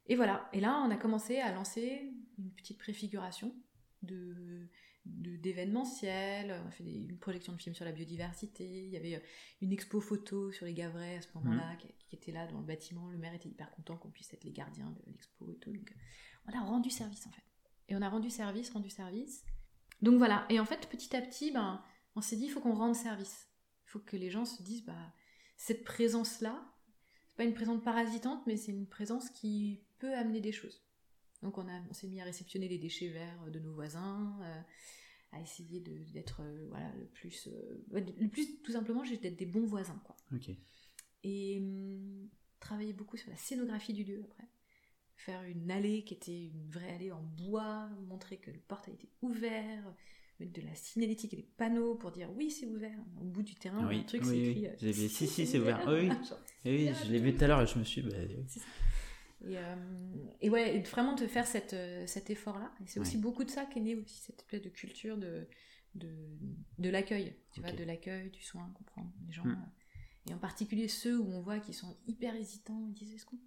et 0.06 0.16
voilà. 0.16 0.48
Et 0.54 0.60
là, 0.60 0.84
on 0.86 0.92
a 0.92 0.98
commencé 0.98 1.40
à 1.40 1.52
lancer 1.52 2.14
une 2.38 2.52
petite 2.52 2.78
préfiguration 2.78 3.56
de 4.04 4.70
d'événementiel, 5.08 6.56
on 6.64 6.68
a 6.68 6.72
fait 6.72 6.84
une 6.84 7.18
projection 7.18 7.54
de 7.54 7.62
films 7.62 7.76
sur 7.76 7.86
la 7.86 7.92
biodiversité, 7.92 8.66
il 8.66 8.90
y 8.90 8.98
avait 8.98 9.16
euh, 9.16 9.20
une 9.62 9.72
expo 9.72 10.02
photo 10.02 10.52
sur 10.52 10.66
les 10.66 10.74
Gavrais 10.74 11.18
à 11.18 11.22
ce 11.22 11.28
moment-là 11.36 11.74
mmh. 11.74 11.78
qui, 11.78 12.16
était 12.16 12.32
là 12.32 12.48
dans 12.48 12.60
le 12.60 12.66
bâtiment, 12.66 13.10
le 13.10 13.18
maire 13.18 13.34
était 13.34 13.50
hyper 13.50 13.70
content 13.72 13.98
qu'on 13.98 14.10
puisse 14.10 14.34
être 14.34 14.44
les 14.44 14.52
gardiens 14.52 14.90
de 14.90 15.12
l'expo 15.12 15.52
et 15.52 15.56
tout, 15.56 15.72
donc 15.72 15.94
on 16.48 16.58
a 16.58 16.62
rendu 16.62 16.90
service 16.90 17.26
en 17.28 17.32
fait. 17.32 17.44
Et 17.90 17.96
on 17.96 18.02
a 18.02 18.10
rendu 18.10 18.30
service, 18.30 18.70
rendu 18.70 18.90
service. 18.90 19.46
Donc 20.02 20.18
voilà, 20.18 20.46
et 20.50 20.60
en 20.60 20.66
fait 20.66 20.88
petit 20.90 21.16
à 21.16 21.22
petit, 21.22 21.52
ben, 21.52 21.82
on 22.16 22.22
s'est 22.22 22.36
dit 22.36 22.46
il 22.46 22.50
faut 22.50 22.60
qu'on 22.60 22.76
rende 22.76 22.96
service. 22.96 23.48
Il 23.86 23.92
faut 23.92 24.00
que 24.00 24.18
les 24.18 24.30
gens 24.30 24.46
se 24.46 24.62
disent, 24.64 24.84
bah, 24.84 25.14
cette 25.56 25.84
présence-là, 25.84 26.62
c'est 27.30 27.38
pas 27.38 27.44
une 27.44 27.54
présence 27.54 27.84
parasitante, 27.84 28.46
mais 28.46 28.58
c'est 28.58 28.72
une 28.72 28.88
présence 28.88 29.30
qui 29.30 29.84
peut 30.00 30.14
amener 30.14 30.42
des 30.42 30.52
choses. 30.52 30.87
Donc 31.44 31.58
on, 31.58 31.68
a, 31.68 31.82
on 31.90 31.94
s'est 31.94 32.08
mis 32.08 32.20
à 32.22 32.24
réceptionner 32.24 32.68
les 32.68 32.78
déchets 32.78 33.10
verts 33.10 33.52
de 33.52 33.60
nos 33.60 33.74
voisins, 33.74 34.36
euh, 34.42 34.62
à 35.32 35.42
essayer 35.42 35.80
d'être 35.80 36.42
euh, 36.42 36.68
voilà, 36.70 36.92
le 36.96 37.06
plus... 37.06 37.48
Euh, 37.48 37.84
le 37.92 38.28
plus, 38.28 38.62
tout 38.62 38.72
simplement, 38.72 39.04
d'être 39.04 39.38
des 39.38 39.46
bons 39.46 39.66
voisins. 39.66 40.02
Quoi. 40.06 40.16
Et 41.24 41.58
hum, 41.60 42.30
travailler 42.60 42.94
beaucoup 42.94 43.18
sur 43.18 43.30
la 43.30 43.38
scénographie 43.38 43.94
du 43.94 44.04
lieu 44.04 44.24
après. 44.24 44.48
Faire 45.16 45.44
une 45.44 45.72
allée 45.72 46.04
qui 46.04 46.14
était 46.14 46.46
une 46.46 46.70
vraie 46.70 46.94
allée 46.94 47.12
en 47.12 47.22
bois, 47.22 47.90
montrer 48.08 48.38
que 48.38 48.52
le 48.52 48.60
porte 48.60 48.88
a 48.88 48.92
été 48.92 49.10
ouvert, 49.22 49.84
mettre 50.40 50.54
de 50.54 50.62
la 50.62 50.76
signalétique 50.76 51.34
et 51.34 51.38
des 51.38 51.50
panneaux 51.58 51.96
pour 51.96 52.12
dire 52.12 52.30
oui 52.36 52.52
c'est 52.52 52.68
ouvert 52.68 52.98
au 53.20 53.24
bout 53.24 53.42
du 53.42 53.56
terrain 53.56 53.88
oui, 53.88 54.06
truc 54.06 54.24
c'est 54.24 54.38
écrit 54.38 54.68
oui. 54.84 55.10
si 55.10 55.28
si 55.28 55.48
c'est 55.48 55.58
ouvert, 55.58 55.84
oui, 55.88 56.10
oui 56.66 56.92
je 57.04 57.12
l'ai 57.12 57.20
vu 57.20 57.36
tout 57.36 57.44
à 57.44 57.48
l'heure 57.48 57.62
et 57.62 57.68
je 57.68 57.80
me 57.80 57.84
suis 57.84 58.04
bah, 58.04 58.16
et, 59.46 59.58
euh, 59.58 59.76
et, 60.42 60.50
ouais, 60.50 60.80
vraiment 60.82 61.14
de 61.14 61.28
faire 61.28 61.46
cette, 61.46 61.74
euh, 61.74 62.08
cet 62.08 62.30
effort-là. 62.30 62.74
Et 62.82 62.88
c'est 62.88 63.00
aussi 63.00 63.18
beaucoup 63.18 63.44
de 63.44 63.50
ça 63.50 63.66
qu'est 63.66 63.80
né 63.80 63.96
aussi 63.96 64.20
cette 64.22 64.40
espèce 64.40 64.62
de 64.62 64.70
culture 64.70 65.18
de, 65.18 65.48
de, 65.96 66.10
de 66.80 66.90
l'accueil, 66.90 67.36
tu 67.52 67.62
vois, 67.62 67.72
de 67.72 67.84
l'accueil, 67.84 68.32
du 68.32 68.42
soin, 68.42 68.72
comprendre 68.76 69.12
les 69.26 69.34
gens. 69.34 69.46
Hmm. 69.46 69.70
Et 70.30 70.34
en 70.34 70.40
particulier 70.40 70.88
ceux 70.88 71.20
où 71.20 71.32
on 71.32 71.42
voit 71.42 71.60
qu'ils 71.60 71.76
sont 71.76 71.98
hyper 72.08 72.36
hésitants, 72.36 72.86
ils 72.88 72.94
disent 72.94 73.14
est-ce 73.14 73.26
qu'on 73.26 73.40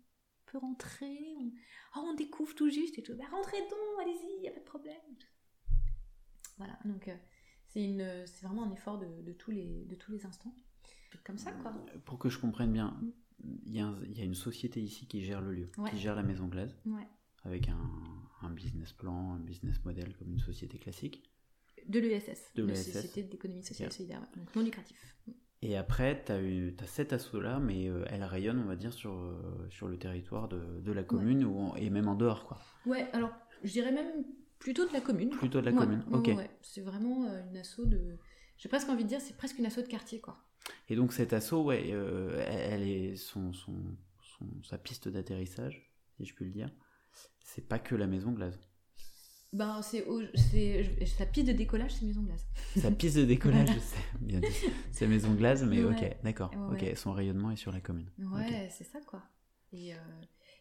peut 0.47 0.59
rentrer? 0.59 1.19
On... 1.39 1.53
Oh, 1.97 2.07
on 2.11 2.15
découvre 2.15 2.55
tout 2.55 2.71
juste 2.71 2.99
et 2.99 3.03
tout. 3.03 3.17
Bah, 3.17 3.25
rentrez 3.31 3.61
donc, 3.63 4.01
allez-y, 4.01 4.37
il 4.37 4.43
n'y 4.43 4.49
a 4.49 4.53
pas 4.53 4.61
de 4.61 4.65
problème. 4.65 4.97
Voilà, 6.57 6.79
donc 6.85 7.09
euh, 7.09 7.17
c'est 7.69 7.83
une, 7.83 8.27
c'est 8.27 8.47
vraiment 8.47 8.65
un 8.65 8.73
effort 8.73 8.99
de, 8.99 9.23
de, 9.23 9.33
tous 9.33 9.51
les, 9.51 9.85
de 9.87 9.95
tous 9.97 10.13
les 10.13 10.25
instants. 10.25 10.55
Comme 11.25 11.39
ça, 11.39 11.53
quoi. 11.53 11.73
Pour 12.05 12.19
que 12.19 12.29
je 12.29 12.39
comprenne 12.39 12.73
bien, 12.73 12.97
hmm 13.03 13.13
il 13.67 13.75
y, 13.75 13.81
a 13.81 14.25
une 14.25 14.35
société 14.35 14.81
ici 14.81 15.07
qui 15.07 15.23
gère 15.23 15.41
le 15.41 15.53
lieu, 15.53 15.71
qui 15.91 15.99
gère 15.99 16.15
la 16.15 16.23
maison 16.23 16.47
glace, 16.47 16.75
avec 17.45 17.69
un, 17.69 18.51
business 18.51 18.93
plan, 18.93 19.35
un 19.35 19.41
business 19.41 19.85
model 19.85 20.15
comme 20.17 20.33
une 20.33 20.41
société 20.41 20.79
classique. 20.79 21.23
De 21.89 21.99
l'ESS, 21.99 22.53
de 22.55 22.65
la 22.65 22.75
Société 22.75 23.23
d'économie 23.23 23.63
sociale 23.63 23.89
et 23.89 23.93
solidaire, 23.93 24.21
donc 24.37 24.55
non 24.55 24.63
lucratif. 24.63 25.17
Et 25.63 25.77
après, 25.77 26.23
tu 26.25 26.33
as, 26.33 26.37
as, 26.37 26.87
cet 26.87 27.13
assaut-là, 27.13 27.59
mais 27.59 27.89
euh, 27.89 28.05
elle 28.09 28.25
rayonne, 28.25 28.59
on 28.59 28.65
va 28.65 28.77
dire, 28.77 28.93
sur, 28.93 29.13
euh, 29.13 29.67
sur 29.69 29.89
le 29.89 29.99
territoire 29.99 30.49
de, 30.49 30.93
la 30.93 31.03
commune 31.03 31.45
ou 31.45 31.73
et 31.77 31.91
même 31.91 32.09
en 32.09 32.15
dehors. 32.15 32.47
quoi. 32.47 32.59
Ouais, 32.87 33.09
alors 33.13 33.31
je 33.63 33.73
dirais 33.73 33.93
même 33.93 34.25
plutôt 34.59 34.87
de 34.87 34.93
la 34.93 35.01
commune. 35.01 35.31
Plutôt 35.31 35.61
de 35.61 35.67
la 35.67 35.73
commune, 35.73 36.03
ok. 36.13 36.31
C'est 36.63 36.81
vraiment 36.81 37.27
euh, 37.27 37.43
une 37.51 37.59
asso 37.59 37.85
de. 37.85 38.17
J'ai 38.57 38.69
presque 38.69 38.89
envie 38.89 39.05
de 39.05 39.09
dire, 39.09 39.21
c'est 39.21 39.37
presque 39.37 39.59
une 39.59 39.67
asso 39.67 39.79
de 39.79 39.89
quartier, 39.89 40.21
quoi. 40.21 40.43
Et 40.89 40.97
donc 40.97 41.13
cet 41.13 41.33
assaut, 41.33 41.65
ouais, 41.65 41.91
euh, 41.91 42.45
elle 42.47 42.83
est 42.83 43.17
son, 43.17 43.53
son, 43.53 43.75
sa 44.63 44.79
piste 44.79 45.09
d'atterrissage, 45.09 45.91
si 46.17 46.25
je 46.25 46.35
puis 46.35 46.45
le 46.45 46.51
dire. 46.51 46.71
C'est 47.43 47.67
pas 47.67 47.79
que 47.79 47.95
la 47.95 48.07
maison 48.07 48.33
glace. 48.33 48.59
Ben, 49.53 49.83
c'est, 49.83 50.05
sa 51.07 51.27
piste 51.27 51.49
de 51.49 51.53
décollage, 51.53 51.95
c'est 51.95 52.07
Maison 52.07 52.23
Glace. 52.23 52.47
Sa 52.77 52.93
piste 52.93 53.17
de 53.17 53.25
décollage, 53.25 53.69
c'est 53.81 54.21
bien. 54.21 54.41
C'est 54.93 55.09
Maison 55.09 55.35
Glace, 55.35 55.65
mais 55.65 55.83
ok, 55.83 56.19
d'accord. 56.23 56.53
Ok, 56.71 56.85
son 56.97 57.13
rayonnement 57.13 57.51
est 57.51 57.57
sur 57.57 57.73
la 57.73 57.81
commune. 57.81 58.11
Ouais, 58.19 58.69
c'est 58.71 58.85
ça 58.85 59.01
quoi. 59.01 59.23
Et, 59.73 59.95
euh, 59.95 59.99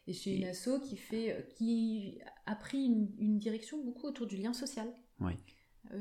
et 0.07 0.13
c'est 0.13 0.35
une 0.35 0.45
asso 0.45 0.79
qui 0.83 0.97
fait, 0.97 1.47
qui 1.55 2.19
a 2.47 2.55
pris 2.55 2.85
une, 2.85 3.09
une, 3.19 3.39
direction 3.39 3.83
beaucoup 3.83 4.07
autour 4.07 4.27
du 4.27 4.37
lien 4.37 4.53
social. 4.53 4.87
Oui 5.19 5.33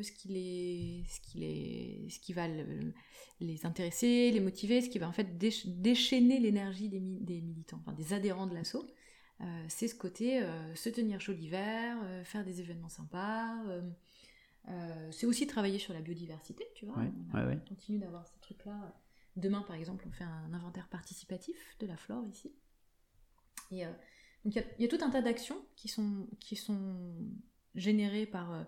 ce 0.03 0.12
qui 0.12 0.29
les, 0.29 1.05
ce 1.09 1.20
qui 1.20 1.39
les, 1.39 2.09
ce 2.11 2.18
qui 2.18 2.33
va 2.33 2.47
les 3.41 3.66
intéresser, 3.66 4.31
les 4.31 4.41
motiver, 4.41 4.81
ce 4.81 4.89
qui 4.89 4.99
va 4.99 5.09
en 5.09 5.12
fait 5.12 5.39
déchaîner 5.39 6.41
l'énergie 6.41 6.89
des, 6.89 7.01
des, 7.01 7.41
militants, 7.41 7.81
enfin 7.81 7.93
des 7.93 8.12
adhérents 8.12 8.47
de 8.47 8.55
l'assaut. 8.55 8.87
Euh, 9.41 9.64
c'est 9.68 9.87
ce 9.87 9.95
côté 9.95 10.43
euh, 10.43 10.74
se 10.74 10.89
tenir 10.89 11.20
chaud 11.20 11.33
l'hiver, 11.33 11.97
euh, 12.03 12.24
faire 12.24 12.45
des 12.45 12.61
événements 12.61 12.89
sympas. 12.89 13.57
c'est 15.11 15.26
aussi 15.26 15.47
travailler 15.47 15.79
sur 15.79 15.95
la 15.95 16.01
biodiversité, 16.01 16.64
tu 16.74 16.87
vois. 16.87 16.99
on, 17.35 17.57
continue 17.68 17.99
d'avoir 17.99 18.26
ce 18.26 18.39
truc-là. 18.41 18.95
Demain, 19.37 19.62
par 19.62 19.76
exemple, 19.76 20.05
on 20.09 20.11
fait 20.11 20.24
un 20.24 20.53
inventaire 20.53 20.89
participatif 20.89 21.57
de 21.79 21.87
la 21.87 21.97
flore 21.97 22.26
ici. 22.26 22.53
Et 23.70 23.85
donc 24.45 24.55
il 24.57 24.64
y, 24.79 24.83
y, 24.83 24.85
a 24.85 24.89
tout 24.89 25.03
un 25.03 25.11
tas 25.11 25.22
d'actions 25.22 25.59
qui 25.76 25.89
sont, 25.89 26.26
qui 26.41 26.57
sont 26.57 26.97
générées 27.74 28.26
par 28.26 28.66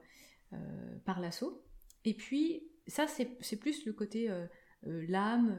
par 1.05 1.21
l'assaut. 1.21 1.65
Et 2.05 2.15
puis, 2.15 2.63
ça, 2.87 3.07
c'est 3.07 3.57
plus 3.57 3.85
le 3.85 3.93
côté 3.93 4.31
euh, 4.31 4.47
euh, 4.87 5.05
l'âme, 5.09 5.57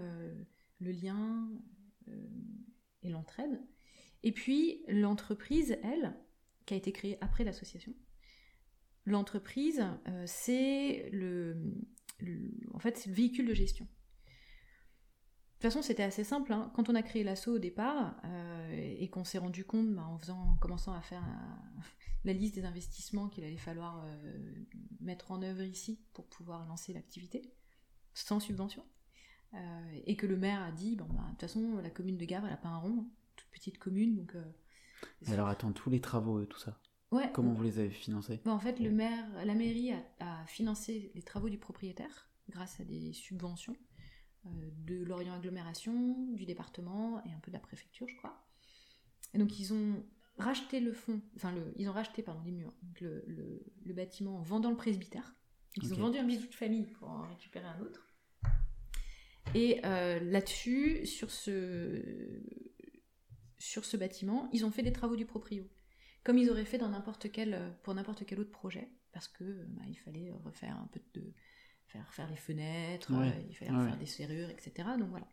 le 0.79 0.91
lien 0.91 1.49
et 3.03 3.09
l'entraide. 3.09 3.61
Et 4.23 4.31
puis, 4.31 4.83
l'entreprise, 4.87 5.77
elle, 5.83 6.15
qui 6.65 6.73
a 6.73 6.77
été 6.77 6.91
créée 6.91 7.17
après 7.21 7.43
l'association, 7.43 7.93
l'entreprise, 9.05 9.83
c'est 10.25 11.09
le, 11.11 11.73
en 12.73 12.79
fait, 12.79 13.05
le 13.05 13.13
véhicule 13.13 13.47
de 13.47 13.53
gestion. 13.53 13.85
De 13.85 15.67
toute 15.67 15.73
façon, 15.73 15.81
c'était 15.83 16.03
assez 16.03 16.23
simple. 16.23 16.53
Hein. 16.53 16.71
Quand 16.75 16.89
on 16.89 16.95
a 16.95 17.03
créé 17.03 17.23
l'assaut 17.23 17.55
au 17.55 17.59
départ 17.59 18.19
et 18.73 19.09
qu'on 19.09 19.23
s'est 19.23 19.37
rendu 19.37 19.63
compte, 19.63 19.93
bah, 19.93 20.05
en, 20.05 20.17
faisant, 20.17 20.39
en 20.39 20.55
commençant 20.57 20.93
à 20.93 21.01
faire 21.01 21.23
la 22.23 22.33
liste 22.33 22.55
des 22.55 22.65
investissements 22.65 23.27
qu'il 23.27 23.43
allait 23.43 23.57
falloir 23.57 24.03
euh, 24.05 24.65
mettre 24.99 25.31
en 25.31 25.41
œuvre 25.41 25.63
ici 25.63 25.99
pour 26.13 26.27
pouvoir 26.27 26.65
lancer 26.67 26.93
l'activité, 26.93 27.53
sans 28.13 28.39
subvention, 28.39 28.85
et 30.05 30.15
que 30.15 30.25
le 30.27 30.37
maire 30.37 30.61
a 30.61 30.71
dit, 30.71 30.95
bon, 30.95 31.07
bah, 31.09 31.23
de 31.25 31.29
toute 31.31 31.41
façon, 31.41 31.75
la 31.83 31.89
commune 31.89 32.17
de 32.17 32.23
Gavre, 32.23 32.45
elle 32.45 32.53
n'a 32.53 32.57
pas 32.57 32.69
un 32.69 32.77
rond, 32.77 33.05
toute 33.35 33.49
petite 33.49 33.79
commune, 33.79 34.15
donc... 34.15 34.33
Et 35.27 35.33
alors 35.33 35.49
attends, 35.49 35.73
tous 35.73 35.89
les 35.89 35.99
travaux, 35.99 36.45
tout 36.45 36.59
ça 36.59 36.79
Ouais. 37.11 37.29
Comment 37.33 37.51
vous 37.51 37.63
les 37.63 37.79
avez 37.79 37.89
financés? 37.89 38.39
Bah, 38.45 38.53
En 38.53 38.59
fait, 38.59 38.79
le 38.79 38.91
maire, 38.91 39.25
la 39.43 39.53
mairie 39.53 39.91
a, 39.91 40.01
a, 40.19 40.45
financé 40.45 41.11
les 41.15 41.21
travaux 41.21 41.49
du 41.49 41.57
propriétaire 41.57 42.29
grâce 42.47 42.79
à 42.79 42.85
des 42.85 43.11
subventions 43.11 43.75
de 44.45 45.03
l'Orient 45.03 45.35
Agglomération, 45.35 46.15
du 46.33 46.45
département 46.45 47.23
et 47.25 47.31
un 47.31 47.39
peu 47.39 47.51
de 47.51 47.55
la 47.55 47.59
préfecture, 47.59 48.07
je 48.07 48.15
crois. 48.15 48.43
Et 49.33 49.37
donc 49.37 49.59
ils 49.59 49.73
ont 49.73 50.03
racheté 50.37 50.79
le 50.79 50.93
fond, 50.93 51.21
enfin 51.35 51.51
le, 51.51 51.73
ils 51.75 51.89
ont 51.89 51.93
racheté 51.93 52.23
pardon 52.23 52.41
les 52.43 52.51
murs, 52.51 52.73
donc 52.81 52.99
le, 53.01 53.23
le, 53.27 53.65
le, 53.83 53.93
bâtiment 53.93 54.37
en 54.37 54.41
vendant 54.41 54.69
le 54.69 54.77
presbytère. 54.77 55.35
Ils 55.77 55.85
okay. 55.85 55.93
ont 55.93 56.05
vendu 56.05 56.17
un 56.17 56.23
bisou 56.23 56.47
de 56.47 56.55
famille 56.55 56.85
pour 56.85 57.09
en 57.09 57.27
récupérer 57.27 57.67
un 57.67 57.79
autre. 57.81 58.07
Et 59.53 59.81
euh, 59.85 60.19
là-dessus, 60.19 61.05
sur 61.05 61.31
ce, 61.31 62.01
sur 63.57 63.85
ce 63.85 63.97
bâtiment, 63.97 64.49
ils 64.53 64.65
ont 64.65 64.71
fait 64.71 64.83
des 64.83 64.93
travaux 64.93 65.15
du 65.15 65.25
proprio, 65.25 65.67
comme 66.23 66.37
ils 66.37 66.49
auraient 66.49 66.65
fait 66.65 66.77
dans 66.77 66.89
n'importe 66.89 67.31
quel, 67.31 67.75
pour 67.83 67.93
n'importe 67.93 68.25
quel 68.25 68.39
autre 68.39 68.51
projet, 68.51 68.89
parce 69.11 69.27
que 69.27 69.65
bah, 69.69 69.83
il 69.87 69.95
fallait 69.97 70.31
refaire 70.43 70.77
un 70.77 70.87
peu 70.87 71.01
de 71.13 71.33
faire 71.87 72.13
faire 72.13 72.29
les 72.29 72.37
fenêtres, 72.37 73.11
Ouais, 73.13 73.27
euh, 73.27 73.43
il 73.49 73.55
fallait 73.55 73.71
ouais. 73.71 73.87
faire 73.87 73.97
des 73.97 74.05
serrures, 74.05 74.49
etc. 74.49 74.71
Donc 74.97 75.09
voilà. 75.09 75.27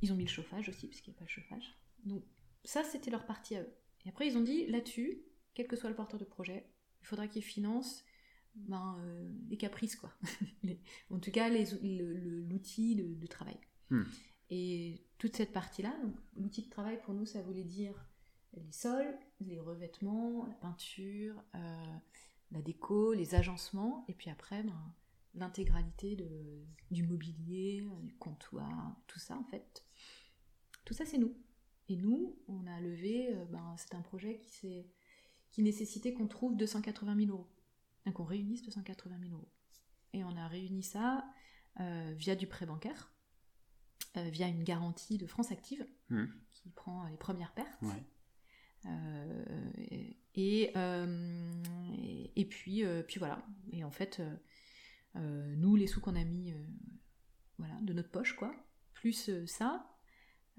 Ils 0.00 0.12
ont 0.12 0.16
mis 0.16 0.24
le 0.24 0.30
chauffage 0.30 0.68
aussi, 0.68 0.88
parce 0.88 1.00
qu'il 1.00 1.12
n'y 1.12 1.16
a 1.16 1.20
pas 1.20 1.24
de 1.24 1.30
chauffage. 1.30 1.76
Donc 2.04 2.24
ça, 2.64 2.84
c'était 2.84 3.10
leur 3.10 3.26
partie 3.26 3.56
à 3.56 3.62
eux. 3.62 3.74
Et 4.04 4.08
après, 4.08 4.26
ils 4.26 4.36
ont 4.36 4.42
dit, 4.42 4.66
là-dessus, 4.66 5.22
quel 5.54 5.66
que 5.66 5.76
soit 5.76 5.90
le 5.90 5.96
porteur 5.96 6.20
de 6.20 6.24
projet, 6.24 6.68
il 7.02 7.06
faudra 7.06 7.26
qu'il 7.28 7.42
finance 7.42 8.04
ben, 8.54 8.96
euh, 9.00 9.30
les 9.48 9.56
caprices, 9.56 9.96
quoi. 9.96 10.12
Les- 10.62 10.80
en 11.10 11.18
tout 11.20 11.30
cas, 11.30 11.48
les- 11.48 11.66
le- 11.82 12.14
le- 12.14 12.40
l'outil 12.42 12.96
de, 12.96 13.14
de 13.14 13.26
travail. 13.26 13.58
Hmm. 13.90 14.02
Et 14.50 15.04
toute 15.18 15.36
cette 15.36 15.52
partie-là, 15.52 15.94
l'outil 16.36 16.62
de 16.62 16.70
travail, 16.70 17.00
pour 17.02 17.14
nous, 17.14 17.26
ça 17.26 17.42
voulait 17.42 17.64
dire 17.64 18.08
les 18.54 18.72
sols, 18.72 19.16
les 19.40 19.60
revêtements, 19.60 20.46
la 20.46 20.54
peinture, 20.54 21.40
euh, 21.54 21.96
la 22.50 22.62
déco, 22.62 23.12
les 23.12 23.34
agencements, 23.34 24.04
et 24.08 24.14
puis 24.14 24.30
après, 24.30 24.62
ben, 24.62 24.94
l'intégralité 25.34 26.16
du 26.90 27.02
mobilier, 27.04 27.86
du 28.02 28.14
comptoir, 28.16 28.96
tout 29.06 29.18
ça, 29.18 29.36
en 29.36 29.44
fait. 29.44 29.84
Tout 30.84 30.94
ça, 30.94 31.04
c'est 31.04 31.18
nous. 31.18 31.34
Et 31.88 31.96
nous, 31.96 32.38
on 32.48 32.66
a 32.66 32.80
levé, 32.80 33.34
euh, 33.34 33.44
ben, 33.46 33.74
c'est 33.78 33.94
un 33.94 34.02
projet 34.02 34.40
qui, 34.40 34.84
qui 35.50 35.62
nécessitait 35.62 36.12
qu'on 36.12 36.28
trouve 36.28 36.56
280 36.56 37.16
000 37.16 37.30
euros. 37.30 37.48
Donc 38.06 38.20
on 38.20 38.24
réunisse 38.24 38.62
280 38.62 39.18
000 39.20 39.32
euros. 39.34 39.48
Et 40.12 40.24
on 40.24 40.36
a 40.36 40.46
réuni 40.48 40.82
ça 40.82 41.24
euh, 41.80 42.14
via 42.16 42.34
du 42.34 42.46
prêt 42.46 42.66
bancaire, 42.66 43.12
euh, 44.16 44.28
via 44.30 44.48
une 44.48 44.64
garantie 44.64 45.18
de 45.18 45.26
France 45.26 45.50
Active, 45.52 45.86
Hmm. 46.10 46.24
qui 46.50 46.70
prend 46.70 47.06
les 47.08 47.18
premières 47.18 47.52
pertes. 47.52 47.82
Ouais. 47.82 48.02
Euh, 48.86 49.70
et, 49.76 50.16
et, 50.34 50.72
et 52.34 52.44
puis, 52.46 52.82
puis 53.06 53.18
voilà. 53.18 53.44
Et 53.72 53.84
en 53.84 53.90
fait, 53.90 54.22
nous, 55.14 55.76
les 55.76 55.86
sous 55.86 56.00
qu'on 56.00 56.16
a 56.16 56.24
mis 56.24 56.54
voilà, 57.58 57.74
de 57.82 57.92
notre 57.92 58.10
poche, 58.10 58.34
quoi, 58.36 58.54
plus 58.94 59.30
ça, 59.46 59.86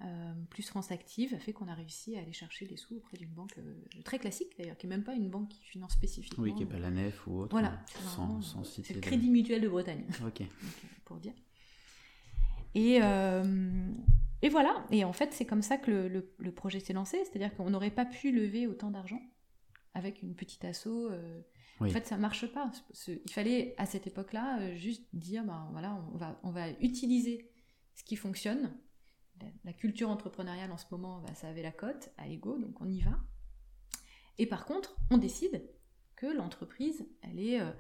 euh, 0.04 0.34
plus 0.50 0.64
France 0.68 0.92
Active, 0.92 1.34
a 1.34 1.40
fait 1.40 1.52
qu'on 1.54 1.68
a 1.68 1.74
réussi 1.74 2.16
à 2.16 2.20
aller 2.22 2.32
chercher 2.34 2.66
des 2.66 2.78
sous 2.78 2.96
auprès 2.98 3.18
d'une 3.18 3.30
banque 3.34 3.58
euh, 3.58 3.76
très 4.06 4.18
classique, 4.20 4.58
d'ailleurs, 4.58 4.78
qui 4.78 4.88
n'est 4.88 4.96
même 4.96 5.04
pas 5.04 5.14
une 5.14 5.30
banque 5.30 5.50
qui 5.50 5.62
finance 5.64 5.94
spécifiquement. 5.94 6.44
Oui, 6.44 6.54
qui 6.54 6.62
n'est 6.62 6.70
pas 6.72 6.80
la 6.80 6.90
nef 6.92 7.28
ou 7.28 7.40
autre. 7.42 7.52
Voilà, 7.52 7.74
euh, 7.74 7.78
c'est 7.88 8.02
Sans, 8.04 8.42
sans 8.42 8.64
c'est 8.64 8.94
le 8.94 9.02
Crédit 9.02 9.30
Mutuel 9.30 9.62
de 9.62 9.68
Bretagne 9.70 10.06
Ok. 10.26 10.40
donc, 10.40 10.40
euh, 10.42 10.88
pour 11.06 11.18
dire. 11.18 11.34
Et, 12.76 13.00
euh, 13.02 13.92
et 14.42 14.50
voilà, 14.50 14.86
et 14.92 15.04
en 15.04 15.14
fait 15.14 15.34
c'est 15.34 15.46
comme 15.46 15.62
ça 15.64 15.78
que 15.78 15.90
le, 15.92 16.08
le- 16.08 16.34
le 16.38 16.52
projet 16.54 16.80
s'est 16.80 16.94
lancé, 16.94 17.18
c'est-à-dire 17.26 17.54
qu'on 17.56 17.70
n'aurait 17.72 17.90
pas 17.92 18.06
pu 18.06 18.32
lever 18.32 18.68
autant 18.68 18.92
d'argent 18.92 19.22
avec 19.96 20.22
une 20.22 20.36
petite 20.36 20.64
asso. 20.66 20.86
euh, 20.88 21.42
Oui. 21.82 21.90
En 21.90 21.92
fait 21.92 22.06
ça 22.06 22.18
marche 22.18 22.46
pas. 22.48 22.72
Il 23.08 23.32
fallait 23.32 23.74
à 23.78 23.86
cette 23.86 24.06
époque-là 24.08 24.60
euh, 24.62 24.76
juste 24.76 25.04
dire, 25.14 25.44
ben 25.44 25.68
voilà, 25.72 26.00
on 26.14 26.18
va, 26.18 26.40
on 26.44 26.52
va 26.52 26.70
utiliser 26.80 27.50
ce 27.96 28.04
qui 28.04 28.16
fonctionne. 28.16 28.72
La, 29.64 29.74
culture 29.74 30.10
entrepreneuriale 30.10 30.72
en 30.72 30.78
ce 30.78 30.86
moment, 30.92 31.22
bah, 31.22 31.34
ça 31.36 31.48
avait 31.48 31.62
la 31.62 31.72
cote 31.72 32.10
à 32.18 32.28
Ego, 32.28 32.58
donc 32.58 32.80
on 32.82 32.90
y 32.90 33.02
va. 33.02 33.18
Et 34.38 34.46
par 34.46 34.66
contre, 34.66 34.96
on 35.12 35.18
décide 35.18 35.64
que 36.16 36.26
l'entreprise, 36.28 37.08
elle 37.22 37.40
est, 37.40 37.60
euh, 37.62 37.72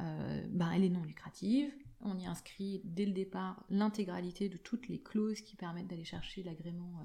euh, 0.00 0.46
ben, 0.50 0.70
elle 0.72 0.84
est 0.84 0.88
non 0.90 1.02
lucrative. 1.04 1.72
On 2.00 2.16
y 2.18 2.26
inscrit 2.26 2.80
dès 2.84 3.06
le 3.06 3.12
départ 3.12 3.64
l'intégralité 3.70 4.48
de 4.48 4.56
toutes 4.56 4.88
les 4.88 5.00
clauses 5.00 5.40
qui 5.40 5.56
permettent 5.56 5.88
d'aller 5.88 6.04
chercher 6.04 6.42
l'agrément 6.42 6.92
euh, 7.00 7.04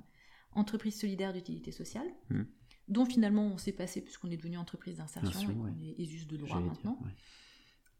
entreprise 0.60 1.00
solidaire 1.00 1.34
d'utilité 1.34 1.72
sociale, 1.72 2.08
Mhm. 2.30 2.46
dont 2.90 3.06
finalement 3.06 3.46
on 3.48 3.58
s'est 3.58 3.72
passé 3.72 4.02
puisqu'on 4.02 4.30
est 4.30 4.38
devenu 4.38 4.58
entreprise 4.58 4.98
d'insertion 4.98 5.30
Insertion, 5.50 5.68
et 5.68 5.72
ouais. 5.72 5.96
est 5.98 6.02
ESUS 6.04 6.26
de 6.28 6.38
droit 6.38 6.58
dire, 6.60 6.68
maintenant. 6.68 7.00
ouais. 7.04 7.12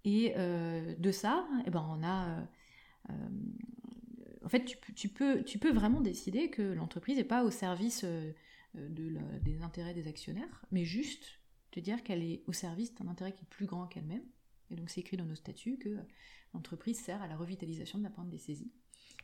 Et 0.06 0.34
euh, 0.38 0.96
de 0.98 1.12
ça, 1.12 1.48
eh 1.66 1.70
ben, 1.70 1.86
on 1.90 2.04
a. 2.04 2.46
euh, 4.44 4.46
euh, 4.46 4.46
en 4.46 4.50
fait, 4.50 4.66
tu, 4.66 4.78
peux- 4.78 4.94
tu, 4.94 5.10
peux, 5.10 5.44
tu 5.44 5.60
peux 5.60 5.72
vraiment 5.72 6.02
décider 6.02 6.50
que 6.50 6.62
l'entreprise 6.62 7.18
n'est 7.18 7.24
pas 7.24 7.44
au 7.44 7.52
service 7.52 8.04
euh, 8.04 8.32
de 8.76 9.10
la- 9.10 9.40
des 9.40 9.62
intérêts 9.62 9.94
des 9.94 10.08
actionnaires, 10.08 10.66
mais 10.72 10.86
juste 10.86 11.40
te 11.72 11.80
dire 11.80 12.04
qu'elle 12.04 12.24
est 12.24 12.44
au 12.48 12.54
service 12.54 12.94
d'un 12.96 13.08
intérêt 13.08 13.34
qui 13.34 13.44
est 13.44 13.50
plus 13.50 13.66
grand 13.66 13.88
qu'elle-même. 13.88 14.24
Et 14.70 14.76
donc, 14.76 14.90
c'est 14.90 15.02
écrit 15.02 15.18
dans 15.18 15.26
nos 15.26 15.36
statuts 15.36 15.78
que 15.78 15.98
l'entreprise 16.54 17.00
sert 17.00 17.22
à 17.22 17.28
la 17.28 17.36
revitalisation 17.36 17.98
de 18.00 18.04
la 18.04 18.10
pointe 18.10 18.30
des 18.30 18.38
saisies, 18.38 18.72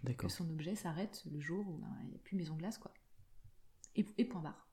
que 0.04 0.28
son 0.30 0.50
objet 0.50 0.76
s'arrête 0.76 1.24
le 1.32 1.40
jour 1.40 1.68
où 1.68 1.78
ben, 1.78 1.96
il 2.04 2.10
n'y 2.10 2.16
a 2.16 2.20
plus 2.20 2.36
maison 2.36 2.56
glace, 2.56 2.78
quoi. 2.78 2.94
Et, 3.96 4.06
et 4.18 4.26
point 4.26 4.42
barre. 4.42 4.70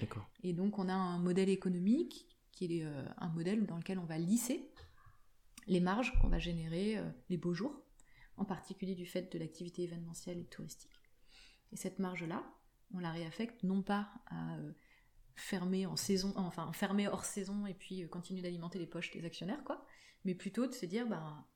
D'accord. 0.00 0.28
Et 0.42 0.52
donc 0.54 0.78
on 0.78 0.88
a 0.88 0.94
un 0.94 1.18
modèle 1.18 1.48
économique 1.50 2.26
qui 2.52 2.78
est 2.80 2.84
euh, 2.84 3.04
un 3.18 3.28
modèle 3.28 3.66
dans 3.66 3.76
lequel 3.76 3.98
on 3.98 4.04
va 4.04 4.16
lisser 4.18 4.70
les 5.66 5.80
marges 5.80 6.18
qu'on 6.20 6.28
va 6.28 6.38
générer 6.38 6.96
euh, 6.98 7.08
les 7.28 7.36
beaux 7.36 7.52
jours, 7.54 7.83
en 8.36 8.44
particulier 8.44 8.94
du 8.94 9.06
fait 9.06 9.32
de 9.32 9.38
l'activité 9.38 9.82
événementielle 9.82 10.38
et 10.38 10.46
touristique. 10.46 11.00
Et 11.72 11.76
cette 11.76 11.98
marge-là, 11.98 12.44
on 12.92 12.98
la 12.98 13.10
réaffecte 13.10 13.62
non 13.62 13.82
pas 13.82 14.08
à 14.26 14.56
euh, 14.56 14.72
fermer 15.36 15.86
en 15.86 15.96
saison, 15.96 16.32
enfin 16.36 16.72
fermer 16.72 17.08
hors 17.08 17.24
saison 17.24 17.66
et 17.66 17.74
puis 17.74 18.02
euh, 18.02 18.08
continuer 18.08 18.42
d'alimenter 18.42 18.78
les 18.78 18.86
poches 18.86 19.10
des 19.10 19.24
actionnaires, 19.24 19.62
quoi, 19.64 19.84
mais 20.24 20.34
plutôt 20.34 20.66
de 20.66 20.72
se 20.72 20.86
dire, 20.86 21.06
bah, 21.06 21.46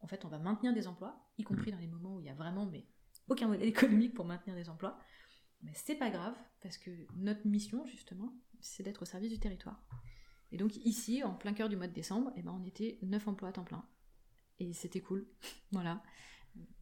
en 0.00 0.06
fait, 0.06 0.24
on 0.24 0.28
va 0.28 0.38
maintenir 0.38 0.74
des 0.74 0.86
emplois, 0.86 1.28
y 1.38 1.44
compris 1.44 1.70
dans 1.70 1.78
les 1.78 1.86
moments 1.86 2.16
où 2.16 2.20
il 2.20 2.26
y 2.26 2.30
a 2.30 2.34
vraiment 2.34 2.66
mais 2.66 2.86
aucun 3.28 3.48
modèle 3.48 3.68
économique 3.68 4.14
pour 4.14 4.24
maintenir 4.24 4.54
des 4.54 4.68
emplois. 4.68 4.98
Mais 5.62 5.72
c'est 5.74 5.94
pas 5.94 6.10
grave, 6.10 6.36
parce 6.60 6.76
que 6.76 6.90
notre 7.16 7.46
mission, 7.46 7.86
justement, 7.86 8.34
c'est 8.60 8.82
d'être 8.82 9.02
au 9.02 9.04
service 9.04 9.30
du 9.30 9.38
territoire. 9.38 9.80
Et 10.50 10.56
donc 10.56 10.76
ici, 10.84 11.22
en 11.22 11.34
plein 11.34 11.54
cœur 11.54 11.68
du 11.68 11.76
mois 11.76 11.86
de 11.86 11.94
décembre, 11.94 12.32
eh 12.36 12.42
ben, 12.42 12.52
on 12.52 12.66
était 12.66 12.98
9 13.02 13.28
emplois 13.28 13.48
à 13.48 13.52
temps 13.52 13.64
plein. 13.64 13.84
Et 14.60 14.72
c'était 14.72 15.00
cool. 15.00 15.26
voilà. 15.72 16.02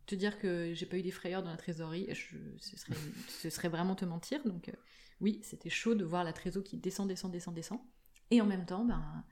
Te 0.06 0.14
dire 0.14 0.38
que 0.38 0.74
j'ai 0.74 0.86
pas 0.86 0.98
eu 0.98 1.02
des 1.02 1.12
frayeurs 1.12 1.42
dans 1.42 1.51
la 1.51 1.56
trésorerie, 1.56 2.09
ce, 2.60 2.76
serait, 2.76 2.97
ce 3.28 3.51
serait 3.51 3.68
vraiment 3.68 3.94
te 3.94 4.05
mentir. 4.05 4.42
Donc 4.44 4.68
euh, 4.68 4.72
oui, 5.20 5.40
c'était 5.44 5.70
chaud 5.70 5.94
de 5.94 6.05
voir 6.05 6.24
la 6.24 6.32
trésor 6.32 6.64
qui 6.64 6.76
descend, 6.78 7.09
descend, 7.09 7.30
descend, 7.32 7.55
descend. 7.55 7.80
Et 8.30 8.40
en 8.40 8.47
même 8.47 8.66
temps, 8.66 8.84
ben, 8.84 9.24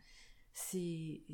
c'est 0.52 1.24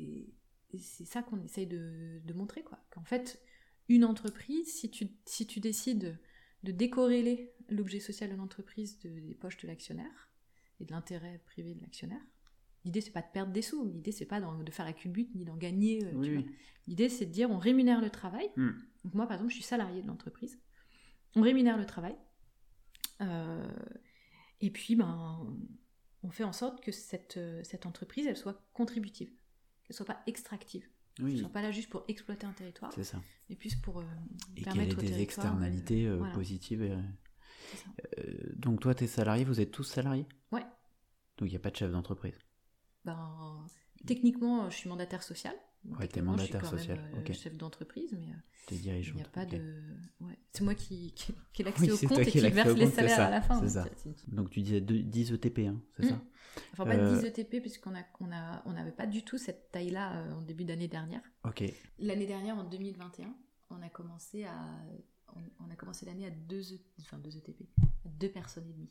ça 1.05 1.23
qu'on 1.23 1.41
essaye 1.43 1.67
de, 1.67 2.21
de 2.23 2.33
montrer. 2.33 2.63
quoi. 2.63 2.79
Qu'en 2.91 3.03
fait, 3.03 3.39
une 3.87 4.03
entreprise, 4.05 4.73
si 4.73 4.89
tu, 4.89 5.09
si 5.25 5.45
tu 5.47 5.59
décides 5.59 6.17
de 6.63 6.71
décorréler 6.71 7.53
l'objet 7.69 7.99
social 7.99 8.31
de 8.31 8.35
l'entreprise 8.35 8.99
de- 8.99 9.19
des 9.19 9.35
poches 9.35 9.57
de 9.57 9.67
l'actionnaire 9.67 10.29
et 10.79 10.85
de 10.85 10.91
l'intérêt 10.91 11.39
privé 11.45 11.75
de 11.75 11.81
l'actionnaire. 11.81 12.21
L'idée 12.85 13.01
c'est 13.01 13.11
pas 13.11 13.21
de 13.21 13.27
perdre 13.33 13.51
des 13.51 13.61
sous, 13.63 13.85
l'idée 13.85 14.11
c'est 14.11 14.25
pas 14.25 14.39
de 14.39 14.71
faire 14.71 14.85
la 14.85 14.93
culbute 14.93 15.33
ni 15.35 15.43
d'en 15.43 15.57
gagner. 15.57 16.05
euh, 16.05 16.11
Oui. 16.15 16.45
L'idée 16.87 17.09
c'est 17.09 17.25
de 17.25 17.31
dire 17.31 17.49
on 17.51 17.57
rémunère 17.57 17.99
le 17.99 18.09
travail. 18.11 18.49
Hmm. 18.55 18.71
Donc 19.03 19.13
moi 19.15 19.25
par 19.27 19.35
exemple 19.35 19.49
je 19.51 19.55
suis 19.55 19.63
salarié 19.63 20.01
de 20.01 20.07
l'entreprise. 20.07 20.59
On 21.35 21.41
rémunère 21.41 21.77
le 21.77 21.85
travail. 21.85 22.15
Euh, 23.21 23.67
et 24.61 24.69
puis 24.69 24.95
ben 24.95 25.57
on 26.23 26.29
fait 26.29 26.43
en 26.43 26.53
sorte 26.53 26.81
que 26.83 26.91
cette, 26.91 27.37
euh, 27.37 27.61
cette 27.63 27.85
entreprise 27.85 28.27
elle 28.27 28.37
soit 28.37 28.61
contributive, 28.73 29.29
qu'elle 29.83 29.95
soit 29.95 30.05
pas 30.05 30.21
extractive, 30.27 30.87
qu'elle 31.15 31.25
Oui, 31.25 31.37
soit 31.39 31.49
pas 31.49 31.61
là 31.61 31.71
juste 31.71 31.89
pour 31.89 32.03
exploiter 32.07 32.45
un 32.45 32.51
territoire, 32.53 32.91
c'est 32.93 33.03
ça. 33.03 33.21
mais 33.49 33.55
plus 33.55 33.75
pour 33.75 33.99
euh, 33.99 34.03
Et 34.55 34.61
qu'elle 34.61 34.73
permettre 34.73 34.99
ait 34.99 35.07
des 35.07 35.21
externalités 35.21 36.07
euh, 36.07 36.17
voilà. 36.17 36.33
positives. 36.33 36.81
et- 36.83 36.89
ça. 37.75 38.21
Donc 38.57 38.79
toi, 38.81 38.93
tes 38.93 39.07
salariés, 39.07 39.43
vous 39.43 39.59
êtes 39.59 39.71
tous 39.71 39.83
salariés? 39.83 40.25
Ouais. 40.51 40.61
Donc 41.37 41.49
il 41.49 41.51
n'y 41.51 41.55
a 41.55 41.59
pas 41.59 41.71
de 41.71 41.75
chef 41.75 41.91
d'entreprise. 41.91 42.35
Ben, 43.05 43.65
techniquement, 44.05 44.69
je 44.69 44.75
suis 44.75 44.89
mandataire 44.89 45.23
social. 45.23 45.53
Donc, 45.83 45.99
Ouais, 45.99 46.07
t'es 46.07 46.13
techniquement, 46.15 46.37
je 46.37 46.43
suis 46.45 46.53
mandataire 46.53 46.71
quand 46.71 46.77
social, 46.77 46.99
même, 47.01 47.15
euh, 47.15 47.19
ok. 47.19 47.33
chef 47.33 47.57
d'entreprise, 47.57 48.11
mais 48.13 48.25
euh, 48.31 48.35
T'es 48.65 48.75
il 48.75 48.81
dirigeant. 48.81 49.15
n'y 49.15 49.21
a 49.21 49.27
pas 49.29 49.45
de. 49.45 49.83
Ouais. 50.19 50.37
C'est 50.51 50.63
moi 50.63 50.73
qui, 50.73 51.11
qui, 51.13 51.33
qui 51.53 51.61
ai 51.61 51.65
Oui, 51.65 51.71
l'accès 51.71 51.91
au 51.91 52.07
compte 52.07 52.19
et 52.19 52.25
qui 52.25 52.39
verse 52.39 52.73
les 52.75 52.85
compte, 52.85 52.93
salaires 52.93 53.15
ça, 53.15 53.27
à 53.27 53.29
la 53.29 53.41
fin. 53.41 53.55
c'est 53.67 53.79
donc 53.79 53.87
ça. 53.97 54.09
une- 54.27 54.35
Donc 54.35 54.49
tu 54.49 54.61
disais 54.61 54.81
deux- 54.81 55.03
10 55.03 55.31
ETP, 55.33 55.59
hein, 55.67 55.79
c'est 55.97 56.05
Mm. 56.05 56.09
ça 56.09 56.21
Enfin, 56.73 56.85
pas 56.85 56.95
Euh, 56.95 57.19
10 57.21 57.25
ETP, 57.27 57.59
puisqu'on 57.61 57.93
a, 57.95 58.03
on 58.21 58.31
a, 58.31 58.63
on 58.65 58.71
n'avait 58.73 58.93
pas 58.93 59.05
du 59.05 59.23
tout 59.23 59.37
cette 59.37 59.71
taille-là 59.71 60.17
euh, 60.21 60.31
en 60.33 60.41
début 60.41 60.63
d'année 60.65 60.87
dernière. 60.87 61.21
Ok. 61.43 61.63
L'année 61.99 62.25
dernière, 62.25 62.57
en 62.57 62.63
2021, 62.63 63.35
on 63.69 63.81
a 63.81 63.89
commencé 63.89 64.45
à 64.45 64.55
on, 65.59 65.69
a 65.69 65.75
commencé 65.75 66.05
l'année 66.05 66.25
à 66.27 66.29
deux, 66.29 66.61
e, 66.73 66.77
enfin 67.01 67.17
deux 67.19 67.35
ETP, 67.37 67.67
à 68.05 68.09
deux 68.09 68.29
personnes 68.29 68.67
et 68.69 68.73
demie. 68.73 68.89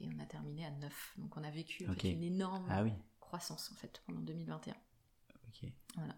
Et 0.00 0.08
on 0.14 0.18
a 0.22 0.26
terminé 0.26 0.64
à 0.64 0.70
neuf. 0.70 1.14
Donc 1.18 1.36
on 1.36 1.42
a 1.42 1.50
vécu 1.50 1.84
une 2.04 2.22
énorme 2.22 2.64
ah 2.70 2.84
croissance 3.26 3.70
en 3.72 3.74
fait 3.76 4.02
pendant 4.06 4.20
2021. 4.20 4.74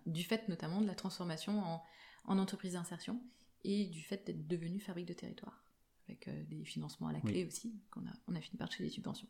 Du 0.06 0.24
fait 0.24 0.48
notamment 0.48 0.80
de 0.80 0.86
la 0.86 0.94
transformation 0.94 1.60
en, 1.60 1.82
en 2.24 2.38
entreprise 2.38 2.72
d'insertion 2.74 3.20
et 3.64 3.86
du 3.86 4.02
fait 4.02 4.26
d'être 4.26 4.46
devenu 4.46 4.80
fabrique 4.80 5.06
de 5.06 5.12
territoire, 5.12 5.64
avec 6.08 6.28
euh, 6.28 6.44
des 6.48 6.64
financements 6.64 7.08
à 7.08 7.12
la 7.12 7.20
clé 7.20 7.44
aussi, 7.44 7.80
qu'on 7.90 8.00
a, 8.02 8.12
on 8.26 8.34
a 8.34 8.40
fini 8.40 8.56
par 8.56 8.68
toucher 8.68 8.84
des 8.84 8.90
subventions. 8.90 9.28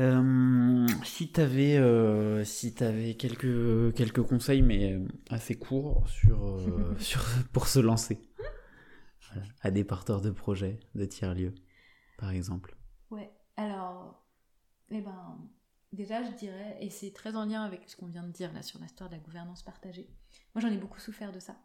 Euh, 0.00 0.86
si 1.04 1.30
tu 1.30 1.40
avais, 1.40 1.76
euh, 1.76 2.44
si 2.44 2.74
avais 2.82 3.14
quelques, 3.14 3.94
quelques 3.94 4.22
conseils, 4.22 4.62
mais 4.62 4.98
assez 5.30 5.54
courts, 5.54 6.08
sur, 6.08 6.60
sur, 6.98 7.24
pour 7.52 7.68
se 7.68 7.78
lancer 7.78 8.20
à 9.62 9.70
des 9.70 9.84
porteurs 9.84 10.20
de 10.20 10.30
projets, 10.30 10.80
de 10.94 11.04
tiers-lieux, 11.04 11.54
par 12.18 12.30
exemple. 12.30 12.76
Ouais, 13.10 13.32
alors, 13.56 14.24
eh 14.90 15.00
ben, 15.00 15.38
déjà, 15.94 16.22
je 16.22 16.30
dirais, 16.32 16.76
et 16.80 16.90
c'est 16.90 17.12
très 17.12 17.36
en 17.36 17.44
lien 17.44 17.62
avec 17.62 17.88
ce 17.88 17.96
qu'on 17.96 18.06
vient 18.06 18.22
de 18.22 18.32
dire 18.32 18.52
là 18.52 18.62
sur 18.62 18.80
l'histoire 18.80 19.10
de 19.10 19.14
la 19.14 19.20
gouvernance 19.20 19.62
partagée. 19.62 20.08
Moi, 20.54 20.62
j'en 20.62 20.70
ai 20.70 20.78
beaucoup 20.78 21.00
souffert 21.00 21.32
de 21.32 21.40
ça, 21.40 21.56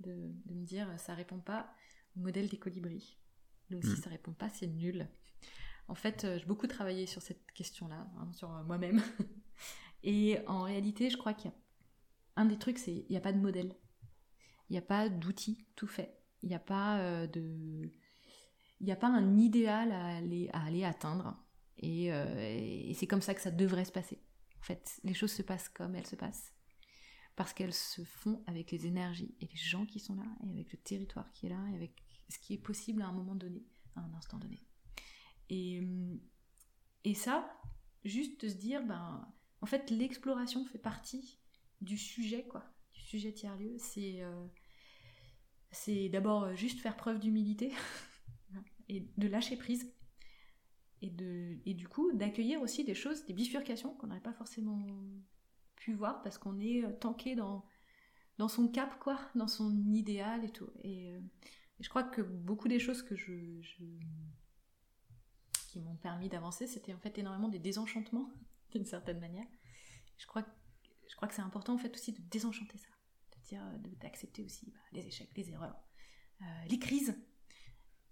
de, 0.00 0.32
de, 0.46 0.54
me 0.54 0.64
dire, 0.64 0.88
ça 0.98 1.14
répond 1.14 1.38
pas 1.38 1.72
au 2.16 2.20
modèle 2.20 2.48
des 2.48 2.58
colibris. 2.58 3.18
Donc, 3.70 3.84
si 3.84 3.90
hmm. 3.90 3.96
ça 3.96 4.10
répond 4.10 4.32
pas, 4.32 4.48
c'est 4.48 4.66
nul. 4.66 5.08
En 5.88 5.94
fait, 5.94 6.24
euh, 6.24 6.38
j'ai 6.38 6.46
beaucoup 6.46 6.66
travaillé 6.66 7.06
sur 7.06 7.22
cette 7.22 7.50
question-là, 7.52 8.08
hein, 8.18 8.32
sur 8.32 8.48
moi-même. 8.64 9.02
Et 10.02 10.38
en 10.46 10.62
réalité, 10.62 11.10
je 11.10 11.16
crois 11.16 11.34
qu'il 11.34 11.50
y 11.50 11.54
a 11.54 11.56
un 12.36 12.44
des 12.44 12.58
trucs, 12.58 12.78
c'est 12.78 12.92
il 12.92 13.10
n'y 13.10 13.16
a 13.16 13.20
pas 13.20 13.32
de 13.32 13.38
modèle. 13.38 13.74
Il 14.68 14.72
n'y 14.72 14.78
a 14.78 14.82
pas 14.82 15.08
d'outil 15.08 15.66
tout 15.76 15.86
fait. 15.86 16.18
Il 16.42 16.48
n'y 16.48 16.54
a 16.54 16.60
pas 16.60 16.98
euh, 16.98 17.26
de. 17.26 17.90
Il 18.80 18.86
n'y 18.86 18.92
a 18.92 18.96
pas 18.96 19.08
un 19.08 19.38
idéal 19.38 19.92
à 19.92 20.16
aller, 20.16 20.50
à 20.52 20.64
aller 20.64 20.84
atteindre. 20.84 21.36
Euh, 21.82 22.58
et, 22.58 22.94
c'est 22.94 23.06
comme 23.06 23.22
ça 23.22 23.34
que 23.34 23.40
ça 23.40 23.50
devrait 23.50 23.84
se 23.84 23.92
passer. 23.92 24.20
En 24.60 24.64
fait, 24.64 25.00
les 25.04 25.14
choses 25.14 25.32
se 25.32 25.42
passent 25.42 25.68
comme 25.68 25.94
elles 25.94 26.06
se 26.06 26.16
passent. 26.16 26.52
Parce 27.34 27.52
qu'elles 27.52 27.74
se 27.74 28.04
font 28.04 28.42
avec 28.46 28.70
les 28.70 28.86
énergies 28.86 29.34
et 29.40 29.46
les 29.46 29.56
gens 29.56 29.86
qui 29.86 29.98
sont 29.98 30.14
là, 30.14 30.24
et 30.44 30.50
avec 30.50 30.72
le 30.72 30.78
territoire 30.78 31.32
qui 31.32 31.46
est 31.46 31.48
là, 31.48 31.64
et 31.72 31.74
avec 31.74 32.02
ce 32.28 32.38
qui 32.38 32.54
est 32.54 32.58
possible 32.58 33.02
à 33.02 33.06
un 33.06 33.12
moment 33.12 33.34
donné, 33.34 33.64
à 33.96 34.00
un 34.00 34.14
instant 34.14 34.38
donné. 34.38 34.60
Et, 35.48 35.80
euh, 35.80 36.16
et 37.04 37.14
ça, 37.14 37.58
juste 38.04 38.42
de 38.44 38.48
se 38.48 38.54
dire, 38.54 38.84
ben, 38.84 39.26
en 39.60 39.66
fait, 39.66 39.90
l'exploration 39.90 40.64
fait 40.66 40.78
partie 40.78 41.38
du 41.80 41.96
sujet, 41.96 42.46
quoi, 42.46 42.64
du 42.92 43.00
sujet 43.00 43.32
tiers-lieu. 43.32 43.76
C'est 43.78 44.22
euh, 44.22 44.46
c'est 45.70 46.10
d'abord 46.10 46.54
juste 46.54 46.80
faire 46.80 46.96
preuve 46.96 47.18
d'humilité 47.18 47.72
et 48.88 49.08
de 49.16 49.26
lâcher 49.26 49.56
prise 49.56 49.90
et, 51.02 51.74
du 51.74 51.88
coup 51.88 52.12
d'accueillir 52.12 52.62
aussi 52.62 52.84
des 52.84 52.94
choses, 52.94 53.24
des 53.26 53.32
bifurcations 53.32 53.94
qu'on 53.94 54.06
n'aurait 54.06 54.20
pas 54.20 54.32
forcément 54.32 54.86
pu 55.76 55.94
voir 55.94 56.22
parce 56.22 56.38
qu'on 56.38 56.60
est 56.60 56.84
euh, 56.84 56.92
tanké 56.92 57.34
dans, 57.34 57.64
dans 58.38 58.48
son 58.48 58.68
cap, 58.68 58.98
quoi, 59.00 59.18
dans 59.34 59.48
son 59.48 59.72
idéal 59.92 60.44
et 60.44 60.50
tout. 60.50 60.70
Et, 60.82 61.10
euh, 61.10 61.20
je 61.80 61.88
crois 61.88 62.04
que 62.04 62.22
beaucoup 62.22 62.68
des 62.68 62.78
choses 62.78 63.02
que 63.02 63.16
je, 63.16 63.32
qui 65.68 65.80
m'ont 65.80 65.96
permis 65.96 66.28
d'avancer, 66.28 66.68
c'était 66.68 66.94
en 66.94 66.98
fait 66.98 67.18
énormément 67.18 67.48
des 67.48 67.58
désenchantements, 67.58 68.30
d'une 68.70 68.84
certaine 68.84 69.18
manière. 69.18 69.46
Je 70.18 70.26
crois, 70.26 70.44
je 71.08 71.16
crois 71.16 71.26
que 71.26 71.34
c'est 71.34 71.42
important 71.42 71.74
en 71.74 71.78
fait 71.78 71.92
aussi 71.94 72.12
de 72.12 72.20
désenchanter 72.30 72.78
ça, 72.78 72.88
de 73.36 73.42
dire, 73.42 73.62
d'accepter 74.00 74.44
aussi 74.44 74.70
bah, 74.70 74.78
les 74.92 75.06
échecs, 75.08 75.30
les 75.36 75.50
erreurs, 75.50 75.82
euh, 76.42 76.44
les 76.68 76.78
crises. 76.78 77.16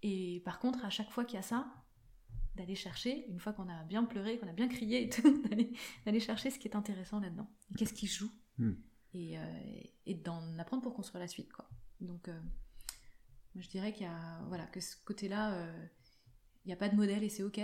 Et 0.02 0.42
par 0.44 0.58
contre, 0.58 0.84
à 0.84 0.90
chaque 0.90 1.10
fois 1.10 1.24
qu'il 1.24 1.36
y 1.36 1.38
a 1.38 1.42
ça, 1.42 1.72
d'aller 2.54 2.74
chercher, 2.74 3.26
une 3.28 3.38
fois 3.38 3.52
qu'on 3.52 3.68
a 3.68 3.84
bien 3.84 4.04
pleuré, 4.04 4.38
qu'on 4.38 4.48
a 4.48 4.52
bien 4.52 4.68
crié 4.68 5.04
et 5.04 5.08
tout, 5.08 5.42
d'aller 6.06 6.20
chercher 6.20 6.50
ce 6.50 6.58
qui 6.58 6.68
est 6.68 6.76
intéressant 6.76 7.20
là-dedans. 7.20 7.48
Qu'est-ce 7.76 7.94
qui 7.94 8.06
joue 8.06 8.30
hmm. 8.58 8.72
Et, 9.14 9.38
euh, 9.38 9.82
et 10.06 10.14
d'en 10.14 10.58
apprendre 10.58 10.82
pour 10.82 10.94
construire 10.94 11.20
la 11.20 11.28
suite. 11.28 11.52
Quoi. 11.52 11.68
Donc, 12.00 12.28
euh, 12.28 12.40
je 13.56 13.68
dirais 13.68 13.92
qu'il 13.92 14.02
y 14.02 14.08
a, 14.08 14.42
voilà, 14.48 14.66
que 14.66 14.80
ce 14.80 14.96
côté-là, 15.04 15.54
euh, 15.54 15.86
il 16.64 16.68
n'y 16.68 16.72
a 16.72 16.76
pas 16.76 16.88
de 16.88 16.96
modèle 16.96 17.24
et 17.24 17.28
c'est 17.28 17.42
OK. 17.42 17.60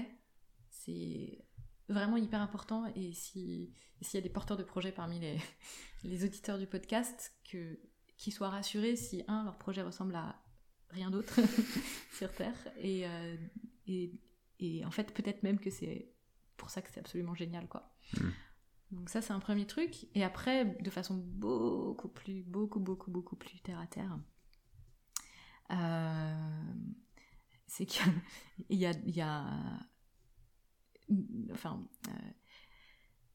C'est 0.70 1.44
vraiment 1.88 2.16
hyper 2.16 2.40
important. 2.40 2.86
Et 2.96 3.12
s'il 3.12 3.70
y 4.14 4.16
a 4.16 4.20
des 4.20 4.28
porteurs 4.28 4.56
de 4.56 4.64
projets 4.64 4.92
parmi 4.92 5.20
les, 5.20 5.38
les 6.04 6.24
auditeurs 6.24 6.58
du 6.58 6.66
podcast, 6.66 7.32
que, 7.50 7.78
qu'ils 8.16 8.32
soient 8.32 8.50
rassurés 8.50 8.96
si, 8.96 9.22
un, 9.28 9.44
leur 9.44 9.58
projet 9.58 9.82
ressemble 9.82 10.16
à 10.16 10.42
rien 10.90 11.10
d'autre 11.10 11.40
sur 12.16 12.32
Terre, 12.32 12.56
et, 12.78 13.04
et 13.86 14.12
et 14.58 14.84
en 14.84 14.90
fait, 14.90 15.12
peut-être 15.12 15.42
même 15.42 15.58
que 15.58 15.70
c'est 15.70 16.10
pour 16.56 16.70
ça 16.70 16.82
que 16.82 16.90
c'est 16.90 17.00
absolument 17.00 17.34
génial, 17.34 17.68
quoi. 17.68 17.94
Hmm. 18.14 18.30
Donc 18.92 19.10
ça, 19.10 19.20
c'est 19.20 19.32
un 19.32 19.40
premier 19.40 19.66
truc. 19.66 20.06
Et 20.14 20.22
après, 20.22 20.64
de 20.64 20.90
façon 20.90 21.16
beaucoup 21.16 22.08
plus, 22.08 22.42
beaucoup, 22.44 22.80
beaucoup, 22.80 23.10
beaucoup 23.10 23.36
plus 23.36 23.60
terre 23.60 23.80
à 23.80 23.86
terre, 23.86 24.18
euh, 25.72 26.74
c'est 27.66 27.86
qu'il 27.86 28.02
y 28.70 28.86
a, 28.86 28.92
il 28.92 29.16
y 29.16 29.20
a, 29.20 29.44
enfin, 31.52 31.86
euh, 32.08 32.30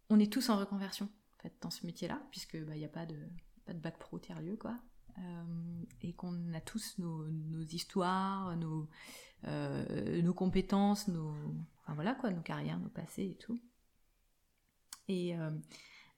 on 0.10 0.20
est 0.20 0.32
tous 0.32 0.50
en 0.50 0.58
reconversion 0.58 1.10
en 1.38 1.42
fait, 1.42 1.54
dans 1.62 1.70
ce 1.70 1.86
métier-là, 1.86 2.22
puisque 2.32 2.58
bah, 2.64 2.76
il 2.76 2.80
n'y 2.80 2.86
a 2.86 2.90
pas 2.90 3.06
de, 3.06 3.18
pas 3.66 3.74
de 3.74 3.80
bac 3.80 4.00
pro 4.00 4.20
tiers-lieu, 4.20 4.56
quoi. 4.56 4.80
Euh, 5.18 5.84
et 6.00 6.14
qu'on 6.14 6.54
a 6.54 6.62
tous 6.62 6.98
nos, 6.98 7.28
nos 7.28 7.64
histoires, 7.64 8.56
nos, 8.56 8.90
euh, 9.46 10.22
nos 10.22 10.34
compétences, 10.34 11.08
nos, 11.08 11.34
enfin 11.82 11.94
voilà 11.94 12.14
quoi, 12.14 12.30
nos 12.30 12.42
carrières, 12.42 12.80
nos 12.80 12.90
passés 12.90 13.26
et 13.26 13.38
tout. 13.38 13.60
Et, 15.08 15.36
euh, 15.38 15.52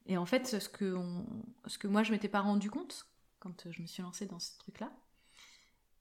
et 0.06 0.16
en 0.16 0.26
fait, 0.26 0.46
ce 0.46 0.68
que, 0.68 0.96
ce 1.66 1.78
que 1.78 1.88
moi 1.88 2.02
je 2.02 2.12
m'étais 2.12 2.28
pas 2.28 2.40
rendu 2.40 2.70
compte 2.70 3.08
quand 3.38 3.70
je 3.70 3.82
me 3.82 3.86
suis 3.86 4.02
lancée 4.02 4.26
dans 4.26 4.38
ce 4.38 4.56
truc-là, 4.58 4.92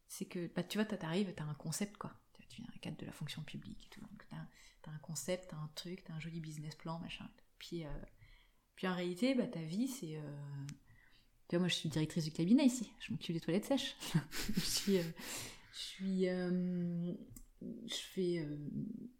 c'est 0.07 0.25
que 0.25 0.47
bah, 0.53 0.63
tu 0.63 0.77
vois, 0.77 0.85
t'arrives, 0.85 1.33
t'as 1.35 1.43
un 1.43 1.55
concept 1.55 1.97
quoi. 1.97 2.13
Tu 2.49 2.61
viens 2.61 2.69
un 2.75 2.79
cadre 2.79 2.97
de 2.97 3.05
la 3.05 3.11
fonction 3.11 3.41
publique 3.41 3.85
et 3.87 3.89
tout. 3.89 4.01
Donc 4.01 4.25
t'as 4.29 4.89
as 4.89 4.93
un 4.93 4.99
concept, 4.99 5.49
t'as 5.49 5.57
un 5.57 5.71
truc, 5.75 6.03
t'as 6.03 6.13
un 6.13 6.19
joli 6.19 6.41
business 6.41 6.75
plan, 6.75 6.99
machin. 6.99 7.27
Puis, 7.57 7.85
euh, 7.85 7.89
puis 8.75 8.87
en 8.87 8.93
réalité, 8.93 9.33
bah, 9.33 9.47
ta 9.47 9.61
vie, 9.61 9.87
c'est. 9.87 10.19
Tu 11.47 11.55
vois, 11.55 11.59
moi 11.59 11.67
je 11.67 11.75
suis 11.75 11.89
directrice 11.89 12.25
du 12.25 12.31
cabinet 12.31 12.65
ici, 12.65 12.91
je 12.99 13.11
m'occupe 13.11 13.33
des 13.33 13.39
toilettes 13.39 13.65
sèches. 13.65 13.95
je 14.55 14.59
suis 14.59 14.99
je 15.73 15.79
suis. 15.79 16.29
Euh, 16.29 17.13
je 17.61 17.95
fais. 17.95 18.39
Euh, 18.39 18.57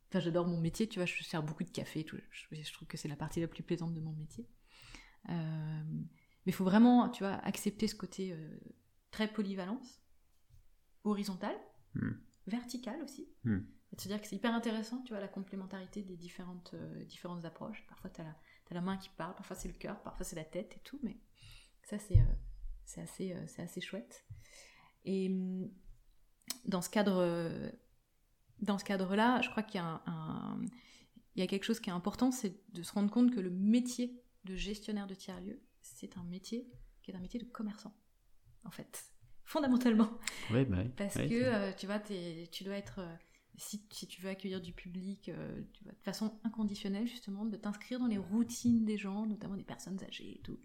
enfin, 0.10 0.20
j'adore 0.20 0.48
mon 0.48 0.60
métier, 0.60 0.88
tu 0.88 1.00
vois, 1.00 1.06
je 1.06 1.24
sers 1.24 1.42
beaucoup 1.42 1.64
de 1.64 1.72
café, 1.72 2.04
tout. 2.04 2.18
Je, 2.32 2.74
trouve 2.74 2.88
que 2.88 2.98
c'est 2.98 3.08
la 3.08 3.16
partie 3.16 3.42
la 3.42 3.48
plus 3.48 3.64
plaisante 3.64 3.94
de 3.94 4.00
mon 4.00 4.14
métier. 4.14 4.48
Euh, 5.30 5.84
mais 6.46 6.52
il 6.52 6.54
faut 6.54 6.64
vraiment, 6.64 7.10
tu 7.10 7.24
vois, 7.24 7.34
accepter 7.36 7.88
ce 7.88 7.96
côté 7.96 8.38
très 9.12 9.32
polyvalence, 9.32 10.02
horizontale, 11.04 11.56
hmm. 11.96 12.12
verticale 12.48 13.02
aussi. 13.02 13.28
Hmm. 13.46 13.62
C'est-à-dire 13.96 14.22
que 14.22 14.28
c'est 14.28 14.36
hyper 14.36 14.54
intéressant, 14.54 15.02
tu 15.04 15.14
vois, 15.14 15.22
la 15.22 15.28
complémentarité 15.28 16.04
des 16.04 16.18
différentes, 16.18 16.76
différentes 17.08 17.46
approches. 17.46 17.86
Parfois, 17.88 18.10
tu 18.10 18.22
as, 18.22 18.26
as, 18.26 18.74
la 18.74 18.82
main 18.82 18.98
qui 18.98 19.10
parle, 19.18 19.36
parfois 19.36 19.56
c'est 19.56 19.68
le 19.68 19.76
cœur, 19.76 20.02
parfois 20.02 20.26
c'est 20.26 20.36
la 20.36 20.44
tête 20.44 20.76
et 20.76 20.82
tout, 20.82 21.00
mais 21.04 21.18
ça, 21.84 21.98
c'est 21.98 22.20
c'est 22.86 23.02
assez, 23.02 23.36
c'est 23.48 23.62
assez 23.62 23.80
chouette. 23.80 24.26
Et 25.06 25.30
hum, 25.30 25.72
dans 26.66 26.82
ce 26.82 26.90
cadre, 26.90 27.72
dans 28.62 28.78
ce 28.78 28.84
cadre-là, 28.84 29.42
je 29.42 29.50
crois 29.50 29.64
qu'il 29.64 29.76
y 29.76 29.84
a 29.84 30.02
un, 30.06 30.60
il 31.36 31.40
y 31.40 31.44
a 31.44 31.48
quelque 31.48 31.64
chose 31.64 31.80
qui 31.80 31.90
est 31.90 31.94
important, 31.94 32.32
c'est 32.32 32.56
de 32.74 32.84
se 32.84 32.92
rendre 32.94 33.12
compte 33.12 33.34
que 33.34 33.40
le 33.40 33.50
métier 33.50 34.22
de 34.44 34.56
gestionnaire 34.56 35.08
de 35.08 35.16
tiers-lieux, 35.16 35.62
c'est 35.82 36.18
un 36.18 36.24
métier 36.24 36.70
qui 37.02 37.12
est 37.12 37.16
un 37.16 37.20
métier 37.20 37.40
de 37.40 37.46
commerçant, 37.46 37.94
en 38.64 38.72
fait, 38.72 39.06
fondamentalement. 39.44 40.10
Oui, 40.52 40.66
bah 40.66 40.84
Parce 40.96 41.16
que, 41.16 41.44
euh, 41.44 41.74
tu 41.74 41.86
vois, 41.86 42.00
tu 42.00 42.64
dois 42.64 42.76
être, 42.76 43.00
euh, 43.00 43.16
si, 43.58 43.86
si, 43.92 44.08
tu 44.08 44.22
veux 44.22 44.30
accueillir 44.30 44.62
du 44.62 44.74
public, 44.74 45.30
euh, 45.30 45.62
tu 45.74 45.84
de 45.86 45.92
façon 46.04 46.40
inconditionnelle, 46.44 47.08
justement, 47.08 47.46
de 47.46 47.58
t'inscrire 47.58 48.00
dans 48.00 48.08
les 48.08 48.18
routines 48.18 48.86
des 48.86 48.98
gens, 48.98 49.26
notamment 49.26 49.56
des 49.56 49.64
personnes 49.64 50.02
âgées 50.04 50.38
et 50.38 50.42
tout. 50.42 50.60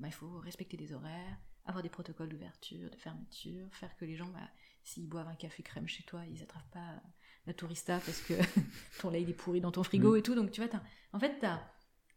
Bah, 0.00 0.08
il 0.08 0.14
faut 0.14 0.38
respecter 0.38 0.76
des 0.76 0.92
horaires, 0.92 1.38
avoir 1.64 1.82
des 1.82 1.88
protocoles 1.88 2.28
d'ouverture, 2.28 2.90
de 2.90 2.96
fermeture, 2.96 3.68
faire 3.74 3.96
que 3.96 4.04
les 4.04 4.16
gens, 4.16 4.28
bah, 4.28 4.48
s'ils 4.88 5.08
boivent 5.08 5.28
un 5.28 5.34
café 5.34 5.62
crème 5.62 5.86
chez 5.86 6.02
toi, 6.04 6.24
ils 6.26 6.40
n'attrapent 6.40 6.70
pas 6.70 7.02
la 7.46 7.54
tourista 7.54 7.98
parce 8.00 8.20
que 8.22 8.34
ton 9.00 9.10
lait 9.10 9.22
est 9.22 9.34
pourri 9.34 9.60
dans 9.60 9.72
ton 9.72 9.82
frigo 9.82 10.14
mm. 10.14 10.16
et 10.18 10.22
tout. 10.22 10.34
Donc 10.34 10.50
tu 10.50 10.62
vois, 10.62 10.80
en 11.12 11.20
fait, 11.20 11.38
tu 11.38 11.46
as 11.46 11.70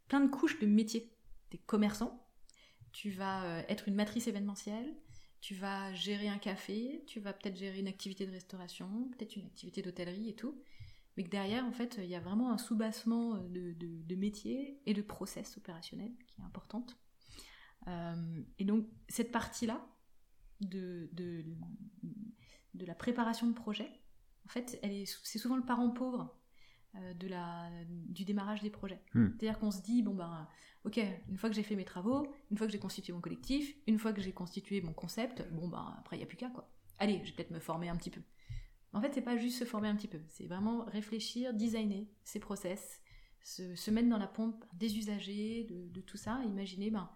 plein 0.08 0.22
de 0.22 0.30
couches 0.30 0.60
de 0.60 0.66
métiers. 0.66 1.12
Tu 1.50 1.58
es 1.58 1.60
commerçant, 1.60 2.26
tu 2.94 3.12
vas 3.12 3.44
euh, 3.44 3.64
être 3.68 3.88
une 3.88 3.96
matrice 3.96 4.28
événementielle, 4.28 4.96
tu 5.42 5.54
vas 5.54 5.94
gérer 5.94 6.30
un 6.30 6.38
café, 6.38 7.04
tu 7.08 7.20
vas 7.20 7.34
peut-être 7.34 7.58
gérer 7.58 7.80
une 7.80 7.88
activité 7.88 8.26
de 8.26 8.32
restauration, 8.32 9.10
peut-être 9.18 9.36
une 9.36 9.46
activité 9.46 9.82
d'hôtellerie 9.82 10.30
et 10.30 10.36
tout. 10.36 10.62
Mais 11.18 11.26
que 11.26 11.30
derrière, 11.30 11.66
en 11.66 11.74
fait, 11.74 11.98
il 11.98 12.10
y 12.10 12.16
a 12.16 12.22
vraiment 12.22 12.54
un 12.54 12.58
soubassement 12.58 13.36
de, 13.36 13.74
de, 13.74 14.16
métiers 14.16 14.80
et 14.86 14.94
de 14.94 15.02
process 15.02 15.58
opérationnels 15.58 16.14
qui 16.28 16.40
est 16.40 16.46
importante. 16.46 16.96
Euh, 17.88 18.42
et 18.60 18.64
donc, 18.64 18.88
cette 19.10 19.30
partie-là, 19.34 19.86
de, 20.62 21.10
de, 21.14 21.44
de 22.74 22.86
la 22.86 22.96
préparation 22.96 23.48
de 23.48 23.54
projet, 23.54 23.92
en 24.46 24.50
fait, 24.50 24.80
c'est 25.24 25.38
souvent 25.38 25.56
le 25.56 25.64
parent 25.66 25.90
pauvre 25.90 26.36
euh, 26.96 27.14
de 27.14 27.28
la, 27.28 27.70
du 27.88 28.26
démarrage 28.26 28.62
des 28.62 28.70
projets. 28.70 29.02
Hmm. 29.14 29.28
C'est-à-dire 29.30 29.60
qu'on 29.60 29.72
se 29.72 29.82
dit, 29.82 30.02
bon 30.02 30.14
ben, 30.14 30.48
ok, 30.84 31.00
une 31.30 31.38
fois 31.38 31.50
que 31.50 31.56
j'ai 31.56 31.64
fait 31.64 31.76
mes 31.76 31.86
travaux, 31.86 32.28
une 32.50 32.58
fois 32.58 32.68
que 32.68 32.74
j'ai 32.74 32.80
constitué 32.80 33.14
mon 33.14 33.22
collectif, 33.22 33.76
une 33.88 33.98
fois 33.98 34.14
que 34.14 34.22
j'ai 34.22 34.34
constitué 34.34 34.82
mon 34.82 34.94
concept, 34.94 35.48
bon 35.52 35.68
ben, 35.68 35.96
après, 36.00 36.18
il 36.18 36.20
n'y 36.20 36.24
a 36.24 36.28
plus 36.28 36.38
qu'à, 36.38 36.50
quoi. 36.50 36.70
Allez, 37.00 37.22
je 37.24 37.30
vais 37.30 37.36
peut-être 37.38 37.52
me 37.52 37.60
former 37.60 37.90
un 37.90 37.96
petit 37.96 38.10
peu. 38.10 38.22
En 38.94 39.02
fait, 39.02 39.14
c'est 39.14 39.22
pas 39.22 39.38
juste 39.38 39.58
se 39.58 39.64
former 39.64 39.88
un 39.88 39.96
petit 39.96 40.10
peu, 40.10 40.20
c'est 40.28 40.48
vraiment 40.48 40.84
réfléchir, 40.84 41.54
designer 41.54 42.10
ses 42.26 42.40
process, 42.40 43.02
se, 43.44 43.90
mettre 43.90 44.10
dans 44.10 44.18
la 44.18 44.28
pompe 44.28 44.66
des 44.74 44.98
usagers, 44.98 45.64
de, 45.64 46.02
tout 46.02 46.18
ça, 46.18 46.42
imaginer 46.46 46.92
ben, 46.92 47.10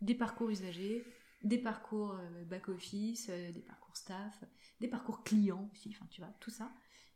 des 0.00 0.14
parcours 0.14 0.48
usagers, 0.48 1.04
des 1.42 1.58
parcours 1.58 2.12
euh, 2.12 2.44
back-office, 2.44 3.28
euh, 3.30 3.52
des 3.52 3.62
parcours 3.62 3.96
staff, 3.96 4.44
des 4.80 4.88
parcours 4.88 5.22
clients 5.22 5.68
aussi, 5.72 5.90
enfin 5.90 6.06
tu 6.10 6.20
vois, 6.20 6.32
tout 6.40 6.50
ça. 6.50 6.72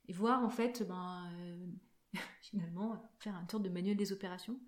Et 0.09 0.13
voir 0.13 0.45
en 0.45 0.51
fait, 0.51 0.87
ben, 0.87 1.31
euh, 1.39 1.67
finalement, 2.43 3.11
faire 3.19 3.35
un 3.37 3.45
tour 3.45 3.61
de 3.61 3.69
manuel 3.69 3.97
des 3.97 4.13
opérations, 4.13 4.59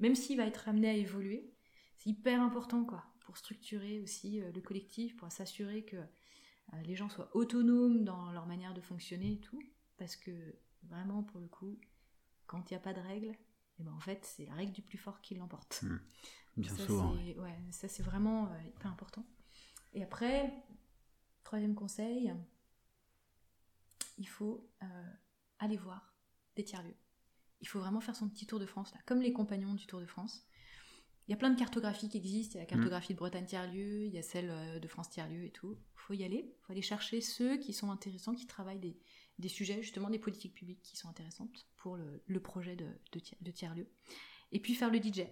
même 0.00 0.14
s'il 0.14 0.36
va 0.36 0.46
être 0.46 0.68
amené 0.68 0.88
à 0.88 0.94
évoluer, 0.94 1.52
c'est 1.96 2.10
hyper 2.10 2.40
important 2.40 2.84
quoi, 2.84 3.04
pour 3.20 3.36
structurer 3.36 4.00
aussi 4.00 4.40
le 4.40 4.60
collectif, 4.60 5.16
pour 5.16 5.30
s'assurer 5.32 5.84
que 5.84 5.96
les 6.84 6.94
gens 6.94 7.08
soient 7.08 7.34
autonomes 7.34 8.04
dans 8.04 8.30
leur 8.30 8.46
manière 8.46 8.74
de 8.74 8.80
fonctionner 8.80 9.32
et 9.32 9.40
tout, 9.40 9.60
parce 9.96 10.14
que 10.14 10.30
vraiment 10.84 11.24
pour 11.24 11.40
le 11.40 11.48
coup, 11.48 11.80
quand 12.46 12.70
il 12.70 12.74
n'y 12.74 12.76
a 12.76 12.80
pas 12.80 12.92
de 12.94 13.00
règles, 13.00 13.32
et 13.78 13.82
ben 13.82 13.92
en 13.92 14.00
fait 14.00 14.24
c'est 14.24 14.46
la 14.46 14.54
règle 14.54 14.72
du 14.72 14.82
plus 14.82 14.98
fort 14.98 15.20
qui 15.20 15.34
l'emporte. 15.34 15.82
Mmh. 15.82 15.98
Bien 16.56 16.76
ça, 16.76 16.86
souvent. 16.86 17.14
Ouais, 17.14 17.58
ça 17.70 17.88
c'est 17.88 18.02
vraiment 18.02 18.46
euh, 18.46 18.62
hyper 18.66 18.90
important. 18.90 19.24
Et 19.94 20.02
après, 20.02 20.52
troisième 21.44 21.74
conseil, 21.74 22.34
il 24.18 24.28
faut 24.28 24.68
euh, 24.82 25.10
aller 25.58 25.76
voir 25.76 26.14
des 26.56 26.64
tiers-lieux. 26.64 26.96
Il 27.60 27.68
faut 27.68 27.80
vraiment 27.80 28.00
faire 28.00 28.14
son 28.14 28.28
petit 28.28 28.46
tour 28.46 28.60
de 28.60 28.66
France, 28.66 28.92
là, 28.92 29.00
comme 29.06 29.20
les 29.20 29.32
compagnons 29.32 29.74
du 29.74 29.86
Tour 29.86 30.00
de 30.00 30.06
France. 30.06 30.46
Il 31.26 31.32
y 31.32 31.34
a 31.34 31.36
plein 31.36 31.50
de 31.50 31.58
cartographies 31.58 32.08
qui 32.08 32.16
existent. 32.16 32.54
Il 32.54 32.62
y 32.62 32.64
a 32.64 32.64
la 32.64 32.66
mmh. 32.66 32.78
cartographie 32.78 33.12
de 33.12 33.18
Bretagne 33.18 33.44
tiers-lieu, 33.44 34.06
il 34.06 34.12
y 34.12 34.18
a 34.18 34.22
celle 34.22 34.50
euh, 34.50 34.78
de 34.78 34.88
France 34.88 35.10
tiers-lieu 35.10 35.44
et 35.44 35.50
tout. 35.50 35.74
Il 35.74 36.00
faut 36.00 36.14
y 36.14 36.24
aller. 36.24 36.44
Il 36.46 36.64
faut 36.64 36.72
aller 36.72 36.82
chercher 36.82 37.20
ceux 37.20 37.56
qui 37.58 37.72
sont 37.72 37.90
intéressants, 37.90 38.34
qui 38.34 38.46
travaillent 38.46 38.78
des, 38.78 38.98
des 39.38 39.48
sujets, 39.48 39.82
justement 39.82 40.10
des 40.10 40.18
politiques 40.18 40.54
publiques 40.54 40.82
qui 40.82 40.96
sont 40.96 41.08
intéressantes 41.08 41.66
pour 41.76 41.96
le, 41.96 42.40
projet 42.40 42.76
de, 42.76 42.86
de, 43.12 43.50
tiers-lieu. 43.50 43.88
Et 44.52 44.60
puis 44.60 44.74
faire 44.74 44.90
le 44.90 45.00
DJ. 45.00 45.22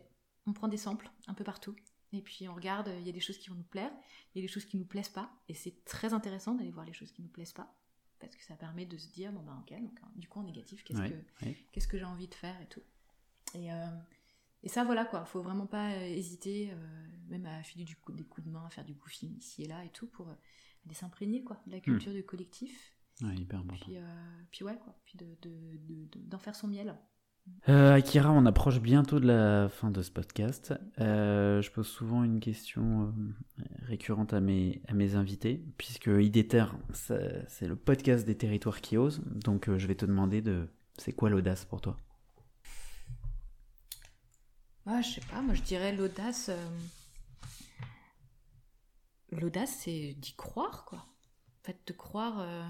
On 0.46 0.52
prend 0.52 0.68
des 0.68 0.76
samples 0.76 1.10
un 1.26 1.34
peu 1.34 1.44
partout. 1.44 1.74
Et 2.12 2.22
puis 2.22 2.48
on 2.48 2.54
regarde, 2.54 2.90
il 3.00 3.06
y 3.06 3.08
a 3.08 3.12
des 3.12 3.20
choses 3.20 3.36
qui 3.38 3.48
vont 3.48 3.56
nous 3.56 3.64
plaire, 3.64 3.90
il 4.34 4.38
y 4.38 4.44
a 4.44 4.46
des 4.46 4.52
choses 4.52 4.64
qui 4.64 4.76
nous 4.76 4.84
plaisent 4.84 5.08
pas. 5.08 5.30
Et 5.48 5.54
c'est 5.54 5.84
très 5.84 6.12
intéressant 6.12 6.54
d'aller 6.54 6.70
voir 6.70 6.86
les 6.86 6.92
choses 6.92 7.10
qui 7.10 7.22
nous 7.22 7.28
plaisent 7.28 7.52
pas. 7.52 7.74
Parce 8.20 8.34
que 8.36 8.44
ça 8.44 8.54
permet 8.54 8.86
de 8.86 8.96
se 8.96 9.08
dire, 9.08 9.32
bon 9.32 9.42
ben 9.42 9.58
ok, 9.60 9.78
donc, 9.82 9.98
du 10.14 10.28
coup 10.28 10.40
en 10.40 10.44
négatif, 10.44 10.84
qu'est-ce 10.84 11.02
que, 11.02 11.54
qu'est-ce 11.72 11.88
que 11.88 11.98
j'ai 11.98 12.04
envie 12.04 12.28
de 12.28 12.34
faire 12.34 12.58
et 12.62 12.66
tout. 12.66 12.80
Et, 13.54 13.70
euh, 13.72 13.86
et 14.62 14.68
ça 14.68 14.84
voilà 14.84 15.04
quoi, 15.04 15.24
faut 15.26 15.42
vraiment 15.42 15.66
pas 15.66 15.90
euh, 15.92 16.00
hésiter, 16.00 16.70
euh, 16.72 17.06
même 17.28 17.44
à 17.44 17.62
filer 17.62 17.84
du 17.84 17.96
coup, 17.96 18.12
des 18.12 18.24
coups 18.24 18.46
de 18.46 18.52
main, 18.52 18.64
à 18.64 18.70
faire 18.70 18.84
du 18.84 18.94
goofing 18.94 19.36
ici 19.36 19.64
et 19.64 19.68
là 19.68 19.84
et 19.84 19.90
tout, 19.90 20.06
pour 20.06 20.28
aller 20.28 20.94
s'imprégner 20.94 21.44
quoi, 21.44 21.60
de 21.66 21.72
la 21.72 21.80
culture 21.80 22.12
hmm. 22.12 22.16
du 22.16 22.24
collectif 22.24 22.95
Ouais, 23.22 23.34
hyper 23.34 23.60
important. 23.60 23.86
Puis, 23.86 23.96
euh, 23.96 24.02
puis 24.50 24.64
ouais, 24.64 24.76
quoi. 24.82 24.94
Puis 25.04 25.16
d'en 25.16 25.26
de, 25.42 26.08
de, 26.12 26.36
faire 26.36 26.54
son 26.54 26.68
miel. 26.68 26.94
Euh, 27.68 27.94
Akira, 27.94 28.30
on 28.32 28.44
approche 28.44 28.80
bientôt 28.80 29.20
de 29.20 29.26
la 29.26 29.68
fin 29.68 29.90
de 29.90 30.02
ce 30.02 30.10
podcast. 30.10 30.74
Euh, 31.00 31.62
je 31.62 31.70
pose 31.70 31.86
souvent 31.86 32.24
une 32.24 32.40
question 32.40 33.14
récurrente 33.82 34.34
à 34.34 34.40
mes, 34.40 34.82
à 34.88 34.94
mes 34.94 35.14
invités, 35.14 35.64
puisque 35.78 36.08
IDETER, 36.08 36.66
c'est 36.92 37.68
le 37.68 37.76
podcast 37.76 38.26
des 38.26 38.36
territoires 38.36 38.80
qui 38.80 38.96
osent. 38.96 39.22
Donc 39.26 39.74
je 39.74 39.86
vais 39.86 39.94
te 39.94 40.04
demander 40.04 40.42
de 40.42 40.68
c'est 40.98 41.12
quoi 41.12 41.30
l'audace 41.30 41.64
pour 41.64 41.80
toi? 41.80 41.96
Ah, 44.84 45.00
Je 45.02 45.14
sais 45.14 45.26
pas, 45.30 45.40
moi 45.40 45.54
je 45.54 45.62
dirais 45.62 45.94
l'audace. 45.94 46.50
L'audace, 49.30 49.78
c'est 49.82 50.14
d'y 50.14 50.34
croire, 50.34 50.84
quoi 50.84 51.06
fait, 51.66 51.86
de 51.86 51.92
croire. 51.92 52.40
Euh, 52.40 52.68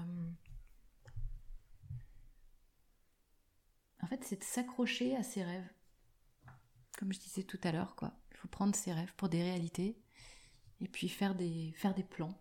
en 4.01 4.07
fait, 4.07 4.23
c'est 4.23 4.39
de 4.39 4.43
s'accrocher 4.43 5.15
à 5.15 5.23
ses 5.23 5.43
rêves. 5.43 5.69
Comme 6.97 7.13
je 7.13 7.19
disais 7.19 7.43
tout 7.43 7.59
à 7.63 7.71
l'heure, 7.71 7.95
quoi. 7.95 8.13
Il 8.31 8.37
faut 8.37 8.47
prendre 8.47 8.75
ses 8.75 8.91
rêves 8.91 9.13
pour 9.15 9.29
des 9.29 9.41
réalités 9.41 9.97
et 10.81 10.87
puis 10.87 11.09
faire 11.09 11.35
des, 11.35 11.73
faire 11.75 11.93
des 11.93 12.03
plans. 12.03 12.37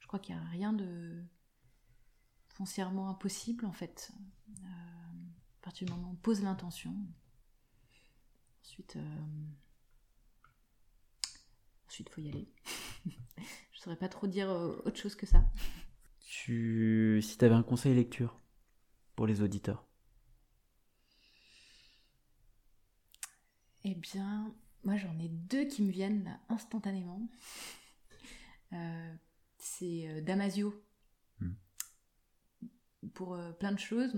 Je 0.00 0.06
crois 0.06 0.18
qu'il 0.18 0.34
n'y 0.36 0.40
a 0.40 0.44
rien 0.44 0.72
de 0.72 1.24
foncièrement 2.48 3.08
impossible, 3.08 3.66
en 3.66 3.72
fait. 3.72 4.12
Euh, 4.50 4.64
à 4.64 5.62
partir 5.62 5.86
du 5.86 5.92
moment 5.92 6.08
où 6.08 6.12
on 6.12 6.16
pose 6.16 6.42
l'intention. 6.42 6.94
Ensuite, 8.62 8.96
euh, 8.96 9.24
ensuite, 11.88 12.08
faut 12.10 12.20
y 12.20 12.28
aller. 12.28 12.48
saurais 13.84 13.96
pas 13.96 14.08
trop 14.08 14.26
dire 14.26 14.50
euh, 14.50 14.80
autre 14.86 14.96
chose 14.96 15.14
que 15.14 15.26
ça. 15.26 15.44
Tu... 16.20 17.20
Si 17.22 17.36
tu 17.36 17.44
avais 17.44 17.54
un 17.54 17.62
conseil 17.62 17.94
lecture 17.94 18.40
pour 19.14 19.26
les 19.26 19.42
auditeurs 19.42 19.86
Eh 23.84 23.94
bien, 23.94 24.54
moi 24.84 24.96
j'en 24.96 25.18
ai 25.18 25.28
deux 25.28 25.66
qui 25.66 25.82
me 25.82 25.90
viennent 25.90 26.40
instantanément. 26.48 27.28
Euh, 28.72 29.14
c'est 29.58 30.08
euh, 30.08 30.22
Damasio. 30.22 30.82
Hmm. 31.40 31.52
Pour 33.12 33.38
plein 33.60 33.72
de 33.72 33.78
choses. 33.78 34.14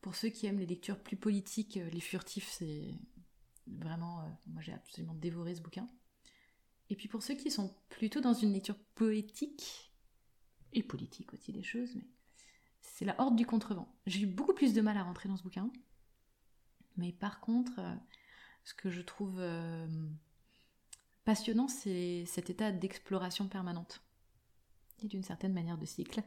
Pour 0.00 0.14
ceux 0.14 0.30
qui 0.30 0.46
aiment 0.46 0.58
les 0.58 0.66
lectures 0.66 1.02
plus 1.02 1.16
politiques, 1.16 1.78
Les 1.92 2.00
Furtifs, 2.00 2.48
c'est 2.48 2.94
vraiment. 3.66 4.24
moi 4.46 4.62
j'ai 4.62 4.72
absolument 4.72 5.14
dévoré 5.14 5.54
ce 5.54 5.60
bouquin. 5.60 5.86
Et 6.90 6.96
puis 6.96 7.08
pour 7.08 7.22
ceux 7.22 7.34
qui 7.34 7.50
sont 7.50 7.74
plutôt 7.88 8.20
dans 8.20 8.34
une 8.34 8.52
lecture 8.52 8.78
poétique, 8.94 9.88
et 10.72 10.82
politique 10.82 11.32
aussi 11.32 11.52
des 11.52 11.62
choses, 11.62 11.94
mais 11.94 12.06
c'est 12.80 13.04
la 13.04 13.18
horde 13.20 13.36
du 13.36 13.46
contrevent. 13.46 13.88
J'ai 14.06 14.22
eu 14.22 14.26
beaucoup 14.26 14.54
plus 14.54 14.74
de 14.74 14.80
mal 14.80 14.96
à 14.96 15.02
rentrer 15.02 15.28
dans 15.28 15.36
ce 15.36 15.42
bouquin. 15.42 15.70
Mais 16.96 17.12
par 17.12 17.40
contre, 17.40 17.78
euh, 17.78 17.94
ce 18.64 18.74
que 18.74 18.90
je 18.90 19.00
trouve 19.02 19.36
euh, 19.38 19.86
passionnant, 21.24 21.68
c'est 21.68 22.24
cet 22.26 22.50
état 22.50 22.72
d'exploration 22.72 23.48
permanente. 23.48 24.02
Et 25.02 25.06
d'une 25.06 25.22
certaine 25.22 25.52
manière 25.52 25.78
de 25.78 25.86
cycle. 25.86 26.22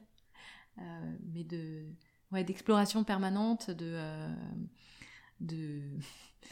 Euh, 0.77 1.17
mais 1.33 1.43
de 1.43 1.85
ouais, 2.31 2.45
d'exploration 2.45 3.03
permanente, 3.03 3.69
de, 3.69 4.29
de, 5.41 5.81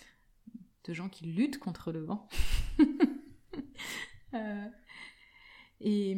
de 0.83 0.93
gens 0.93 1.07
qui 1.07 1.25
luttent 1.25 1.59
contre 1.59 1.93
le 1.93 2.03
vent. 2.03 2.27
Euh, 4.35 4.69
et, 5.81 6.15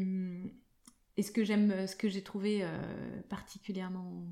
et, 1.16 1.24
ce 1.24 1.32
que 1.32 1.46
j'aime, 1.46 1.88
ce 1.88 1.96
que 1.96 2.10
j'ai 2.10 2.22
trouvé 2.22 2.60
euh, 2.62 3.22
particulièrement 3.30 4.28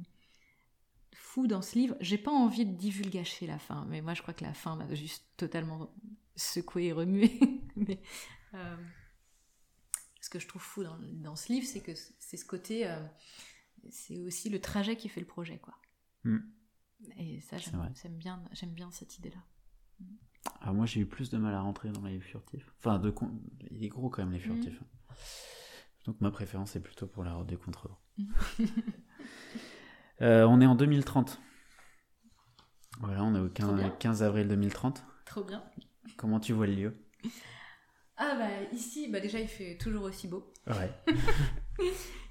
fou 1.14 1.48
dans 1.48 1.62
ce 1.62 1.80
livre, 1.80 1.96
j'ai 2.02 2.18
pas 2.18 2.30
envie 2.30 2.66
de 2.66 2.76
divulgacher 2.76 3.48
la 3.48 3.58
fin, 3.58 3.86
mais 3.86 4.02
moi 4.02 4.14
je 4.16 4.22
crois 4.22 4.34
que 4.34 4.44
la 4.44 4.54
fin 4.54 4.76
m'a 4.76 4.94
juste 4.96 5.24
totalement 5.38 5.96
secoué 6.36 6.88
et 6.88 6.92
remué. 6.92 7.40
mais, 7.78 8.02
euh, 8.54 8.76
ce 10.20 10.30
que 10.30 10.40
je 10.40 10.48
trouve 10.50 10.62
fou 10.62 10.84
dans, 10.84 10.98
dans 11.00 11.38
ce 11.38 11.54
livre, 11.54 11.66
c'est 11.66 11.80
que 11.80 11.94
c'est 11.96 12.36
ce 12.36 12.44
côté, 12.44 12.86
c'est 13.92 14.18
aussi 14.18 14.50
le 14.50 14.60
trajet 14.60 14.98
qui 14.98 15.08
fait 15.08 15.22
le 15.22 15.26
projet, 15.26 15.58
quoi. 15.58 15.76
Mm. 16.26 16.40
Et 17.18 17.40
ça, 17.42 17.58
j'aime 17.58 18.18
bien, 18.18 18.44
j'aime 18.52 18.74
bien 18.74 18.92
cette 18.92 19.18
idée-là. 19.18 19.42
Ah, 20.62 20.74
moi, 20.74 20.86
j'ai 20.86 21.02
eu 21.02 21.06
plus 21.06 21.30
de 21.30 21.38
mal 21.38 21.54
à 21.54 21.62
rentrer 21.62 21.90
dans 21.90 22.04
les 22.04 22.20
furtifs. 22.20 22.72
Enfin, 22.80 23.00
de 23.00 23.14
il 23.72 23.84
est 23.84 23.90
gros 23.90 24.10
quand 24.10 24.24
même, 24.24 24.34
les 24.34 24.40
furtifs. 24.40 24.80
Mhm. 24.80 24.88
Donc, 26.06 26.22
ma 26.22 26.32
préférence 26.32 26.76
est 26.76 26.82
plutôt 26.82 27.08
pour 27.08 27.24
la 27.24 27.34
route 27.34 27.48
des 27.48 27.58
contrevents. 27.58 28.00
euh, 30.22 30.46
on 30.46 30.62
est 30.62 30.66
en 30.66 30.76
2030. 30.76 31.40
Voilà, 33.00 33.24
on 33.24 33.36
est 33.36 33.40
au 33.40 33.50
15, 33.50 34.24
avril 34.24 34.48
2030. 34.48 35.04
Trop 35.26 35.44
bien. 35.44 35.64
Comment 36.18 36.40
tu 36.40 36.54
vois 36.54 36.68
le 36.68 36.74
lieu? 36.74 37.06
Ah, 38.18 38.36
bah, 38.38 38.64
ici, 38.74 39.10
bah, 39.10 39.22
déjà, 39.22 39.40
il 39.40 39.48
fait 39.48 39.78
toujours 39.78 40.04
aussi 40.04 40.28
beau. 40.28 40.54
Ouais. 40.68 40.92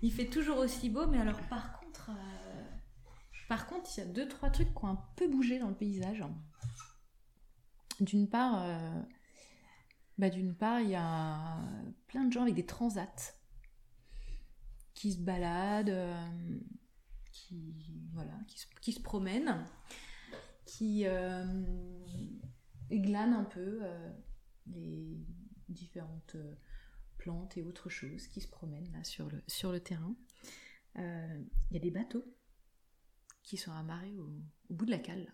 il 0.02 0.12
fait 0.12 0.26
toujours 0.26 0.58
aussi 0.58 0.90
beau, 0.90 1.06
mais 1.06 1.18
alors, 1.18 1.40
par 1.48 1.80
contre, 1.80 2.10
euh, 2.10 2.64
par 3.48 3.66
contre, 3.66 3.88
il 3.96 4.00
y 4.00 4.02
a 4.02 4.06
deux, 4.06 4.28
trois 4.28 4.50
trucs 4.50 4.74
qui 4.74 4.84
ont 4.84 4.88
un 4.88 5.02
peu 5.16 5.28
bougé 5.28 5.58
dans 5.58 5.68
le 5.68 5.74
paysage. 5.74 6.22
D'une 8.00 8.28
part, 8.28 8.64
euh, 8.64 9.02
bah, 10.18 10.30
d'une 10.30 10.54
part, 10.54 10.80
il 10.80 10.90
y 10.90 10.94
a 10.94 11.58
plein 12.06 12.24
de 12.24 12.32
gens 12.32 12.42
avec 12.42 12.54
des 12.54 12.66
transats 12.66 13.34
qui 14.94 15.12
se 15.12 15.20
baladent, 15.20 15.90
euh, 15.90 16.58
qui, 17.32 17.74
voilà, 18.12 18.34
qui, 18.80 18.92
se, 18.92 19.00
promènent, 19.00 19.66
qui 20.64 21.06
euh, 21.06 21.44
glanent 22.90 23.38
un 23.38 23.44
peu 23.44 23.80
les 24.66 25.18
différentes 25.68 26.36
plantes 27.16 27.56
et 27.56 27.62
autres 27.62 27.88
choses 27.88 28.26
qui 28.28 28.40
se 28.40 28.48
promènent 28.48 28.90
là 28.92 29.02
sur 29.04 29.72
le 29.72 29.80
terrain. 29.80 30.14
Il 30.96 31.46
y 31.72 31.76
a 31.76 31.80
des 31.80 31.90
bateaux 31.90 32.24
qui 33.42 33.56
sont 33.56 33.72
amarrés 33.72 34.16
au, 34.18 34.30
bout 34.70 34.84
de 34.84 34.90
la 34.90 34.98
cale. 34.98 35.32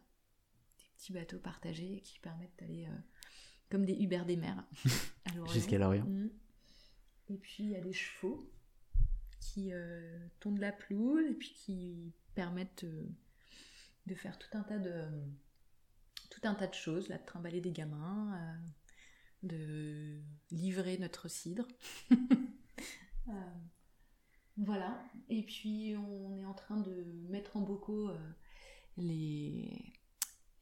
Petits 0.97 1.13
bateaux 1.13 1.39
partagés 1.39 2.01
qui 2.03 2.19
permettent 2.21 2.59
d'aller 2.59 2.89
comme 3.71 3.85
des 3.85 3.95
Uber 3.95 4.23
des 4.27 4.37
mers 4.37 4.65
Jusqu'à 5.53 5.79
l'Orient. 5.79 6.05
Mm. 6.05 6.31
Et 7.31 7.39
puis 7.39 7.65
il 7.65 7.71
y 7.71 7.77
a 7.77 7.81
des 7.81 7.93
chevaux 7.93 8.51
qui 9.41 9.73
euh, 9.73 10.19
tondent 10.41 10.59
la 10.59 10.73
pelouse 10.73 11.25
et 11.31 11.35
puis 11.35 11.53
qui 11.53 12.13
permettent 12.35 12.85
euh, 12.85 13.09
de 14.07 14.15
faire 14.15 14.39
tout 14.39 14.57
un 14.57 14.63
tas 14.63 14.79
de 14.79 15.05
tout 16.31 16.41
un 16.45 16.55
tas 16.55 16.67
de 16.67 16.75
choses, 16.75 17.09
là, 17.09 17.19
de 17.19 17.25
trimballer 17.25 17.61
des 17.61 17.71
gamins, 17.71 18.35
euh, 18.35 18.57
de 19.45 20.21
livrer 20.51 20.99
notre 20.99 21.29
cidre. 21.29 21.69
voilà. 24.57 25.03
Et 25.29 25.43
puis 25.45 25.95
on 25.97 26.37
est 26.37 26.45
en 26.45 26.55
train 26.55 26.79
de 26.79 27.05
mettre 27.29 27.57
en 27.57 27.61
bocaux 27.61 28.11
les 28.97 29.93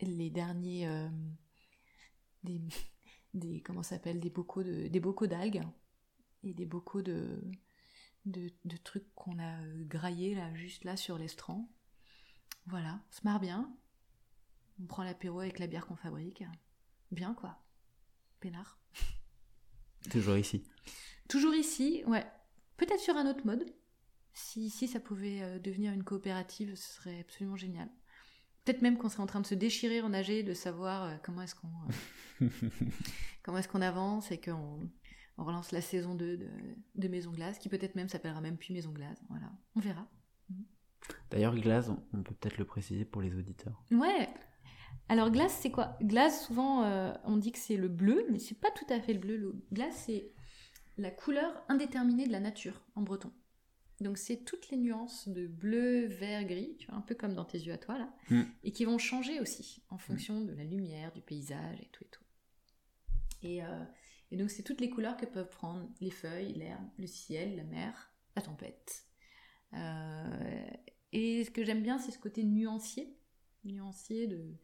les 0.07 0.31
derniers 0.31 0.89
des, 2.45 2.61
des 3.35 3.61
comment 3.61 3.83
s'appelle 3.83 4.21
des 4.21 4.31
bocaux 4.31 4.63
de 4.63 4.89
des 4.89 5.01
bocaux 5.01 5.27
d'algues 5.27 5.63
et 6.43 6.55
des 6.55 6.67
bocaux 6.67 7.03
de 7.03 7.41
de, 8.27 8.77
trucs 8.85 9.13
qu'on 9.15 9.39
a 9.39 9.61
euh, 9.63 9.85
graillés 9.85 10.35
là 10.35 10.55
juste 10.55 10.85
là 10.85 10.97
sur 10.97 11.19
l'estran. 11.19 11.69
Voilà, 12.67 13.01
on 13.09 13.13
se 13.13 13.21
marre 13.25 13.41
bien. 13.41 13.75
On 14.81 14.87
prend 14.87 15.03
l'apéro 15.03 15.41
avec 15.41 15.59
la 15.59 15.67
bière 15.67 15.87
qu'on 15.87 15.97
fabrique. 15.97 16.45
Bien 17.11 17.35
quoi. 17.35 17.59
Pénard. 18.41 18.79
Toujours 20.11 20.37
ici. 20.37 20.65
Toujours 21.29 21.55
ici, 21.55 22.03
ouais. 22.07 22.25
Peut-être 22.77 23.01
sur 23.01 23.17
un 23.17 23.29
autre 23.29 23.45
mode. 23.47 23.65
Si, 24.35 24.71
si 24.71 24.89
ça 24.89 24.99
pouvait 24.99 25.43
euh, 25.43 25.59
devenir 25.59 25.93
une 25.93 26.05
coopérative, 26.05 26.75
ce 26.75 26.95
serait 26.95 27.21
absolument 27.21 27.57
génial. 27.57 27.89
Peut-être 28.65 28.83
même 28.83 28.97
qu'on 28.97 29.09
serait 29.09 29.23
en 29.23 29.27
train 29.27 29.41
de 29.41 29.47
se 29.47 29.55
déchirer 29.55 30.03
en 30.03 30.13
AG, 30.13 30.45
de 30.45 30.55
savoir 30.55 31.05
euh, 31.05 31.17
comment 31.23 31.43
est-ce 31.43 31.55
qu'on 31.55 31.69
comment 33.43 33.59
est-ce 33.59 33.69
qu'on 33.69 33.83
avance 33.83 34.31
et 34.31 34.41
qu'on 34.41 34.89
on 35.39 35.45
relance 35.45 35.73
la 35.73 35.81
saison 35.81 36.15
2 36.15 36.39
de, 36.95 37.09
Maison 37.09 37.33
Glace, 37.33 37.59
qui 37.59 37.69
peut-être 37.69 37.95
même 37.95 38.09
s'appellera 38.09 38.41
même 38.41 38.57
plus 38.57 38.73
Maison 38.73 38.93
Glace. 38.93 39.19
Voilà, 39.29 39.51
on 39.75 39.81
verra. 39.81 40.07
D'ailleurs, 41.31 41.55
glace, 41.57 41.91
on 42.13 42.23
peut 42.23 42.35
peut-être 42.35 42.59
le 42.59 42.65
préciser 42.65 43.05
pour 43.05 43.23
les 43.23 43.35
auditeurs. 43.35 43.83
Ouais. 43.91 44.29
Alors 45.09 45.31
glace, 45.31 45.59
c'est 45.61 45.71
quoi? 45.71 45.97
Glace, 46.01 46.47
souvent, 46.47 46.85
euh, 46.85 47.13
on 47.25 47.37
dit 47.37 47.51
que 47.51 47.59
c'est 47.59 47.77
le 47.77 47.89
bleu, 47.89 48.25
mais 48.31 48.39
c'est 48.39 48.59
pas 48.59 48.71
tout 48.71 48.87
à 48.89 49.01
fait 49.01 49.15
le 49.15 49.19
bleu. 49.19 49.37
Le 49.37 49.55
glace, 49.73 50.05
c'est 50.07 50.33
la 50.99 51.11
couleur 51.11 51.65
indéterminée 51.69 52.27
de 52.27 52.33
la 52.33 52.41
nature 52.41 52.81
en 52.95 53.03
breton. 53.03 53.33
Donc 54.03 54.19
c'est 54.19 54.45
toutes 54.45 54.71
les 54.71 54.77
nuances 54.77 55.29
de 55.29 55.47
bleu, 55.47 56.07
vert, 56.07 56.45
gris, 56.45 56.77
tu 56.79 56.89
vois, 56.89 56.97
un 56.97 57.01
peu 57.03 57.15
comme 57.15 57.35
dans 57.35 57.45
tes 57.45 57.59
yeux 57.59 57.73
à 57.73 57.79
toi 57.79 57.99
là, 57.99 58.13
mm. 58.31 58.43
et 58.65 58.73
qui 58.73 58.85
vont 58.85 58.99
changer 58.99 59.41
aussi 59.41 59.83
en 59.91 59.99
fonction 59.99 60.41
de 60.41 60.53
la 60.53 60.65
lumière, 60.65 61.13
du 61.13 61.21
paysage 61.21 61.81
et 61.81 61.89
tout 61.93 62.05
et 62.05 62.09
tout. 62.09 62.25
Et, 63.43 63.65
euh, 63.65 63.85
et 64.31 64.37
donc 64.37 64.51
c'est 64.51 64.63
toutes 64.63 64.81
les 64.81 64.91
couleurs 64.91 65.17
que 65.17 65.27
peuvent 65.27 65.51
prendre 65.51 65.89
les 66.01 66.11
feuilles, 66.11 66.53
l'herbe, 66.55 66.89
le 66.99 67.07
ciel, 67.07 67.57
la 67.57 67.65
mer, 67.65 68.13
la 68.37 68.43
tempête. 68.43 69.05
Euh, 69.75 70.67
et 71.13 71.45
ce 71.45 71.51
que 71.51 71.65
j'aime 71.65 71.83
bien, 71.83 71.99
c'est 71.99 72.13
ce 72.13 72.19
côté 72.19 72.45
nuancier, 72.45 73.17
nuancier 73.65 74.27
de, 74.27 74.55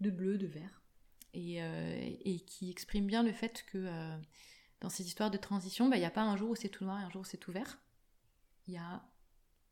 de 0.00 0.10
bleu, 0.10 0.38
de 0.38 0.46
vert, 0.46 0.82
et, 1.34 1.62
euh, 1.62 2.10
et 2.24 2.40
qui 2.40 2.70
exprime 2.70 3.06
bien 3.06 3.22
le 3.22 3.32
fait 3.32 3.64
que 3.70 3.86
dans 4.80 4.88
ces 4.88 5.06
histoires 5.06 5.30
de 5.30 5.36
transition, 5.36 5.88
bah, 5.88 5.96
il 5.96 6.00
n'y 6.00 6.06
a 6.06 6.10
pas 6.10 6.22
un 6.22 6.36
jour 6.36 6.50
où 6.50 6.56
c'est 6.56 6.68
tout 6.68 6.84
noir 6.84 7.00
et 7.00 7.04
un 7.04 7.10
jour 7.10 7.22
où 7.22 7.24
c'est 7.24 7.36
tout 7.36 7.52
vert. 7.52 7.78
Il 8.70 8.74
y 8.74 8.76
a 8.76 9.02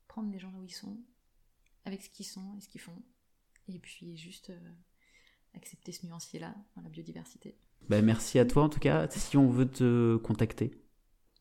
prendre 0.08 0.32
les 0.32 0.40
gens 0.40 0.50
là 0.50 0.58
où 0.58 0.64
ils 0.64 0.74
sont, 0.74 0.98
avec 1.84 2.02
ce 2.02 2.10
qu'ils 2.10 2.26
sont 2.26 2.56
et 2.56 2.60
ce 2.60 2.68
qu'ils 2.68 2.80
font, 2.80 3.00
et 3.68 3.78
puis 3.78 4.16
juste 4.16 4.50
accepter 5.54 5.92
ce 5.92 6.04
nuancier-là 6.04 6.52
dans 6.74 6.82
la 6.82 6.88
biodiversité. 6.88 7.56
Ben, 7.88 8.04
merci 8.04 8.40
à 8.40 8.44
toi 8.44 8.64
en 8.64 8.68
tout 8.68 8.80
cas. 8.80 9.08
Si 9.08 9.36
on 9.36 9.50
veut 9.50 9.70
te 9.70 10.16
contacter. 10.16 10.82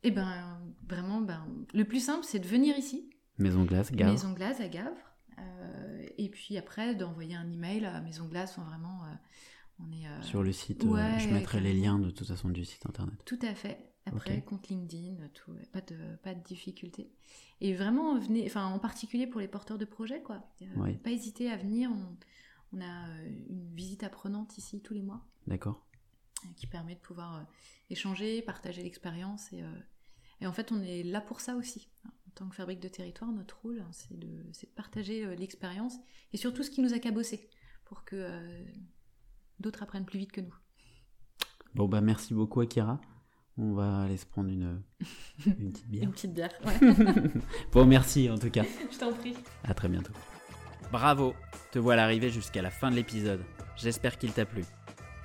Eh 0.03 0.11
ben 0.11 0.61
vraiment, 0.87 1.19
ben, 1.19 1.43
le 1.73 1.83
plus 1.83 1.99
simple 1.99 2.23
c'est 2.23 2.37
de 2.37 2.47
venir 2.47 2.77
ici. 2.77 3.09
Maison 3.39 3.65
Glace, 3.65 3.91
Gavre. 3.91 4.11
Maison 4.11 4.33
Glace 4.33 4.59
à 4.59 4.67
Gavre. 4.67 5.15
Euh, 5.39 6.05
et 6.19 6.29
puis 6.29 6.59
après 6.59 6.93
d'envoyer 6.93 7.35
un 7.35 7.51
email 7.51 7.85
à 7.85 8.01
Maison 8.01 8.27
Glace. 8.27 8.59
vraiment, 8.59 9.03
euh, 9.05 9.13
on 9.79 9.91
est 9.91 10.07
euh, 10.07 10.21
sur 10.21 10.43
le 10.43 10.51
site. 10.51 10.83
je 10.83 11.33
mettrai 11.33 11.59
les 11.59 11.73
liens 11.73 11.97
de 11.97 12.11
toute 12.11 12.27
façon 12.27 12.49
du 12.49 12.65
site 12.65 12.85
internet. 12.85 13.15
Tout 13.25 13.39
à 13.41 13.55
fait. 13.55 13.96
Après, 14.07 14.41
compte 14.41 14.69
LinkedIn, 14.69 15.15
tout, 15.33 15.51
pas 15.71 15.81
de 15.81 15.95
pas 16.23 16.33
de 16.33 16.43
difficulté. 16.43 17.11
Et 17.61 17.73
vraiment, 17.73 18.17
venez, 18.19 18.45
enfin 18.45 18.65
en 18.67 18.79
particulier 18.79 19.27
pour 19.27 19.41
les 19.41 19.47
porteurs 19.47 19.77
de 19.77 19.85
projets, 19.85 20.21
quoi. 20.21 20.43
Pas 21.03 21.11
hésiter 21.11 21.51
à 21.51 21.57
venir. 21.57 21.91
On, 21.91 22.17
on 22.73 22.81
a 22.81 23.07
une 23.49 23.73
visite 23.73 24.03
apprenante 24.03 24.57
ici 24.57 24.81
tous 24.81 24.93
les 24.93 25.01
mois. 25.01 25.25
D'accord 25.47 25.87
qui 26.55 26.67
permet 26.67 26.95
de 26.95 26.99
pouvoir 26.99 27.35
euh, 27.35 27.43
échanger, 27.89 28.41
partager 28.41 28.83
l'expérience. 28.83 29.51
Et, 29.53 29.61
euh, 29.61 29.71
et, 30.41 30.47
en 30.47 30.53
fait, 30.53 30.71
on 30.71 30.81
est 30.81 31.03
là 31.03 31.21
pour 31.21 31.41
ça 31.41 31.55
aussi. 31.55 31.89
En 32.05 32.31
tant 32.35 32.49
que 32.49 32.55
fabrique 32.55 32.79
de 32.79 32.87
territoire, 32.87 33.31
notre 33.31 33.59
rôle, 33.61 33.79
hein, 33.79 33.89
c'est 33.91 34.17
de, 34.17 34.27
de, 34.27 34.67
partager 34.75 35.25
euh, 35.25 35.35
l'expérience 35.35 35.95
et 36.33 36.37
surtout 36.37 36.63
ce 36.63 36.69
qui 36.69 36.81
nous 36.81 36.93
a 36.93 36.99
cabossé 36.99 37.49
pour 37.85 38.03
que 38.03 38.43
d'autres 39.61 39.81
apprennent 39.81 40.05
plus 40.05 40.19
vite 40.19 40.33
que 40.33 40.41
nous. 40.41 40.53
Bon, 41.73 41.87
bah 41.87 42.01
merci 42.01 42.33
beaucoup, 42.33 42.59
Akira. 42.59 42.99
On 43.59 43.73
va 43.73 44.03
aller 44.03 44.17
se 44.17 44.25
prendre 44.25 44.49
une, 44.49 44.81
une 45.45 45.71
petite 45.71 45.87
bière. 45.87 46.03
une 46.03 46.11
petite 46.11 46.33
bière, 46.33 46.51
bon, 47.71 47.85
merci 47.85 48.29
en 48.29 48.37
tout 48.37 48.51
cas. 48.51 48.63
Je 48.91 48.97
t'en 48.97 49.11
prie. 49.13 49.35
À 49.63 49.73
très 49.73 49.89
bientôt. 49.89 50.13
Bravo, 50.91 51.33
te 51.71 51.79
voilà 51.79 52.03
arrivé 52.03 52.29
jusqu'à 52.29 52.61
la 52.61 52.69
fin 52.69 52.91
de 52.91 52.95
l'épisode. 52.95 53.41
J'espère 53.75 54.17
qu'il 54.17 54.31
t'a 54.31 54.45
plu. 54.45 54.63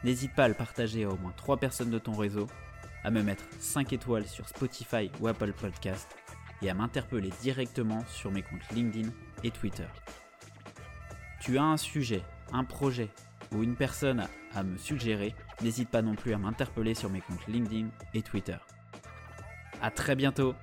N'hésite 0.03 0.35
pas 0.35 0.45
à 0.45 0.49
le 0.49 0.55
partager 0.55 1.05
à 1.05 1.11
au 1.11 1.17
moins 1.17 1.33
3 1.37 1.59
personnes 1.59 1.91
de 1.91 1.99
ton 1.99 2.13
réseau, 2.13 2.47
à 3.05 3.11
me 3.11 3.23
mettre 3.23 3.45
5 3.61 3.93
étoiles 3.93 4.27
sur 4.27 4.49
Spotify 4.49 5.11
ou 5.21 5.29
Apple 5.29 5.53
Podcast 5.53 6.09
et 6.63 6.71
à 6.71 6.75
m'interpeller 6.75 7.31
directement 7.43 8.05
sur 8.09 8.31
mes 8.31 8.43
comptes 8.43 8.69
LinkedIn 8.75 9.11
et 9.45 9.51
Twitter. 9.51 9.87
Tu 11.41 11.59
as 11.59 11.65
un 11.65 11.77
sujet, 11.77 12.23
un 12.53 12.65
projet 12.65 13.09
ou 13.55 13.63
une 13.63 13.77
personne 13.77 14.27
à 14.55 14.63
me 14.63 14.77
suggérer, 14.77 15.35
n'hésite 15.63 15.89
pas 15.89 16.03
non 16.03 16.15
plus 16.15 16.35
à 16.35 16.39
m'interpeller 16.39 16.95
sur 16.95 17.11
mes 17.11 17.21
comptes 17.21 17.47
LinkedIn 17.49 17.89
et 18.15 18.23
Twitter. 18.23 18.57
A 19.81 19.91
très 19.91 20.15
bientôt 20.15 20.55